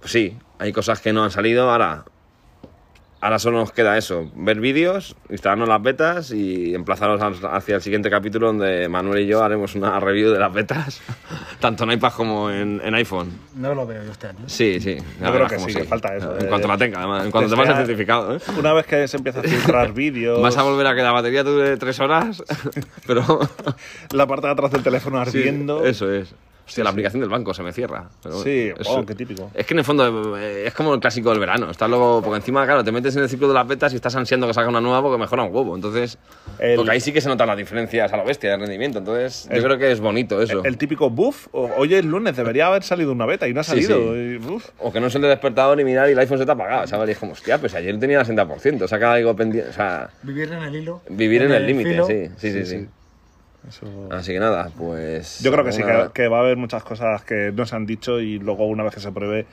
Pues 0.00 0.10
sí, 0.10 0.36
hay 0.58 0.72
cosas 0.72 1.00
que 1.00 1.12
no 1.12 1.22
han 1.22 1.30
salido. 1.30 1.70
Ahora, 1.70 2.04
ahora 3.20 3.38
solo 3.38 3.58
nos 3.58 3.72
queda 3.72 3.96
eso: 3.98 4.30
ver 4.34 4.60
vídeos, 4.60 5.16
instalarnos 5.28 5.68
las 5.68 5.82
betas 5.82 6.30
y 6.32 6.74
emplazaros 6.74 7.20
al- 7.20 7.36
hacia 7.54 7.76
el 7.76 7.82
siguiente 7.82 8.10
capítulo 8.10 8.46
donde 8.48 8.88
Manuel 8.88 9.24
y 9.24 9.26
yo 9.26 9.42
haremos 9.42 9.74
una 9.74 9.98
review 10.00 10.30
de 10.32 10.38
las 10.38 10.52
betas, 10.52 11.00
tanto 11.60 11.84
en 11.84 11.92
iPad 11.92 12.12
como 12.12 12.50
en, 12.50 12.80
en 12.84 12.94
iPhone. 12.94 13.30
No 13.54 13.74
lo 13.74 13.86
veo 13.86 14.02
yo 14.04 14.10
este 14.12 14.28
año. 14.28 14.38
Sí, 14.46 14.80
sí. 14.80 14.96
Yo 15.22 15.32
creo 15.32 15.46
que 15.46 15.58
sí, 15.58 15.74
que 15.74 15.84
falta 15.84 16.14
eso, 16.16 16.36
En 16.38 16.46
eh. 16.46 16.48
cuanto 16.48 16.68
la 16.68 16.78
tenga, 16.78 16.98
además. 16.98 17.24
En 17.24 17.30
cuanto 17.30 17.50
te 17.50 17.56
pase 17.56 17.70
el 17.72 17.76
certificado, 17.78 18.36
¿eh? 18.36 18.40
Una 18.58 18.72
vez 18.72 18.86
que 18.86 19.06
se 19.08 19.16
empieza 19.16 19.40
a 19.40 19.42
filtrar 19.42 19.92
vídeos, 19.94 20.40
Vas 20.42 20.56
a 20.56 20.62
volver 20.62 20.86
a 20.86 20.94
que 20.94 21.02
la 21.02 21.12
batería 21.12 21.42
dure 21.42 21.76
tres 21.76 21.98
horas, 22.00 22.42
pero... 23.06 23.40
la 24.12 24.26
parte 24.26 24.46
de 24.46 24.52
atrás 24.52 24.70
del 24.72 24.82
teléfono 24.82 25.22
Sí, 25.24 25.38
ardiendo. 25.38 25.84
eso 25.84 26.12
es. 26.12 26.34
Hostia, 26.70 26.84
la 26.84 26.90
aplicación 26.90 27.20
del 27.20 27.28
banco 27.28 27.52
se 27.52 27.62
me 27.64 27.72
cierra. 27.72 28.08
pero 28.22 28.42
Sí, 28.42 28.70
es- 28.78 28.86
oh, 28.88 29.04
qué 29.04 29.14
típico. 29.16 29.50
Es 29.54 29.66
que 29.66 29.74
en 29.74 29.78
el 29.80 29.84
fondo 29.84 30.38
eh, 30.38 30.66
es 30.68 30.72
como 30.74 30.94
el 30.94 31.00
clásico 31.00 31.30
del 31.30 31.40
verano. 31.40 31.68
Estás 31.70 31.88
luego, 31.90 32.22
porque 32.22 32.36
encima, 32.36 32.64
claro, 32.64 32.84
te 32.84 32.92
metes 32.92 33.16
en 33.16 33.22
el 33.24 33.28
ciclo 33.28 33.48
de 33.48 33.54
las 33.54 33.66
betas 33.66 33.92
y 33.92 33.96
estás 33.96 34.14
ansiando 34.14 34.46
que 34.46 34.54
salga 34.54 34.70
una 34.70 34.80
nueva 34.80 35.02
porque 35.02 35.18
mejora 35.18 35.42
un 35.42 35.52
huevo. 35.54 35.74
Entonces, 35.74 36.16
El- 36.60 36.76
porque 36.76 36.92
ahí 36.92 37.00
sí 37.00 37.12
que 37.12 37.20
se 37.20 37.28
notan 37.28 37.48
las 37.48 37.56
diferencias 37.56 38.12
a 38.12 38.16
la 38.16 38.22
bestia 38.22 38.50
de 38.50 38.56
rendimiento. 38.58 38.98
Entonces, 39.00 39.48
El- 39.50 39.56
yo 39.58 39.64
creo 39.64 39.78
que 39.78 39.90
es 39.90 40.00
bonito 40.00 40.40
eso. 40.40 40.60
El, 40.60 40.66
el 40.66 40.78
típico 40.78 41.10
buff, 41.10 41.48
o- 41.50 41.70
hoy 41.76 41.92
es 41.94 42.04
lunes, 42.04 42.36
debería 42.36 42.68
haber 42.68 42.84
salido 42.84 43.10
una 43.10 43.26
beta 43.26 43.48
y 43.48 43.52
no 43.52 43.60
ha 43.60 43.64
Sí, 43.64 43.82
salido. 43.82 43.98
sí. 44.14 44.18
y, 44.18 44.36
uf. 44.36 44.68
O 44.78 44.92
que 44.92 45.00
no 45.00 45.08
es 45.08 45.14
el 45.16 45.22
de 45.22 45.28
despertador 45.28 45.80
y 45.80 45.84
mirar 45.84 46.08
y 46.08 46.12
el 46.12 46.18
iPhone 46.20 46.38
se 46.38 46.44
te 46.44 46.50
ha 46.52 46.54
apagado, 46.54 46.86
¿sabes? 46.86 47.08
Y 47.08 47.12
es 47.12 47.18
como, 47.18 47.32
hostia, 47.32 47.58
pues 47.58 47.74
ayer 47.74 47.98
tenía 47.98 48.20
el 48.20 48.26
60%, 48.26 48.84
o 48.84 48.88
sea, 48.88 48.98
que 49.00 49.04
algo 49.04 49.34
pendiente, 49.34 49.70
o 49.70 49.72
sea, 49.72 50.08
Vivir 50.22 50.52
en 50.52 50.62
el 50.62 50.76
hilo. 50.76 51.02
vivir 51.08 51.42
en 51.42 51.52
el 51.52 51.66
límite, 51.66 52.02
sí, 52.04 52.28
sí, 52.38 52.52
sí, 52.52 52.64
Sí, 52.64 52.66
sí. 52.78 52.88
Eso- 53.68 54.08
Así 54.10 54.32
que 54.32 54.40
nada, 54.40 54.70
pues... 54.76 55.40
Yo 55.42 55.52
creo 55.52 55.64
que 55.64 55.72
sí, 55.72 55.82
que, 55.82 56.08
que 56.14 56.28
va 56.28 56.38
a 56.38 56.40
haber 56.40 56.56
muchas 56.56 56.82
cosas 56.82 57.22
que 57.24 57.52
no 57.54 57.66
se 57.66 57.76
han 57.76 57.86
dicho 57.86 58.20
y 58.20 58.38
luego 58.38 58.66
una 58.66 58.82
vez 58.84 58.94
que 58.94 59.00
se 59.00 59.12
pruebe 59.12 59.46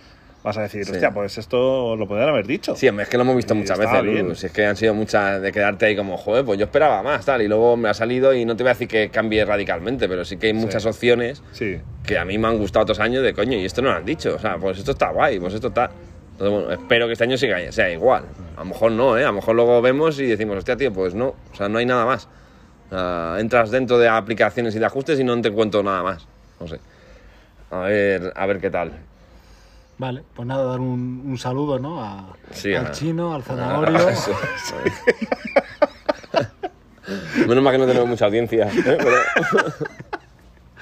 vas 0.43 0.57
a 0.57 0.61
decir, 0.61 0.85
Sí. 0.85 0.93
hostia, 0.93 1.11
pues 1.13 1.37
esto 1.37 1.95
lo 1.97 2.07
podrían 2.07 2.29
haber 2.29 2.47
dicho. 2.47 2.73
Sí, 2.75 2.87
es 2.87 3.09
que 3.09 3.17
lo 3.17 3.23
hemos 3.23 3.35
visto 3.35 3.53
Y 3.53 3.57
muchas 3.57 3.77
veces, 3.77 4.01
bien. 4.03 4.33
Si 4.35 4.45
es 4.45 4.51
que 4.53 4.65
han 4.65 4.77
sido 4.77 4.93
muchas 4.93 5.41
de 5.41 5.51
quedarte 5.51 5.87
ahí 5.87 5.95
como, 5.97 6.15
joder, 6.15 6.45
pues 6.45 6.57
yo 6.57 6.65
esperaba 6.65 7.03
más, 7.03 7.25
tal, 7.25 7.41
y 7.41 7.49
luego 7.49 7.75
me 7.75 7.89
ha 7.89 7.93
salido 7.93 8.33
y 8.33 8.45
no 8.45 8.55
te 8.55 8.63
voy 8.63 8.69
a 8.69 8.73
decir 8.73 8.87
que 8.87 9.09
cambie 9.09 9.43
radicalmente, 9.43 10.07
pero 10.07 10.23
sí 10.23 10.37
que 10.37 10.47
hay 10.47 10.53
muchas 10.53 10.85
opciones 10.85 11.43
Sí. 11.51 11.79
que 12.05 12.17
a 12.17 12.23
mí 12.23 12.37
me 12.37 12.47
han 12.47 12.57
gustado 12.59 12.83
otros 12.83 12.99
años 13.01 13.23
de 13.23 13.33
coño, 13.33 13.57
y 13.57 13.65
esto 13.65 13.81
no 13.81 13.89
lo 13.89 13.95
han 13.97 14.05
dicho, 14.05 14.35
o 14.35 14.39
sea, 14.39 14.57
pues 14.57 14.77
esto 14.77 14.91
está 14.91 15.09
guay, 15.11 15.37
pues 15.39 15.53
esto 15.53 15.67
está... 15.67 15.89
Entonces, 16.33 16.53
bueno, 16.65 16.71
espero 16.81 17.07
que 17.07 17.13
este 17.13 17.23
año 17.25 17.35
siga, 17.35 17.71
sea 17.71 17.89
igual. 17.91 18.23
A 18.55 18.59
lo 18.59 18.65
mejor 18.67 18.91
no, 18.91 19.17
¿eh? 19.17 19.23
A 19.23 19.27
lo 19.27 19.33
mejor 19.33 19.55
luego 19.55 19.81
vemos 19.81 20.17
y 20.19 20.27
decimos, 20.27 20.55
hostia, 20.57 20.77
tío, 20.77 20.93
pues 20.93 21.15
no, 21.15 21.29
o 21.51 21.55
sea, 21.55 21.67
no 21.67 21.79
hay 21.79 21.85
nada 21.87 22.05
más. 22.05 22.29
Sea, 22.89 23.35
entras 23.39 23.69
dentro 23.71 23.97
de 23.97 24.07
aplicaciones 24.07 24.75
y 24.75 24.79
de 24.79 24.85
ajustes 24.85 25.19
y 25.19 25.23
no 25.23 25.39
te 25.41 25.49
encuentro 25.49 25.83
nada 25.83 26.03
más. 26.03 26.25
No 26.59 26.67
sé. 26.67 26.79
A 27.71 27.79
ver, 27.79 28.31
a 28.35 28.45
ver 28.45 28.59
qué 28.59 28.69
tal. 28.69 28.91
Vale, 29.97 30.23
pues 30.35 30.47
nada, 30.47 30.63
dar 30.63 30.79
un, 30.79 31.23
un 31.25 31.37
saludo, 31.37 31.79
¿no? 31.79 32.03
A- 32.03 32.27
Sí, 32.51 32.73
al 32.73 32.87
a- 32.87 32.91
chino, 32.91 33.33
al 33.33 33.43
zanahorio. 33.43 33.97
Eso, 34.09 34.31
eso. 34.31 34.75
Menos 37.47 37.63
mal 37.63 37.71
que 37.73 37.77
no 37.79 37.85
tenemos 37.87 38.07
mucha 38.07 38.25
audiencia. 38.25 38.67
¿eh? 38.67 38.83
Pero- 38.83 39.09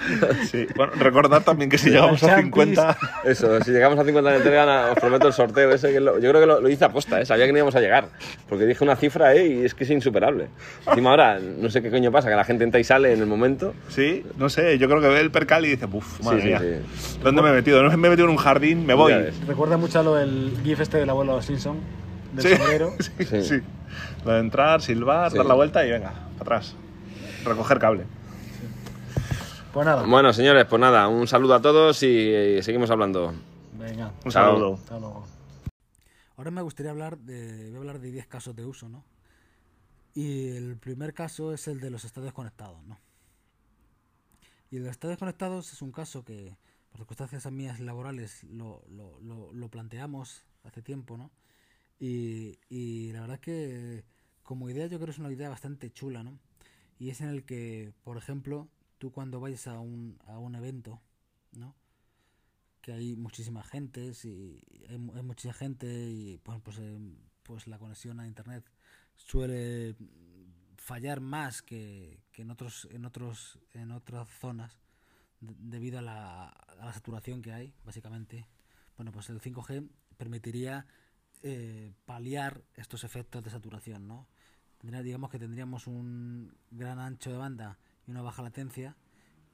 sí. 0.51 0.67
Bueno, 0.75 0.93
recordad 0.99 1.41
también 1.43 1.69
que 1.69 1.77
si 1.77 1.89
llegamos 1.89 2.21
a 2.23 2.27
Champis. 2.27 2.45
50, 2.45 2.97
eso, 3.25 3.61
si 3.61 3.71
llegamos 3.71 3.97
a 3.99 4.03
50 4.05 4.35
en 4.35 4.43
Telegram, 4.43 4.91
os 4.91 4.99
prometo 4.99 5.27
el 5.27 5.33
sorteo 5.33 5.71
ese. 5.71 5.91
Que 5.91 5.99
lo- 5.99 6.19
yo 6.19 6.29
creo 6.29 6.41
que 6.41 6.47
lo, 6.47 6.61
lo 6.61 6.69
hice 6.69 6.85
aposta, 6.85 7.19
¿eh? 7.21 7.25
sabía 7.25 7.45
que 7.45 7.51
no 7.51 7.57
íbamos 7.59 7.75
a 7.75 7.79
llegar. 7.81 8.07
Porque 8.47 8.65
dije 8.65 8.83
una 8.83 8.95
cifra 8.95 9.33
¿eh? 9.33 9.47
y 9.47 9.65
es 9.65 9.73
que 9.73 9.83
es 9.83 9.89
insuperable. 9.89 10.47
Encima 10.87 11.11
ahora, 11.11 11.39
no 11.39 11.69
sé 11.69 11.81
qué 11.81 11.89
coño 11.89 12.11
pasa, 12.11 12.29
que 12.29 12.35
la 12.35 12.43
gente 12.45 12.63
entra 12.63 12.79
y 12.79 12.83
sale 12.83 13.13
en 13.13 13.19
el 13.19 13.27
momento. 13.27 13.73
sí, 13.89 14.23
no 14.37 14.49
sé, 14.49 14.77
yo 14.77 14.87
creo 14.87 15.01
que 15.01 15.07
ve 15.07 15.19
el 15.21 15.31
percal 15.31 15.65
y 15.65 15.69
dice, 15.69 15.87
uff, 15.91 16.21
madre 16.23 16.41
sí, 16.41 16.47
mía, 16.47 16.59
sí. 16.59 17.17
¿dónde 17.23 17.41
me 17.41 17.49
he 17.49 17.53
metido? 17.53 17.81
No 17.83 17.89
me 17.97 18.07
he 18.07 18.09
metido 18.11 18.25
en 18.27 18.31
un 18.31 18.37
jardín, 18.37 18.85
me 18.85 18.93
voy. 18.93 19.13
Recuerda 19.47 19.77
mucho 19.77 19.99
a 19.99 20.03
lo 20.03 20.15
del 20.15 20.51
gif 20.63 20.79
este 20.81 20.97
del 20.97 21.09
abuelo 21.09 21.41
Simpson, 21.41 21.77
del 22.33 22.45
Sí. 22.45 22.55
sombrero. 22.57 22.93
sí, 22.99 23.11
Sí. 23.25 23.41
sí. 23.43 23.59
Lo 24.25 24.33
de 24.33 24.39
entrar, 24.39 24.81
silbar, 24.81 25.31
Sí. 25.31 25.37
dar 25.37 25.45
la 25.45 25.53
vuelta 25.53 25.85
y 25.85 25.91
venga, 25.91 26.11
para 26.37 26.57
atrás. 26.57 26.75
Recoger 27.45 27.79
cable. 27.79 28.03
Pues 29.75 29.85
nada, 29.85 30.03
Bueno, 30.05 30.31
señores, 30.31 30.65
pues 30.69 30.79
nada, 30.79 31.09
un 31.09 31.27
saludo 31.27 31.53
a 31.55 31.61
todos 31.61 32.01
y, 32.01 32.07
eh, 32.07 32.63
seguimos 32.63 32.89
hablando. 32.89 33.33
venga. 33.77 34.13
Un 34.23 34.31
Chao. 34.31 34.53
saludo. 34.53 34.73
Hasta 34.75 34.99
luego. 34.99 35.25
Ahora 36.37 36.51
me 36.51 36.61
gustaría 36.61 36.91
hablar 36.91 37.17
de, 37.17 37.65
voy 37.67 37.75
a 37.75 37.79
hablar 37.79 37.99
de 37.99 38.09
10 38.11 38.25
casos 38.27 38.55
de 38.55 38.65
uso, 38.65 38.87
¿no? 38.87 39.03
Y 40.13 40.47
el 40.55 40.77
primer 40.77 41.13
caso 41.13 41.53
es 41.53 41.67
el 41.67 41.81
de 41.81 41.89
los 41.89 42.05
estadios 42.05 42.31
conectados, 42.31 42.81
¿no? 42.85 42.97
Y 44.71 44.77
el 44.77 44.83
de 44.83 44.87
los 44.87 44.95
estadios 44.95 45.19
conectados 45.19 45.73
es 45.73 45.81
un 45.81 45.91
caso 45.91 46.23
que, 46.23 46.55
por 46.89 46.99
circunstancias 46.99 47.51
mías 47.51 47.81
laborales, 47.81 48.45
lo, 48.45 48.81
lo, 48.89 49.19
lo, 49.19 49.51
lo 49.51 49.69
planteamos 49.69 50.45
hace 50.63 50.81
tiempo, 50.81 51.17
¿no? 51.17 51.31
Y, 51.99 52.59
y 52.69 53.11
la 53.11 53.21
verdad 53.21 53.39
que 53.41 54.05
como 54.43 54.69
idea 54.69 54.85
yo 54.87 54.97
creo 54.99 55.07
que 55.07 55.11
es 55.11 55.19
una 55.19 55.31
idea 55.33 55.49
bastante 55.49 55.91
chula, 55.91 56.23
¿no? 56.23 56.39
Y 56.97 57.09
es 57.09 57.19
en 57.19 57.27
el 57.27 57.43
que, 57.43 57.91
por 58.05 58.15
ejemplo, 58.15 58.69
cuando 59.11 59.39
vayas 59.39 59.67
a 59.67 59.79
un, 59.79 60.19
a 60.25 60.37
un 60.39 60.55
evento, 60.55 61.01
¿no? 61.53 61.75
Que 62.81 62.93
hay 62.93 63.15
muchísima 63.15 63.63
gente, 63.63 64.11
y 64.23 64.61
hay, 64.89 64.97
mucha 64.97 65.53
gente 65.53 65.87
y 65.87 66.37
pues, 66.37 66.59
pues, 66.61 66.79
pues 67.43 67.67
la 67.67 67.79
conexión 67.79 68.19
a 68.19 68.27
internet 68.27 68.63
suele 69.15 69.95
fallar 70.77 71.19
más 71.19 71.61
que, 71.61 72.19
que 72.31 72.43
en 72.43 72.51
otros 72.51 72.87
en 72.91 73.05
otros 73.05 73.59
en 73.73 73.91
otras 73.91 74.29
zonas 74.29 74.77
debido 75.39 75.97
a 75.99 76.01
la, 76.01 76.47
a 76.49 76.85
la 76.85 76.93
saturación 76.93 77.41
que 77.41 77.53
hay 77.53 77.73
básicamente 77.83 78.45
bueno 78.97 79.11
pues 79.11 79.29
el 79.29 79.41
5G 79.41 79.89
permitiría 80.17 80.85
eh, 81.47 81.93
paliar 82.05 82.63
estos 82.73 83.03
efectos 83.03 83.43
de 83.43 83.51
saturación, 83.51 84.07
¿no? 84.07 84.27
digamos 84.81 85.29
que 85.29 85.39
tendríamos 85.39 85.85
un 85.85 86.55
gran 86.71 86.97
ancho 86.97 87.31
de 87.31 87.37
banda 87.37 87.77
y 88.07 88.11
una 88.11 88.21
baja 88.21 88.41
latencia 88.41 88.95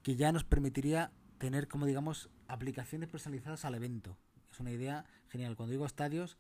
que 0.03 0.15
ya 0.15 0.31
nos 0.31 0.43
permitiría 0.43 1.11
tener, 1.37 1.67
como 1.67 1.85
digamos, 1.85 2.29
aplicaciones 2.47 3.09
personalizadas 3.09 3.65
al 3.65 3.75
evento. 3.75 4.17
Es 4.51 4.59
una 4.59 4.71
idea 4.71 5.05
genial. 5.29 5.55
Cuando 5.55 5.71
digo 5.71 5.85
estadios, 5.85 6.37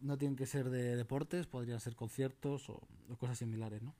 no 0.00 0.16
tienen 0.18 0.36
que 0.36 0.46
ser 0.46 0.70
de 0.70 0.96
deportes, 0.96 1.46
podrían 1.46 1.80
ser 1.80 1.96
conciertos 1.96 2.68
o, 2.70 2.86
cosas 3.18 3.38
similares, 3.38 3.82
¿no? 3.82 3.94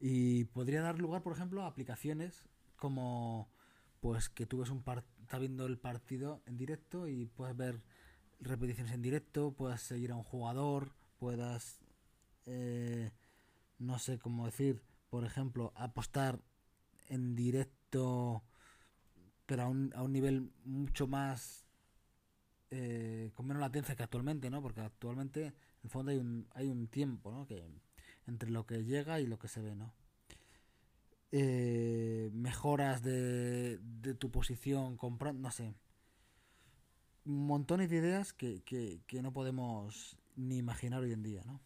Y 0.00 0.44
podría 0.46 0.82
dar 0.82 0.98
lugar, 0.98 1.22
por 1.22 1.32
ejemplo, 1.32 1.62
a 1.62 1.66
aplicaciones 1.66 2.46
como 2.76 3.48
pues 4.00 4.28
que 4.28 4.44
tú 4.44 4.58
ves 4.58 4.68
un 4.68 4.84
está 5.22 5.38
viendo 5.38 5.64
el 5.64 5.78
partido 5.78 6.42
en 6.44 6.58
directo 6.58 7.08
y 7.08 7.24
puedes 7.24 7.56
ver 7.56 7.80
repeticiones 8.38 8.92
en 8.92 9.00
directo, 9.00 9.52
puedas 9.52 9.80
seguir 9.80 10.12
a 10.12 10.16
un 10.16 10.22
jugador, 10.22 10.92
puedas, 11.18 11.80
eh, 12.44 13.12
no 13.78 13.98
sé 13.98 14.18
cómo 14.18 14.44
decir, 14.44 14.82
por 15.14 15.24
ejemplo, 15.24 15.72
apostar 15.76 16.40
en 17.08 17.36
directo, 17.36 18.42
pero 19.46 19.62
a 19.62 19.68
un, 19.68 19.92
a 19.94 20.02
un 20.02 20.12
nivel 20.12 20.50
mucho 20.64 21.06
más, 21.06 21.68
eh, 22.72 23.30
con 23.32 23.46
menos 23.46 23.60
latencia 23.60 23.94
que 23.94 24.02
actualmente, 24.02 24.50
¿no? 24.50 24.60
Porque 24.60 24.80
actualmente, 24.80 25.46
en 25.46 25.54
el 25.84 25.90
fondo, 25.90 26.10
hay 26.10 26.16
un, 26.16 26.48
hay 26.50 26.66
un 26.66 26.88
tiempo, 26.88 27.30
¿no? 27.30 27.46
Que, 27.46 27.64
entre 28.26 28.50
lo 28.50 28.66
que 28.66 28.82
llega 28.82 29.20
y 29.20 29.28
lo 29.28 29.38
que 29.38 29.46
se 29.46 29.62
ve, 29.62 29.76
¿no? 29.76 29.94
Eh, 31.30 32.28
mejoras 32.32 33.04
de, 33.04 33.78
de 33.78 34.14
tu 34.14 34.32
posición, 34.32 34.96
comprando, 34.96 35.40
no 35.40 35.52
sé 35.52 35.76
montones 37.24 37.88
de 37.88 37.98
ideas 37.98 38.32
que, 38.32 38.62
que, 38.62 39.00
que, 39.06 39.22
no 39.22 39.32
podemos 39.32 40.18
ni 40.34 40.56
imaginar 40.56 41.02
hoy 41.02 41.12
en 41.12 41.22
día, 41.22 41.42
¿no? 41.46 41.60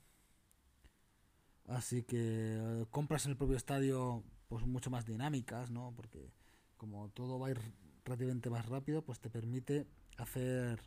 Así 1.69 2.03
que 2.03 2.16
eh, 2.19 2.87
compras 2.91 3.27
en 3.27 3.33
el 3.33 3.37
propio 3.37 3.57
estadio 3.57 4.25
pues 4.49 4.66
mucho 4.66 4.91
más 4.91 5.07
dinámicas, 5.07 5.71
¿no? 5.71 5.93
Porque 5.95 6.33
como 6.77 7.09
todo 7.11 7.39
va 7.39 7.49
a 7.49 7.51
ir 7.51 7.61
relativamente 8.05 8.51
más 8.51 8.66
rápido, 8.66 9.03
pues 9.03 9.21
te 9.21 9.31
permite 9.31 9.87
hacer 10.16 10.81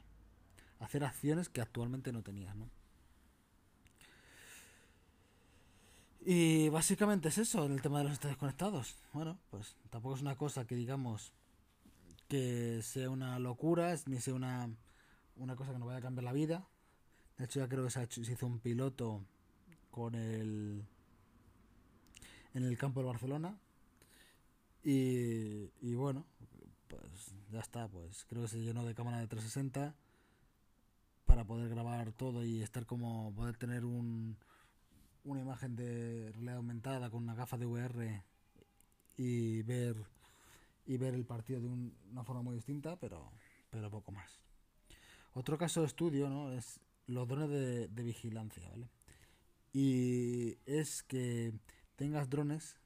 hacer 0.79 1.03
acciones 1.03 1.49
que 1.49 1.61
actualmente 1.61 2.11
no 2.11 2.23
tenías, 2.23 2.55
¿no? 2.55 2.69
Y 6.23 6.69
básicamente 6.69 7.29
es 7.29 7.37
eso, 7.37 7.65
el 7.65 7.81
tema 7.81 7.99
de 7.99 8.05
los 8.05 8.13
estadios 8.13 8.37
conectados. 8.37 8.95
Bueno, 9.13 9.39
pues 9.49 9.75
tampoco 9.89 10.15
es 10.15 10.21
una 10.21 10.35
cosa 10.35 10.65
que 10.65 10.75
digamos 10.75 11.33
que 12.27 12.81
sea 12.83 13.09
una 13.09 13.39
locura, 13.39 13.95
ni 14.05 14.19
sea 14.19 14.35
una, 14.35 14.69
una 15.35 15.55
cosa 15.55 15.71
que 15.71 15.79
nos 15.79 15.87
vaya 15.87 15.99
a 15.99 16.01
cambiar 16.01 16.25
la 16.25 16.33
vida. 16.33 16.67
De 17.37 17.45
hecho, 17.45 17.59
ya 17.59 17.67
creo 17.67 17.83
que 17.83 17.89
se, 17.89 18.07
hizo 18.31 18.45
un 18.45 18.59
piloto 18.59 19.25
con 19.91 20.15
el 20.15 20.83
en 22.53 22.63
el 22.63 22.77
campo 22.77 23.01
de 23.01 23.07
Barcelona. 23.07 23.57
Y, 24.83 25.69
y 25.81 25.93
bueno, 25.93 26.25
pues 26.87 27.33
ya 27.51 27.59
está, 27.59 27.87
pues 27.87 28.25
creo 28.27 28.43
que 28.43 28.47
se 28.47 28.61
llenó 28.61 28.85
de 28.85 28.95
cámara 28.95 29.19
de 29.19 29.27
360 29.27 29.95
para 31.25 31.45
poder 31.45 31.69
grabar 31.69 32.11
todo 32.11 32.43
y 32.43 32.61
estar 32.61 32.85
como 32.85 33.33
poder 33.35 33.57
tener 33.57 33.85
un, 33.85 34.37
una 35.23 35.41
imagen 35.41 35.75
de 35.75 36.31
realidad 36.33 36.57
aumentada 36.57 37.09
con 37.09 37.23
una 37.23 37.35
gafa 37.35 37.57
de 37.57 37.65
VR 37.65 38.23
y 39.17 39.61
ver 39.61 39.95
y 40.85 40.97
ver 40.97 41.13
el 41.13 41.25
partido 41.25 41.61
de 41.61 41.67
una 41.67 42.23
forma 42.23 42.41
muy 42.41 42.55
distinta, 42.55 42.97
pero, 42.97 43.31
pero 43.69 43.89
poco 43.91 44.11
más. 44.11 44.41
Otro 45.33 45.57
caso 45.57 45.81
de 45.81 45.87
estudio 45.87 46.27
¿no? 46.27 46.51
es 46.51 46.79
los 47.05 47.27
drones 47.27 47.49
de, 47.49 47.87
de 47.87 48.03
vigilancia, 48.03 48.67
¿vale? 48.69 48.89
Y 49.73 50.57
es 50.65 51.03
que 51.03 51.53
tengas 51.95 52.29
drones 52.29 52.77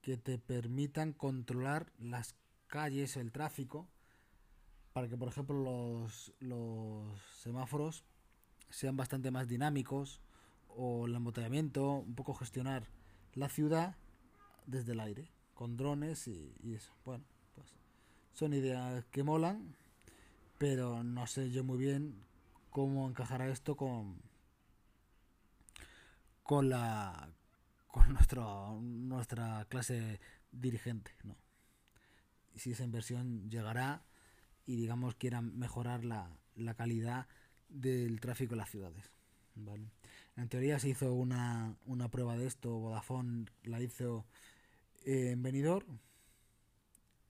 que 0.00 0.16
te 0.16 0.38
permitan 0.38 1.12
controlar 1.12 1.92
las 1.98 2.34
calles, 2.66 3.16
el 3.16 3.32
tráfico, 3.32 3.86
para 4.92 5.08
que, 5.08 5.16
por 5.16 5.28
ejemplo, 5.28 5.56
los, 5.56 6.32
los 6.40 7.20
semáforos 7.38 8.04
sean 8.70 8.96
bastante 8.96 9.30
más 9.30 9.48
dinámicos 9.48 10.20
o 10.68 11.06
el 11.06 11.14
embotellamiento, 11.14 11.98
un 11.98 12.14
poco 12.14 12.34
gestionar 12.34 12.88
la 13.34 13.48
ciudad 13.48 13.96
desde 14.66 14.92
el 14.92 15.00
aire, 15.00 15.28
con 15.54 15.76
drones 15.76 16.28
y, 16.28 16.54
y 16.62 16.74
eso. 16.74 16.92
Bueno, 17.04 17.24
pues 17.54 17.68
son 18.32 18.54
ideas 18.54 19.04
que 19.10 19.22
molan, 19.22 19.76
pero 20.58 21.02
no 21.04 21.26
sé 21.26 21.50
yo 21.50 21.64
muy 21.64 21.78
bien 21.78 22.14
cómo 22.70 23.08
encajará 23.08 23.48
esto 23.48 23.76
con 23.76 24.16
con 26.42 26.68
la 26.68 27.30
con 27.86 28.12
nuestro, 28.14 28.80
nuestra 28.80 29.66
clase 29.68 30.18
dirigente, 30.50 31.12
¿no? 31.24 31.36
Si 32.54 32.72
esa 32.72 32.84
inversión 32.84 33.50
llegará 33.50 34.02
y 34.66 34.76
digamos 34.76 35.14
quieran 35.14 35.58
mejorar 35.58 36.04
la, 36.04 36.30
la 36.54 36.74
calidad 36.74 37.26
del 37.68 38.20
tráfico 38.20 38.54
en 38.54 38.58
las 38.58 38.70
ciudades. 38.70 39.10
¿vale? 39.54 39.90
En 40.36 40.48
teoría 40.48 40.78
se 40.78 40.88
hizo 40.88 41.12
una, 41.12 41.76
una 41.86 42.08
prueba 42.08 42.36
de 42.36 42.46
esto, 42.46 42.70
Vodafone 42.78 43.46
la 43.64 43.80
hizo 43.80 44.24
en 45.04 45.42
Benidorm, 45.42 45.98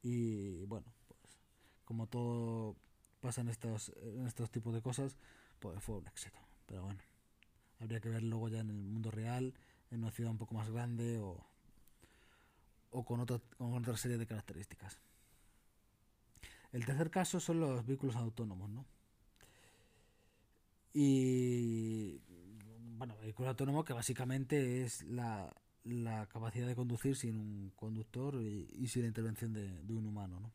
y 0.02 0.64
bueno, 0.64 0.92
pues 1.06 1.38
como 1.84 2.06
todo 2.08 2.76
pasa 3.20 3.40
en 3.40 3.48
estos, 3.48 3.92
en 4.02 4.26
estos 4.26 4.50
tipos 4.50 4.74
de 4.74 4.82
cosas, 4.82 5.16
pues 5.60 5.82
fue 5.82 5.96
un 5.96 6.06
éxito. 6.08 6.38
Pero 6.66 6.82
bueno, 6.84 7.00
habría 7.82 8.00
que 8.00 8.08
ver 8.08 8.22
luego 8.22 8.48
ya 8.48 8.60
en 8.60 8.70
el 8.70 8.76
mundo 8.76 9.10
real, 9.10 9.54
en 9.90 9.98
una 10.00 10.10
ciudad 10.10 10.30
un 10.30 10.38
poco 10.38 10.54
más 10.54 10.70
grande 10.70 11.18
o, 11.18 11.44
o 12.90 13.04
con, 13.04 13.20
otro, 13.20 13.42
con 13.58 13.74
otra 13.74 13.96
serie 13.96 14.18
de 14.18 14.26
características. 14.26 14.98
El 16.72 16.86
tercer 16.86 17.10
caso 17.10 17.40
son 17.40 17.60
los 17.60 17.84
vehículos 17.84 18.16
autónomos, 18.16 18.70
¿no? 18.70 18.86
Y 20.94 22.18
bueno, 22.96 23.16
vehículo 23.18 23.50
autónomo 23.50 23.84
que 23.84 23.92
básicamente 23.92 24.82
es 24.82 25.02
la, 25.04 25.54
la 25.84 26.26
capacidad 26.26 26.66
de 26.66 26.76
conducir 26.76 27.16
sin 27.16 27.36
un 27.36 27.72
conductor 27.74 28.40
y, 28.42 28.86
sin 28.88 29.02
la 29.02 29.08
intervención 29.08 29.52
de, 29.52 29.92
un 29.92 30.06
humano, 30.06 30.40
¿no? 30.40 30.52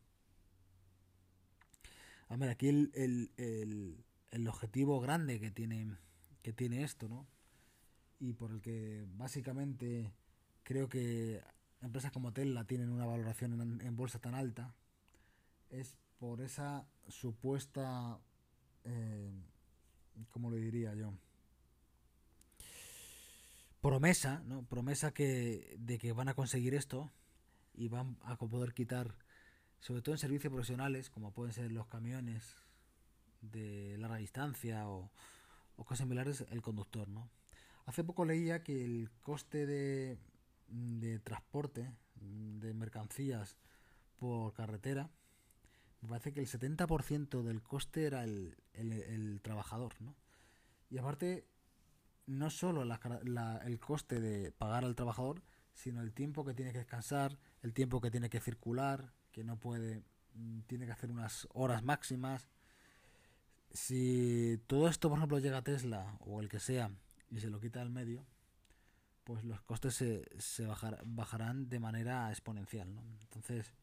A 2.30 2.36
ver, 2.36 2.50
aquí 2.50 2.68
el, 2.68 2.90
el, 2.94 4.04
el, 4.30 4.48
objetivo 4.48 5.00
grande 5.00 5.40
que 5.40 5.50
tiene, 5.50 5.96
tiene 6.52 6.82
esto, 6.82 7.08
¿no? 7.08 7.26
Y 8.20 8.32
por 8.32 8.50
el 8.50 8.60
que 8.60 9.06
básicamente 9.16 10.12
creo 10.62 10.88
que 10.88 11.42
empresas 11.80 12.12
como 12.12 12.32
Tesla 12.32 12.64
tienen 12.64 12.90
una 12.90 13.06
valoración 13.06 13.80
en, 13.80 13.96
bolsa 13.96 14.18
tan 14.18 14.34
alta, 14.34 14.74
es 15.70 15.96
por 16.18 16.40
esa 16.40 16.86
supuesta, 17.06 18.18
eh, 18.84 19.30
¿cómo 20.30 20.50
lo 20.50 20.56
diría 20.56 20.94
yo? 20.94 21.14
promesa, 23.80 24.42
¿no? 24.46 24.64
Promesa 24.64 25.12
que, 25.12 25.76
de 25.78 25.98
que 25.98 26.12
van 26.12 26.28
a 26.28 26.34
conseguir 26.34 26.74
esto 26.74 27.10
y 27.74 27.88
van 27.88 28.18
a 28.22 28.36
poder 28.36 28.74
quitar, 28.74 29.14
sobre 29.80 30.02
todo 30.02 30.14
en 30.14 30.18
servicios 30.18 30.52
profesionales, 30.52 31.10
como 31.10 31.32
pueden 31.32 31.52
ser 31.52 31.70
los 31.70 31.86
camiones 31.86 32.56
de 33.40 33.96
larga 33.98 34.16
distancia 34.16 34.88
o, 34.88 35.10
o 35.78 35.84
cosas 35.84 36.00
similares, 36.00 36.44
el 36.50 36.60
conductor, 36.60 37.08
¿no? 37.08 37.30
Hace 37.86 38.04
poco 38.04 38.26
leía 38.26 38.62
que 38.62 38.84
el 38.84 39.10
coste 39.22 39.64
de, 39.64 40.18
de 40.68 41.18
transporte 41.20 41.90
de 42.20 42.74
mercancías 42.74 43.56
por 44.18 44.52
carretera, 44.52 45.10
me 46.00 46.08
parece 46.08 46.32
que 46.32 46.40
el 46.40 46.46
70% 46.46 47.42
del 47.42 47.62
coste 47.62 48.04
era 48.04 48.24
el, 48.24 48.56
el, 48.74 49.40
trabajador, 49.42 49.94
¿no? 50.00 50.14
Y 50.90 50.98
aparte 50.98 51.46
no 52.26 52.50
solo 52.50 52.82
el 52.82 53.80
coste 53.80 54.20
de 54.20 54.52
pagar 54.52 54.84
al 54.84 54.94
trabajador, 54.94 55.42
sino 55.72 56.02
el 56.02 56.12
tiempo 56.12 56.44
que 56.44 56.54
tiene 56.54 56.72
que 56.72 56.78
descansar, 56.78 57.38
el 57.62 57.72
tiempo 57.72 58.00
que 58.00 58.10
tiene 58.10 58.28
que 58.28 58.40
circular, 58.40 59.12
que 59.32 59.44
no 59.44 59.58
puede, 59.58 60.02
mm, 60.34 60.60
tiene 60.62 60.86
que 60.86 60.92
hacer 60.92 61.10
unas 61.10 61.48
horas 61.52 61.82
máximas. 61.82 62.48
Si 63.72 64.60
todo 64.66 64.88
esto, 64.88 65.08
por 65.08 65.18
ejemplo, 65.18 65.38
llega 65.38 65.58
a 65.58 65.62
Tesla 65.64 66.16
o 66.20 66.40
el 66.40 66.48
que 66.48 66.58
sea 66.60 66.90
y 67.30 67.40
se 67.40 67.50
lo 67.50 67.60
quita 67.60 67.80
del 67.80 67.90
medio, 67.90 68.24
pues 69.24 69.44
los 69.44 69.60
costes 69.62 69.94
se, 69.94 70.24
se 70.38 70.66
bajar- 70.66 71.02
bajarán 71.04 71.68
de 71.68 71.78
manera 71.80 72.30
exponencial. 72.30 72.94
¿no? 72.94 73.02
Entonces, 73.20 73.74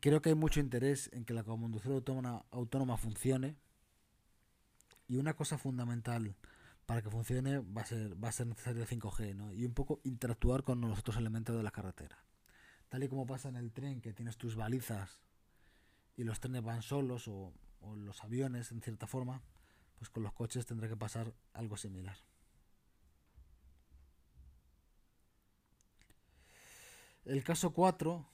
creo 0.00 0.22
que 0.22 0.28
hay 0.30 0.34
mucho 0.36 0.60
interés 0.60 1.10
en 1.12 1.24
que 1.24 1.34
la 1.34 1.42
conducción 1.42 1.94
autónoma, 1.94 2.44
autónoma 2.52 2.96
funcione 2.96 3.56
y 5.08 5.16
una 5.16 5.34
cosa 5.34 5.58
fundamental 5.58 6.36
para 6.86 7.02
que 7.02 7.10
funcione 7.10 7.58
va 7.58 7.82
a 7.82 7.86
ser, 7.86 8.22
va 8.22 8.28
a 8.28 8.32
ser 8.32 8.46
necesario 8.46 8.82
el 8.82 8.88
5G 8.88 9.34
¿no? 9.34 9.52
y 9.52 9.64
un 9.64 9.74
poco 9.74 10.00
interactuar 10.04 10.62
con 10.62 10.80
los 10.80 10.98
otros 11.00 11.16
elementos 11.16 11.56
de 11.56 11.62
la 11.64 11.70
carretera. 11.72 12.16
Tal 12.88 13.02
y 13.02 13.08
como 13.08 13.26
pasa 13.26 13.48
en 13.48 13.56
el 13.56 13.72
tren, 13.72 14.00
que 14.00 14.12
tienes 14.12 14.36
tus 14.36 14.54
balizas 14.56 15.20
y 16.16 16.24
los 16.24 16.38
trenes 16.40 16.62
van 16.62 16.82
solos 16.82 17.26
o, 17.28 17.52
o 17.80 17.96
los 17.96 18.22
aviones 18.22 18.70
en 18.72 18.80
cierta 18.80 19.06
forma, 19.06 19.42
pues 19.98 20.10
con 20.10 20.22
los 20.22 20.32
coches 20.32 20.66
tendrá 20.66 20.88
que 20.88 20.96
pasar 20.96 21.34
algo 21.52 21.76
similar. 21.76 22.16
El 27.24 27.44
caso 27.44 27.72
4, 27.72 28.26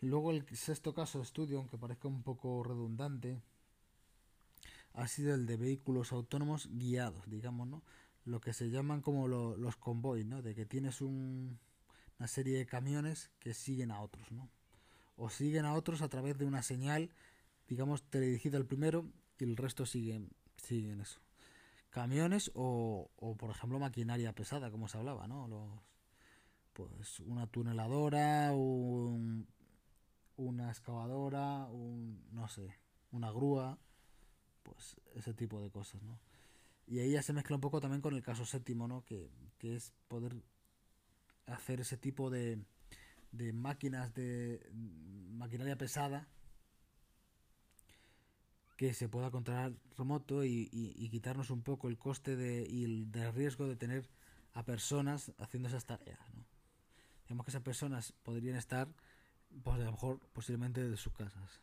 Luego 0.00 0.30
el 0.30 0.46
sexto 0.56 0.94
caso 0.94 1.18
de 1.18 1.24
estudio, 1.24 1.58
aunque 1.58 1.76
parezca 1.76 2.08
un 2.08 2.22
poco 2.22 2.62
redundante, 2.62 3.42
ha 4.94 5.08
sido 5.08 5.34
el 5.34 5.46
de 5.46 5.56
vehículos 5.56 6.12
autónomos 6.12 6.68
guiados, 6.70 7.28
digamos, 7.28 7.66
¿no? 7.66 7.82
Lo 8.24 8.40
que 8.40 8.52
se 8.52 8.70
llaman 8.70 9.00
como 9.02 9.26
lo, 9.26 9.56
los 9.56 9.76
convoys, 9.76 10.24
¿no? 10.24 10.40
De 10.40 10.54
que 10.54 10.66
tienes 10.66 11.00
un, 11.00 11.58
una 12.18 12.28
serie 12.28 12.58
de 12.58 12.66
camiones 12.66 13.30
que 13.40 13.54
siguen 13.54 13.90
a 13.90 14.00
otros, 14.00 14.30
¿no? 14.30 14.48
O 15.16 15.30
siguen 15.30 15.64
a 15.64 15.74
otros 15.74 16.00
a 16.00 16.08
través 16.08 16.38
de 16.38 16.44
una 16.44 16.62
señal, 16.62 17.10
digamos, 17.66 18.02
teledirigida 18.04 18.56
al 18.56 18.66
primero 18.66 19.04
y 19.38 19.44
el 19.44 19.56
resto 19.56 19.86
siguen, 19.86 20.30
siguen 20.56 21.00
eso. 21.00 21.20
Camiones 21.90 22.50
o, 22.54 23.10
o, 23.16 23.36
por 23.36 23.50
ejemplo, 23.50 23.78
maquinaria 23.78 24.34
pesada, 24.34 24.70
como 24.70 24.88
se 24.88 24.98
hablaba, 24.98 25.26
¿no? 25.26 25.48
Los, 25.48 25.70
pues 26.72 27.20
una 27.20 27.46
tuneladora, 27.46 28.52
un, 28.52 29.48
una 30.36 30.68
excavadora, 30.68 31.66
un, 31.70 32.24
no 32.30 32.48
sé, 32.48 32.74
una 33.10 33.30
grúa, 33.30 33.78
pues 34.62 34.96
ese 35.14 35.34
tipo 35.34 35.60
de 35.60 35.70
cosas, 35.70 36.02
¿no? 36.02 36.20
Y 36.86 37.00
ahí 37.00 37.12
ya 37.12 37.22
se 37.22 37.32
mezcla 37.32 37.56
un 37.56 37.60
poco 37.60 37.80
también 37.80 38.00
con 38.00 38.14
el 38.14 38.22
caso 38.22 38.44
séptimo, 38.44 38.86
¿no? 38.86 39.04
Que, 39.04 39.30
que 39.58 39.74
es 39.76 39.92
poder 40.08 40.36
hacer 41.46 41.80
ese 41.80 41.96
tipo 41.96 42.30
de, 42.30 42.62
de 43.32 43.52
máquinas 43.52 44.14
de 44.14 44.70
maquinaria 44.72 45.76
pesada 45.76 46.28
que 48.78 48.94
se 48.94 49.08
pueda 49.08 49.32
controlar 49.32 49.72
remoto 49.96 50.44
y, 50.44 50.70
y, 50.72 51.08
quitarnos 51.10 51.50
un 51.50 51.62
poco 51.62 51.88
el 51.88 51.98
coste 51.98 52.36
de, 52.36 52.64
y 52.64 52.84
el, 52.84 53.10
del 53.10 53.34
riesgo 53.34 53.66
de 53.66 53.74
tener 53.74 54.08
a 54.54 54.62
personas 54.62 55.32
haciendo 55.38 55.68
esas 55.68 55.84
tareas, 55.84 56.20
¿no? 56.32 56.44
Digamos 57.24 57.44
que 57.44 57.50
esas 57.50 57.62
personas 57.62 58.14
podrían 58.22 58.56
estar 58.56 58.86
pues 59.64 59.80
a 59.80 59.84
lo 59.84 59.90
mejor 59.90 60.20
posiblemente 60.32 60.88
de 60.88 60.96
sus 60.96 61.12
casas. 61.12 61.60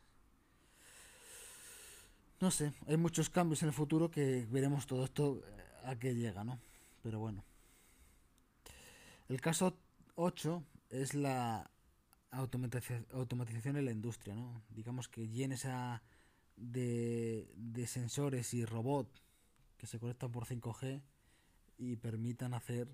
No 2.41 2.51
sé, 2.51 2.73
hay 2.85 2.97
muchos 2.97 3.29
cambios 3.29 3.63
en 3.63 3.69
el 3.69 3.73
futuro 3.73 4.11
que 4.11 4.45
veremos 4.51 4.85
todo 4.85 5.05
esto 5.05 5.41
a 5.85 5.95
qué 5.95 6.13
llega, 6.15 6.43
¿no? 6.43 6.59
Pero 7.01 7.19
bueno. 7.19 7.45
El 9.29 9.39
caso 9.39 9.77
8 10.15 10.61
es 10.89 11.13
la 11.13 11.71
automatización, 12.31 13.77
en 13.77 13.85
la 13.85 13.91
industria, 13.91 14.35
¿no? 14.35 14.61
Digamos 14.69 15.07
que 15.07 15.29
llene 15.29 15.55
esa 15.55 16.03
de, 16.57 17.85
sensores 17.87 18.53
y 18.53 18.65
robots 18.65 19.21
que 19.77 19.87
se 19.87 19.99
conectan 19.99 20.31
por 20.31 20.45
5G 20.45 21.01
y 21.77 21.95
permitan 21.97 22.53
hacer 22.53 22.87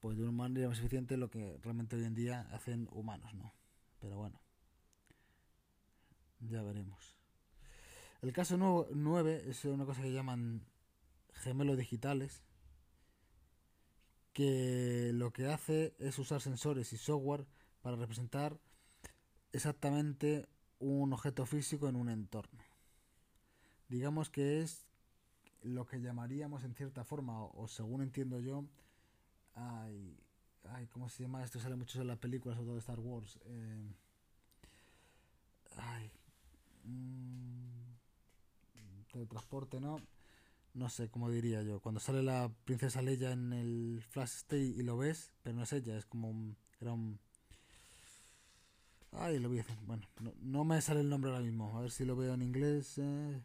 pues 0.00 0.16
de 0.16 0.22
una 0.22 0.32
manera 0.32 0.68
más 0.68 0.78
eficiente 0.78 1.16
lo 1.16 1.30
que 1.30 1.58
realmente 1.62 1.96
hoy 1.96 2.04
en 2.04 2.14
día 2.14 2.48
hacen 2.52 2.88
humanos, 2.92 3.34
¿no? 3.34 3.52
Pero 4.00 4.16
bueno, 4.16 4.40
ya 6.40 6.62
veremos. 6.62 7.16
El 8.22 8.32
caso 8.32 8.56
9 8.92 9.44
es 9.48 9.64
una 9.64 9.84
cosa 9.84 10.02
que 10.02 10.12
llaman 10.12 10.62
gemelos 11.32 11.78
digitales, 11.78 12.42
que 14.32 15.10
lo 15.14 15.32
que 15.32 15.46
hace 15.46 15.94
es 15.98 16.18
usar 16.18 16.40
sensores 16.40 16.92
y 16.92 16.96
software 16.96 17.46
para 17.80 17.96
representar 17.96 18.58
exactamente 19.52 20.48
un 20.78 21.12
objeto 21.12 21.46
físico 21.46 21.88
en 21.88 21.96
un 21.96 22.08
entorno. 22.08 22.67
Digamos 23.88 24.30
que 24.30 24.60
es 24.60 24.86
lo 25.62 25.86
que 25.86 26.00
llamaríamos 26.00 26.64
en 26.64 26.74
cierta 26.74 27.04
forma, 27.04 27.42
o, 27.42 27.68
según 27.68 28.02
entiendo 28.02 28.40
yo, 28.40 28.64
hay, 29.54 30.18
ay, 30.70 30.86
¿cómo 30.88 31.08
se 31.08 31.24
llama? 31.24 31.44
Esto 31.44 31.60
sale 31.60 31.76
mucho 31.76 32.00
en 32.00 32.08
las 32.08 32.18
películas, 32.18 32.56
sobre 32.56 32.68
todo 32.68 32.78
Star 32.78 33.00
Wars. 33.00 33.38
Eh, 33.46 33.92
ay, 35.76 36.10
mmm, 36.84 37.94
teletransporte, 39.12 39.80
¿no? 39.80 40.00
no 40.74 40.88
sé 40.90 41.10
cómo 41.10 41.30
diría 41.30 41.62
yo, 41.62 41.80
cuando 41.80 42.00
sale 42.00 42.22
la 42.22 42.50
princesa 42.64 43.02
Leia 43.02 43.32
en 43.32 43.52
el 43.52 44.02
Flash 44.10 44.36
Stay 44.38 44.74
y 44.78 44.82
lo 44.82 44.96
ves, 44.98 45.32
pero 45.42 45.56
no 45.56 45.64
es 45.64 45.72
ella, 45.72 45.98
es 45.98 46.06
como 46.06 46.30
un, 46.30 46.56
era 46.80 46.92
un... 46.92 47.18
Ay, 49.12 49.38
lo 49.38 49.50
hacer. 49.60 49.76
Bueno, 49.86 50.06
no, 50.20 50.32
no 50.40 50.64
me 50.64 50.80
sale 50.80 51.00
el 51.00 51.08
nombre 51.10 51.30
ahora 51.30 51.42
mismo. 51.42 51.76
A 51.76 51.82
ver 51.82 51.90
si 51.90 52.04
lo 52.04 52.16
veo 52.16 52.34
en 52.34 52.42
inglés. 52.42 52.98
eh. 52.98 53.42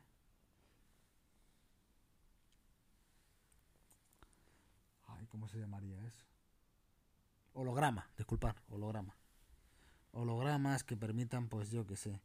Ay, 5.08 5.23
¿cómo 5.34 5.48
se 5.48 5.58
llamaría 5.58 6.00
eso? 6.06 6.24
Holograma, 7.54 8.08
disculpar, 8.16 8.56
holograma. 8.70 9.16
Hologramas 10.12 10.84
que 10.84 10.96
permitan, 10.96 11.50
pues 11.50 11.72
yo 11.72 11.88
que 11.88 11.96
sé, 11.96 12.22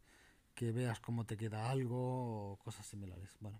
que 0.55 0.73
veas 0.73 1.01
cómo 1.01 1.25
te 1.25 1.39
queda 1.39 1.71
algo 1.71 2.53
o 2.53 2.57
cosas 2.59 2.85
similares. 2.85 3.35
Bueno, 3.41 3.59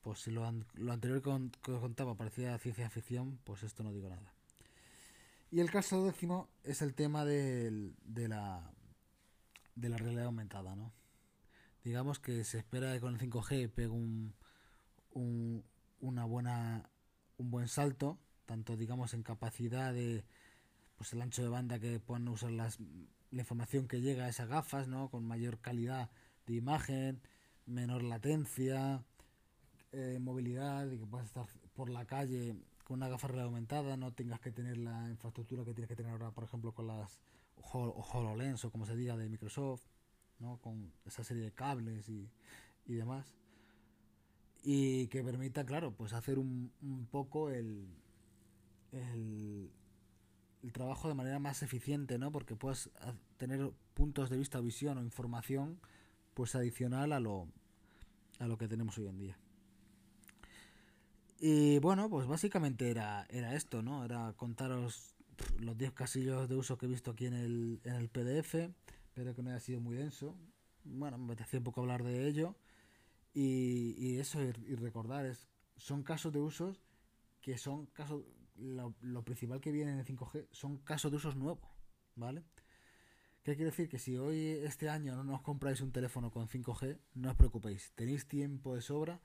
pues 0.00 0.20
si 0.20 0.30
lo, 0.30 0.46
an- 0.46 0.64
lo 0.74 0.92
anterior 0.92 1.20
que 1.20 1.72
os 1.72 1.80
contaba 1.80 2.14
parecía 2.14 2.56
ciencia 2.58 2.88
ficción, 2.88 3.40
pues 3.42 3.64
esto 3.64 3.82
no 3.82 3.92
digo 3.92 4.08
nada. 4.08 4.32
Y 5.50 5.58
el 5.58 5.68
caso 5.72 6.04
décimo 6.04 6.48
es 6.62 6.82
el 6.82 6.94
tema 6.94 7.24
del- 7.24 7.96
de 8.04 8.28
la 8.28 8.72
de 9.74 9.88
la 9.88 9.96
realidad 9.96 10.26
aumentada, 10.26 10.76
¿no? 10.76 10.92
Digamos 11.82 12.20
que 12.20 12.44
se 12.44 12.58
espera 12.58 12.92
que 12.92 13.00
con 13.00 13.14
el 13.14 13.18
5G 13.20 13.68
pegue 13.68 13.88
un, 13.88 14.34
un, 15.14 15.64
una 16.00 16.24
buena 16.26 16.88
un 17.42 17.50
buen 17.50 17.68
salto, 17.68 18.18
tanto 18.46 18.76
digamos 18.76 19.14
en 19.14 19.22
capacidad 19.22 19.92
de 19.92 20.24
pues 20.96 21.12
el 21.12 21.22
ancho 21.22 21.42
de 21.42 21.48
banda 21.48 21.78
que 21.78 21.98
puedan 21.98 22.28
usar 22.28 22.52
las, 22.52 22.78
la 23.30 23.40
información 23.40 23.88
que 23.88 24.00
llega 24.00 24.24
a 24.24 24.28
esas 24.28 24.48
gafas, 24.48 24.88
¿no? 24.88 25.10
Con 25.10 25.26
mayor 25.26 25.58
calidad 25.58 26.10
de 26.46 26.54
imagen, 26.54 27.20
menor 27.66 28.02
latencia, 28.02 29.02
eh, 29.92 30.18
movilidad 30.20 30.90
y 30.90 30.98
que 30.98 31.06
puedas 31.06 31.26
estar 31.26 31.46
por 31.74 31.90
la 31.90 32.04
calle 32.04 32.56
con 32.84 32.98
una 32.98 33.08
gafa 33.08 33.28
realidad 33.28 33.46
aumentada, 33.46 33.96
no 33.96 34.12
tengas 34.12 34.40
que 34.40 34.50
tener 34.52 34.76
la 34.76 35.08
infraestructura 35.10 35.64
que 35.64 35.74
tienes 35.74 35.88
que 35.88 35.96
tener 35.96 36.12
ahora, 36.12 36.30
por 36.30 36.44
ejemplo, 36.44 36.72
con 36.72 36.86
las 36.86 37.20
Hol- 37.56 37.94
HoloLens 37.96 38.64
o 38.64 38.70
como 38.70 38.86
se 38.86 38.96
diga 38.96 39.16
de 39.16 39.28
Microsoft, 39.28 39.82
¿no? 40.40 40.58
Con 40.58 40.92
esa 41.04 41.24
serie 41.24 41.44
de 41.44 41.52
cables 41.52 42.08
y, 42.08 42.28
y 42.86 42.94
demás. 42.94 43.34
Y 44.62 45.08
que 45.08 45.22
permita, 45.24 45.64
claro, 45.66 45.92
pues 45.92 46.12
hacer 46.12 46.38
un, 46.38 46.72
un 46.82 47.06
poco 47.06 47.50
el, 47.50 47.86
el, 48.92 49.70
trabajo 50.72 51.08
de 51.08 51.14
manera 51.14 51.38
más 51.38 51.62
eficiente, 51.62 52.18
¿no? 52.18 52.30
Porque 52.32 52.56
puedes 52.56 52.90
ha- 53.00 53.14
tener 53.36 53.72
puntos 53.94 54.30
de 54.30 54.38
vista, 54.38 54.60
visión 54.60 54.98
o 54.98 55.02
información, 55.02 55.80
pues 56.34 56.54
adicional 56.54 57.12
a 57.12 57.20
lo, 57.20 57.48
a 58.40 58.46
lo 58.48 58.58
que 58.58 58.68
tenemos 58.68 58.98
hoy 58.98 59.08
en 59.08 59.18
día. 59.18 59.38
Y 61.40 61.78
bueno, 61.80 62.08
pues 62.08 62.26
básicamente 62.26 62.90
era, 62.90 63.26
era 63.28 63.54
esto, 63.54 63.82
¿no? 63.82 64.04
Era 64.04 64.32
contaros 64.36 65.14
los 65.58 65.76
10 65.76 65.92
casillos 65.92 66.48
de 66.48 66.56
uso 66.56 66.78
que 66.78 66.86
he 66.86 66.88
visto 66.88 67.10
aquí 67.10 67.26
en 67.26 67.34
el, 67.34 67.80
en 67.84 67.94
el 67.94 68.08
PDF, 68.08 68.70
pero 69.14 69.34
que 69.34 69.42
no 69.42 69.50
haya 69.50 69.60
sido 69.60 69.80
muy 69.80 69.96
denso. 69.96 70.36
Bueno, 70.84 71.18
me 71.18 71.24
apetecía 71.26 71.58
un 71.58 71.64
poco 71.64 71.80
hablar 71.80 72.04
de 72.04 72.28
ello. 72.28 72.54
Y, 73.34 73.94
y 73.96 74.18
eso, 74.18 74.42
y, 74.42 74.74
recordar, 74.74 75.26
es, 75.26 75.48
son 75.76 76.02
casos 76.02 76.32
de 76.32 76.40
usos 76.40 76.82
que 77.40 77.58
son 77.58 77.86
casos, 77.86 78.24
lo, 78.56 78.94
lo 79.00 79.24
principal 79.24 79.60
que 79.60 79.72
viene 79.72 79.92
en 79.92 79.98
el 79.98 80.06
5G 80.06 80.48
son 80.52 80.78
casos 80.78 81.10
de 81.10 81.16
usos 81.16 81.34
nuevos, 81.34 81.68
¿vale? 82.14 82.44
¿Qué 83.42 83.56
quiere 83.56 83.70
decir? 83.70 83.88
Que 83.88 83.98
si 83.98 84.16
hoy, 84.16 84.60
este 84.62 84.88
año, 84.88 85.24
no 85.24 85.34
os 85.34 85.42
compráis 85.42 85.80
un 85.80 85.90
teléfono 85.90 86.30
con 86.30 86.46
5G, 86.46 86.98
no 87.14 87.30
os 87.30 87.36
preocupéis, 87.36 87.90
tenéis 87.96 88.28
tiempo 88.28 88.76
de 88.76 88.82
sobra 88.82 89.20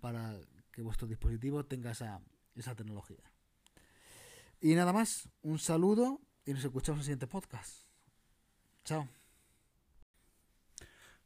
para 0.00 0.40
que 0.72 0.80
vuestro 0.80 1.06
dispositivo 1.06 1.66
tenga 1.66 1.90
esa, 1.90 2.22
esa 2.54 2.74
tecnología. 2.74 3.22
Y 4.60 4.74
nada 4.74 4.92
más, 4.92 5.28
un 5.42 5.58
saludo 5.58 6.20
y 6.46 6.54
nos 6.54 6.64
escuchamos 6.64 6.98
en 6.98 7.00
el 7.00 7.04
siguiente 7.04 7.26
podcast. 7.26 7.84
Chao. 8.84 9.19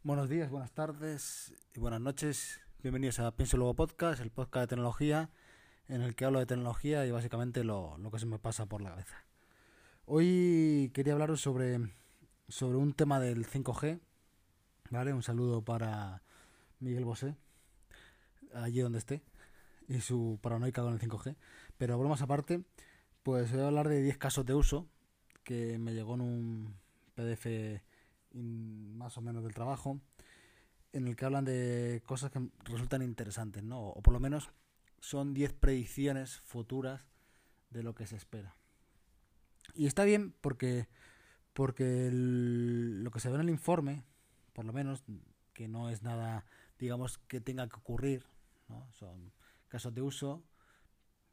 Buenos 0.04 0.28
días, 0.28 0.50
buenas 0.50 0.70
tardes 0.70 1.54
y 1.72 1.80
buenas 1.80 1.98
noches. 1.98 2.60
Bienvenidos 2.82 3.20
a 3.20 3.34
Pienso 3.34 3.56
Luego 3.56 3.72
Podcast, 3.72 4.20
el 4.20 4.30
podcast 4.30 4.64
de 4.64 4.66
tecnología 4.66 5.30
en 5.88 6.02
el 6.02 6.14
que 6.14 6.26
hablo 6.26 6.40
de 6.40 6.44
tecnología 6.44 7.06
y 7.06 7.10
básicamente 7.10 7.64
lo, 7.64 7.96
que 8.12 8.18
se 8.18 8.26
me 8.26 8.38
pasa 8.38 8.66
por 8.66 8.82
la 8.82 8.90
cabeza. 8.90 9.24
Hoy 10.04 10.90
quería 10.92 11.14
hablaros 11.14 11.40
sobre, 11.40 11.90
sobre 12.48 12.76
un 12.76 12.92
tema 12.92 13.18
del 13.18 13.46
5G, 13.46 13.98
¿vale? 14.90 15.14
Un 15.14 15.22
saludo 15.22 15.62
para 15.62 16.22
Miguel 16.80 17.06
Bosé, 17.06 17.34
allí 18.52 18.80
donde 18.80 18.98
esté, 18.98 19.22
y 19.88 20.02
su 20.02 20.38
paranoica 20.42 20.82
con 20.82 20.92
el 20.92 21.00
5G. 21.00 21.34
Pero 21.78 21.98
bromas 21.98 22.20
aparte, 22.20 22.62
pues 23.22 23.50
voy 23.52 23.62
a 23.62 23.68
hablar 23.68 23.88
de 23.88 24.02
10 24.02 24.18
casos 24.18 24.44
de 24.44 24.52
uso 24.52 24.86
que 25.44 25.78
me 25.78 25.94
llegó 25.94 26.12
en 26.16 26.20
un 26.20 26.76
PDF 27.14 27.46
in- 28.34 28.96
más 28.96 29.16
o 29.16 29.20
menos 29.22 29.42
del 29.42 29.54
trabajo, 29.54 30.00
en 30.92 31.08
el 31.08 31.16
que 31.16 31.24
hablan 31.24 31.44
de 31.44 32.02
cosas 32.06 32.30
que 32.30 32.40
resultan 32.64 33.02
interesantes, 33.02 33.62
¿no? 33.64 33.80
O 33.80 34.02
por 34.02 34.12
lo 34.14 34.20
menos 34.20 34.50
son 35.00 35.34
10 35.34 35.52
predicciones 35.52 36.40
futuras 36.40 37.08
de 37.70 37.82
lo 37.82 37.94
que 37.94 38.06
se 38.06 38.16
espera. 38.16 38.56
Y 39.74 39.86
está 39.86 40.04
bien 40.04 40.34
porque, 40.40 40.88
porque 41.52 42.10
lo 42.12 43.10
que 43.10 43.20
se 43.20 43.28
ve 43.28 43.36
en 43.36 43.40
el 43.42 43.50
informe, 43.50 44.04
por 44.52 44.64
lo 44.64 44.72
menos, 44.72 45.02
que 45.52 45.68
no 45.68 45.88
es 45.88 46.02
nada, 46.02 46.44
digamos, 46.78 47.18
que 47.18 47.40
tenga 47.40 47.68
que 47.68 47.76
ocurrir, 47.76 48.24
¿no? 48.68 48.86
son 48.92 49.32
casos 49.68 49.94
de 49.94 50.02
uso, 50.02 50.44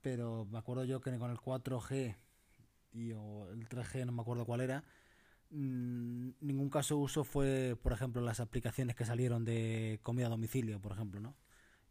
pero 0.02 0.46
me 0.46 0.58
acuerdo 0.58 0.86
yo 0.86 1.02
que 1.02 1.16
con 1.18 1.32
el 1.32 1.38
4G 1.38 2.16
y 2.94 3.12
o 3.14 3.52
el 3.52 3.68
3G, 3.70 4.06
no 4.06 4.12
me 4.12 4.22
acuerdo 4.22 4.46
cuál 4.46 4.62
era, 4.62 4.84
mm, 5.52 6.32
ningún 6.42 6.70
caso 6.70 6.96
de 6.96 7.02
uso 7.02 7.24
fue, 7.24 7.78
por 7.82 7.94
ejemplo, 7.94 8.22
las 8.22 8.40
aplicaciones 8.40 8.96
que 8.96 9.06
salieron 9.06 9.46
de 9.46 10.00
comida 10.04 10.28
a 10.28 10.30
domicilio, 10.30 10.80
por 10.82 10.94
ejemplo, 10.94 11.20
¿no? 11.20 11.36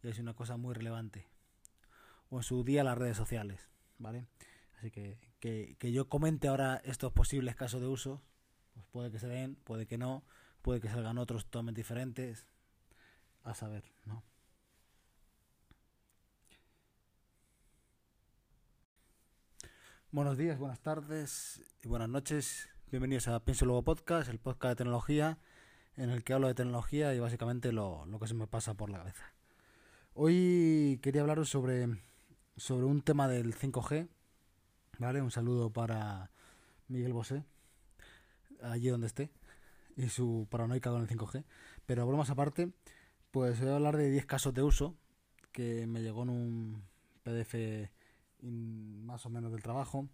Y 0.03 0.09
es 0.09 0.19
una 0.19 0.33
cosa 0.33 0.57
muy 0.57 0.73
relevante. 0.73 1.27
O 2.29 2.37
en 2.37 2.43
su 2.43 2.63
día 2.63 2.83
las 2.83 2.97
redes 2.97 3.17
sociales, 3.17 3.69
¿vale? 3.97 4.25
Así 4.77 4.91
que, 4.91 5.17
que, 5.39 5.75
que 5.79 5.91
yo 5.91 6.09
comente 6.09 6.47
ahora 6.47 6.81
estos 6.85 7.13
posibles 7.13 7.55
casos 7.55 7.81
de 7.81 7.87
uso, 7.87 8.21
pues 8.73 8.85
puede 8.91 9.11
que 9.11 9.19
se 9.19 9.27
den, 9.27 9.55
puede 9.55 9.85
que 9.85 9.97
no, 9.97 10.23
puede 10.61 10.81
que 10.81 10.89
salgan 10.89 11.17
otros 11.17 11.45
totalmente 11.45 11.81
diferentes, 11.81 12.47
a 13.43 13.53
saber, 13.53 13.83
¿no? 14.05 14.23
Buenos 20.11 20.37
días, 20.37 20.59
buenas 20.59 20.81
tardes 20.81 21.63
y 21.81 21.87
buenas 21.87 22.09
noches. 22.09 22.69
Bienvenidos 22.91 23.29
a 23.29 23.39
Pienso 23.39 23.65
Luego 23.65 23.83
Podcast, 23.83 24.29
el 24.29 24.37
podcast 24.37 24.71
de 24.71 24.75
tecnología 24.75 25.37
en 25.95 26.09
el 26.09 26.25
que 26.25 26.33
hablo 26.33 26.49
de 26.49 26.55
tecnología 26.55 27.15
y 27.15 27.21
básicamente 27.21 27.71
lo, 27.71 28.05
lo 28.05 28.19
que 28.19 28.27
se 28.27 28.33
me 28.33 28.47
pasa 28.47 28.73
por 28.73 28.89
la 28.89 28.97
cabeza. 28.97 29.31
Hoy 30.13 30.99
quería 31.01 31.21
hablaros 31.21 31.47
sobre, 31.47 31.87
sobre 32.57 32.85
un 32.85 33.01
tema 33.01 33.29
del 33.29 33.55
5G, 33.55 34.09
¿vale? 34.99 35.21
Un 35.21 35.31
saludo 35.31 35.71
para 35.71 36.31
Miguel 36.89 37.13
Bosé, 37.13 37.45
allí 38.61 38.89
donde 38.89 39.07
esté, 39.07 39.29
y 39.95 40.09
su 40.09 40.45
paranoica 40.49 40.91
con 40.91 41.01
el 41.01 41.07
5G. 41.07 41.45
Pero 41.85 42.05
bromas 42.05 42.29
aparte, 42.29 42.73
pues 43.31 43.61
voy 43.61 43.69
a 43.69 43.75
hablar 43.75 43.95
de 43.95 44.11
10 44.11 44.25
casos 44.25 44.53
de 44.53 44.63
uso 44.63 44.97
que 45.53 45.87
me 45.87 46.01
llegó 46.01 46.23
en 46.23 46.29
un 46.29 46.83
PDF 47.23 47.89
más 48.41 49.25
o 49.25 49.29
menos 49.29 49.53
del 49.53 49.63
trabajo, 49.63 50.09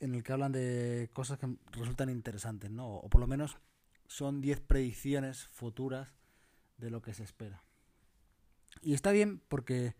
en 0.00 0.14
el 0.14 0.22
que 0.22 0.32
hablan 0.32 0.52
de 0.52 1.10
cosas 1.12 1.38
que 1.38 1.56
resultan 1.72 2.08
interesantes, 2.08 2.70
¿no? 2.70 2.88
O 2.88 3.08
por 3.08 3.20
lo 3.20 3.26
menos 3.26 3.58
son 4.06 4.40
10 4.40 4.60
predicciones 4.60 5.46
futuras 5.48 6.14
de 6.78 6.90
lo 6.90 7.02
que 7.02 7.14
se 7.14 7.22
espera. 7.22 7.62
Y 8.82 8.94
está 8.94 9.12
bien 9.12 9.40
porque, 9.48 9.94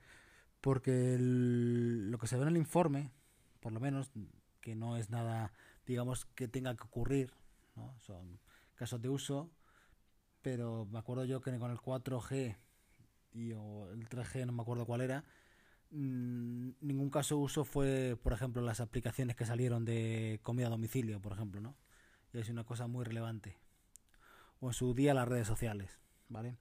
porque 0.60 1.16
lo 1.20 2.18
que 2.18 2.27
se 2.27 2.36
ve 2.36 2.43
en 2.43 2.48
el 2.48 2.56
informe, 2.56 3.12
por 3.60 3.72
lo 3.72 3.81
menos, 3.81 4.10
que 4.60 4.74
no 4.74 4.97
es 4.97 5.10
nada, 5.10 5.52
digamos, 5.86 6.24
que 6.24 6.48
tenga 6.48 6.74
que 6.77 6.85
ocurrir, 6.85 7.32
¿no? 7.77 7.94
Son 8.01 8.40
casos 8.74 9.01
de 9.02 9.10
uso, 9.10 9.51
pero 10.40 10.86
me 10.86 10.98
acuerdo 10.98 11.24
yo 11.27 11.40
que 11.40 11.56
con 11.59 11.70
el 11.70 11.78
4G 11.78 12.56
y 13.32 13.52
o 13.52 13.90
el 13.90 14.09
3G, 14.09 14.47
no 14.47 14.52
me 14.52 14.62
acuerdo 14.62 14.86
cuál 14.86 15.02
era, 15.02 15.24
mm, 15.90 16.70
ningún 16.80 17.10
caso 17.10 17.36
de 17.36 17.42
uso 17.42 17.64
fue, 17.64 18.18
por 18.22 18.32
ejemplo, 18.32 18.62
las 18.62 18.80
aplicaciones 18.80 19.36
que 19.36 19.46
salieron 19.46 19.84
de 19.84 20.40
comida 20.42 20.66
a 20.66 20.70
domicilio, 20.70 21.20
por 21.20 21.32
ejemplo, 21.32 21.60
¿no? 21.60 21.76
Y 22.32 22.38
es 22.38 22.48
una 22.48 22.64
cosa 22.64 22.86
muy 22.86 23.04
relevante. 23.04 23.58
O 24.60 24.68
en 24.68 24.74
su 24.74 24.94
día 24.94 25.14
las 25.14 25.28
redes 25.28 25.46
sociales, 25.46 25.98
¿vale? 26.28 26.56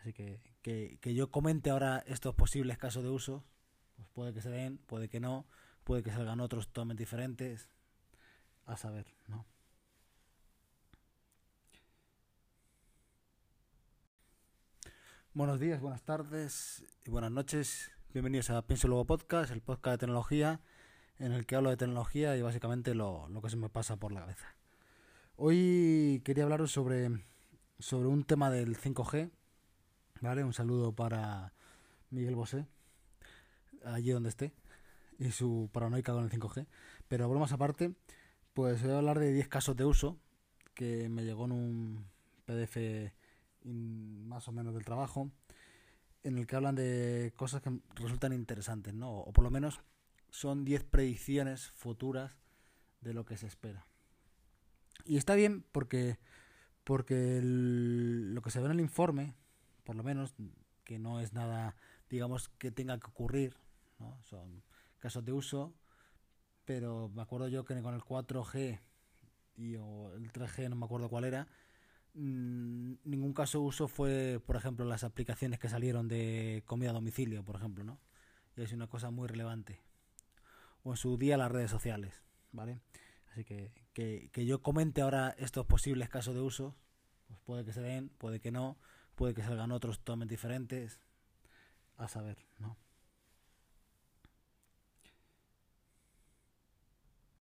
Así 0.00 0.12
que, 0.12 0.40
que, 0.62 0.98
que 1.00 1.14
yo 1.14 1.30
comente 1.30 1.70
ahora 1.70 2.02
estos 2.06 2.34
posibles 2.34 2.78
casos 2.78 3.04
de 3.04 3.10
uso, 3.10 3.44
pues 3.96 4.08
puede 4.12 4.32
que 4.32 4.42
se 4.42 4.50
den, 4.50 4.78
puede 4.78 5.08
que 5.08 5.20
no, 5.20 5.46
puede 5.84 6.02
que 6.02 6.10
salgan 6.10 6.40
otros 6.40 6.68
totalmente 6.68 7.02
diferentes, 7.02 7.68
a 8.66 8.76
saber, 8.76 9.06
¿no? 9.28 9.44
Buenos 15.34 15.60
días, 15.60 15.80
buenas 15.80 16.02
tardes 16.02 16.84
y 17.06 17.10
buenas 17.10 17.30
noches. 17.30 17.90
Bienvenidos 18.12 18.50
a 18.50 18.60
Pienso 18.60 18.88
Luego 18.88 19.06
Podcast, 19.06 19.50
el 19.52 19.62
podcast 19.62 19.94
de 19.94 19.98
tecnología 19.98 20.60
en 21.18 21.32
el 21.32 21.46
que 21.46 21.56
hablo 21.56 21.70
de 21.70 21.78
tecnología 21.78 22.36
y 22.36 22.42
básicamente 22.42 22.94
lo, 22.94 23.26
lo 23.30 23.40
que 23.40 23.48
se 23.48 23.56
me 23.56 23.70
pasa 23.70 23.96
por 23.96 24.12
la 24.12 24.20
cabeza. 24.20 24.54
Hoy 25.36 26.20
quería 26.22 26.44
hablaros 26.44 26.70
sobre, 26.70 27.08
sobre 27.78 28.08
un 28.08 28.24
tema 28.24 28.50
del 28.50 28.76
5G. 28.76 29.30
¿Vale? 30.20 30.44
Un 30.44 30.52
saludo 30.52 30.92
para 30.92 31.54
Miguel 32.10 32.34
Bosé, 32.34 32.66
allí 33.82 34.10
donde 34.10 34.28
esté, 34.28 34.52
y 35.18 35.30
su 35.30 35.70
paranoica 35.72 36.12
con 36.12 36.24
el 36.24 36.30
5G. 36.30 36.66
Pero 37.08 37.30
bromas 37.30 37.52
aparte, 37.52 37.94
pues 38.52 38.82
voy 38.82 38.92
a 38.92 38.98
hablar 38.98 39.20
de 39.20 39.32
10 39.32 39.48
casos 39.48 39.74
de 39.74 39.86
uso 39.86 40.18
que 40.74 41.08
me 41.08 41.24
llegó 41.24 41.46
en 41.46 41.52
un 41.52 42.06
PDF 42.44 42.76
más 43.64 44.48
o 44.48 44.52
menos 44.52 44.74
del 44.74 44.84
trabajo, 44.84 45.30
en 46.22 46.38
el 46.38 46.46
que 46.46 46.56
hablan 46.56 46.74
de 46.74 47.32
cosas 47.36 47.62
que 47.62 47.80
resultan 47.94 48.32
interesantes, 48.32 48.94
¿no? 48.94 49.10
O 49.10 49.32
por 49.32 49.44
lo 49.44 49.50
menos 49.50 49.80
son 50.30 50.64
10 50.64 50.84
predicciones 50.84 51.70
futuras 51.70 52.36
de 53.00 53.14
lo 53.14 53.24
que 53.24 53.36
se 53.36 53.46
espera. 53.46 53.86
Y 55.04 55.16
está 55.16 55.34
bien 55.34 55.64
porque, 55.72 56.18
porque 56.84 57.40
lo 57.42 58.40
que 58.40 58.50
se 58.50 58.60
ve 58.60 58.66
en 58.66 58.72
el 58.72 58.80
informe, 58.80 59.34
por 59.84 59.96
lo 59.96 60.02
menos, 60.02 60.34
que 60.84 60.98
no 60.98 61.20
es 61.20 61.32
nada, 61.32 61.76
digamos, 62.08 62.48
que 62.48 62.70
tenga 62.70 62.98
que 62.98 63.06
ocurrir, 63.06 63.56
¿no? 63.98 64.22
Son 64.22 64.62
casos 64.98 65.24
de 65.24 65.32
uso, 65.32 65.74
pero 66.64 67.08
me 67.08 67.22
acuerdo 67.22 67.48
yo 67.48 67.64
que 67.64 67.80
con 67.82 67.94
el 67.94 68.02
4G 68.02 68.80
y 69.56 69.76
o 69.76 70.14
el 70.14 70.32
3G, 70.32 70.68
no 70.70 70.76
me 70.76 70.84
acuerdo 70.84 71.08
cuál 71.08 71.24
era, 71.24 71.48
mm, 72.14 72.94
ningún 73.04 73.32
caso 73.32 73.58
de 73.58 73.64
uso 73.64 73.88
fue, 73.88 74.40
por 74.44 74.56
ejemplo, 74.56 74.84
las 74.84 75.04
aplicaciones 75.04 75.58
que 75.58 75.68
salieron 75.68 76.08
de 76.08 76.62
comida 76.66 76.90
a 76.90 76.94
domicilio, 76.94 77.44
por 77.44 77.56
ejemplo, 77.56 77.84
¿no? 77.84 77.98
Y 78.56 78.62
es 78.62 78.72
una 78.72 78.86
cosa 78.86 79.10
muy 79.10 79.28
relevante. 79.28 79.80
O 80.84 80.92
en 80.92 80.96
su 80.96 81.16
día 81.16 81.36
las 81.36 81.50
redes 81.50 81.70
sociales, 81.70 82.22
¿vale? 82.52 82.80
Así 83.30 83.44
que, 83.44 83.72
que, 83.94 84.28
que 84.32 84.44
yo 84.44 84.62
comente 84.62 85.00
ahora 85.00 85.34
estos 85.38 85.66
posibles 85.66 86.08
casos 86.08 86.34
de 86.34 86.40
uso, 86.40 86.74
pues 87.28 87.40
puede 87.40 87.64
que 87.64 87.72
se 87.72 87.80
den, 87.80 88.10
puede 88.10 88.40
que 88.40 88.50
no, 88.50 88.76
puede 89.14 89.34
que 89.34 89.42
salgan 89.42 89.72
otros 89.72 89.98
totalmente 89.98 90.34
diferentes, 90.34 91.00
a 91.96 92.08
saber, 92.08 92.38
¿no? 92.58 92.76